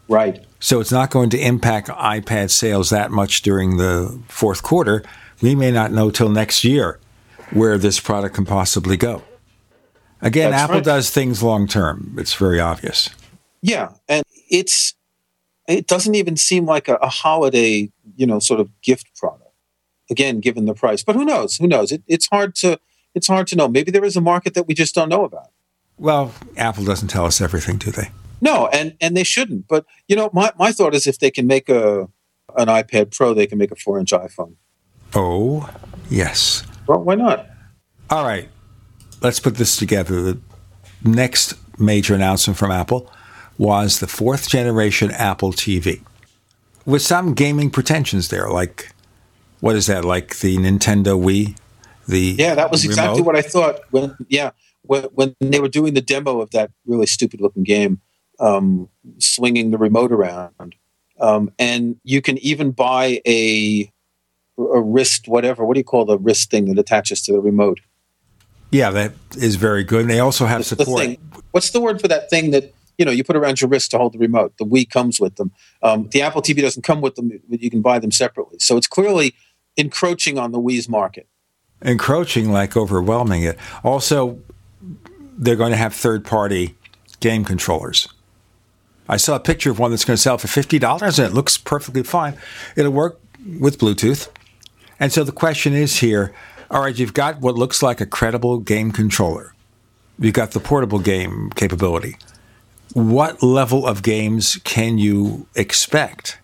Right. 0.08 0.46
So 0.60 0.80
it's 0.80 0.92
not 0.92 1.12
going 1.12 1.30
to 1.32 1.40
impact 1.40 1.88
iPad 1.90 2.50
sales 2.50 2.90
that 2.90 3.12
much 3.12 3.42
during 3.44 3.78
the 3.78 4.20
fourth 4.28 4.64
quarter. 4.64 5.04
We 5.42 5.54
may 5.56 5.72
not 5.72 5.92
know 5.92 6.10
till 6.10 6.30
next 6.30 6.64
year 6.64 7.00
where 7.52 7.78
this 7.78 8.00
product 8.00 8.36
can 8.36 8.46
possibly 8.46 8.98
go. 8.98 9.22
Again, 10.22 10.50
That's 10.52 10.64
Apple 10.64 10.76
right. 10.78 10.84
does 10.84 11.12
things 11.12 11.44
long 11.44 11.68
term. 11.68 12.16
It's 12.18 12.34
very 12.34 12.60
obvious. 12.60 13.10
Yeah, 13.62 13.92
and 14.10 14.24
it's 14.50 14.96
it 15.68 15.86
doesn't 15.86 16.16
even 16.16 16.38
seem 16.38 16.66
like 16.66 16.88
a, 16.88 16.96
a 16.96 17.10
holiday, 17.10 17.92
you 18.16 18.26
know, 18.26 18.40
sort 18.40 18.60
of 18.60 18.70
gift 18.82 19.14
product. 19.16 19.44
again, 20.10 20.40
given 20.40 20.66
the 20.66 20.74
price. 20.74 21.04
But 21.04 21.16
who 21.16 21.26
knows? 21.26 21.58
Who 21.58 21.68
knows? 21.68 21.92
It, 21.92 22.02
it's 22.08 22.28
hard 22.28 22.56
to 22.56 22.80
it's 23.14 23.28
hard 23.28 23.46
to 23.48 23.56
know. 23.56 23.68
Maybe 23.68 23.92
there 23.92 24.06
is 24.06 24.16
a 24.16 24.22
market 24.22 24.54
that 24.56 24.64
we 24.68 24.74
just 24.74 24.96
don't 24.96 25.10
know 25.10 25.24
about. 25.24 25.52
Well, 26.00 26.34
Apple 26.56 26.84
doesn't 26.84 27.10
tell 27.10 27.26
us 27.26 27.40
everything, 27.42 27.78
do 27.78 27.92
they? 27.92 28.10
No, 28.42 28.68
and 28.68 28.96
and 29.02 29.16
they 29.18 29.24
shouldn't. 29.24 29.68
But 29.68 29.86
you 30.08 30.16
know, 30.16 30.30
my, 30.34 30.52
my 30.58 30.72
thought 30.72 30.94
is 30.94 31.08
if 31.08 31.20
they 31.20 31.32
can 31.32 31.48
make 31.48 31.70
a 31.70 32.08
an 32.56 32.68
iPad 32.68 33.16
Pro, 33.16 33.34
they 33.34 33.48
can 33.48 33.58
make 33.58 33.72
a 33.72 33.76
four 33.76 34.00
inch 34.00 34.12
iPhone. 34.12 34.56
Oh, 35.16 35.70
yes. 36.10 36.64
Well, 36.88 37.00
why 37.00 37.16
not? 37.16 37.48
All 38.10 38.26
right. 38.26 38.50
Let's 39.22 39.40
put 39.40 39.56
this 39.56 39.76
together. 39.76 40.22
The 40.22 40.40
next 41.04 41.54
major 41.80 42.14
announcement 42.14 42.58
from 42.58 42.72
Apple 42.72 43.12
was 43.58 44.00
the 44.00 44.08
fourth 44.08 44.50
generation 44.50 45.12
Apple 45.12 45.52
TV 45.52 46.02
with 46.86 47.02
some 47.02 47.34
gaming 47.34 47.70
pretensions 47.70 48.30
there. 48.30 48.50
Like, 48.50 48.92
what 49.60 49.76
is 49.76 49.88
that? 49.88 50.06
Like 50.06 50.40
the 50.40 50.58
Nintendo 50.58 51.20
Wii? 51.20 51.58
The 52.08 52.36
Yeah, 52.38 52.56
that 52.56 52.72
was 52.72 52.86
exactly 52.86 53.22
what 53.22 53.36
I 53.36 53.42
thought 53.42 53.82
when 53.92 54.16
yeah, 54.30 54.52
when, 54.84 55.04
when 55.14 55.36
they 55.42 55.60
were 55.60 55.68
doing 55.68 55.94
the 55.94 56.02
demo 56.02 56.40
of 56.40 56.52
that 56.52 56.72
really 56.86 57.06
stupid 57.06 57.42
looking 57.42 57.64
game, 57.64 58.02
um, 58.40 58.90
swinging 59.20 59.72
the 59.72 59.78
remote 59.78 60.12
around. 60.12 60.76
Um, 61.20 61.52
and 61.58 62.00
you 62.04 62.22
can 62.22 62.38
even 62.40 62.72
buy 62.72 63.22
a 63.26 63.92
a 64.60 64.82
wrist 64.82 65.28
whatever, 65.28 65.64
what 65.64 65.76
do 65.76 65.80
you 65.80 65.84
call 65.84 66.06
the 66.06 66.18
wrist 66.18 66.50
thing 66.50 66.66
that 66.66 66.80
attaches 66.80 67.22
to 67.22 67.32
the 67.32 67.40
remote? 67.40 67.80
Yeah, 68.72 68.90
that 68.90 69.14
is 69.38 69.56
very 69.56 69.84
good. 69.84 70.02
And 70.02 70.10
they 70.10 70.20
also 70.20 70.46
have 70.46 70.60
the 70.60 70.64
support. 70.64 71.00
thing. 71.00 71.18
What's 71.52 71.72
the 71.72 71.80
word 71.80 72.02
for 72.02 72.08
that 72.08 72.30
thing 72.30 72.52
that 72.52 72.74
you 72.98 73.06
know 73.06 73.12
you 73.12 73.24
put 73.24 73.36
around 73.36 73.62
your 73.62 73.70
wrist 73.70 73.92
to 73.92 73.98
hold 73.98 74.14
the 74.14 74.20
remote? 74.20 74.54
The 74.58 74.66
Wii 74.66 74.90
comes 74.90 75.20
with 75.20 75.36
them. 75.36 75.52
Um, 75.84 76.10
the 76.10 76.22
Apple 76.22 76.42
TV 76.42 76.62
doesn't 76.62 76.84
come 76.84 77.02
with 77.02 77.16
them; 77.16 77.32
but 77.50 77.62
you 77.62 77.70
can 77.70 77.82
buy 77.82 78.00
them 78.00 78.12
separately. 78.12 78.58
So 78.60 78.78
it's 78.78 78.88
clearly 78.88 79.36
encroaching 79.78 80.38
on 80.38 80.52
the 80.52 80.60
Wii's 80.60 80.90
market. 80.90 81.28
encroaching, 81.82 82.52
like 82.52 82.76
overwhelming 82.76 83.44
it. 83.44 83.58
Also, 83.84 84.40
they're 85.38 85.56
going 85.56 85.72
to 85.72 85.78
have 85.78 85.94
third 85.94 86.26
party 86.26 86.76
game 87.20 87.46
controllers. 87.46 88.08
I 89.10 89.18
saw 89.18 89.36
a 89.36 89.40
picture 89.40 89.72
of 89.72 89.80
one 89.80 89.92
that's 89.92 90.06
going 90.06 90.18
to 90.18 90.22
sell 90.22 90.38
for 90.38 90.48
$50 90.48 91.02
and 91.02 91.20
it 91.20 91.34
looks 91.34 91.58
perfectly 91.58 92.04
fine. 92.04 92.38
It'll 92.76 92.92
work 92.92 93.20
with 93.60 93.78
Bluetooth. 93.78 94.30
And 95.00 95.14
so 95.14 95.24
the 95.24 95.32
question 95.32 95.74
is 95.74 95.98
here 95.98 96.34
all 96.70 96.82
right, 96.82 96.98
you've 97.00 97.14
got 97.14 97.40
what 97.40 97.56
looks 97.56 97.82
like 97.82 98.02
a 98.02 98.06
credible 98.06 98.60
game 98.60 98.92
controller, 98.92 99.54
you've 100.20 100.34
got 100.34 100.52
the 100.52 100.60
portable 100.60 101.00
game 101.00 101.50
capability. 101.56 102.18
What 102.94 103.44
level 103.44 103.86
of 103.86 104.02
games 104.02 104.60
can 104.64 104.98
you 104.98 105.48
expect 105.56 106.40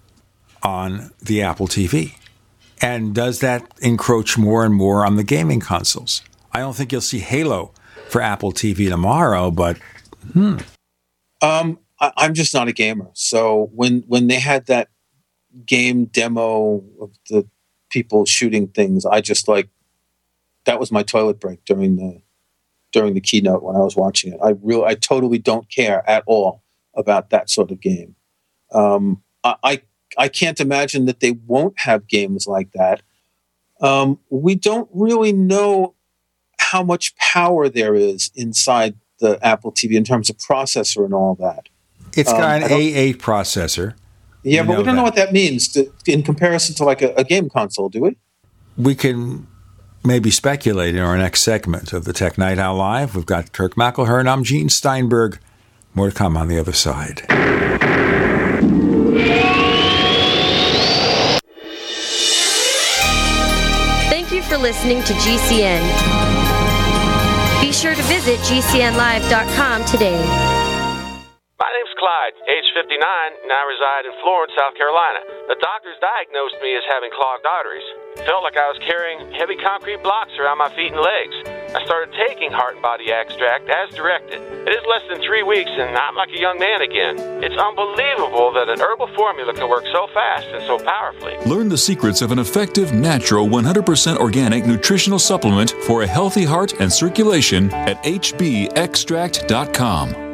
on 0.62 1.12
the 1.22 1.42
Apple 1.42 1.68
TV? 1.68 2.16
And 2.82 3.16
does 3.16 3.40
that 3.40 3.66
encroach 3.82 4.38
more 4.38 4.66
and 4.66 4.74
more 4.76 5.06
on 5.06 5.16
the 5.16 5.24
gaming 5.24 5.60
consoles? 5.60 6.22
I 6.52 6.60
don't 6.60 6.76
think 6.76 6.92
you'll 6.92 7.02
see 7.02 7.20
Halo 7.20 7.72
for 8.10 8.22
Apple 8.22 8.52
TV 8.52 8.90
tomorrow, 8.90 9.52
but 9.52 9.78
hmm. 10.34 10.58
Um, 11.42 11.80
I, 12.04 12.12
I'm 12.18 12.34
just 12.34 12.54
not 12.54 12.68
a 12.68 12.74
gamer, 12.74 13.10
so 13.14 13.70
when 13.74 14.04
when 14.08 14.28
they 14.28 14.40
had 14.40 14.66
that 14.66 14.90
game 15.66 16.06
demo 16.06 16.84
of 17.00 17.12
the 17.30 17.48
people 17.90 18.26
shooting 18.26 18.68
things, 18.68 19.06
I 19.06 19.22
just 19.22 19.48
like 19.48 19.70
that 20.66 20.80
was 20.80 20.92
my 20.92 21.04
toilet 21.04 21.40
break 21.40 21.64
during 21.66 21.96
the 21.96 22.22
during 22.92 23.14
the 23.14 23.22
keynote 23.22 23.64
when 23.64 23.76
I 23.76 23.80
was 23.80 23.96
watching 23.96 24.34
it. 24.34 24.40
I 24.44 24.56
really, 24.62 24.86
I 24.86 24.96
totally 24.96 25.40
don't 25.40 25.70
care 25.70 26.08
at 26.10 26.24
all 26.28 26.62
about 26.96 27.30
that 27.30 27.50
sort 27.50 27.72
of 27.72 27.80
game. 27.80 28.16
Um, 28.74 29.24
I, 29.44 29.56
I 29.64 29.82
I 30.18 30.28
can't 30.28 30.60
imagine 30.60 31.06
that 31.06 31.22
they 31.22 31.32
won't 31.32 31.80
have 31.80 32.08
games 32.08 32.48
like 32.48 32.74
that. 32.74 33.02
Um, 33.80 34.20
we 34.30 34.56
don't 34.56 34.90
really 34.94 35.32
know 35.32 35.96
how 36.60 36.84
much 36.84 37.16
power 37.16 37.70
there 37.70 37.96
is 37.96 38.30
inside 38.36 38.96
the 39.20 39.40
Apple 39.46 39.72
TV 39.72 39.94
in 39.94 40.04
terms 40.04 40.30
of 40.30 40.38
processor 40.38 41.06
and 41.06 41.14
all 41.14 41.36
that. 41.36 41.70
It's 42.16 42.32
Um, 42.32 42.38
got 42.38 42.50
I 42.50 42.56
an 42.58 42.70
A8 42.70 43.18
processor. 43.18 43.94
Yeah, 44.44 44.62
We 44.62 44.68
but 44.68 44.78
we 44.80 44.84
don't 44.84 44.96
know 44.96 45.04
what 45.04 45.16
that 45.16 45.32
means 45.32 45.68
to, 45.70 45.92
in 46.06 46.22
comparison 46.24 46.76
to 46.76 46.84
like 46.84 47.02
a, 47.02 47.14
a 47.16 47.24
game 47.24 47.50
console, 47.50 47.90
do 47.90 48.02
we? 48.02 48.18
We 48.78 48.94
can 48.96 49.48
maybe 50.04 50.32
speculate 50.32 50.96
in 50.96 51.02
our 51.02 51.18
next 51.18 51.44
segment 51.44 51.94
of 51.94 52.04
the 52.04 52.12
Tech 52.14 52.38
Night 52.38 52.60
Owl 52.60 52.76
Live. 52.76 53.16
We've 53.16 53.26
got 53.26 53.54
Kirk 53.54 53.76
McElhearn. 53.76 54.28
I'm 54.28 54.44
Gene 54.44 54.70
Steinberg. 54.70 55.40
More 55.96 56.10
to 56.10 56.16
come 56.16 56.36
on 56.36 56.48
the 56.50 56.60
other 56.60 56.74
side. 56.74 57.22
Thank 64.10 64.32
you 64.32 64.42
for 64.44 64.58
listening 64.58 65.04
to 65.04 65.14
GCN. 65.14 65.82
Be 67.62 67.72
sure 67.72 67.96
to 67.96 68.02
visit 68.04 68.40
GCNlive.com 68.40 69.86
today. 69.86 70.63
My 71.64 71.72
name's 71.80 71.96
Clyde, 71.96 72.36
age 72.52 72.68
59, 72.76 73.00
and 73.00 73.48
I 73.48 73.64
reside 73.64 74.04
in 74.04 74.12
Florence, 74.20 74.52
South 74.52 74.76
Carolina. 74.76 75.24
The 75.48 75.56
doctors 75.64 75.96
diagnosed 76.04 76.60
me 76.60 76.76
as 76.76 76.84
having 76.92 77.08
clogged 77.16 77.48
arteries. 77.48 77.88
Felt 78.28 78.44
like 78.44 78.60
I 78.60 78.68
was 78.68 78.76
carrying 78.84 79.32
heavy 79.32 79.56
concrete 79.56 80.04
blocks 80.04 80.36
around 80.44 80.60
my 80.60 80.68
feet 80.76 80.92
and 80.92 81.00
legs. 81.00 81.32
I 81.72 81.80
started 81.88 82.12
taking 82.20 82.52
Heart 82.52 82.76
and 82.76 82.84
Body 82.84 83.16
Extract 83.16 83.72
as 83.72 83.96
directed. 83.96 84.44
It 84.44 84.76
is 84.76 84.84
less 84.92 85.08
than 85.08 85.24
three 85.24 85.48
weeks, 85.48 85.72
and 85.72 85.96
I'm 85.96 86.20
like 86.20 86.36
a 86.36 86.42
young 86.44 86.60
man 86.60 86.84
again. 86.84 87.16
It's 87.40 87.56
unbelievable 87.56 88.52
that 88.60 88.68
an 88.68 88.84
herbal 88.84 89.16
formula 89.16 89.56
can 89.56 89.72
work 89.72 89.88
so 89.96 90.12
fast 90.12 90.52
and 90.52 90.68
so 90.68 90.84
powerfully. 90.84 91.40
Learn 91.48 91.72
the 91.72 91.80
secrets 91.80 92.20
of 92.20 92.36
an 92.36 92.44
effective, 92.44 92.92
natural, 92.92 93.48
100% 93.48 94.20
organic 94.20 94.68
nutritional 94.68 95.16
supplement 95.16 95.72
for 95.88 96.04
a 96.04 96.08
healthy 96.08 96.44
heart 96.44 96.76
and 96.84 96.92
circulation 96.92 97.72
at 97.88 97.96
hbextract.com. 98.04 100.33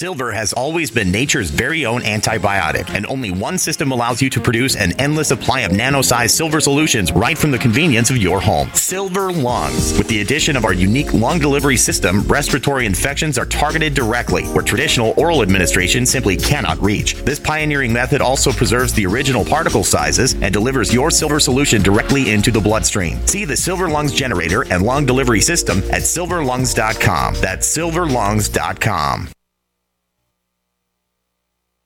Silver 0.00 0.32
has 0.32 0.54
always 0.54 0.90
been 0.90 1.12
nature's 1.12 1.50
very 1.50 1.84
own 1.84 2.00
antibiotic, 2.00 2.88
and 2.94 3.04
only 3.04 3.30
one 3.30 3.58
system 3.58 3.92
allows 3.92 4.22
you 4.22 4.30
to 4.30 4.40
produce 4.40 4.74
an 4.74 4.98
endless 4.98 5.28
supply 5.28 5.60
of 5.60 5.72
nano-sized 5.72 6.34
silver 6.34 6.58
solutions 6.58 7.12
right 7.12 7.36
from 7.36 7.50
the 7.50 7.58
convenience 7.58 8.08
of 8.08 8.16
your 8.16 8.40
home. 8.40 8.70
Silver 8.72 9.30
Lungs. 9.30 9.98
With 9.98 10.08
the 10.08 10.22
addition 10.22 10.56
of 10.56 10.64
our 10.64 10.72
unique 10.72 11.12
lung 11.12 11.38
delivery 11.38 11.76
system, 11.76 12.22
respiratory 12.22 12.86
infections 12.86 13.36
are 13.36 13.44
targeted 13.44 13.92
directly, 13.92 14.44
where 14.54 14.64
traditional 14.64 15.12
oral 15.18 15.42
administration 15.42 16.06
simply 16.06 16.38
cannot 16.38 16.80
reach. 16.80 17.16
This 17.16 17.38
pioneering 17.38 17.92
method 17.92 18.22
also 18.22 18.52
preserves 18.52 18.94
the 18.94 19.04
original 19.04 19.44
particle 19.44 19.84
sizes 19.84 20.32
and 20.40 20.50
delivers 20.50 20.94
your 20.94 21.10
silver 21.10 21.38
solution 21.38 21.82
directly 21.82 22.30
into 22.30 22.50
the 22.50 22.58
bloodstream. 22.58 23.18
See 23.26 23.44
the 23.44 23.54
Silver 23.54 23.90
Lungs 23.90 24.14
generator 24.14 24.62
and 24.72 24.82
lung 24.82 25.04
delivery 25.04 25.42
system 25.42 25.80
at 25.90 26.04
silverlungs.com. 26.04 27.34
That's 27.34 27.76
silverlungs.com. 27.76 29.28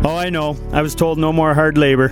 Oh, 0.04 0.16
I 0.16 0.30
know. 0.30 0.56
I 0.72 0.82
was 0.82 0.96
told 0.96 1.16
no 1.18 1.32
more 1.32 1.54
hard 1.54 1.78
labor. 1.78 2.08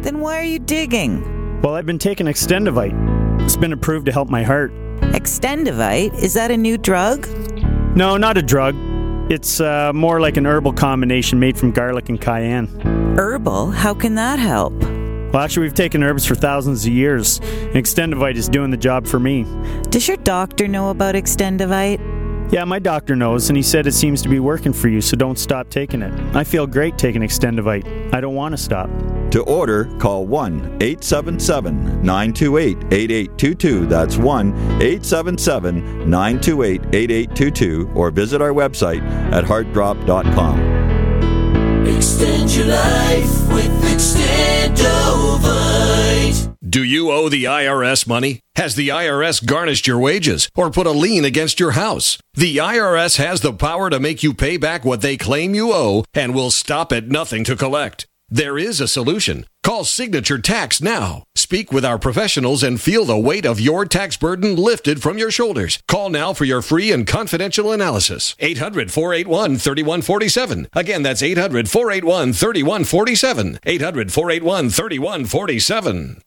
Then 0.00 0.20
why 0.20 0.40
are 0.40 0.44
you 0.44 0.58
digging? 0.58 1.60
Well, 1.60 1.74
I've 1.74 1.84
been 1.84 1.98
taking 1.98 2.24
Extendovite. 2.26 2.94
It's 3.42 3.56
been 3.56 3.74
approved 3.74 4.06
to 4.06 4.12
help 4.12 4.30
my 4.30 4.42
heart. 4.42 4.72
Extendovite? 5.12 6.14
Is 6.22 6.32
that 6.32 6.50
a 6.50 6.56
new 6.56 6.78
drug? 6.78 7.28
No, 7.94 8.16
not 8.16 8.38
a 8.38 8.42
drug. 8.42 8.74
It's 9.30 9.60
uh, 9.60 9.92
more 9.92 10.18
like 10.20 10.38
an 10.38 10.46
herbal 10.46 10.72
combination 10.72 11.38
made 11.38 11.58
from 11.58 11.72
garlic 11.72 12.08
and 12.08 12.18
cayenne. 12.18 12.68
Herbal? 13.18 13.72
How 13.72 13.92
can 13.92 14.14
that 14.14 14.38
help? 14.38 14.72
Well, 15.36 15.44
actually, 15.44 15.64
we've 15.64 15.74
taken 15.74 16.02
herbs 16.02 16.24
for 16.24 16.34
thousands 16.34 16.86
of 16.86 16.92
years, 16.94 17.40
and 17.40 17.74
Extendovite 17.74 18.36
is 18.36 18.48
doing 18.48 18.70
the 18.70 18.76
job 18.78 19.06
for 19.06 19.20
me. 19.20 19.44
Does 19.90 20.08
your 20.08 20.16
doctor 20.16 20.66
know 20.66 20.88
about 20.88 21.14
Extendovite? 21.14 22.00
Yeah, 22.50 22.64
my 22.64 22.78
doctor 22.78 23.14
knows, 23.14 23.50
and 23.50 23.56
he 23.58 23.62
said 23.62 23.86
it 23.86 23.92
seems 23.92 24.22
to 24.22 24.30
be 24.30 24.40
working 24.40 24.72
for 24.72 24.88
you, 24.88 25.02
so 25.02 25.14
don't 25.14 25.38
stop 25.38 25.68
taking 25.68 26.00
it. 26.00 26.10
I 26.34 26.42
feel 26.42 26.66
great 26.66 26.96
taking 26.96 27.20
Extendovite. 27.20 28.14
I 28.14 28.20
don't 28.22 28.34
want 28.34 28.54
to 28.54 28.56
stop. 28.56 28.88
To 29.32 29.42
order, 29.42 29.94
call 29.98 30.26
1 30.26 30.78
877 30.80 32.02
928 32.02 32.78
8822. 32.90 33.86
That's 33.88 34.16
1 34.16 34.54
877 34.80 36.08
928 36.08 36.80
8822. 36.94 37.90
Or 37.94 38.10
visit 38.10 38.40
our 38.40 38.54
website 38.54 39.02
at 39.32 39.44
heartdrop.com. 39.44 40.76
Extend 41.86 42.54
your 42.54 42.68
life 42.68 43.48
with 43.52 43.76
Do 46.68 46.84
you 46.84 47.10
owe 47.10 47.28
the 47.28 47.44
IRS 47.44 48.06
money? 48.06 48.40
Has 48.56 48.74
the 48.74 48.88
IRS 48.88 49.44
garnished 49.44 49.86
your 49.86 49.98
wages 49.98 50.48
or 50.54 50.70
put 50.70 50.86
a 50.86 50.90
lien 50.90 51.24
against 51.24 51.58
your 51.58 51.70
house? 51.70 52.18
The 52.34 52.56
IRS 52.58 53.16
has 53.16 53.40
the 53.40 53.52
power 53.52 53.88
to 53.88 53.98
make 54.00 54.22
you 54.22 54.34
pay 54.34 54.56
back 54.56 54.84
what 54.84 55.00
they 55.00 55.16
claim 55.16 55.54
you 55.54 55.72
owe 55.72 56.04
and 56.12 56.34
will 56.34 56.50
stop 56.50 56.92
at 56.92 57.08
nothing 57.08 57.44
to 57.44 57.56
collect. 57.56 58.06
There 58.28 58.58
is 58.58 58.80
a 58.80 58.88
solution. 58.88 59.46
Call 59.62 59.84
Signature 59.84 60.38
Tax 60.38 60.80
now. 60.80 61.22
Speak 61.36 61.70
with 61.70 61.84
our 61.84 61.98
professionals 61.98 62.64
and 62.64 62.80
feel 62.80 63.04
the 63.04 63.16
weight 63.16 63.46
of 63.46 63.60
your 63.60 63.84
tax 63.84 64.16
burden 64.16 64.56
lifted 64.56 65.00
from 65.00 65.16
your 65.16 65.30
shoulders. 65.30 65.78
Call 65.86 66.10
now 66.10 66.32
for 66.32 66.44
your 66.44 66.60
free 66.60 66.90
and 66.90 67.06
confidential 67.06 67.70
analysis. 67.70 68.34
800 68.40 68.90
481 68.90 69.58
3147. 69.58 70.68
Again, 70.72 71.04
that's 71.04 71.22
800 71.22 71.70
481 71.70 72.32
3147. 72.32 73.60
800 73.64 74.12
481 74.12 74.70
3147. 74.70 76.20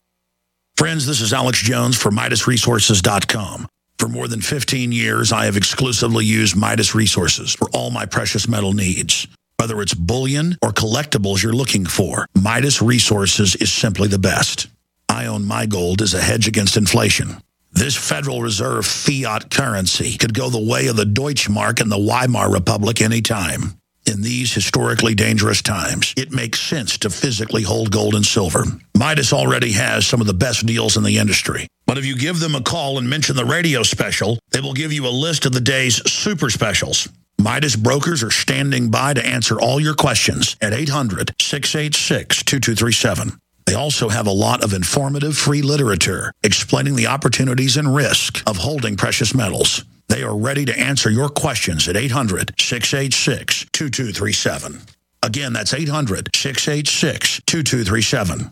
Friends, 0.78 1.06
this 1.06 1.20
is 1.20 1.34
Alex 1.34 1.62
Jones 1.62 1.98
for 1.98 2.12
MidasResources.com. 2.12 3.68
For 3.98 4.08
more 4.08 4.30
than 4.30 4.40
15 4.40 4.94
years, 4.94 5.34
I 5.34 5.44
have 5.44 5.58
exclusively 5.58 6.24
used 6.24 6.56
Midas 6.56 6.96
Resources 6.96 7.54
for 7.54 7.70
all 7.72 7.92
my 7.92 8.06
precious 8.06 8.48
metal 8.48 8.72
needs. 8.72 9.28
Whether 9.60 9.82
it's 9.82 9.94
bullion 9.94 10.58
or 10.62 10.70
collectibles 10.70 11.44
you're 11.44 11.52
looking 11.52 11.86
for, 11.86 12.26
Midas 12.34 12.82
Resources 12.82 13.58
is 13.58 13.70
simply 13.70 14.08
the 14.08 14.18
best. 14.18 14.68
I 15.10 15.26
own 15.26 15.44
my 15.44 15.66
gold 15.66 16.02
as 16.02 16.14
a 16.14 16.22
hedge 16.22 16.48
against 16.48 16.78
inflation. 16.78 17.42
This 17.74 17.94
Federal 17.94 18.42
Reserve 18.42 18.86
fiat 18.86 19.52
currency 19.52 20.18
could 20.18 20.34
go 20.34 20.50
the 20.50 20.66
way 20.66 20.88
of 20.88 20.96
the 20.96 21.04
Deutschmark 21.04 21.82
and 21.82 21.92
the 21.92 21.98
Weimar 21.98 22.50
Republic 22.50 23.02
anytime. 23.02 23.78
In 24.06 24.22
these 24.22 24.54
historically 24.54 25.14
dangerous 25.14 25.62
times, 25.62 26.14
it 26.16 26.32
makes 26.32 26.62
sense 26.62 26.98
to 27.00 27.10
physically 27.10 27.64
hold 27.64 27.92
gold 27.92 28.16
and 28.16 28.26
silver. 28.26 28.64
Midas 28.98 29.34
already 29.34 29.74
has 29.74 30.08
some 30.08 30.22
of 30.22 30.28
the 30.28 30.34
best 30.34 30.66
deals 30.66 30.96
in 30.96 31.04
the 31.04 31.18
industry. 31.18 31.68
But 31.86 31.98
if 31.98 32.06
you 32.06 32.16
give 32.16 32.40
them 32.40 32.56
a 32.56 32.64
call 32.64 32.98
and 32.98 33.10
mention 33.10 33.36
the 33.36 33.44
radio 33.44 33.84
special, 33.84 34.40
they 34.52 34.62
will 34.62 34.74
give 34.74 34.94
you 34.94 35.06
a 35.06 35.10
list 35.10 35.46
of 35.46 35.52
the 35.52 35.60
day's 35.60 35.96
super 36.10 36.50
specials. 36.50 37.10
Midas 37.40 37.78
brokers 37.78 38.22
are 38.22 38.32
standing 38.32 38.92
by 38.92 39.14
to 39.14 39.26
answer 39.26 39.62
all 39.62 39.80
your 39.80 39.94
questions 39.94 40.58
at 40.60 40.74
800 40.74 41.34
686 41.40 42.44
2237. 42.44 43.40
They 43.66 43.76
also 43.76 44.10
have 44.10 44.28
a 44.28 44.32
lot 44.32 44.62
of 44.62 44.74
informative 44.74 45.38
free 45.38 45.62
literature 45.62 46.34
explaining 46.44 46.98
the 46.98 47.08
opportunities 47.08 47.78
and 47.78 47.96
risk 47.96 48.44
of 48.46 48.58
holding 48.58 48.98
precious 48.98 49.34
metals. 49.34 49.86
They 50.10 50.22
are 50.22 50.36
ready 50.36 50.66
to 50.66 50.78
answer 50.78 51.10
your 51.10 51.30
questions 51.30 51.88
at 51.88 51.96
800 51.96 52.56
686 52.60 53.68
2237. 53.72 54.82
Again, 55.24 55.54
that's 55.54 55.74
800 55.74 56.32
686 56.36 57.42
2237. 57.46 58.52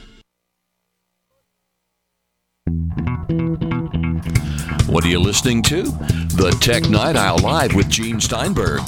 What 4.91 5.05
are 5.05 5.07
you 5.07 5.21
listening 5.21 5.61
to? 5.63 5.83
The 5.83 6.53
Tech 6.59 6.89
Night 6.89 7.15
Owl 7.15 7.37
Live 7.37 7.73
with 7.73 7.87
Gene 7.87 8.19
Steinberg. 8.19 8.81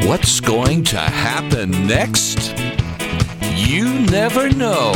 What's 0.00 0.38
going 0.38 0.84
to 0.84 0.98
happen 0.98 1.70
next? 1.86 2.54
You 3.54 4.00
never 4.00 4.50
know. 4.50 4.92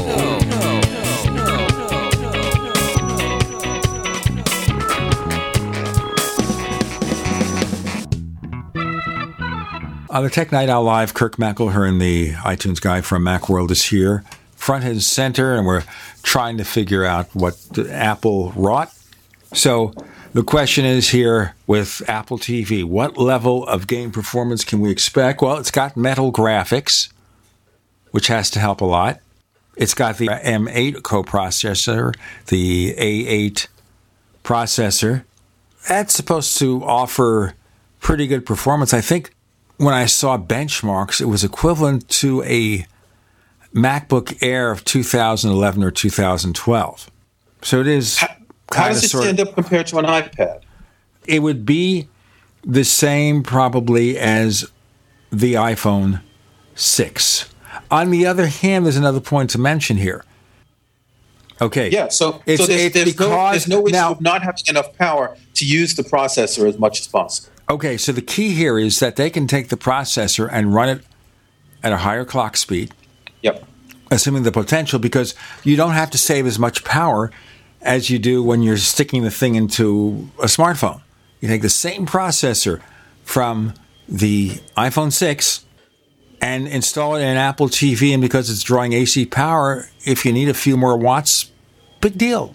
On 10.11 10.23
the 10.23 10.31
Tech 10.31 10.52
Night 10.52 10.69
Owl 10.69 10.85
Live, 10.85 11.15
Kirk 11.15 11.36
McElhearn, 11.36 11.98
the 11.98 12.32
iTunes 12.32 12.82
guy 12.82 13.01
from 13.01 13.24
Macworld, 13.24 13.70
is 13.70 13.86
here, 13.86 14.24
front 14.55 14.85
and 14.85 15.02
center, 15.02 15.55
and 15.55 15.65
we're 15.65 15.85
trying 16.23 16.59
to 16.59 16.65
figure 16.65 17.07
out 17.07 17.35
what 17.35 17.57
Apple 17.89 18.52
wrought. 18.52 18.93
So 19.52 19.93
the 20.32 20.43
question 20.44 20.85
is 20.85 21.10
here 21.10 21.55
with 21.66 22.09
Apple 22.09 22.39
TV, 22.39 22.85
what 22.85 23.16
level 23.16 23.66
of 23.66 23.86
game 23.86 24.12
performance 24.12 24.64
can 24.64 24.81
we 24.81 24.90
expect? 24.90 25.43
Well, 25.43 25.56
it's 25.56 25.70
got 25.70 25.97
metal 25.97 26.32
graphics, 26.32 27.12
which 28.12 28.28
has 28.28 28.51
to 28.51 28.60
help 28.60 28.81
a 28.81 28.85
lot. 28.85 29.20
It's 29.77 29.94
got 29.94 30.18
the 30.18 30.28
M8 30.28 30.97
coprocessor, 30.97 32.14
the 32.47 32.94
A8 32.94 33.66
processor. 34.44 35.24
That's 35.89 36.14
supposed 36.14 36.59
to 36.59 36.85
offer 36.85 37.55
pretty 38.01 38.27
good 38.27 38.44
performance. 38.47 38.93
I 38.93 39.01
think 39.01 39.32
when 39.78 39.94
I 39.94 40.06
saw 40.06 40.36
benchmarks, 40.36 41.20
it 41.20 41.27
was 41.27 41.43
equivalent 41.43 42.09
to 42.10 42.43
a 42.43 42.86
MacBook 43.74 44.36
Air 44.43 44.70
of 44.70 44.85
2011 44.85 45.82
or 45.82 45.90
2012. 45.90 47.10
So 47.62 47.81
it 47.81 47.86
is. 47.86 48.22
How, 48.73 48.89
does 48.89 49.03
it 49.05 49.09
stand 49.09 49.41
up 49.41 49.55
compared 49.55 49.87
to 49.89 49.99
an 49.99 50.05
iPad? 50.05 50.63
It 51.27 51.41
would 51.41 51.67
be 51.67 52.09
the 52.65 52.85
same 52.85 53.43
probably 53.43 54.19
as 54.19 54.71
the 55.33 55.55
iPhone 55.55 56.21
6. 56.75 57.53
On 57.91 58.11
the 58.11 58.27
other 58.27 58.47
hand, 58.47 58.85
there's 58.85 58.97
another 58.97 59.21
point 59.21 59.51
to 59.51 59.59
mention 59.59 59.97
here. 59.97 60.25
Okay. 61.61 61.91
Yeah, 61.91 62.09
so, 62.09 62.43
It's- 62.47 62.59
so 62.59 62.67
there's, 62.67 62.81
it's 62.85 62.95
there's, 62.95 63.07
no, 63.07 63.13
because- 63.13 63.53
there's 63.53 63.69
no 63.69 63.87
issue 63.87 63.93
now- 63.93 64.13
of 64.13 64.21
not 64.21 64.43
having 64.43 64.63
enough 64.69 64.97
power 64.97 65.37
to 65.55 65.65
use 65.67 65.95
the 65.95 66.03
processor 66.03 66.69
as 66.69 66.79
much 66.79 67.01
as 67.01 67.07
possible. 67.07 67.49
Okay, 67.69 67.97
so 67.97 68.13
the 68.13 68.23
key 68.23 68.53
here 68.55 68.79
is 68.79 68.99
that 69.01 69.17
they 69.17 69.31
can 69.31 69.47
take 69.47 69.69
the 69.69 69.77
processor 69.77 70.49
and 70.51 70.75
run 70.75 70.89
it 70.89 71.03
at 71.83 71.93
a 71.93 71.99
higher 71.99 72.25
clock 72.25 72.57
speed. 72.57 72.93
Yep. 73.43 73.65
Assuming 74.11 74.43
the 74.43 74.51
potential, 74.53 74.99
because 74.99 75.35
you 75.63 75.77
don't 75.77 75.93
have 75.93 76.11
to 76.11 76.19
save 76.19 76.47
as 76.47 76.59
much 76.59 76.83
power 76.83 77.31
as 77.82 78.11
you 78.11 78.19
do 78.19 78.43
when 78.43 78.62
you're 78.62 78.77
sticking 78.77 79.23
the 79.23 79.31
thing 79.31 79.55
into 79.55 80.28
a 80.39 80.47
smartphone. 80.47 81.01
You 81.40 81.48
take 81.48 81.62
the 81.62 81.69
same 81.70 82.07
processor 82.07 82.81
from 83.24 83.74
the 84.09 84.51
iPhone 84.77 85.12
6 85.12 85.65
and 86.43 86.66
install 86.69 87.16
it 87.16 87.23
in 87.23 87.28
an 87.28 87.36
Apple 87.36 87.69
TV, 87.69 88.12
and 88.12 88.20
because 88.20 88.51
it's 88.51 88.62
drawing 88.62 88.93
AC 88.93 89.27
power, 89.27 89.89
if 90.05 90.24
you 90.24 90.32
need 90.32 90.48
a 90.48 90.55
few 90.55 90.77
more 90.77 90.97
watts, 90.97 91.51
big 92.01 92.16
deal. 92.16 92.55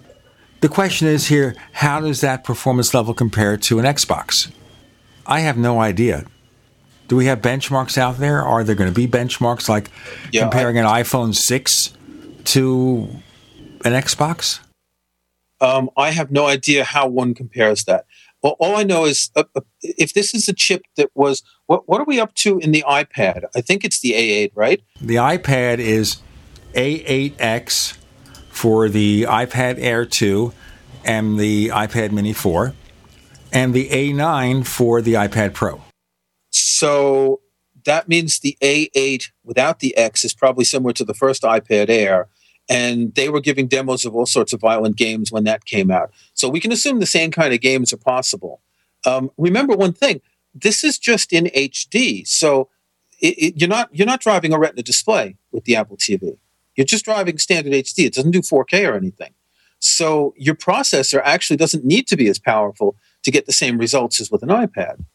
The 0.61 0.69
question 0.69 1.07
is 1.07 1.27
here 1.27 1.55
how 1.73 1.99
does 1.99 2.21
that 2.21 2.43
performance 2.43 2.93
level 2.93 3.13
compare 3.13 3.57
to 3.57 3.79
an 3.79 3.85
Xbox? 3.85 4.51
I 5.25 5.41
have 5.41 5.57
no 5.57 5.79
idea. 5.79 6.25
Do 7.07 7.15
we 7.15 7.25
have 7.25 7.41
benchmarks 7.41 7.97
out 7.97 8.17
there? 8.17 8.41
Are 8.41 8.63
there 8.63 8.75
going 8.75 8.89
to 8.89 8.95
be 8.95 9.07
benchmarks 9.07 9.69
like 9.69 9.91
Yeah, 10.31 10.41
comparing 10.41 10.77
an 10.77 10.85
iPhone 10.85 11.35
6 11.35 11.93
to 12.45 13.09
an 13.83 13.93
Xbox? 13.93 14.59
Um, 15.65 15.89
I 15.97 16.11
have 16.11 16.29
no 16.29 16.45
idea 16.45 16.83
how 16.83 17.07
one 17.07 17.33
compares 17.33 17.85
that. 17.85 18.05
Well, 18.43 18.55
all 18.59 18.75
I 18.75 18.83
know 18.83 19.05
is 19.05 19.31
uh, 19.35 19.45
uh, 19.55 19.61
if 19.81 20.13
this 20.13 20.35
is 20.35 20.47
a 20.47 20.53
chip 20.53 20.83
that 20.95 21.09
was 21.15 21.41
what 21.65 21.89
what 21.89 21.99
are 21.99 22.05
we 22.05 22.19
up 22.19 22.35
to 22.35 22.59
in 22.59 22.71
the 22.71 22.83
iPad? 22.87 23.45
I 23.55 23.61
think 23.61 23.83
it's 23.83 23.99
the 23.99 24.11
A8, 24.11 24.51
right? 24.53 24.83
The 25.01 25.15
iPad 25.15 25.79
is 25.79 26.17
A8X 26.73 27.97
for 28.49 28.89
the 28.89 29.23
iPad 29.23 29.79
Air 29.79 30.05
2 30.05 30.53
and 31.03 31.39
the 31.39 31.69
iPad 31.69 32.11
Mini 32.11 32.33
4, 32.33 32.73
and 33.51 33.73
the 33.73 33.89
A9 33.89 34.67
for 34.67 35.01
the 35.01 35.13
iPad 35.13 35.53
Pro. 35.53 35.81
So 36.51 37.41
that 37.85 38.07
means 38.07 38.39
the 38.39 38.55
A8 38.61 39.31
without 39.43 39.79
the 39.79 39.97
X 39.97 40.23
is 40.23 40.35
probably 40.35 40.65
similar 40.65 40.93
to 40.93 41.03
the 41.03 41.15
first 41.15 41.41
iPad 41.41 41.89
Air. 41.89 42.27
And 42.67 43.13
they 43.13 43.29
were 43.29 43.41
giving 43.41 43.67
demos 43.67 44.05
of 44.05 44.15
all 44.15 44.25
sorts 44.25 44.51
of 44.51 44.59
violent 44.59 44.95
games 44.95 45.31
when 45.31 45.43
that 45.43 45.65
came 45.65 45.91
out. 45.91 46.11
So 46.33 46.49
we 46.49 46.59
can 46.59 46.71
assume 46.71 46.99
the 46.99 47.05
same 47.05 47.29
kind 47.31 47.53
of 47.53 47.61
games 47.61 47.93
are 47.93 47.97
possible. 47.97 48.61
Um, 49.05 49.29
remember 49.37 49.75
one 49.75 49.93
thing: 49.93 50.21
this 50.53 50.83
is 50.83 50.97
just 50.97 51.31
in 51.31 51.45
HD, 51.45 52.27
so 52.27 52.69
it, 53.19 53.37
it, 53.37 53.53
you're 53.59 53.69
not 53.69 53.89
you're 53.93 54.07
not 54.07 54.21
driving 54.21 54.51
a 54.51 54.57
Retina 54.57 54.81
display 54.81 55.37
with 55.51 55.65
the 55.65 55.75
Apple 55.75 55.97
TV. 55.97 56.37
You're 56.75 56.85
just 56.85 57.05
driving 57.05 57.37
standard 57.37 57.73
HD. 57.73 58.05
It 58.05 58.13
doesn't 58.13 58.31
do 58.31 58.41
4K 58.41 58.89
or 58.89 58.95
anything. 58.95 59.33
So 59.79 60.33
your 60.37 60.55
processor 60.55 61.21
actually 61.23 61.57
doesn't 61.57 61.85
need 61.85 62.07
to 62.07 62.17
be 62.17 62.27
as 62.27 62.39
powerful 62.39 62.95
to 63.23 63.31
get 63.31 63.45
the 63.45 63.53
same 63.53 63.77
results 63.77 64.19
as 64.19 64.31
with 64.31 64.43
an 64.43 64.49
iPad. 64.49 65.05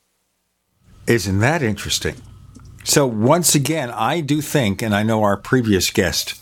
Isn't 1.06 1.40
that 1.40 1.62
interesting? 1.62 2.16
So, 2.82 3.06
once 3.06 3.54
again, 3.54 3.90
I 3.90 4.20
do 4.20 4.40
think, 4.40 4.80
and 4.80 4.94
I 4.94 5.02
know 5.02 5.22
our 5.22 5.36
previous 5.36 5.90
guest 5.90 6.39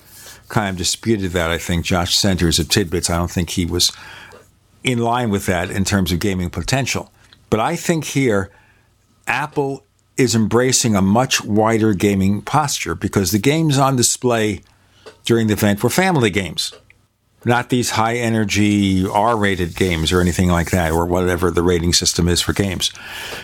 kind 0.48 0.70
of 0.70 0.76
disputed 0.76 1.32
that. 1.32 1.50
I 1.50 1.58
think 1.58 1.84
Josh 1.84 2.16
Centers 2.16 2.58
of 2.58 2.68
Tidbits, 2.68 3.10
I 3.10 3.16
don't 3.16 3.30
think 3.30 3.50
he 3.50 3.64
was 3.64 3.92
in 4.82 4.98
line 4.98 5.30
with 5.30 5.46
that 5.46 5.70
in 5.70 5.84
terms 5.84 6.12
of 6.12 6.20
gaming 6.20 6.50
potential. 6.50 7.12
But 7.50 7.60
I 7.60 7.76
think 7.76 8.04
here, 8.04 8.50
Apple 9.26 9.84
is 10.16 10.34
embracing 10.34 10.96
a 10.96 11.02
much 11.02 11.44
wider 11.44 11.94
gaming 11.94 12.42
posture 12.42 12.94
because 12.94 13.30
the 13.30 13.38
games 13.38 13.78
on 13.78 13.96
display 13.96 14.60
during 15.24 15.46
the 15.46 15.52
event 15.52 15.82
were 15.82 15.90
family 15.90 16.30
games, 16.30 16.72
not 17.44 17.68
these 17.68 17.90
high 17.90 18.16
energy 18.16 19.06
R 19.06 19.36
rated 19.36 19.76
games 19.76 20.12
or 20.12 20.20
anything 20.20 20.48
like 20.48 20.70
that, 20.70 20.92
or 20.92 21.06
whatever 21.06 21.50
the 21.50 21.62
rating 21.62 21.92
system 21.92 22.28
is 22.28 22.40
for 22.40 22.52
games. 22.52 22.92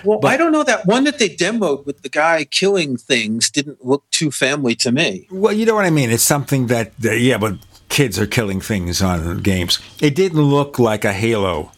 Well, 0.04 0.20
I 0.24 0.36
don't 0.36 0.52
know 0.52 0.64
that 0.64 0.86
one 0.86 1.04
that 1.04 1.18
they 1.18 1.28
demoed 1.28 1.86
with 1.86 2.02
the 2.02 2.08
guy 2.08 2.44
killing 2.44 2.96
things 2.96 3.50
didn't 3.50 3.84
look 3.84 4.08
too 4.10 4.30
family 4.30 4.74
to 4.76 4.92
me. 4.92 5.26
Well, 5.30 5.52
you 5.52 5.66
know 5.66 5.74
what 5.74 5.84
I 5.84 5.90
mean. 5.90 6.10
It's 6.10 6.22
something 6.22 6.66
that, 6.68 6.96
that 6.98 7.20
yeah, 7.20 7.38
but 7.38 7.58
kids 7.88 8.18
are 8.18 8.26
killing 8.26 8.60
things 8.60 9.00
on 9.00 9.38
games. 9.38 9.78
It 10.00 10.14
didn't 10.14 10.42
look 10.42 10.78
like 10.78 11.04
a 11.04 11.12
Halo 11.12 11.70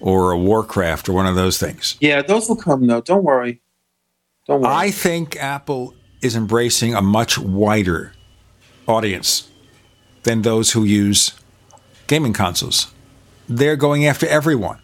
or 0.00 0.30
a 0.30 0.38
Warcraft 0.38 1.08
or 1.08 1.12
one 1.12 1.26
of 1.26 1.34
those 1.34 1.58
things. 1.58 1.96
Yeah, 2.00 2.22
those 2.22 2.48
will 2.48 2.56
come 2.56 2.86
though. 2.86 3.00
Don't 3.00 3.24
worry. 3.24 3.62
Don't 4.46 4.60
worry. 4.60 4.72
I 4.72 4.90
think 4.90 5.36
Apple 5.36 5.94
is 6.20 6.36
embracing 6.36 6.94
a 6.94 7.02
much 7.02 7.38
wider 7.38 8.12
audience 8.86 9.50
than 10.22 10.42
those 10.42 10.72
who 10.72 10.84
use 10.84 11.32
gaming 12.06 12.32
consoles. 12.32 12.92
They're 13.48 13.76
going 13.76 14.06
after 14.06 14.26
everyone 14.26 14.78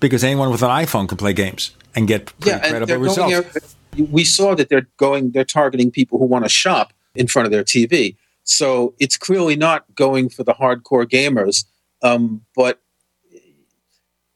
because 0.00 0.24
anyone 0.24 0.50
with 0.50 0.62
an 0.62 0.70
iPhone 0.70 1.08
can 1.08 1.18
play 1.18 1.32
games 1.32 1.72
and 1.94 2.08
get 2.08 2.26
pretty 2.40 2.50
yeah, 2.50 2.76
and 2.76 3.02
results. 3.02 3.32
after, 3.32 3.60
Wii 3.96 4.26
saw 4.26 4.54
that 4.54 4.68
they're 4.68 4.88
going 4.96 5.32
they're 5.32 5.44
targeting 5.44 5.90
people 5.90 6.18
who 6.18 6.24
want 6.24 6.44
to 6.44 6.48
shop 6.48 6.92
in 7.14 7.26
front 7.26 7.46
of 7.46 7.52
their 7.52 7.64
TV. 7.64 8.16
So 8.44 8.94
it's 8.98 9.16
clearly 9.16 9.56
not 9.56 9.84
going 9.94 10.28
for 10.28 10.42
the 10.42 10.54
hardcore 10.54 11.04
gamers. 11.04 11.64
Um, 12.02 12.42
but 12.56 12.80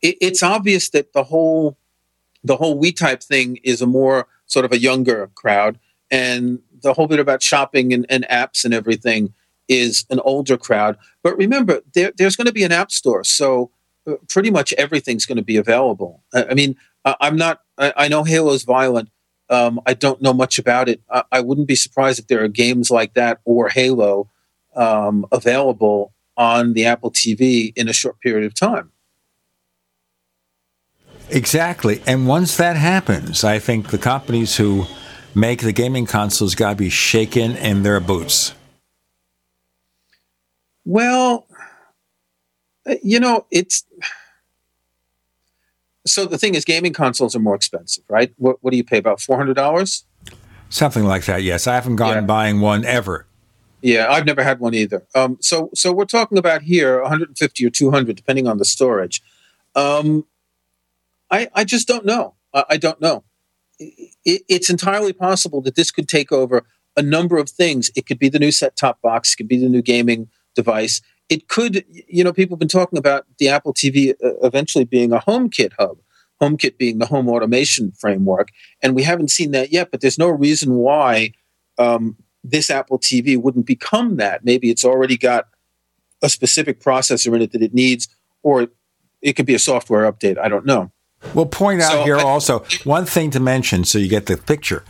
it, 0.03 0.17
it's 0.21 0.43
obvious 0.43 0.91
that 0.91 1.13
the 1.13 1.25
whole 1.25 1.77
the 2.45 2.57
whole 2.57 2.79
we 2.79 2.93
type 2.93 3.23
thing 3.23 3.59
is 3.65 3.83
a 3.83 3.87
more 3.87 4.29
sort 4.47 4.65
of 4.65 4.73
a 4.73 4.79
younger 4.79 5.29
crowd, 5.35 5.79
and 6.11 6.61
the 6.83 6.93
whole 6.93 7.09
bit 7.09 7.19
about 7.19 7.43
shopping 7.43 7.93
and, 7.93 8.07
and 8.09 8.25
apps 8.31 8.65
and 8.65 8.73
everything 8.73 9.35
is 9.69 10.05
an 10.11 10.21
older 10.21 10.57
crowd. 10.57 10.97
But 11.23 11.37
remember, 11.37 11.83
there, 11.95 12.13
there's 12.17 12.37
going 12.37 12.47
to 12.47 12.53
be 12.53 12.65
an 12.65 12.73
app 12.73 12.91
store, 12.91 13.25
so 13.25 13.71
uh, 14.07 14.15
pretty 14.29 14.51
much 14.51 14.73
everything's 14.75 15.27
going 15.27 15.37
to 15.37 15.45
be 15.45 15.57
available. 15.57 16.23
I, 16.33 16.45
I 16.45 16.55
mean, 16.55 16.77
I, 17.05 17.17
I'm 17.21 17.37
not. 17.37 17.63
I, 17.79 17.93
I 17.97 18.09
know 18.09 18.25
Halo's 18.25 18.65
violent. 18.65 19.11
Um, 19.49 19.81
I 19.87 19.95
don't 19.95 20.21
know 20.21 20.33
much 20.33 20.59
about 20.59 20.89
it. 20.89 21.01
I, 21.11 21.23
I 21.33 21.41
wouldn't 21.41 21.69
be 21.69 21.77
surprised 21.77 22.19
if 22.19 22.27
there 22.27 22.43
are 22.43 22.49
games 22.49 22.91
like 22.91 23.15
that 23.15 23.41
or 23.45 23.69
Halo 23.69 24.29
um, 24.75 25.27
available 25.33 26.13
on 26.37 26.75
the 26.75 26.85
Apple 26.85 27.11
TV 27.11 27.73
in 27.77 27.89
a 27.89 27.93
short 27.93 28.21
period 28.21 28.45
of 28.45 28.55
time. 28.55 28.93
Exactly. 31.31 32.03
And 32.07 32.29
once 32.29 32.57
that 32.57 32.77
happens, 32.77 33.43
I 33.43 33.59
think 33.59 33.91
the 33.91 33.99
companies 33.99 34.57
who 34.57 34.87
make 35.35 35.61
the 35.61 35.73
gaming 35.73 36.07
consoles 36.07 36.55
got 36.55 36.71
to 36.71 36.77
be 36.77 36.91
shaken 36.91 37.57
in 37.57 37.83
their 37.83 38.01
boots. 38.01 38.53
Well, 40.87 41.47
uh, 42.89 42.95
you 43.03 43.21
know, 43.21 43.47
it's 43.51 43.85
so 46.07 46.25
the 46.25 46.39
thing 46.39 46.55
is, 46.55 46.65
gaming 46.65 46.93
consoles 46.93 47.35
are 47.35 47.41
more 47.41 47.57
expensive, 47.57 48.05
right? 48.09 48.33
What, 48.37 48.59
what 48.63 48.71
do 48.71 48.77
you 48.77 48.85
pay 48.85 48.97
about 48.97 49.21
four 49.21 49.37
hundred 49.37 49.55
dollars? 49.55 50.05
Something 50.69 51.05
like 51.05 51.25
that. 51.27 51.43
Yes, 51.43 51.67
I 51.67 51.75
haven't 51.75 51.97
gone 51.97 52.27
buying 52.27 52.61
one 52.61 52.85
ever. 52.85 53.27
Yeah, 53.83 54.11
I've 54.11 54.27
never 54.27 54.43
had 54.43 54.59
one 54.59 54.75
either. 54.75 55.07
Um, 55.15 55.39
so, 55.41 55.71
so 55.75 55.93
we're 55.93 56.07
talking 56.07 56.39
about 56.39 56.63
here 56.63 57.01
150 57.03 57.65
or 57.65 57.71
200, 57.71 58.17
depending 58.17 58.49
on 58.49 58.59
the 58.59 58.65
storage. 58.65 59.23
Um, 59.77 60.27
I, 61.31 61.49
I 61.55 61.63
just 61.63 61.87
don't 61.87 62.05
know. 62.05 62.35
I, 62.53 62.65
I 62.71 62.77
don't 62.79 63.01
know. 63.01 63.23
It, 63.79 64.43
it's 64.49 64.71
entirely 64.71 65.13
possible 65.13 65.61
that 65.63 65.77
this 65.77 65.93
could 65.93 66.09
take 66.09 66.33
over 66.33 66.65
a 66.97 67.03
number 67.03 67.37
of 67.37 67.49
things. 67.49 67.91
It 67.95 68.07
could 68.07 68.19
be 68.19 68.29
the 68.29 68.41
new 68.41 68.51
set-top 68.51 69.01
box. 69.03 69.35
It 69.35 69.37
could 69.37 69.49
be 69.49 69.61
the 69.61 69.69
new 69.69 69.83
gaming 69.83 70.31
device. 70.57 71.01
It 71.29 71.49
could, 71.49 71.85
you 72.09 72.25
know, 72.25 72.33
people 72.33 72.55
have 72.55 72.61
been 72.61 72.69
talking 72.69 72.99
about 72.99 73.27
the 73.39 73.49
Apple 73.49 73.73
TV 73.75 74.11
uh, 74.25 74.33
eventually 74.43 74.85
being 74.85 75.13
a 75.13 75.19
HomeKit 75.21 75.73
hub. 75.79 75.99
HomeKit 76.43 76.77
being 76.77 76.99
the 76.99 77.07
home 77.07 77.29
automation 77.31 77.93
framework, 77.93 78.49
and 78.83 78.95
we 78.95 79.03
haven't 79.05 79.31
seen 79.31 79.53
that 79.53 79.73
yet. 79.73 79.91
But 79.91 80.03
there's 80.03 80.19
no 80.19 80.29
reason 80.29 80.75
why 80.75 81.33
um, 81.79 82.17
this 82.45 82.69
Apple 82.69 82.99
TV 82.99 83.41
wouldn't 83.41 83.65
become 83.65 84.17
that. 84.17 84.45
Maybe 84.45 84.69
it's 84.71 84.85
already 84.85 85.17
got 85.17 85.49
a 86.23 86.29
specific 86.29 86.79
processor 86.81 87.35
in 87.35 87.41
it 87.41 87.53
that 87.53 87.63
it 87.63 87.73
needs, 87.73 88.09
or 88.43 88.69
it 89.23 89.33
could 89.33 89.47
be 89.47 89.55
a 89.55 89.59
software 89.59 90.11
update. 90.13 90.37
I 90.39 90.49
don't 90.49 90.67
know. 90.67 90.93
We'll 91.33 91.47
point 91.47 91.81
out 91.81 91.93
So, 91.93 92.05
here 92.05 92.19
I- 92.19 92.23
also 92.23 92.65
one 92.85 93.07
thing 93.07 93.31
to 93.31 93.41
mention 93.41 93.85
so 93.85 93.97
you 93.99 94.09
get 94.09 94.27
the 94.27 94.37
picture. 94.37 94.85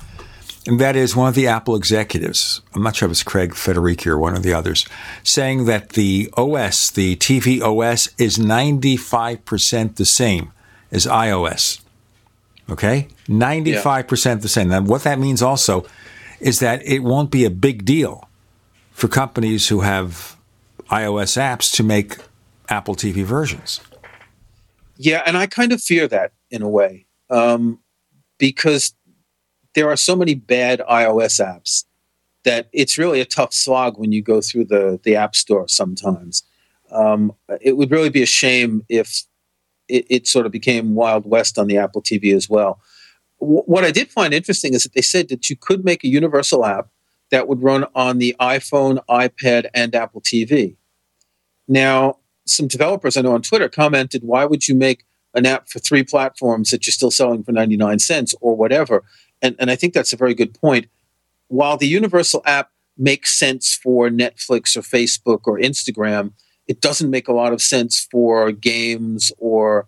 And 0.66 0.80
that 0.80 0.96
is 0.96 1.14
one 1.14 1.28
of 1.28 1.34
the 1.34 1.46
Apple 1.46 1.76
executives, 1.76 2.60
I'm 2.74 2.82
not 2.82 2.96
sure 2.96 3.06
if 3.06 3.12
it's 3.12 3.22
Craig 3.22 3.52
Federighi 3.52 4.06
or 4.08 4.18
one 4.18 4.36
of 4.36 4.42
the 4.42 4.52
others, 4.52 4.84
saying 5.22 5.66
that 5.66 5.90
the 5.90 6.28
OS, 6.36 6.90
the 6.90 7.14
TV 7.16 7.62
OS, 7.62 8.08
is 8.18 8.36
95% 8.36 9.94
the 9.94 10.04
same 10.04 10.52
as 10.90 11.06
iOS. 11.06 11.80
Okay? 12.68 13.06
95% 13.28 14.42
the 14.42 14.48
same. 14.48 14.68
Now, 14.68 14.80
what 14.80 15.04
that 15.04 15.20
means 15.20 15.40
also 15.40 15.86
is 16.40 16.58
that 16.58 16.84
it 16.84 17.00
won't 17.00 17.30
be 17.30 17.44
a 17.44 17.50
big 17.50 17.84
deal 17.84 18.28
for 18.90 19.06
companies 19.06 19.68
who 19.68 19.80
have 19.80 20.36
iOS 20.90 21.36
apps 21.36 21.72
to 21.76 21.84
make 21.84 22.16
Apple 22.68 22.96
TV 22.96 23.22
versions. 23.22 23.80
Yeah, 24.96 25.22
and 25.26 25.36
I 25.36 25.46
kind 25.46 25.72
of 25.72 25.80
fear 25.80 26.08
that 26.08 26.32
in 26.50 26.62
a 26.62 26.68
way 26.68 27.06
um, 27.30 27.78
because 28.38 28.95
there 29.76 29.90
are 29.90 29.96
so 29.96 30.16
many 30.16 30.34
bad 30.34 30.82
iOS 30.90 31.38
apps 31.38 31.84
that 32.44 32.68
it's 32.72 32.96
really 32.96 33.20
a 33.20 33.26
tough 33.26 33.52
slog 33.52 33.98
when 33.98 34.10
you 34.10 34.22
go 34.22 34.40
through 34.40 34.64
the 34.64 34.98
the 35.04 35.14
app 35.14 35.36
store. 35.36 35.68
Sometimes 35.68 36.42
um, 36.90 37.32
it 37.60 37.76
would 37.76 37.90
really 37.90 38.10
be 38.10 38.22
a 38.22 38.26
shame 38.26 38.84
if 38.88 39.24
it, 39.88 40.06
it 40.08 40.26
sort 40.26 40.46
of 40.46 40.52
became 40.52 40.94
Wild 40.94 41.26
West 41.26 41.58
on 41.58 41.66
the 41.66 41.76
Apple 41.76 42.02
TV 42.02 42.34
as 42.34 42.48
well. 42.48 42.80
W- 43.38 43.62
what 43.66 43.84
I 43.84 43.90
did 43.90 44.10
find 44.10 44.32
interesting 44.32 44.74
is 44.74 44.82
that 44.82 44.94
they 44.94 45.02
said 45.02 45.28
that 45.28 45.50
you 45.50 45.56
could 45.56 45.84
make 45.84 46.02
a 46.02 46.08
universal 46.08 46.64
app 46.64 46.88
that 47.30 47.46
would 47.46 47.62
run 47.62 47.84
on 47.94 48.18
the 48.18 48.34
iPhone, 48.40 48.98
iPad, 49.10 49.66
and 49.74 49.94
Apple 49.94 50.22
TV. 50.22 50.76
Now, 51.68 52.18
some 52.46 52.68
developers 52.68 53.16
I 53.16 53.22
know 53.22 53.34
on 53.34 53.42
Twitter 53.42 53.68
commented, 53.68 54.22
why 54.22 54.44
would 54.44 54.68
you 54.68 54.74
make 54.74 55.04
an 55.34 55.44
app 55.44 55.68
for 55.68 55.80
three 55.80 56.04
platforms 56.04 56.70
that 56.70 56.86
you're 56.86 56.92
still 56.92 57.10
selling 57.10 57.42
for 57.42 57.52
99 57.52 57.98
cents 57.98 58.34
or 58.40 58.56
whatever? 58.56 59.04
And, 59.46 59.56
and 59.58 59.70
I 59.70 59.76
think 59.76 59.94
that's 59.94 60.12
a 60.12 60.16
very 60.16 60.34
good 60.34 60.52
point. 60.60 60.86
While 61.48 61.76
the 61.76 61.86
universal 61.88 62.42
app 62.44 62.70
makes 62.98 63.38
sense 63.38 63.74
for 63.74 64.08
Netflix 64.08 64.76
or 64.76 64.80
Facebook 64.80 65.42
or 65.46 65.58
Instagram, 65.58 66.32
it 66.66 66.80
doesn't 66.80 67.10
make 67.10 67.28
a 67.28 67.32
lot 67.32 67.52
of 67.52 67.62
sense 67.62 68.06
for 68.10 68.50
games 68.52 69.30
or 69.38 69.86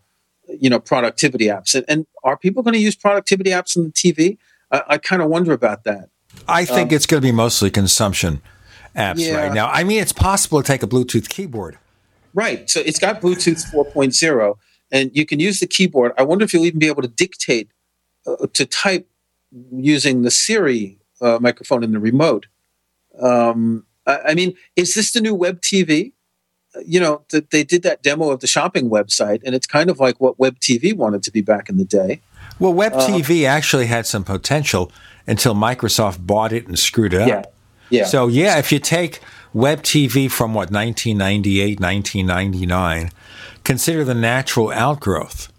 you 0.49 0.71
know 0.71 0.79
productivity 0.79 1.47
apps. 1.47 1.75
And, 1.75 1.85
and 1.89 2.07
are 2.25 2.37
people 2.37 2.63
going 2.63 2.75
to 2.75 2.81
use 2.81 2.95
productivity 2.95 3.51
apps 3.51 3.77
on 3.77 3.85
the 3.85 3.91
TV? 3.91 4.39
I, 4.71 4.83
I 4.95 4.99
kind 4.99 5.21
of 5.23 5.29
wonder 5.29 5.53
about 5.53 5.85
that. 5.85 6.09
I 6.47 6.65
think 6.65 6.91
Um, 6.91 6.97
it's 6.97 7.07
going 7.07 7.21
to 7.21 7.27
be 7.27 7.33
mostly 7.33 7.71
consumption 7.71 8.41
apps 8.95 9.17
Yeah. 9.19 9.37
right 9.43 9.53
now. 9.53 9.69
I 9.69 9.83
mean, 9.85 10.01
it's 10.01 10.13
possible 10.13 10.63
to 10.63 10.67
take 10.67 10.83
a 10.83 10.87
Bluetooth 10.87 11.29
keyboard. 11.29 11.79
Right. 12.35 12.69
So 12.71 12.81
it's 12.81 12.99
got 12.99 13.21
Bluetooth 13.21 13.65
4.0, 13.73 14.55
and 14.93 15.11
you 15.15 15.27
can 15.27 15.41
use 15.41 15.59
the 15.61 15.67
keyboard. 15.67 16.13
I 16.17 16.23
wonder 16.23 16.45
if 16.45 16.53
you'll 16.55 16.67
even 16.67 16.79
be 16.79 16.87
able 16.87 17.03
to 17.03 17.09
dictate 17.09 17.71
uh, 18.27 18.47
to 18.53 18.65
type 18.67 19.08
using 19.73 20.23
the 20.23 20.31
Siri 20.31 20.99
uh, 21.21 21.39
microphone 21.41 21.83
in 21.83 21.93
the 21.93 21.99
remote. 21.99 22.47
Um, 23.21 23.87
I, 24.07 24.19
I 24.29 24.35
mean, 24.35 24.55
is 24.77 24.95
this 24.95 25.13
the 25.13 25.21
new 25.21 25.35
web 25.35 25.61
TV? 25.61 26.13
Uh, 26.77 26.81
You 26.87 27.01
know, 27.01 27.23
th- 27.31 27.47
they 27.51 27.65
did 27.65 27.83
that 27.83 28.03
demo 28.03 28.31
of 28.31 28.41
the 28.41 28.47
shopping 28.47 28.91
website, 28.91 29.41
and 29.45 29.55
it's 29.55 29.67
kind 29.67 29.91
of 29.91 29.99
like 29.99 30.21
what 30.21 30.39
web 30.39 30.59
TV 30.61 30.95
wanted 30.95 31.23
to 31.25 31.31
be 31.33 31.41
back 31.41 31.69
in 31.69 31.77
the 31.79 31.85
day. 31.85 32.21
Well, 32.59 32.75
Web 32.75 32.93
Uh, 32.95 33.07
TV 33.07 33.47
actually 33.47 33.87
had 33.87 34.05
some 34.07 34.25
potential 34.25 34.91
until 35.27 35.55
Microsoft 35.55 36.27
bought 36.27 36.53
it 36.53 36.67
and 36.67 36.79
screwed 36.79 37.15
it 37.15 37.23
up. 37.23 37.29
Yeah. 37.29 37.43
Yeah. 37.91 38.05
So, 38.05 38.27
yeah, 38.29 38.59
if 38.59 38.71
you 38.73 38.79
take 38.81 39.21
Web 39.55 39.83
TV 39.83 40.31
from 40.31 40.53
what, 40.55 40.71
1998, 40.71 41.81
1999, 41.81 43.11
consider 43.65 44.05
the 44.05 44.15
natural 44.15 44.71
outgrowth. 44.73 45.53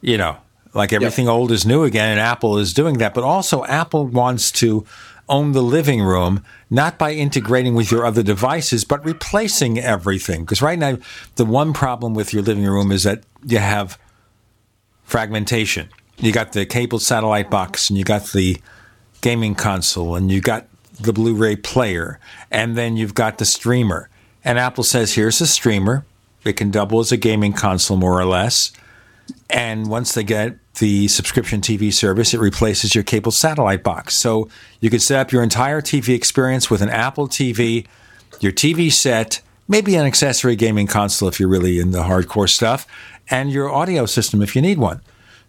You 0.00 0.16
know, 0.16 0.38
like 0.74 0.92
everything 0.92 1.28
old 1.28 1.50
is 1.50 1.66
new 1.66 1.84
again, 1.84 2.10
and 2.10 2.20
Apple 2.20 2.58
is 2.58 2.74
doing 2.74 2.98
that. 2.98 3.14
But 3.14 3.24
also, 3.24 3.64
Apple 3.64 4.06
wants 4.06 4.50
to 4.52 4.84
own 5.28 5.52
the 5.52 5.62
living 5.62 6.02
room, 6.02 6.42
not 6.70 6.98
by 6.98 7.12
integrating 7.12 7.74
with 7.74 7.90
your 7.90 8.06
other 8.06 8.22
devices, 8.22 8.84
but 8.84 9.04
replacing 9.04 9.78
everything. 9.78 10.40
Because 10.42 10.62
right 10.62 10.78
now, 10.78 10.96
the 11.36 11.44
one 11.44 11.72
problem 11.72 12.14
with 12.14 12.32
your 12.32 12.42
living 12.42 12.64
room 12.64 12.90
is 12.90 13.02
that 13.02 13.24
you 13.44 13.58
have 13.58 13.98
fragmentation. 15.04 15.88
You 16.16 16.32
got 16.32 16.52
the 16.52 16.66
cable 16.66 16.98
satellite 16.98 17.50
box, 17.50 17.90
and 17.90 17.98
you 17.98 18.04
got 18.04 18.26
the 18.26 18.56
gaming 19.20 19.54
console, 19.54 20.16
and 20.16 20.30
you 20.30 20.40
got 20.40 20.66
the 21.00 21.12
Blu-ray 21.12 21.56
player, 21.56 22.18
and 22.50 22.76
then 22.76 22.96
you've 22.96 23.14
got 23.14 23.38
the 23.38 23.44
streamer. 23.44 24.08
And 24.44 24.58
Apple 24.58 24.84
says, 24.84 25.12
"Here's 25.14 25.40
a 25.40 25.46
streamer. 25.46 26.04
It 26.44 26.54
can 26.54 26.70
double 26.70 27.00
as 27.00 27.12
a 27.12 27.16
gaming 27.16 27.52
console, 27.52 27.96
more 27.96 28.18
or 28.18 28.24
less. 28.24 28.72
And 29.50 29.88
once 29.88 30.12
they 30.12 30.24
get 30.24 30.56
the 30.74 31.08
subscription 31.08 31.60
TV 31.60 31.92
service, 31.92 32.34
it 32.34 32.40
replaces 32.40 32.94
your 32.94 33.04
cable 33.04 33.32
satellite 33.32 33.82
box. 33.82 34.14
So 34.14 34.48
you 34.80 34.90
can 34.90 35.00
set 35.00 35.18
up 35.20 35.32
your 35.32 35.42
entire 35.42 35.80
TV 35.80 36.14
experience 36.14 36.70
with 36.70 36.82
an 36.82 36.90
Apple 36.90 37.28
TV, 37.28 37.86
your 38.40 38.52
TV 38.52 38.92
set, 38.92 39.40
maybe 39.66 39.96
an 39.96 40.04
accessory 40.06 40.54
gaming 40.54 40.86
console 40.86 41.28
if 41.28 41.40
you're 41.40 41.48
really 41.48 41.78
in 41.78 41.92
the 41.92 42.02
hardcore 42.02 42.48
stuff, 42.48 42.86
and 43.30 43.50
your 43.50 43.70
audio 43.70 44.04
system 44.06 44.42
if 44.42 44.54
you 44.54 44.62
need 44.62 44.78
one. 44.78 45.00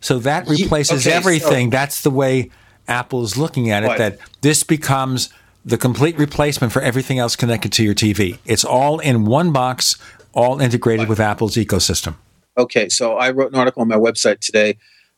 So 0.02 0.18
that 0.20 0.48
replaces 0.48 1.06
okay, 1.06 1.16
everything. 1.16 1.68
so- 1.68 1.72
That's 1.72 2.02
the 2.02 2.12
way 2.12 2.50
Apple's 2.88 3.36
looking 3.38 3.70
at 3.70 3.84
it, 3.84 3.88
Right. 3.88 3.98
that 3.98 4.20
this 4.42 4.64
becomes 4.64 5.30
the 5.66 5.78
complete 5.78 6.18
replacement 6.18 6.72
for 6.72 6.82
everything 6.82 7.20
else 7.20 7.36
connected 7.36 7.72
to 7.74 7.84
your 7.84 7.94
TV. 7.94 8.40
It's 8.46 8.64
all 8.64 9.00
in 9.00 9.26
one 9.26 9.52
box, 9.52 9.98
all 10.34 10.62
integrated 10.62 11.10
with 11.10 11.20
Apple's 11.20 11.56
ecosystem. 11.56 12.16
Okay, 12.58 12.90
so 12.90 13.18
I 13.18 13.32
wrote 13.32 13.52
an 13.52 13.60
article 13.60 13.82
on 13.82 13.88
my 13.88 13.96
website 13.96 14.40
today. 14.40 14.78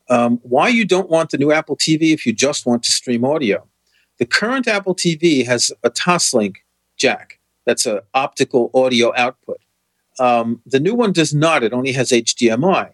Um, 0.09 0.39
why 0.43 0.67
you 0.67 0.85
don't 0.85 1.09
want 1.09 1.29
the 1.29 1.37
new 1.37 1.51
Apple 1.51 1.77
TV 1.77 2.13
if 2.13 2.25
you 2.25 2.33
just 2.33 2.65
want 2.65 2.83
to 2.83 2.91
stream 2.91 3.23
audio? 3.23 3.67
The 4.19 4.25
current 4.25 4.67
Apple 4.67 4.95
TV 4.95 5.45
has 5.45 5.71
a 5.83 5.89
Toslink 5.89 6.57
jack. 6.97 7.39
That's 7.65 7.85
an 7.85 8.01
optical 8.13 8.69
audio 8.73 9.13
output. 9.15 9.59
Um, 10.19 10.61
the 10.65 10.79
new 10.79 10.93
one 10.93 11.13
does 11.13 11.33
not. 11.33 11.63
It 11.63 11.73
only 11.73 11.93
has 11.93 12.11
HDMI, 12.11 12.91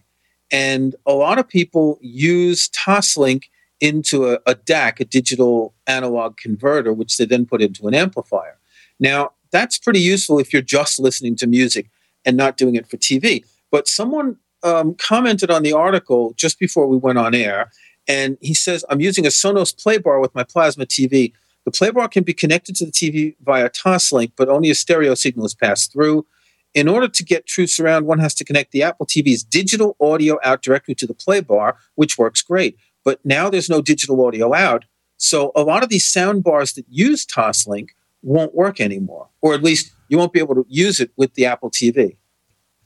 and 0.50 0.94
a 1.04 1.12
lot 1.12 1.38
of 1.38 1.48
people 1.48 1.98
use 2.00 2.68
Toslink 2.70 3.44
into 3.80 4.26
a, 4.26 4.38
a 4.46 4.54
DAC, 4.54 5.00
a 5.00 5.04
digital 5.04 5.74
analog 5.86 6.36
converter, 6.36 6.92
which 6.92 7.16
they 7.16 7.24
then 7.24 7.46
put 7.46 7.62
into 7.62 7.86
an 7.86 7.94
amplifier. 7.94 8.58
Now, 8.98 9.32
that's 9.50 9.78
pretty 9.78 10.00
useful 10.00 10.38
if 10.38 10.52
you're 10.52 10.62
just 10.62 10.98
listening 10.98 11.36
to 11.36 11.46
music 11.46 11.90
and 12.24 12.36
not 12.36 12.56
doing 12.56 12.74
it 12.74 12.86
for 12.86 12.96
TV. 12.96 13.44
But 13.70 13.88
someone 13.88 14.36
um, 14.62 14.94
commented 14.94 15.50
on 15.50 15.62
the 15.62 15.72
article 15.72 16.34
just 16.36 16.58
before 16.58 16.86
we 16.86 16.96
went 16.96 17.18
on 17.18 17.34
air, 17.34 17.70
and 18.06 18.38
he 18.40 18.54
says, 18.54 18.84
I'm 18.88 19.00
using 19.00 19.26
a 19.26 19.28
Sonos 19.28 19.74
Playbar 19.74 20.20
with 20.20 20.34
my 20.34 20.42
plasma 20.42 20.86
TV. 20.86 21.32
The 21.64 21.70
Playbar 21.70 22.10
can 22.10 22.24
be 22.24 22.32
connected 22.32 22.74
to 22.76 22.86
the 22.86 22.90
TV 22.90 23.36
via 23.44 23.68
Toslink, 23.68 24.32
but 24.36 24.48
only 24.48 24.70
a 24.70 24.74
stereo 24.74 25.14
signal 25.14 25.44
is 25.44 25.54
passed 25.54 25.92
through. 25.92 26.26
In 26.74 26.88
order 26.88 27.08
to 27.08 27.24
get 27.24 27.46
true 27.46 27.66
surround, 27.66 28.06
one 28.06 28.18
has 28.18 28.34
to 28.36 28.44
connect 28.44 28.72
the 28.72 28.82
Apple 28.82 29.06
TV's 29.06 29.42
digital 29.42 29.96
audio 30.00 30.38
out 30.42 30.62
directly 30.62 30.94
to 30.96 31.06
the 31.06 31.14
Playbar, 31.14 31.74
which 31.94 32.16
works 32.16 32.40
great. 32.40 32.78
But 33.04 33.20
now 33.24 33.50
there's 33.50 33.70
no 33.70 33.82
digital 33.82 34.24
audio 34.24 34.54
out. 34.54 34.84
So 35.18 35.52
a 35.54 35.62
lot 35.62 35.82
of 35.82 35.88
these 35.88 36.08
sound 36.08 36.44
bars 36.44 36.74
that 36.74 36.86
use 36.88 37.26
Toslink 37.26 37.88
won't 38.22 38.54
work 38.54 38.80
anymore, 38.80 39.28
or 39.40 39.54
at 39.54 39.62
least 39.62 39.92
you 40.08 40.18
won't 40.18 40.32
be 40.32 40.40
able 40.40 40.54
to 40.54 40.66
use 40.68 41.00
it 41.00 41.10
with 41.16 41.34
the 41.34 41.46
Apple 41.46 41.70
TV. 41.70 42.16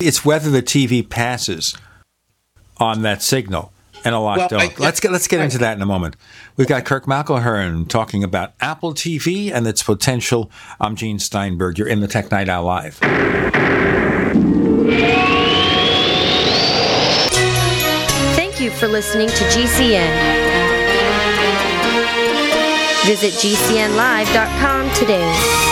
It's 0.06 0.24
whether 0.24 0.50
the 0.50 0.62
TV 0.62 1.08
passes 1.08 1.74
on 2.78 3.02
that 3.02 3.22
signal, 3.22 3.72
and 4.05 4.14
a 4.14 4.18
lot 4.18 4.39
Well, 4.39 4.48
don't. 4.48 4.60
I- 4.62 4.74
let's 4.78 5.00
get 5.00 5.12
let's 5.12 5.28
get 5.28 5.40
into 5.40 5.58
that 5.58 5.76
in 5.76 5.82
a 5.82 5.86
moment. 5.86 6.16
We've 6.56 6.66
got 6.68 6.84
Kirk 6.84 7.06
McElhearn 7.06 7.89
talking 7.89 8.24
about 8.24 8.52
Apple 8.60 8.94
TV 8.94 9.52
and 9.52 9.66
its 9.66 9.82
potential. 9.82 10.50
I'm 10.81 10.97
Gene 10.97 11.18
Steinberg. 11.18 11.78
You're 11.78 11.89
in 11.89 12.00
the 12.00 12.08
Tech 12.08 12.31
Night 12.31 12.48
Owl 12.48 12.64
Live. 12.64 12.98
Thank 18.34 18.60
you 18.60 18.70
for 18.70 18.89
listening 18.89 19.28
to 19.28 19.44
GCN. 19.50 20.10
Visit 23.06 23.32
GCNlive.com 23.34 24.90
today. 24.94 25.72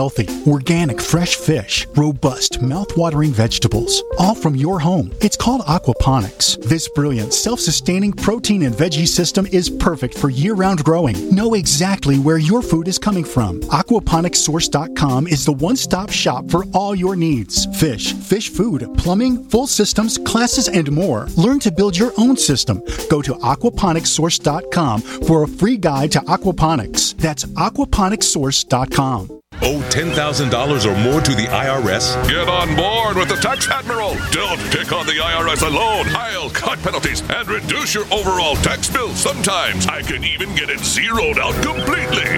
Healthy, 0.00 0.28
organic, 0.46 0.98
fresh 0.98 1.36
fish, 1.36 1.86
robust, 1.94 2.62
mouth-watering 2.62 3.32
vegetables, 3.32 4.02
all 4.18 4.34
from 4.34 4.56
your 4.56 4.80
home. 4.80 5.12
It's 5.20 5.36
called 5.36 5.60
aquaponics. 5.66 6.56
This 6.62 6.88
brilliant, 6.88 7.34
self-sustaining 7.34 8.14
protein 8.14 8.62
and 8.62 8.74
veggie 8.74 9.06
system 9.06 9.46
is 9.52 9.68
perfect 9.68 10.16
for 10.16 10.30
year-round 10.30 10.82
growing. 10.84 11.18
Know 11.34 11.52
exactly 11.52 12.18
where 12.18 12.38
your 12.38 12.62
food 12.62 12.88
is 12.88 12.98
coming 12.98 13.24
from. 13.24 13.60
Aquaponicssource.com 13.60 15.26
is 15.26 15.44
the 15.44 15.52
one-stop 15.52 16.08
shop 16.08 16.50
for 16.50 16.64
all 16.72 16.94
your 16.94 17.14
needs. 17.14 17.66
Fish, 17.78 18.14
fish 18.14 18.48
food, 18.48 18.88
plumbing, 18.96 19.44
full 19.50 19.66
systems, 19.66 20.16
classes, 20.16 20.66
and 20.66 20.90
more. 20.90 21.26
Learn 21.36 21.60
to 21.60 21.70
build 21.70 21.98
your 21.98 22.14
own 22.16 22.38
system. 22.38 22.82
Go 23.10 23.20
to 23.20 23.34
aquaponicssource.com 23.34 25.02
for 25.28 25.42
a 25.42 25.48
free 25.48 25.76
guide 25.76 26.12
to 26.12 26.20
aquaponics. 26.20 27.14
That's 27.18 27.44
aquaponicssource.com. 27.44 29.40
Owe 29.62 29.82
$10,000 29.90 30.86
or 30.86 30.96
more 31.02 31.20
to 31.20 31.34
the 31.34 31.46
IRS? 31.46 32.16
Get 32.28 32.48
on 32.48 32.76
board 32.76 33.16
with 33.16 33.28
the 33.28 33.36
Tax 33.36 33.68
Admiral. 33.68 34.14
Don't 34.30 34.60
pick 34.70 34.92
on 34.92 35.04
the 35.06 35.12
IRS 35.12 35.66
alone. 35.66 36.06
I'll 36.14 36.50
cut 36.50 36.78
penalties 36.78 37.22
and 37.28 37.48
reduce 37.48 37.92
your 37.94 38.04
overall 38.12 38.54
tax 38.56 38.88
bill. 38.88 39.10
Sometimes 39.14 39.86
I 39.88 40.02
can 40.02 40.22
even 40.24 40.54
get 40.54 40.70
it 40.70 40.78
zeroed 40.78 41.38
out 41.38 41.54
completely. 41.62 42.30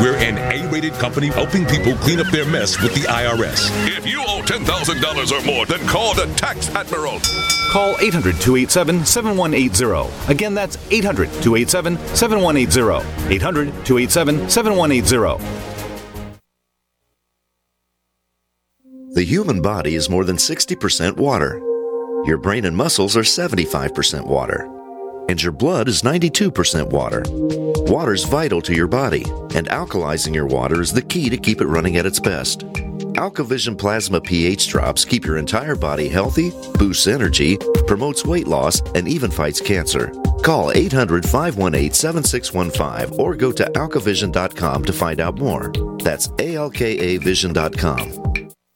We're 0.00 0.16
an 0.16 0.38
A 0.38 0.70
rated 0.70 0.92
company 0.94 1.26
helping 1.26 1.66
people 1.66 1.94
clean 1.96 2.20
up 2.20 2.28
their 2.28 2.46
mess 2.46 2.80
with 2.80 2.94
the 2.94 3.02
IRS. 3.02 3.70
If 3.88 4.06
you 4.06 4.20
owe 4.20 4.42
$10,000 4.42 5.32
or 5.32 5.44
more, 5.44 5.66
then 5.66 5.84
call 5.88 6.14
the 6.14 6.26
Tax 6.36 6.68
Admiral. 6.70 7.20
Call 7.72 7.96
800 8.00 8.40
287 8.40 9.04
7180. 9.04 10.30
Again, 10.30 10.54
that's 10.54 10.76
800 10.90 11.28
287 11.42 11.98
7180. 12.16 13.34
800 13.34 13.66
287 13.84 14.48
7180. 14.50 15.69
The 19.20 19.26
human 19.26 19.60
body 19.60 19.96
is 19.96 20.08
more 20.08 20.24
than 20.24 20.36
60% 20.36 21.18
water. 21.18 21.60
Your 22.24 22.38
brain 22.38 22.64
and 22.64 22.74
muscles 22.74 23.18
are 23.18 23.20
75% 23.20 24.26
water. 24.26 24.66
And 25.28 25.42
your 25.42 25.52
blood 25.52 25.88
is 25.88 26.00
92% 26.00 26.88
water. 26.88 27.22
Water 27.92 28.14
is 28.14 28.24
vital 28.24 28.62
to 28.62 28.74
your 28.74 28.86
body, 28.86 29.24
and 29.54 29.68
alkalizing 29.68 30.34
your 30.34 30.46
water 30.46 30.80
is 30.80 30.90
the 30.90 31.02
key 31.02 31.28
to 31.28 31.36
keep 31.36 31.60
it 31.60 31.66
running 31.66 31.98
at 31.98 32.06
its 32.06 32.18
best. 32.18 32.60
AlkaVision 33.20 33.76
Plasma 33.76 34.22
pH 34.22 34.68
drops 34.68 35.04
keep 35.04 35.26
your 35.26 35.36
entire 35.36 35.76
body 35.76 36.08
healthy, 36.08 36.50
boosts 36.78 37.06
energy, 37.06 37.58
promotes 37.86 38.24
weight 38.24 38.48
loss, 38.48 38.80
and 38.94 39.06
even 39.06 39.30
fights 39.30 39.60
cancer. 39.60 40.10
Call 40.42 40.72
800 40.72 41.28
518 41.28 41.92
7615 41.92 43.20
or 43.20 43.36
go 43.36 43.52
to 43.52 43.64
alkavision.com 43.64 44.84
to 44.86 44.92
find 44.94 45.20
out 45.20 45.38
more. 45.38 45.70
That's 45.98 46.28
alkavision.com. 46.28 48.49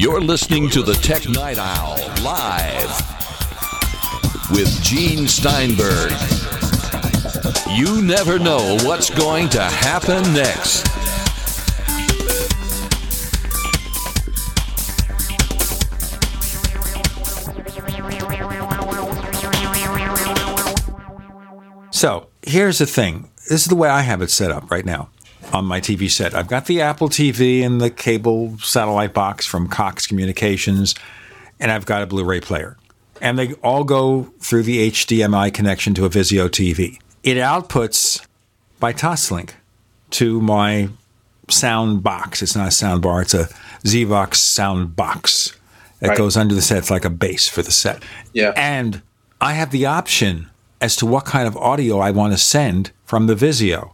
You're 0.00 0.20
listening 0.20 0.70
to 0.70 0.82
the 0.82 0.94
Tech 0.94 1.28
Night 1.28 1.58
Owl 1.58 1.96
live 2.22 2.88
with 4.52 4.80
Gene 4.80 5.26
Steinberg. 5.26 6.12
You 7.68 8.00
never 8.00 8.38
know 8.38 8.78
what's 8.84 9.10
going 9.10 9.48
to 9.48 9.60
happen 9.60 10.22
next. 10.34 10.86
So 21.90 22.28
here's 22.42 22.78
the 22.78 22.86
thing. 22.86 23.32
This 23.48 23.62
is 23.62 23.66
the 23.66 23.74
way 23.74 23.88
I 23.88 24.02
have 24.02 24.22
it 24.22 24.30
set 24.30 24.52
up 24.52 24.70
right 24.70 24.84
now 24.84 25.10
on 25.52 25.64
my 25.64 25.80
TV 25.80 26.10
set. 26.10 26.34
I've 26.34 26.48
got 26.48 26.66
the 26.66 26.80
Apple 26.80 27.08
TV 27.08 27.62
and 27.64 27.80
the 27.80 27.90
cable 27.90 28.58
satellite 28.58 29.14
box 29.14 29.46
from 29.46 29.68
Cox 29.68 30.06
Communications, 30.06 30.94
and 31.60 31.70
I've 31.70 31.86
got 31.86 32.02
a 32.02 32.06
Blu 32.06 32.24
ray 32.24 32.40
player. 32.40 32.76
And 33.20 33.38
they 33.38 33.54
all 33.54 33.84
go 33.84 34.32
through 34.40 34.62
the 34.62 34.90
HDMI 34.90 35.52
connection 35.52 35.94
to 35.94 36.04
a 36.04 36.10
Vizio 36.10 36.48
TV. 36.48 36.98
It 37.24 37.36
outputs 37.36 38.24
by 38.78 38.92
Toslink 38.92 39.50
to 40.10 40.40
my 40.40 40.88
sound 41.50 42.02
box. 42.02 42.42
It's 42.42 42.54
not 42.54 42.68
a 42.68 42.70
sound 42.70 43.02
bar, 43.02 43.22
it's 43.22 43.34
a 43.34 43.48
Zvox 43.84 44.36
sound 44.36 44.94
box 44.96 45.52
that 46.00 46.10
Right. 46.10 46.18
goes 46.18 46.36
under 46.36 46.54
the 46.54 46.62
set. 46.62 46.78
It's 46.78 46.90
like 46.90 47.04
a 47.04 47.10
base 47.10 47.48
for 47.48 47.62
the 47.62 47.72
set. 47.72 48.02
Yeah. 48.32 48.52
And 48.56 49.02
I 49.40 49.54
have 49.54 49.70
the 49.70 49.86
option 49.86 50.48
as 50.80 50.94
to 50.96 51.06
what 51.06 51.24
kind 51.24 51.48
of 51.48 51.56
audio 51.56 51.98
I 51.98 52.12
want 52.12 52.32
to 52.32 52.38
send 52.38 52.92
from 53.04 53.26
the 53.26 53.34
Vizio. 53.34 53.90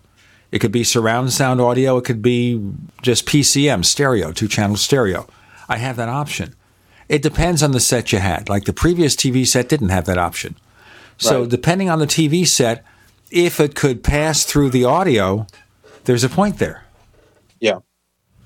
It 0.54 0.60
could 0.60 0.70
be 0.70 0.84
surround 0.84 1.32
sound 1.32 1.60
audio, 1.60 1.96
it 1.96 2.04
could 2.04 2.22
be 2.22 2.62
just 3.02 3.26
PCM, 3.26 3.84
stereo, 3.84 4.30
two 4.30 4.46
channel 4.46 4.76
stereo. 4.76 5.26
I 5.68 5.78
have 5.78 5.96
that 5.96 6.08
option. 6.08 6.54
It 7.08 7.22
depends 7.22 7.60
on 7.60 7.72
the 7.72 7.80
set 7.80 8.12
you 8.12 8.20
had. 8.20 8.48
Like 8.48 8.64
the 8.64 8.72
previous 8.72 9.16
TV 9.16 9.44
set 9.48 9.68
didn't 9.68 9.88
have 9.88 10.04
that 10.04 10.16
option. 10.16 10.54
So, 11.18 11.40
Right. 11.40 11.50
depending 11.50 11.90
on 11.90 11.98
the 11.98 12.06
TV 12.06 12.44
set, 12.44 12.84
if 13.32 13.58
it 13.58 13.74
could 13.74 14.04
pass 14.04 14.44
through 14.44 14.70
the 14.70 14.84
audio, 14.84 15.48
there's 16.04 16.22
a 16.22 16.28
point 16.28 16.58
there. 16.60 16.84
Yeah. 17.58 17.80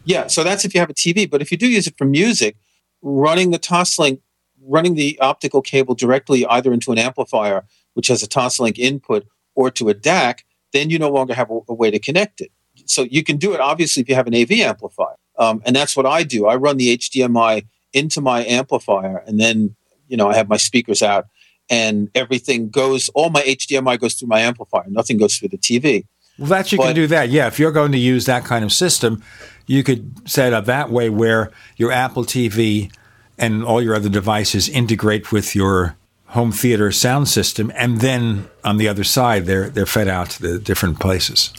Yeah. 0.06 0.28
So 0.28 0.42
that's 0.42 0.64
if 0.64 0.72
you 0.72 0.80
have 0.80 0.88
a 0.88 0.94
TV. 0.94 1.26
But 1.26 1.42
if 1.42 1.52
you 1.52 1.58
do 1.58 1.68
use 1.68 1.86
it 1.86 1.98
for 1.98 2.06
music, 2.06 2.56
running 3.02 3.50
the 3.50 3.58
Toslink, 3.58 4.20
running 4.66 4.94
the 4.94 5.18
optical 5.20 5.60
cable 5.60 5.94
directly 5.94 6.46
either 6.46 6.72
into 6.72 6.90
an 6.90 6.96
amplifier, 6.96 7.66
which 7.92 8.08
has 8.08 8.22
a 8.22 8.26
Toslink 8.26 8.78
input, 8.78 9.26
or 9.54 9.70
to 9.72 9.90
a 9.90 9.94
DAC, 9.94 10.38
then 10.72 10.90
you 10.90 10.98
no 10.98 11.10
longer 11.10 11.34
have 11.34 11.50
a, 11.50 11.58
a 11.68 11.74
way 11.74 11.90
to 11.90 11.98
connect 11.98 12.40
it. 12.40 12.50
So 12.86 13.02
you 13.02 13.22
can 13.24 13.36
do 13.36 13.54
it 13.54 13.60
obviously 13.60 14.02
if 14.02 14.08
you 14.08 14.14
have 14.14 14.26
an 14.26 14.34
AV 14.34 14.52
amplifier. 14.52 15.16
Um, 15.38 15.62
and 15.64 15.74
that's 15.74 15.96
what 15.96 16.06
I 16.06 16.22
do. 16.24 16.46
I 16.46 16.56
run 16.56 16.76
the 16.76 16.96
HDMI 16.96 17.66
into 17.92 18.20
my 18.20 18.44
amplifier, 18.44 19.22
and 19.26 19.38
then 19.40 19.76
you 20.08 20.16
know 20.16 20.28
I 20.28 20.34
have 20.34 20.48
my 20.48 20.56
speakers 20.56 21.00
out, 21.02 21.26
and 21.70 22.10
everything 22.14 22.70
goes. 22.70 23.08
All 23.10 23.30
my 23.30 23.42
HDMI 23.42 23.98
goes 24.00 24.14
through 24.14 24.28
my 24.28 24.40
amplifier. 24.40 24.84
Nothing 24.88 25.16
goes 25.16 25.36
through 25.36 25.50
the 25.50 25.58
TV. 25.58 26.04
Well, 26.38 26.48
that 26.48 26.70
you 26.72 26.78
But- 26.78 26.86
can 26.86 26.94
do 26.94 27.06
that. 27.08 27.30
Yeah, 27.30 27.46
if 27.46 27.58
you're 27.58 27.72
going 27.72 27.92
to 27.92 27.98
use 27.98 28.26
that 28.26 28.44
kind 28.44 28.64
of 28.64 28.72
system, 28.72 29.22
you 29.66 29.82
could 29.82 30.28
set 30.28 30.52
up 30.52 30.66
that 30.66 30.90
way 30.90 31.08
where 31.10 31.50
your 31.76 31.90
Apple 31.92 32.24
TV 32.24 32.90
and 33.38 33.64
all 33.64 33.80
your 33.82 33.94
other 33.94 34.08
devices 34.08 34.68
integrate 34.68 35.30
with 35.32 35.54
your 35.54 35.96
home 36.28 36.52
theater 36.52 36.92
sound 36.92 37.28
system, 37.28 37.72
and 37.74 38.00
then 38.00 38.48
on 38.64 38.76
the 38.76 38.88
other 38.88 39.04
side, 39.04 39.46
they're 39.46 39.68
they're 39.68 39.86
fed 39.86 40.08
out 40.08 40.30
to 40.30 40.42
the 40.42 40.58
different 40.58 41.00
places. 41.00 41.52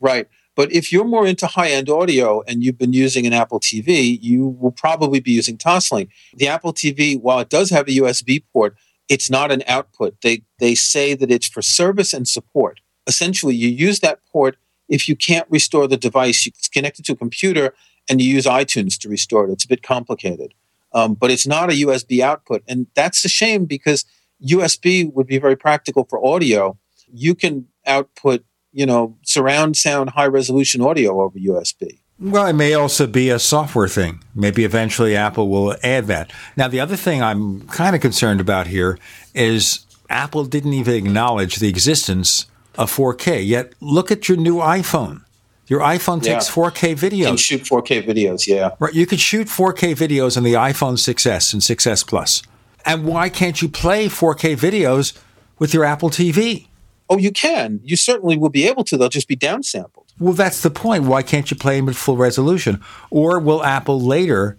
Right. 0.00 0.28
But 0.56 0.72
if 0.72 0.92
you're 0.92 1.04
more 1.04 1.26
into 1.26 1.46
high 1.46 1.70
end 1.70 1.88
audio 1.88 2.42
and 2.46 2.62
you've 2.62 2.78
been 2.78 2.92
using 2.92 3.26
an 3.26 3.32
Apple 3.32 3.58
TV, 3.58 4.18
you 4.22 4.46
will 4.60 4.70
probably 4.70 5.20
be 5.20 5.32
using 5.32 5.56
Toslink. 5.56 6.08
The 6.36 6.46
Apple 6.46 6.72
TV, 6.72 7.20
while 7.20 7.40
it 7.40 7.48
does 7.48 7.70
have 7.70 7.88
a 7.88 7.90
USB 7.90 8.42
port, 8.52 8.76
it's 9.08 9.30
not 9.30 9.50
an 9.50 9.64
output. 9.66 10.20
They, 10.22 10.42
they 10.60 10.74
say 10.74 11.14
that 11.14 11.30
it's 11.30 11.48
for 11.48 11.60
service 11.60 12.12
and 12.12 12.26
support. 12.28 12.80
Essentially, 13.06 13.54
you 13.54 13.68
use 13.68 14.00
that 14.00 14.20
port 14.30 14.56
if 14.88 15.08
you 15.08 15.16
can't 15.16 15.46
restore 15.50 15.88
the 15.88 15.96
device, 15.96 16.44
you 16.46 16.52
connect 16.72 16.98
it 16.98 17.06
to 17.06 17.12
a 17.12 17.16
computer 17.16 17.74
and 18.08 18.20
you 18.20 18.28
use 18.28 18.44
iTunes 18.44 18.98
to 18.98 19.08
restore 19.08 19.48
it. 19.48 19.52
It's 19.52 19.64
a 19.64 19.68
bit 19.68 19.82
complicated. 19.82 20.54
Um, 20.94 21.14
but 21.14 21.30
it's 21.30 21.46
not 21.46 21.70
a 21.70 21.74
USB 21.74 22.20
output. 22.20 22.62
And 22.68 22.86
that's 22.94 23.24
a 23.24 23.28
shame 23.28 23.66
because 23.66 24.04
USB 24.42 25.12
would 25.12 25.26
be 25.26 25.38
very 25.38 25.56
practical 25.56 26.04
for 26.08 26.24
audio. 26.24 26.78
You 27.12 27.34
can 27.34 27.66
output, 27.86 28.44
you 28.72 28.86
know, 28.86 29.16
surround 29.24 29.76
sound 29.76 30.10
high 30.10 30.26
resolution 30.26 30.80
audio 30.80 31.20
over 31.20 31.38
USB. 31.38 31.98
Well, 32.20 32.46
it 32.46 32.52
may 32.52 32.74
also 32.74 33.08
be 33.08 33.28
a 33.30 33.40
software 33.40 33.88
thing. 33.88 34.22
Maybe 34.34 34.64
eventually 34.64 35.16
Apple 35.16 35.48
will 35.48 35.76
add 35.82 36.06
that. 36.06 36.32
Now, 36.56 36.68
the 36.68 36.78
other 36.78 36.96
thing 36.96 37.22
I'm 37.22 37.66
kind 37.68 37.96
of 37.96 38.00
concerned 38.00 38.40
about 38.40 38.68
here 38.68 38.98
is 39.34 39.84
Apple 40.08 40.44
didn't 40.44 40.74
even 40.74 40.94
acknowledge 40.94 41.56
the 41.56 41.68
existence 41.68 42.46
of 42.76 42.94
4K. 42.94 43.44
Yet, 43.44 43.72
look 43.80 44.12
at 44.12 44.28
your 44.28 44.38
new 44.38 44.56
iPhone. 44.56 45.23
Your 45.66 45.80
iPhone 45.80 46.22
takes 46.22 46.48
Yeah. 46.48 46.54
4K 46.54 46.94
videos. 46.94 47.26
Can 47.26 47.36
shoot 47.36 47.62
4K 47.64 48.02
videos, 48.02 48.46
yeah. 48.46 48.70
Right, 48.78 48.94
you 48.94 49.06
could 49.06 49.20
shoot 49.20 49.48
4K 49.48 49.94
videos 49.94 50.36
on 50.36 50.42
the 50.42 50.52
iPhone 50.54 50.98
6s 50.98 51.52
and 51.52 51.62
6s 51.62 52.06
Plus. 52.06 52.42
And 52.84 53.04
why 53.04 53.28
can't 53.30 53.62
you 53.62 53.68
play 53.68 54.08
4K 54.08 54.56
videos 54.56 55.14
with 55.58 55.72
your 55.72 55.84
Apple 55.84 56.10
TV? 56.10 56.66
Oh, 57.08 57.18
you 57.18 57.30
can. 57.30 57.80
You 57.82 57.96
certainly 57.96 58.36
will 58.36 58.50
be 58.50 58.66
able 58.66 58.84
to. 58.84 58.96
They'll 58.96 59.08
just 59.08 59.28
be 59.28 59.36
downsampled. 59.36 60.04
Well, 60.18 60.32
that's 60.34 60.62
the 60.62 60.70
point. 60.70 61.04
Why 61.04 61.22
can't 61.22 61.50
you 61.50 61.56
play 61.56 61.76
them 61.78 61.88
at 61.88 61.96
full 61.96 62.16
resolution? 62.16 62.82
Or 63.10 63.38
will 63.38 63.64
Apple 63.64 64.00
later 64.00 64.56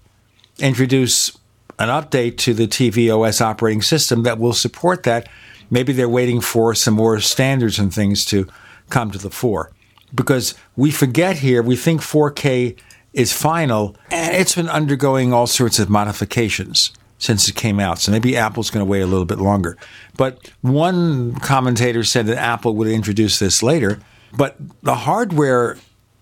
introduce 0.59 1.31
an 1.79 1.89
update 1.89 2.37
to 2.37 2.53
the 2.53 2.67
tvOS 2.67 3.41
operating 3.41 3.81
system 3.81 4.23
that 4.23 4.39
will 4.39 4.53
support 4.53 5.03
that? 5.03 5.27
Maybe 5.69 5.93
they're 5.93 6.09
waiting 6.09 6.41
for 6.41 6.75
some 6.75 6.93
more 6.93 7.19
standards 7.19 7.79
and 7.79 7.93
things 7.93 8.25
to 8.25 8.47
come 8.89 9.11
to 9.11 9.17
the 9.17 9.31
fore. 9.31 9.71
Because 10.15 10.55
we 10.75 10.89
forget 10.89 11.37
here, 11.37 11.61
we 11.61 11.75
think 11.75 12.01
4K 12.01 12.79
is 13.13 13.33
final, 13.33 13.95
and 14.09 14.35
it's 14.35 14.55
been 14.55 14.69
undergoing 14.69 15.33
all 15.33 15.47
sorts 15.47 15.77
of 15.77 15.89
modifications 15.89 16.91
since 17.17 17.47
it 17.47 17.55
came 17.55 17.79
out. 17.79 17.99
So 17.99 18.11
maybe 18.11 18.35
Apple's 18.35 18.69
going 18.69 18.85
to 18.85 18.89
wait 18.89 19.01
a 19.01 19.05
little 19.05 19.25
bit 19.25 19.39
longer. 19.39 19.77
But 20.17 20.51
one 20.61 21.35
commentator 21.35 22.03
said 22.03 22.25
that 22.27 22.37
Apple 22.37 22.75
would 22.75 22.87
introduce 22.87 23.39
this 23.39 23.63
later. 23.63 23.99
But 24.37 24.57
the 24.83 24.95
hardware, 24.95 25.77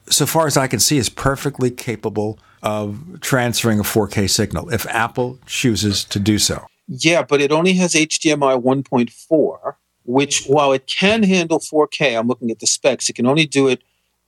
so 0.07 0.25
far 0.25 0.45
as 0.45 0.55
I 0.55 0.67
can 0.67 0.79
see, 0.79 0.97
is 0.97 1.09
perfectly 1.09 1.71
capable 1.71 2.37
of 2.61 3.19
transferring 3.21 3.79
a 3.79 3.83
4K 3.83 4.29
signal 4.29 4.69
if 4.69 4.85
Apple 4.87 5.39
chooses 5.45 6.05
to 6.05 6.19
do 6.19 6.37
so. 6.37 6.65
Yeah, 6.87 7.23
but 7.23 7.41
it 7.41 7.51
only 7.51 7.73
has 7.73 7.93
HDMI 7.93 8.61
1.4, 8.61 9.73
which 10.05 10.45
while 10.45 10.73
it 10.73 10.87
can 10.87 11.23
handle 11.23 11.59
4K, 11.59 12.17
I'm 12.17 12.27
looking 12.27 12.51
at 12.51 12.59
the 12.59 12.67
specs, 12.67 13.09
it 13.09 13.13
can 13.13 13.25
only 13.25 13.45
do 13.45 13.67
it 13.67 13.81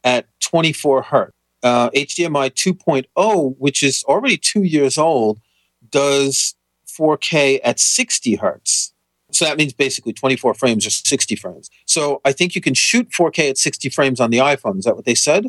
at 0.04 0.28
24 0.42 1.02
hertz. 1.04 1.32
Uh, 1.64 1.90
HDMI 1.92 2.52
2.0, 2.52 3.56
which 3.58 3.82
is 3.82 4.04
already 4.08 4.38
two 4.38 4.64
years 4.64 4.98
old, 4.98 5.40
does 5.90 6.56
4K 6.88 7.60
at 7.64 7.80
60 7.80 8.36
hertz. 8.36 8.94
So 9.32 9.46
that 9.46 9.58
means 9.58 9.74
basically 9.74 10.14
24 10.14 10.54
frames 10.54 10.86
or 10.86 10.92
60 10.92 11.36
frames. 11.36 11.70
So 11.86 12.22
I 12.24 12.32
think 12.32 12.56
you 12.56 12.62
can 12.62 12.74
shoot 12.74 13.10
4K 13.10 13.50
at 13.50 13.58
60 13.58 13.90
frames 13.90 14.20
on 14.20 14.30
the 14.30 14.38
iPhone. 14.38 14.78
Is 14.78 14.86
that 14.86 14.96
what 14.96 15.06
they 15.06 15.16
said? 15.16 15.48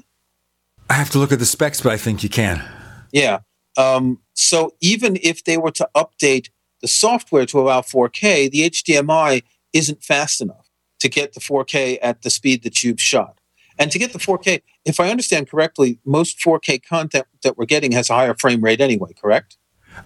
I 0.88 0.94
have 0.94 1.10
to 1.10 1.18
look 1.18 1.32
at 1.32 1.38
the 1.38 1.46
specs, 1.46 1.80
but 1.80 1.92
I 1.92 1.96
think 1.96 2.22
you 2.22 2.28
can. 2.28 2.64
Yeah. 3.12 3.40
Um, 3.76 4.20
so 4.34 4.74
even 4.80 5.18
if 5.22 5.44
they 5.44 5.58
were 5.58 5.70
to 5.72 5.88
update 5.94 6.48
the 6.80 6.88
software 6.88 7.46
to 7.46 7.60
allow 7.60 7.80
4K, 7.80 8.50
the 8.50 8.70
HDMI 8.70 9.42
isn't 9.76 10.02
fast 10.02 10.40
enough 10.40 10.68
to 11.00 11.08
get 11.08 11.34
the 11.34 11.40
4K 11.40 11.98
at 12.02 12.22
the 12.22 12.30
speed 12.30 12.62
that 12.64 12.82
you've 12.82 13.00
shot. 13.00 13.38
And 13.78 13.90
to 13.92 13.98
get 13.98 14.12
the 14.12 14.18
4K, 14.18 14.62
if 14.84 14.98
I 14.98 15.10
understand 15.10 15.50
correctly, 15.50 15.98
most 16.04 16.38
4K 16.38 16.82
content 16.82 17.26
that 17.42 17.58
we're 17.58 17.66
getting 17.66 17.92
has 17.92 18.08
a 18.08 18.14
higher 18.14 18.34
frame 18.34 18.62
rate 18.62 18.80
anyway, 18.80 19.10
correct? 19.20 19.58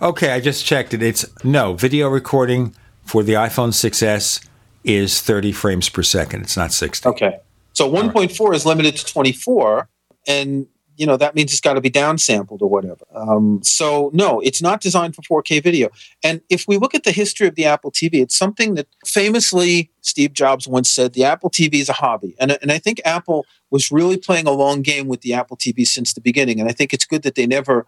Okay, 0.03 0.33
I 0.33 0.41
just 0.41 0.65
checked 0.65 0.93
it. 0.95 1.03
It's 1.03 1.25
no 1.45 1.75
video 1.75 2.09
recording 2.09 2.75
for 3.05 3.23
the 3.23 3.35
iPhone 3.35 3.71
6S 3.71 4.47
is 4.85 5.21
30 5.21 5.53
frames 5.53 5.89
per 5.89 6.03
second. 6.03 6.43
It's 6.43 6.57
not 6.57 6.73
60. 6.73 7.09
Okay. 7.09 7.39
So 7.73 7.91
1.4 7.91 8.55
is 8.55 8.67
limited 8.67 8.97
to 8.97 9.07
24, 9.07 9.89
and 10.27 10.67
you 11.01 11.07
know 11.07 11.17
that 11.17 11.35
means 11.35 11.51
it's 11.51 11.63
got 11.63 11.75
to 11.75 11.81
be 11.81 11.91
downsampled 11.91 12.61
or 12.61 12.69
whatever. 12.69 13.07
Um, 13.15 13.61
so 13.63 14.11
no, 14.13 14.39
it's 14.41 14.61
not 14.61 14.83
designed 14.83 15.17
for 15.17 15.43
4K 15.43 15.63
video. 15.63 15.89
And 16.23 16.43
if 16.51 16.67
we 16.69 16.77
look 16.77 16.95
at 16.95 17.05
the 17.05 17.11
history 17.11 17.49
of 17.49 17.55
the 17.55 17.65
Apple 17.65 17.91
TV, 17.91 18.17
it's 18.17 18.37
something 18.37 18.75
that 18.75 18.87
famously 19.07 19.91
Steve 20.03 20.35
Jobs 20.35 20.69
once 20.69 20.91
said: 20.91 21.15
the 21.15 21.25
Apple 21.25 21.49
TV 21.49 21.77
is 21.77 21.89
a 21.89 21.95
hobby. 21.95 22.37
And 22.39 22.59
and 22.61 22.71
I 22.71 22.77
think 22.79 23.01
Apple 23.07 23.47
was 23.71 23.91
really 23.91 24.19
playing 24.19 24.47
a 24.47 24.51
long 24.51 24.83
game 24.83 25.09
with 25.09 25.23
the 25.23 25.33
Apple 25.33 25.57
TV 25.57 25.87
since 25.87 26.13
the 26.13 26.21
beginning. 26.21 26.61
And 26.61 26.69
I 26.69 26.73
think 26.73 26.93
it's 26.93 27.07
good 27.07 27.23
that 27.23 27.35
they 27.35 27.47
never 27.47 27.87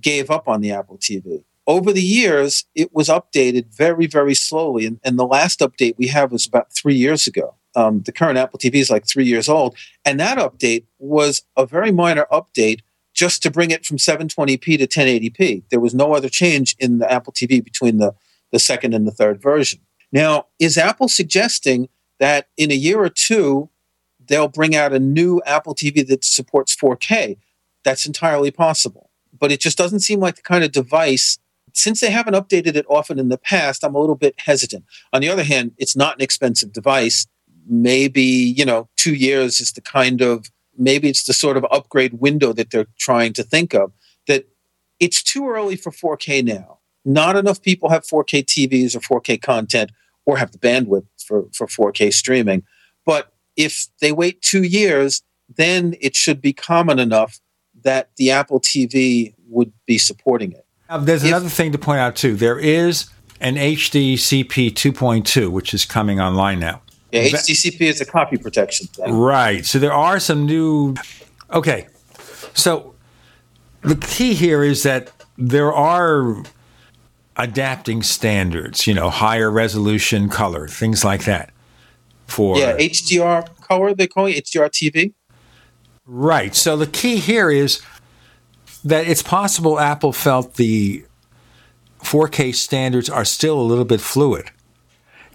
gave 0.00 0.30
up 0.30 0.48
on 0.48 0.62
the 0.62 0.72
Apple 0.72 0.96
TV. 0.96 1.44
Over 1.66 1.92
the 1.92 2.02
years, 2.02 2.64
it 2.74 2.94
was 2.94 3.08
updated 3.08 3.74
very, 3.74 4.06
very 4.06 4.34
slowly. 4.34 4.86
And, 4.86 5.00
and 5.04 5.18
the 5.18 5.26
last 5.26 5.60
update 5.60 5.96
we 5.98 6.08
have 6.08 6.32
was 6.32 6.46
about 6.46 6.72
three 6.72 6.94
years 6.94 7.26
ago. 7.26 7.56
Um, 7.76 8.02
the 8.02 8.12
current 8.12 8.38
Apple 8.38 8.58
TV 8.58 8.76
is 8.76 8.90
like 8.90 9.06
three 9.06 9.24
years 9.24 9.48
old. 9.48 9.76
And 10.04 10.20
that 10.20 10.38
update 10.38 10.84
was 10.98 11.42
a 11.56 11.66
very 11.66 11.92
minor 11.92 12.26
update 12.30 12.80
just 13.14 13.42
to 13.42 13.50
bring 13.50 13.70
it 13.70 13.86
from 13.86 13.96
720p 13.96 14.78
to 14.78 14.86
1080p. 14.86 15.64
There 15.70 15.80
was 15.80 15.94
no 15.94 16.14
other 16.14 16.28
change 16.28 16.74
in 16.78 16.98
the 16.98 17.10
Apple 17.10 17.32
TV 17.32 17.62
between 17.62 17.98
the, 17.98 18.14
the 18.52 18.58
second 18.58 18.94
and 18.94 19.06
the 19.06 19.12
third 19.12 19.40
version. 19.40 19.80
Now, 20.12 20.46
is 20.58 20.78
Apple 20.78 21.08
suggesting 21.08 21.88
that 22.18 22.48
in 22.56 22.70
a 22.70 22.74
year 22.74 23.02
or 23.02 23.08
two, 23.08 23.70
they'll 24.26 24.48
bring 24.48 24.74
out 24.74 24.92
a 24.92 24.98
new 24.98 25.40
Apple 25.46 25.74
TV 25.74 26.06
that 26.06 26.24
supports 26.24 26.74
4K? 26.76 27.38
That's 27.84 28.06
entirely 28.06 28.50
possible. 28.50 29.10
But 29.36 29.52
it 29.52 29.60
just 29.60 29.78
doesn't 29.78 30.00
seem 30.00 30.20
like 30.20 30.36
the 30.36 30.42
kind 30.42 30.64
of 30.64 30.72
device 30.72 31.38
since 31.74 32.00
they 32.00 32.10
haven't 32.10 32.34
updated 32.34 32.76
it 32.76 32.86
often 32.88 33.18
in 33.18 33.28
the 33.28 33.38
past, 33.38 33.84
I'm 33.84 33.94
a 33.94 34.00
little 34.00 34.14
bit 34.14 34.34
hesitant. 34.38 34.84
On 35.12 35.20
the 35.20 35.28
other 35.28 35.42
hand, 35.42 35.72
it's 35.76 35.96
not 35.96 36.16
an 36.16 36.22
expensive 36.22 36.72
device. 36.72 37.26
Maybe, 37.66 38.22
you 38.22 38.64
know, 38.64 38.88
two 38.96 39.14
years 39.14 39.60
is 39.60 39.72
the 39.72 39.80
kind 39.80 40.20
of, 40.20 40.50
maybe 40.76 41.08
it's 41.08 41.24
the 41.24 41.32
sort 41.32 41.56
of 41.56 41.64
upgrade 41.70 42.14
window 42.20 42.52
that 42.52 42.70
they're 42.70 42.86
trying 42.98 43.32
to 43.34 43.42
think 43.42 43.74
of. 43.74 43.92
That 44.26 44.46
it's 45.00 45.22
too 45.22 45.48
early 45.48 45.76
for 45.76 45.90
4K 45.90 46.44
now. 46.44 46.78
Not 47.04 47.36
enough 47.36 47.60
people 47.62 47.90
have 47.90 48.04
4K 48.04 48.44
TVs 48.44 48.94
or 48.96 49.20
4K 49.20 49.40
content 49.40 49.90
or 50.24 50.38
have 50.38 50.52
the 50.52 50.58
bandwidth 50.58 51.06
for, 51.26 51.46
for 51.54 51.66
4K 51.66 52.12
streaming. 52.12 52.62
But 53.04 53.32
if 53.56 53.88
they 54.00 54.12
wait 54.12 54.40
two 54.40 54.62
years, 54.62 55.22
then 55.54 55.94
it 56.00 56.16
should 56.16 56.40
be 56.40 56.52
common 56.52 56.98
enough 56.98 57.40
that 57.82 58.10
the 58.16 58.30
Apple 58.30 58.60
TV 58.60 59.34
would 59.48 59.72
be 59.86 59.98
supporting 59.98 60.52
it. 60.52 60.66
Now, 60.88 60.98
there's 60.98 61.22
If- 61.22 61.28
another 61.28 61.48
thing 61.48 61.72
to 61.72 61.78
point 61.78 62.00
out 62.00 62.16
too. 62.16 62.36
There 62.36 62.58
is 62.58 63.06
an 63.40 63.56
HDCP 63.56 64.70
2.2, 64.70 65.50
which 65.50 65.74
is 65.74 65.84
coming 65.84 66.20
online 66.20 66.60
now. 66.60 66.80
Yeah, 67.14 67.28
HDCP 67.28 67.80
is 67.82 68.00
a 68.00 68.04
copy 68.04 68.36
protection 68.36 68.88
thing. 68.88 69.14
Right. 69.14 69.64
So 69.64 69.78
there 69.78 69.92
are 69.92 70.18
some 70.18 70.46
new. 70.46 70.94
Okay. 71.52 71.86
So 72.54 72.94
the 73.82 73.94
key 73.94 74.34
here 74.34 74.64
is 74.64 74.82
that 74.82 75.12
there 75.38 75.72
are 75.72 76.42
adapting 77.36 78.02
standards, 78.02 78.86
you 78.86 78.94
know, 78.94 79.10
higher 79.10 79.50
resolution 79.50 80.28
color, 80.28 80.66
things 80.66 81.04
like 81.04 81.24
that. 81.24 81.50
For 82.26 82.56
Yeah, 82.56 82.76
HDR 82.76 83.60
color, 83.60 83.94
they 83.94 84.06
call 84.06 84.26
it 84.26 84.44
HDR 84.44 84.70
TV. 84.70 85.12
Right. 86.06 86.54
So 86.54 86.76
the 86.76 86.86
key 86.86 87.16
here 87.16 87.50
is 87.50 87.80
that 88.84 89.06
it's 89.06 89.22
possible 89.22 89.78
Apple 89.78 90.12
felt 90.12 90.54
the 90.54 91.04
4K 92.02 92.54
standards 92.54 93.08
are 93.08 93.24
still 93.24 93.60
a 93.60 93.62
little 93.62 93.84
bit 93.84 94.00
fluid. 94.00 94.50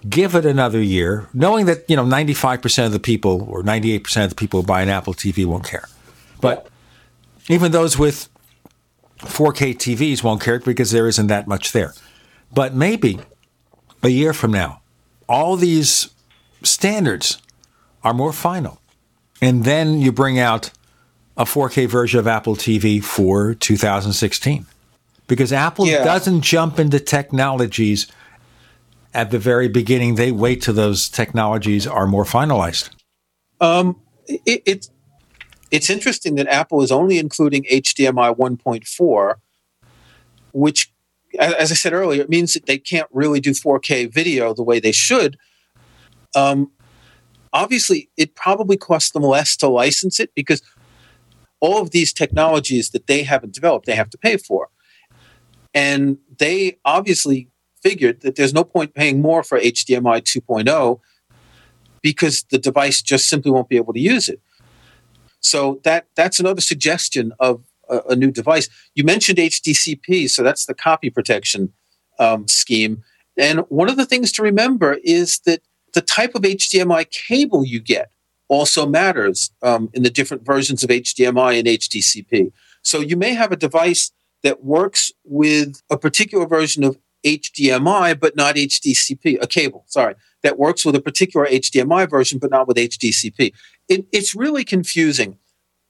Give 0.08 0.34
it 0.36 0.46
another 0.46 0.82
year, 0.82 1.28
knowing 1.34 1.66
that, 1.66 1.84
you 1.90 1.96
know, 1.96 2.06
95% 2.06 2.86
of 2.86 2.92
the 2.94 3.00
people 3.00 3.44
or 3.50 3.64
98% 3.64 4.24
of 4.24 4.30
the 4.30 4.36
people 4.36 4.62
who 4.62 4.68
buy 4.68 4.82
an 4.82 4.90
Apple 4.90 5.14
TV 5.14 5.46
won't 5.46 5.66
care. 5.66 5.90
But 6.40 6.68
even 7.50 7.72
those 7.74 7.98
with 7.98 8.30
4K 9.20 9.76
TVs 9.76 10.24
won't 10.24 10.42
care 10.42 10.60
because 10.60 10.92
there 10.92 11.08
isn't 11.08 11.28
that 11.28 11.48
much 11.48 11.74
there. 11.74 11.94
But 12.54 12.74
maybe 12.74 13.20
a 14.02 14.10
year 14.10 14.32
from 14.34 14.52
now, 14.52 14.82
all 15.28 15.58
these 15.58 16.10
standards 16.64 17.42
are 18.04 18.14
more 18.14 18.32
final. 18.32 18.80
And 19.42 19.66
then 19.66 20.00
you 20.00 20.12
bring 20.14 20.40
out 20.40 20.72
a 21.38 21.44
4K 21.44 21.88
version 21.88 22.20
of 22.20 22.28
Apple 22.28 22.56
TV 22.56 23.04
for 23.04 23.54
2016. 23.54 24.66
Because 25.28 25.52
Apple 25.54 25.86
Yeah. 25.88 26.04
doesn't 26.04 26.42
jump 26.42 26.80
into 26.80 27.00
technologies 27.00 28.08
at 29.14 29.32
the 29.32 29.40
very 29.40 29.68
beginning. 29.68 30.16
They 30.16 30.32
wait 30.32 30.62
till 30.62 30.74
those 30.74 31.10
technologies 31.10 31.88
are 31.88 32.08
more 32.08 32.24
finalized. 32.24 32.90
Um, 33.62 34.00
it, 34.28 34.64
it's 34.66 34.92
it's 35.72 35.90
interesting 35.90 36.36
that 36.36 36.48
Apple 36.48 36.82
is 36.82 36.92
only 36.92 37.20
including 37.20 37.64
HDMI 37.66 38.36
1.4, 38.36 39.36
which, 40.52 40.92
as 41.38 41.72
I 41.72 41.76
said 41.76 41.94
earlier, 41.94 42.24
it 42.24 42.30
means 42.30 42.54
that 42.54 42.66
they 42.66 42.80
can't 42.80 43.08
really 43.12 43.40
do 43.40 43.52
4K 43.52 44.12
video 44.12 44.54
the 44.54 44.64
way 44.64 44.80
they 44.80 44.92
should. 44.92 45.38
Um, 46.36 46.72
obviously, 47.54 48.10
it 48.18 48.36
probably 48.36 48.78
costs 48.78 49.12
them 49.12 49.24
less 49.24 49.56
to 49.58 49.68
license 49.68 50.20
it 50.20 50.32
because 50.34 50.64
all 51.60 51.82
of 51.82 51.92
these 51.92 52.14
technologies 52.14 52.90
that 52.92 53.08
they 53.08 53.24
haven't 53.24 53.54
developed, 53.54 53.86
they 53.86 53.96
have 53.96 54.10
to 54.10 54.18
pay 54.18 54.38
for. 54.38 54.70
And 55.74 56.18
they 56.40 56.80
obviously 56.84 57.48
figured 57.82 58.22
that 58.22 58.36
there's 58.36 58.54
no 58.54 58.64
point 58.64 58.94
paying 58.94 59.22
more 59.22 59.44
for 59.44 59.60
HDMI 59.60 60.22
2.0 60.22 61.00
because 62.02 62.44
the 62.50 62.58
device 62.58 63.02
just 63.02 63.28
simply 63.28 63.52
won't 63.52 63.70
be 63.70 63.78
able 63.78 63.94
to 63.94 64.00
use 64.00 64.30
it. 64.30 64.42
So 65.42 65.80
that 65.84 66.08
that's 66.16 66.40
another 66.40 66.62
suggestion 66.62 67.34
of 67.40 67.64
a, 67.90 68.00
a 68.10 68.16
new 68.16 68.32
device. 68.32 68.70
You 68.96 69.04
mentioned 69.04 69.38
HDCP, 69.38 70.30
so 70.30 70.44
that's 70.44 70.66
the 70.66 70.74
copy 70.74 71.10
protection 71.10 71.74
um, 72.20 72.48
scheme. 72.48 73.04
And 73.38 73.62
one 73.70 73.90
of 73.90 73.98
the 73.98 74.06
things 74.06 74.32
to 74.34 74.44
remember 74.44 74.98
is 75.04 75.40
that 75.46 75.62
the 75.94 76.02
type 76.02 76.36
of 76.36 76.42
HDMI 76.42 77.10
cable 77.10 77.66
you 77.66 77.80
get 77.80 78.12
also 78.48 78.86
matters 78.86 79.52
um, 79.62 79.90
in 79.94 80.04
the 80.04 80.10
different 80.10 80.46
versions 80.46 80.84
of 80.84 80.90
HDMI 80.90 81.60
and 81.60 81.68
HDCP. 81.68 82.52
So 82.82 83.00
you 83.00 83.16
may 83.16 83.34
have 83.34 83.52
a 83.52 83.56
device 83.56 84.12
that 84.44 84.64
works 84.64 85.12
with 85.24 85.82
a 85.90 85.98
particular 85.98 86.46
version 86.46 86.84
of 86.84 86.98
HDMI, 87.26 88.20
but 88.20 88.36
not 88.36 88.56
HDCP, 88.56 89.42
a 89.42 89.48
cable, 89.48 89.84
sorry, 89.88 90.16
that 90.44 90.58
works 90.58 90.86
with 90.86 90.96
a 90.96 91.02
particular 91.02 91.46
HDMI 91.46 92.10
version, 92.10 92.40
but 92.40 92.52
not 92.52 92.68
with 92.68 92.78
HDCP. 92.78 93.54
It, 93.88 94.06
it's 94.12 94.36
really 94.36 94.64
confusing. 94.64 95.38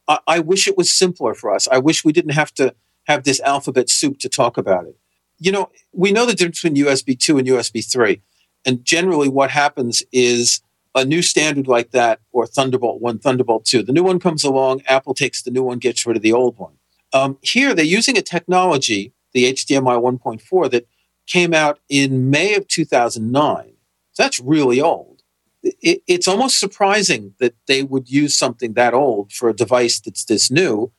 I, 0.08 0.20
I 0.28 0.40
wish 0.40 0.68
it 0.68 0.78
was 0.78 0.92
simpler 0.92 1.34
for 1.34 1.54
us. 1.54 1.68
I 1.68 1.78
wish 1.78 2.04
we 2.04 2.14
didn't 2.14 2.34
have 2.34 2.54
to 2.56 2.74
have 3.06 3.24
this 3.24 3.40
alphabet 3.42 3.90
soup 3.90 4.20
to 4.20 4.30
talk 4.30 4.58
about 4.58 4.86
it. 4.86 4.96
You 5.38 5.52
know, 5.52 5.70
we 5.94 6.12
know 6.12 6.26
the 6.26 6.34
difference 6.34 6.62
between 6.62 6.86
USB 6.86 7.18
2 7.18 7.38
and 7.38 7.48
USB 7.48 7.90
3. 7.90 8.22
And 8.66 8.84
generally, 8.84 9.30
what 9.30 9.52
happens 9.52 10.04
is 10.12 10.62
a 10.96 11.06
new 11.06 11.22
standard 11.22 11.68
like 11.68 11.92
that, 11.92 12.20
or 12.32 12.46
Thunderbolt 12.46 13.02
1, 13.02 13.20
Thunderbolt 13.20 13.66
2, 13.66 13.84
the 13.84 13.94
new 13.94 14.04
one 14.04 14.20
comes 14.20 14.44
along, 14.44 14.82
Apple 14.88 15.14
takes 15.14 15.42
the 15.42 15.52
new 15.52 15.64
one, 15.64 15.80
gets 15.80 16.06
rid 16.06 16.18
of 16.18 16.24
the 16.24 16.34
old 16.34 16.58
one. 16.58 16.74
Um, 17.14 17.38
here, 17.42 17.74
they're 17.74 17.86
using 17.86 18.18
a 18.18 18.22
technology, 18.22 19.14
the 19.34 19.52
HDMI 19.54 20.02
1.4, 20.02 20.72
that 20.72 20.88
came 21.30 21.54
out 21.54 21.80
in 21.88 22.30
May 22.30 22.56
of 22.56 22.68
2009. 22.68 23.74
So 24.12 24.24
that's 24.24 24.40
really 24.42 24.82
old. 24.82 25.22
It, 25.64 26.02
it's 26.08 26.28
almost 26.28 26.60
surprising 26.60 27.36
that 27.40 27.56
they 27.68 27.84
would 27.84 28.10
use 28.10 28.36
something 28.36 28.74
that 28.74 28.94
old 28.94 29.32
for 29.32 29.48
a 29.48 29.54
device 29.54 30.00
that's 30.00 30.26
this 30.26 30.52
new. 30.52 30.92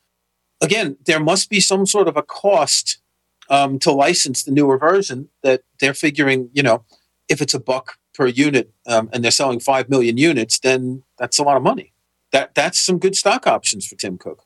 Again, 0.62 0.96
there 1.04 1.20
must 1.20 1.50
be 1.50 1.60
some 1.60 1.84
sort 1.84 2.08
of 2.08 2.16
a 2.16 2.22
cost 2.22 2.98
um, 3.48 3.78
to 3.80 3.90
license 3.90 4.44
the 4.44 4.52
newer 4.52 4.78
version 4.78 5.28
that 5.42 5.62
they're 5.80 5.94
figuring, 5.94 6.50
you 6.52 6.62
know, 6.62 6.84
if 7.28 7.42
it's 7.42 7.54
a 7.54 7.60
buck 7.60 7.98
per 8.14 8.26
unit 8.26 8.72
um, 8.86 9.08
and 9.12 9.24
they're 9.24 9.30
selling 9.30 9.60
5 9.60 9.88
million 9.88 10.16
units, 10.16 10.60
then 10.60 11.02
that's 11.18 11.38
a 11.38 11.42
lot 11.42 11.56
of 11.56 11.62
money. 11.62 11.92
That, 12.32 12.54
that's 12.54 12.78
some 12.78 12.98
good 12.98 13.16
stock 13.16 13.46
options 13.46 13.86
for 13.86 13.96
Tim 13.96 14.18
Cook. 14.18 14.44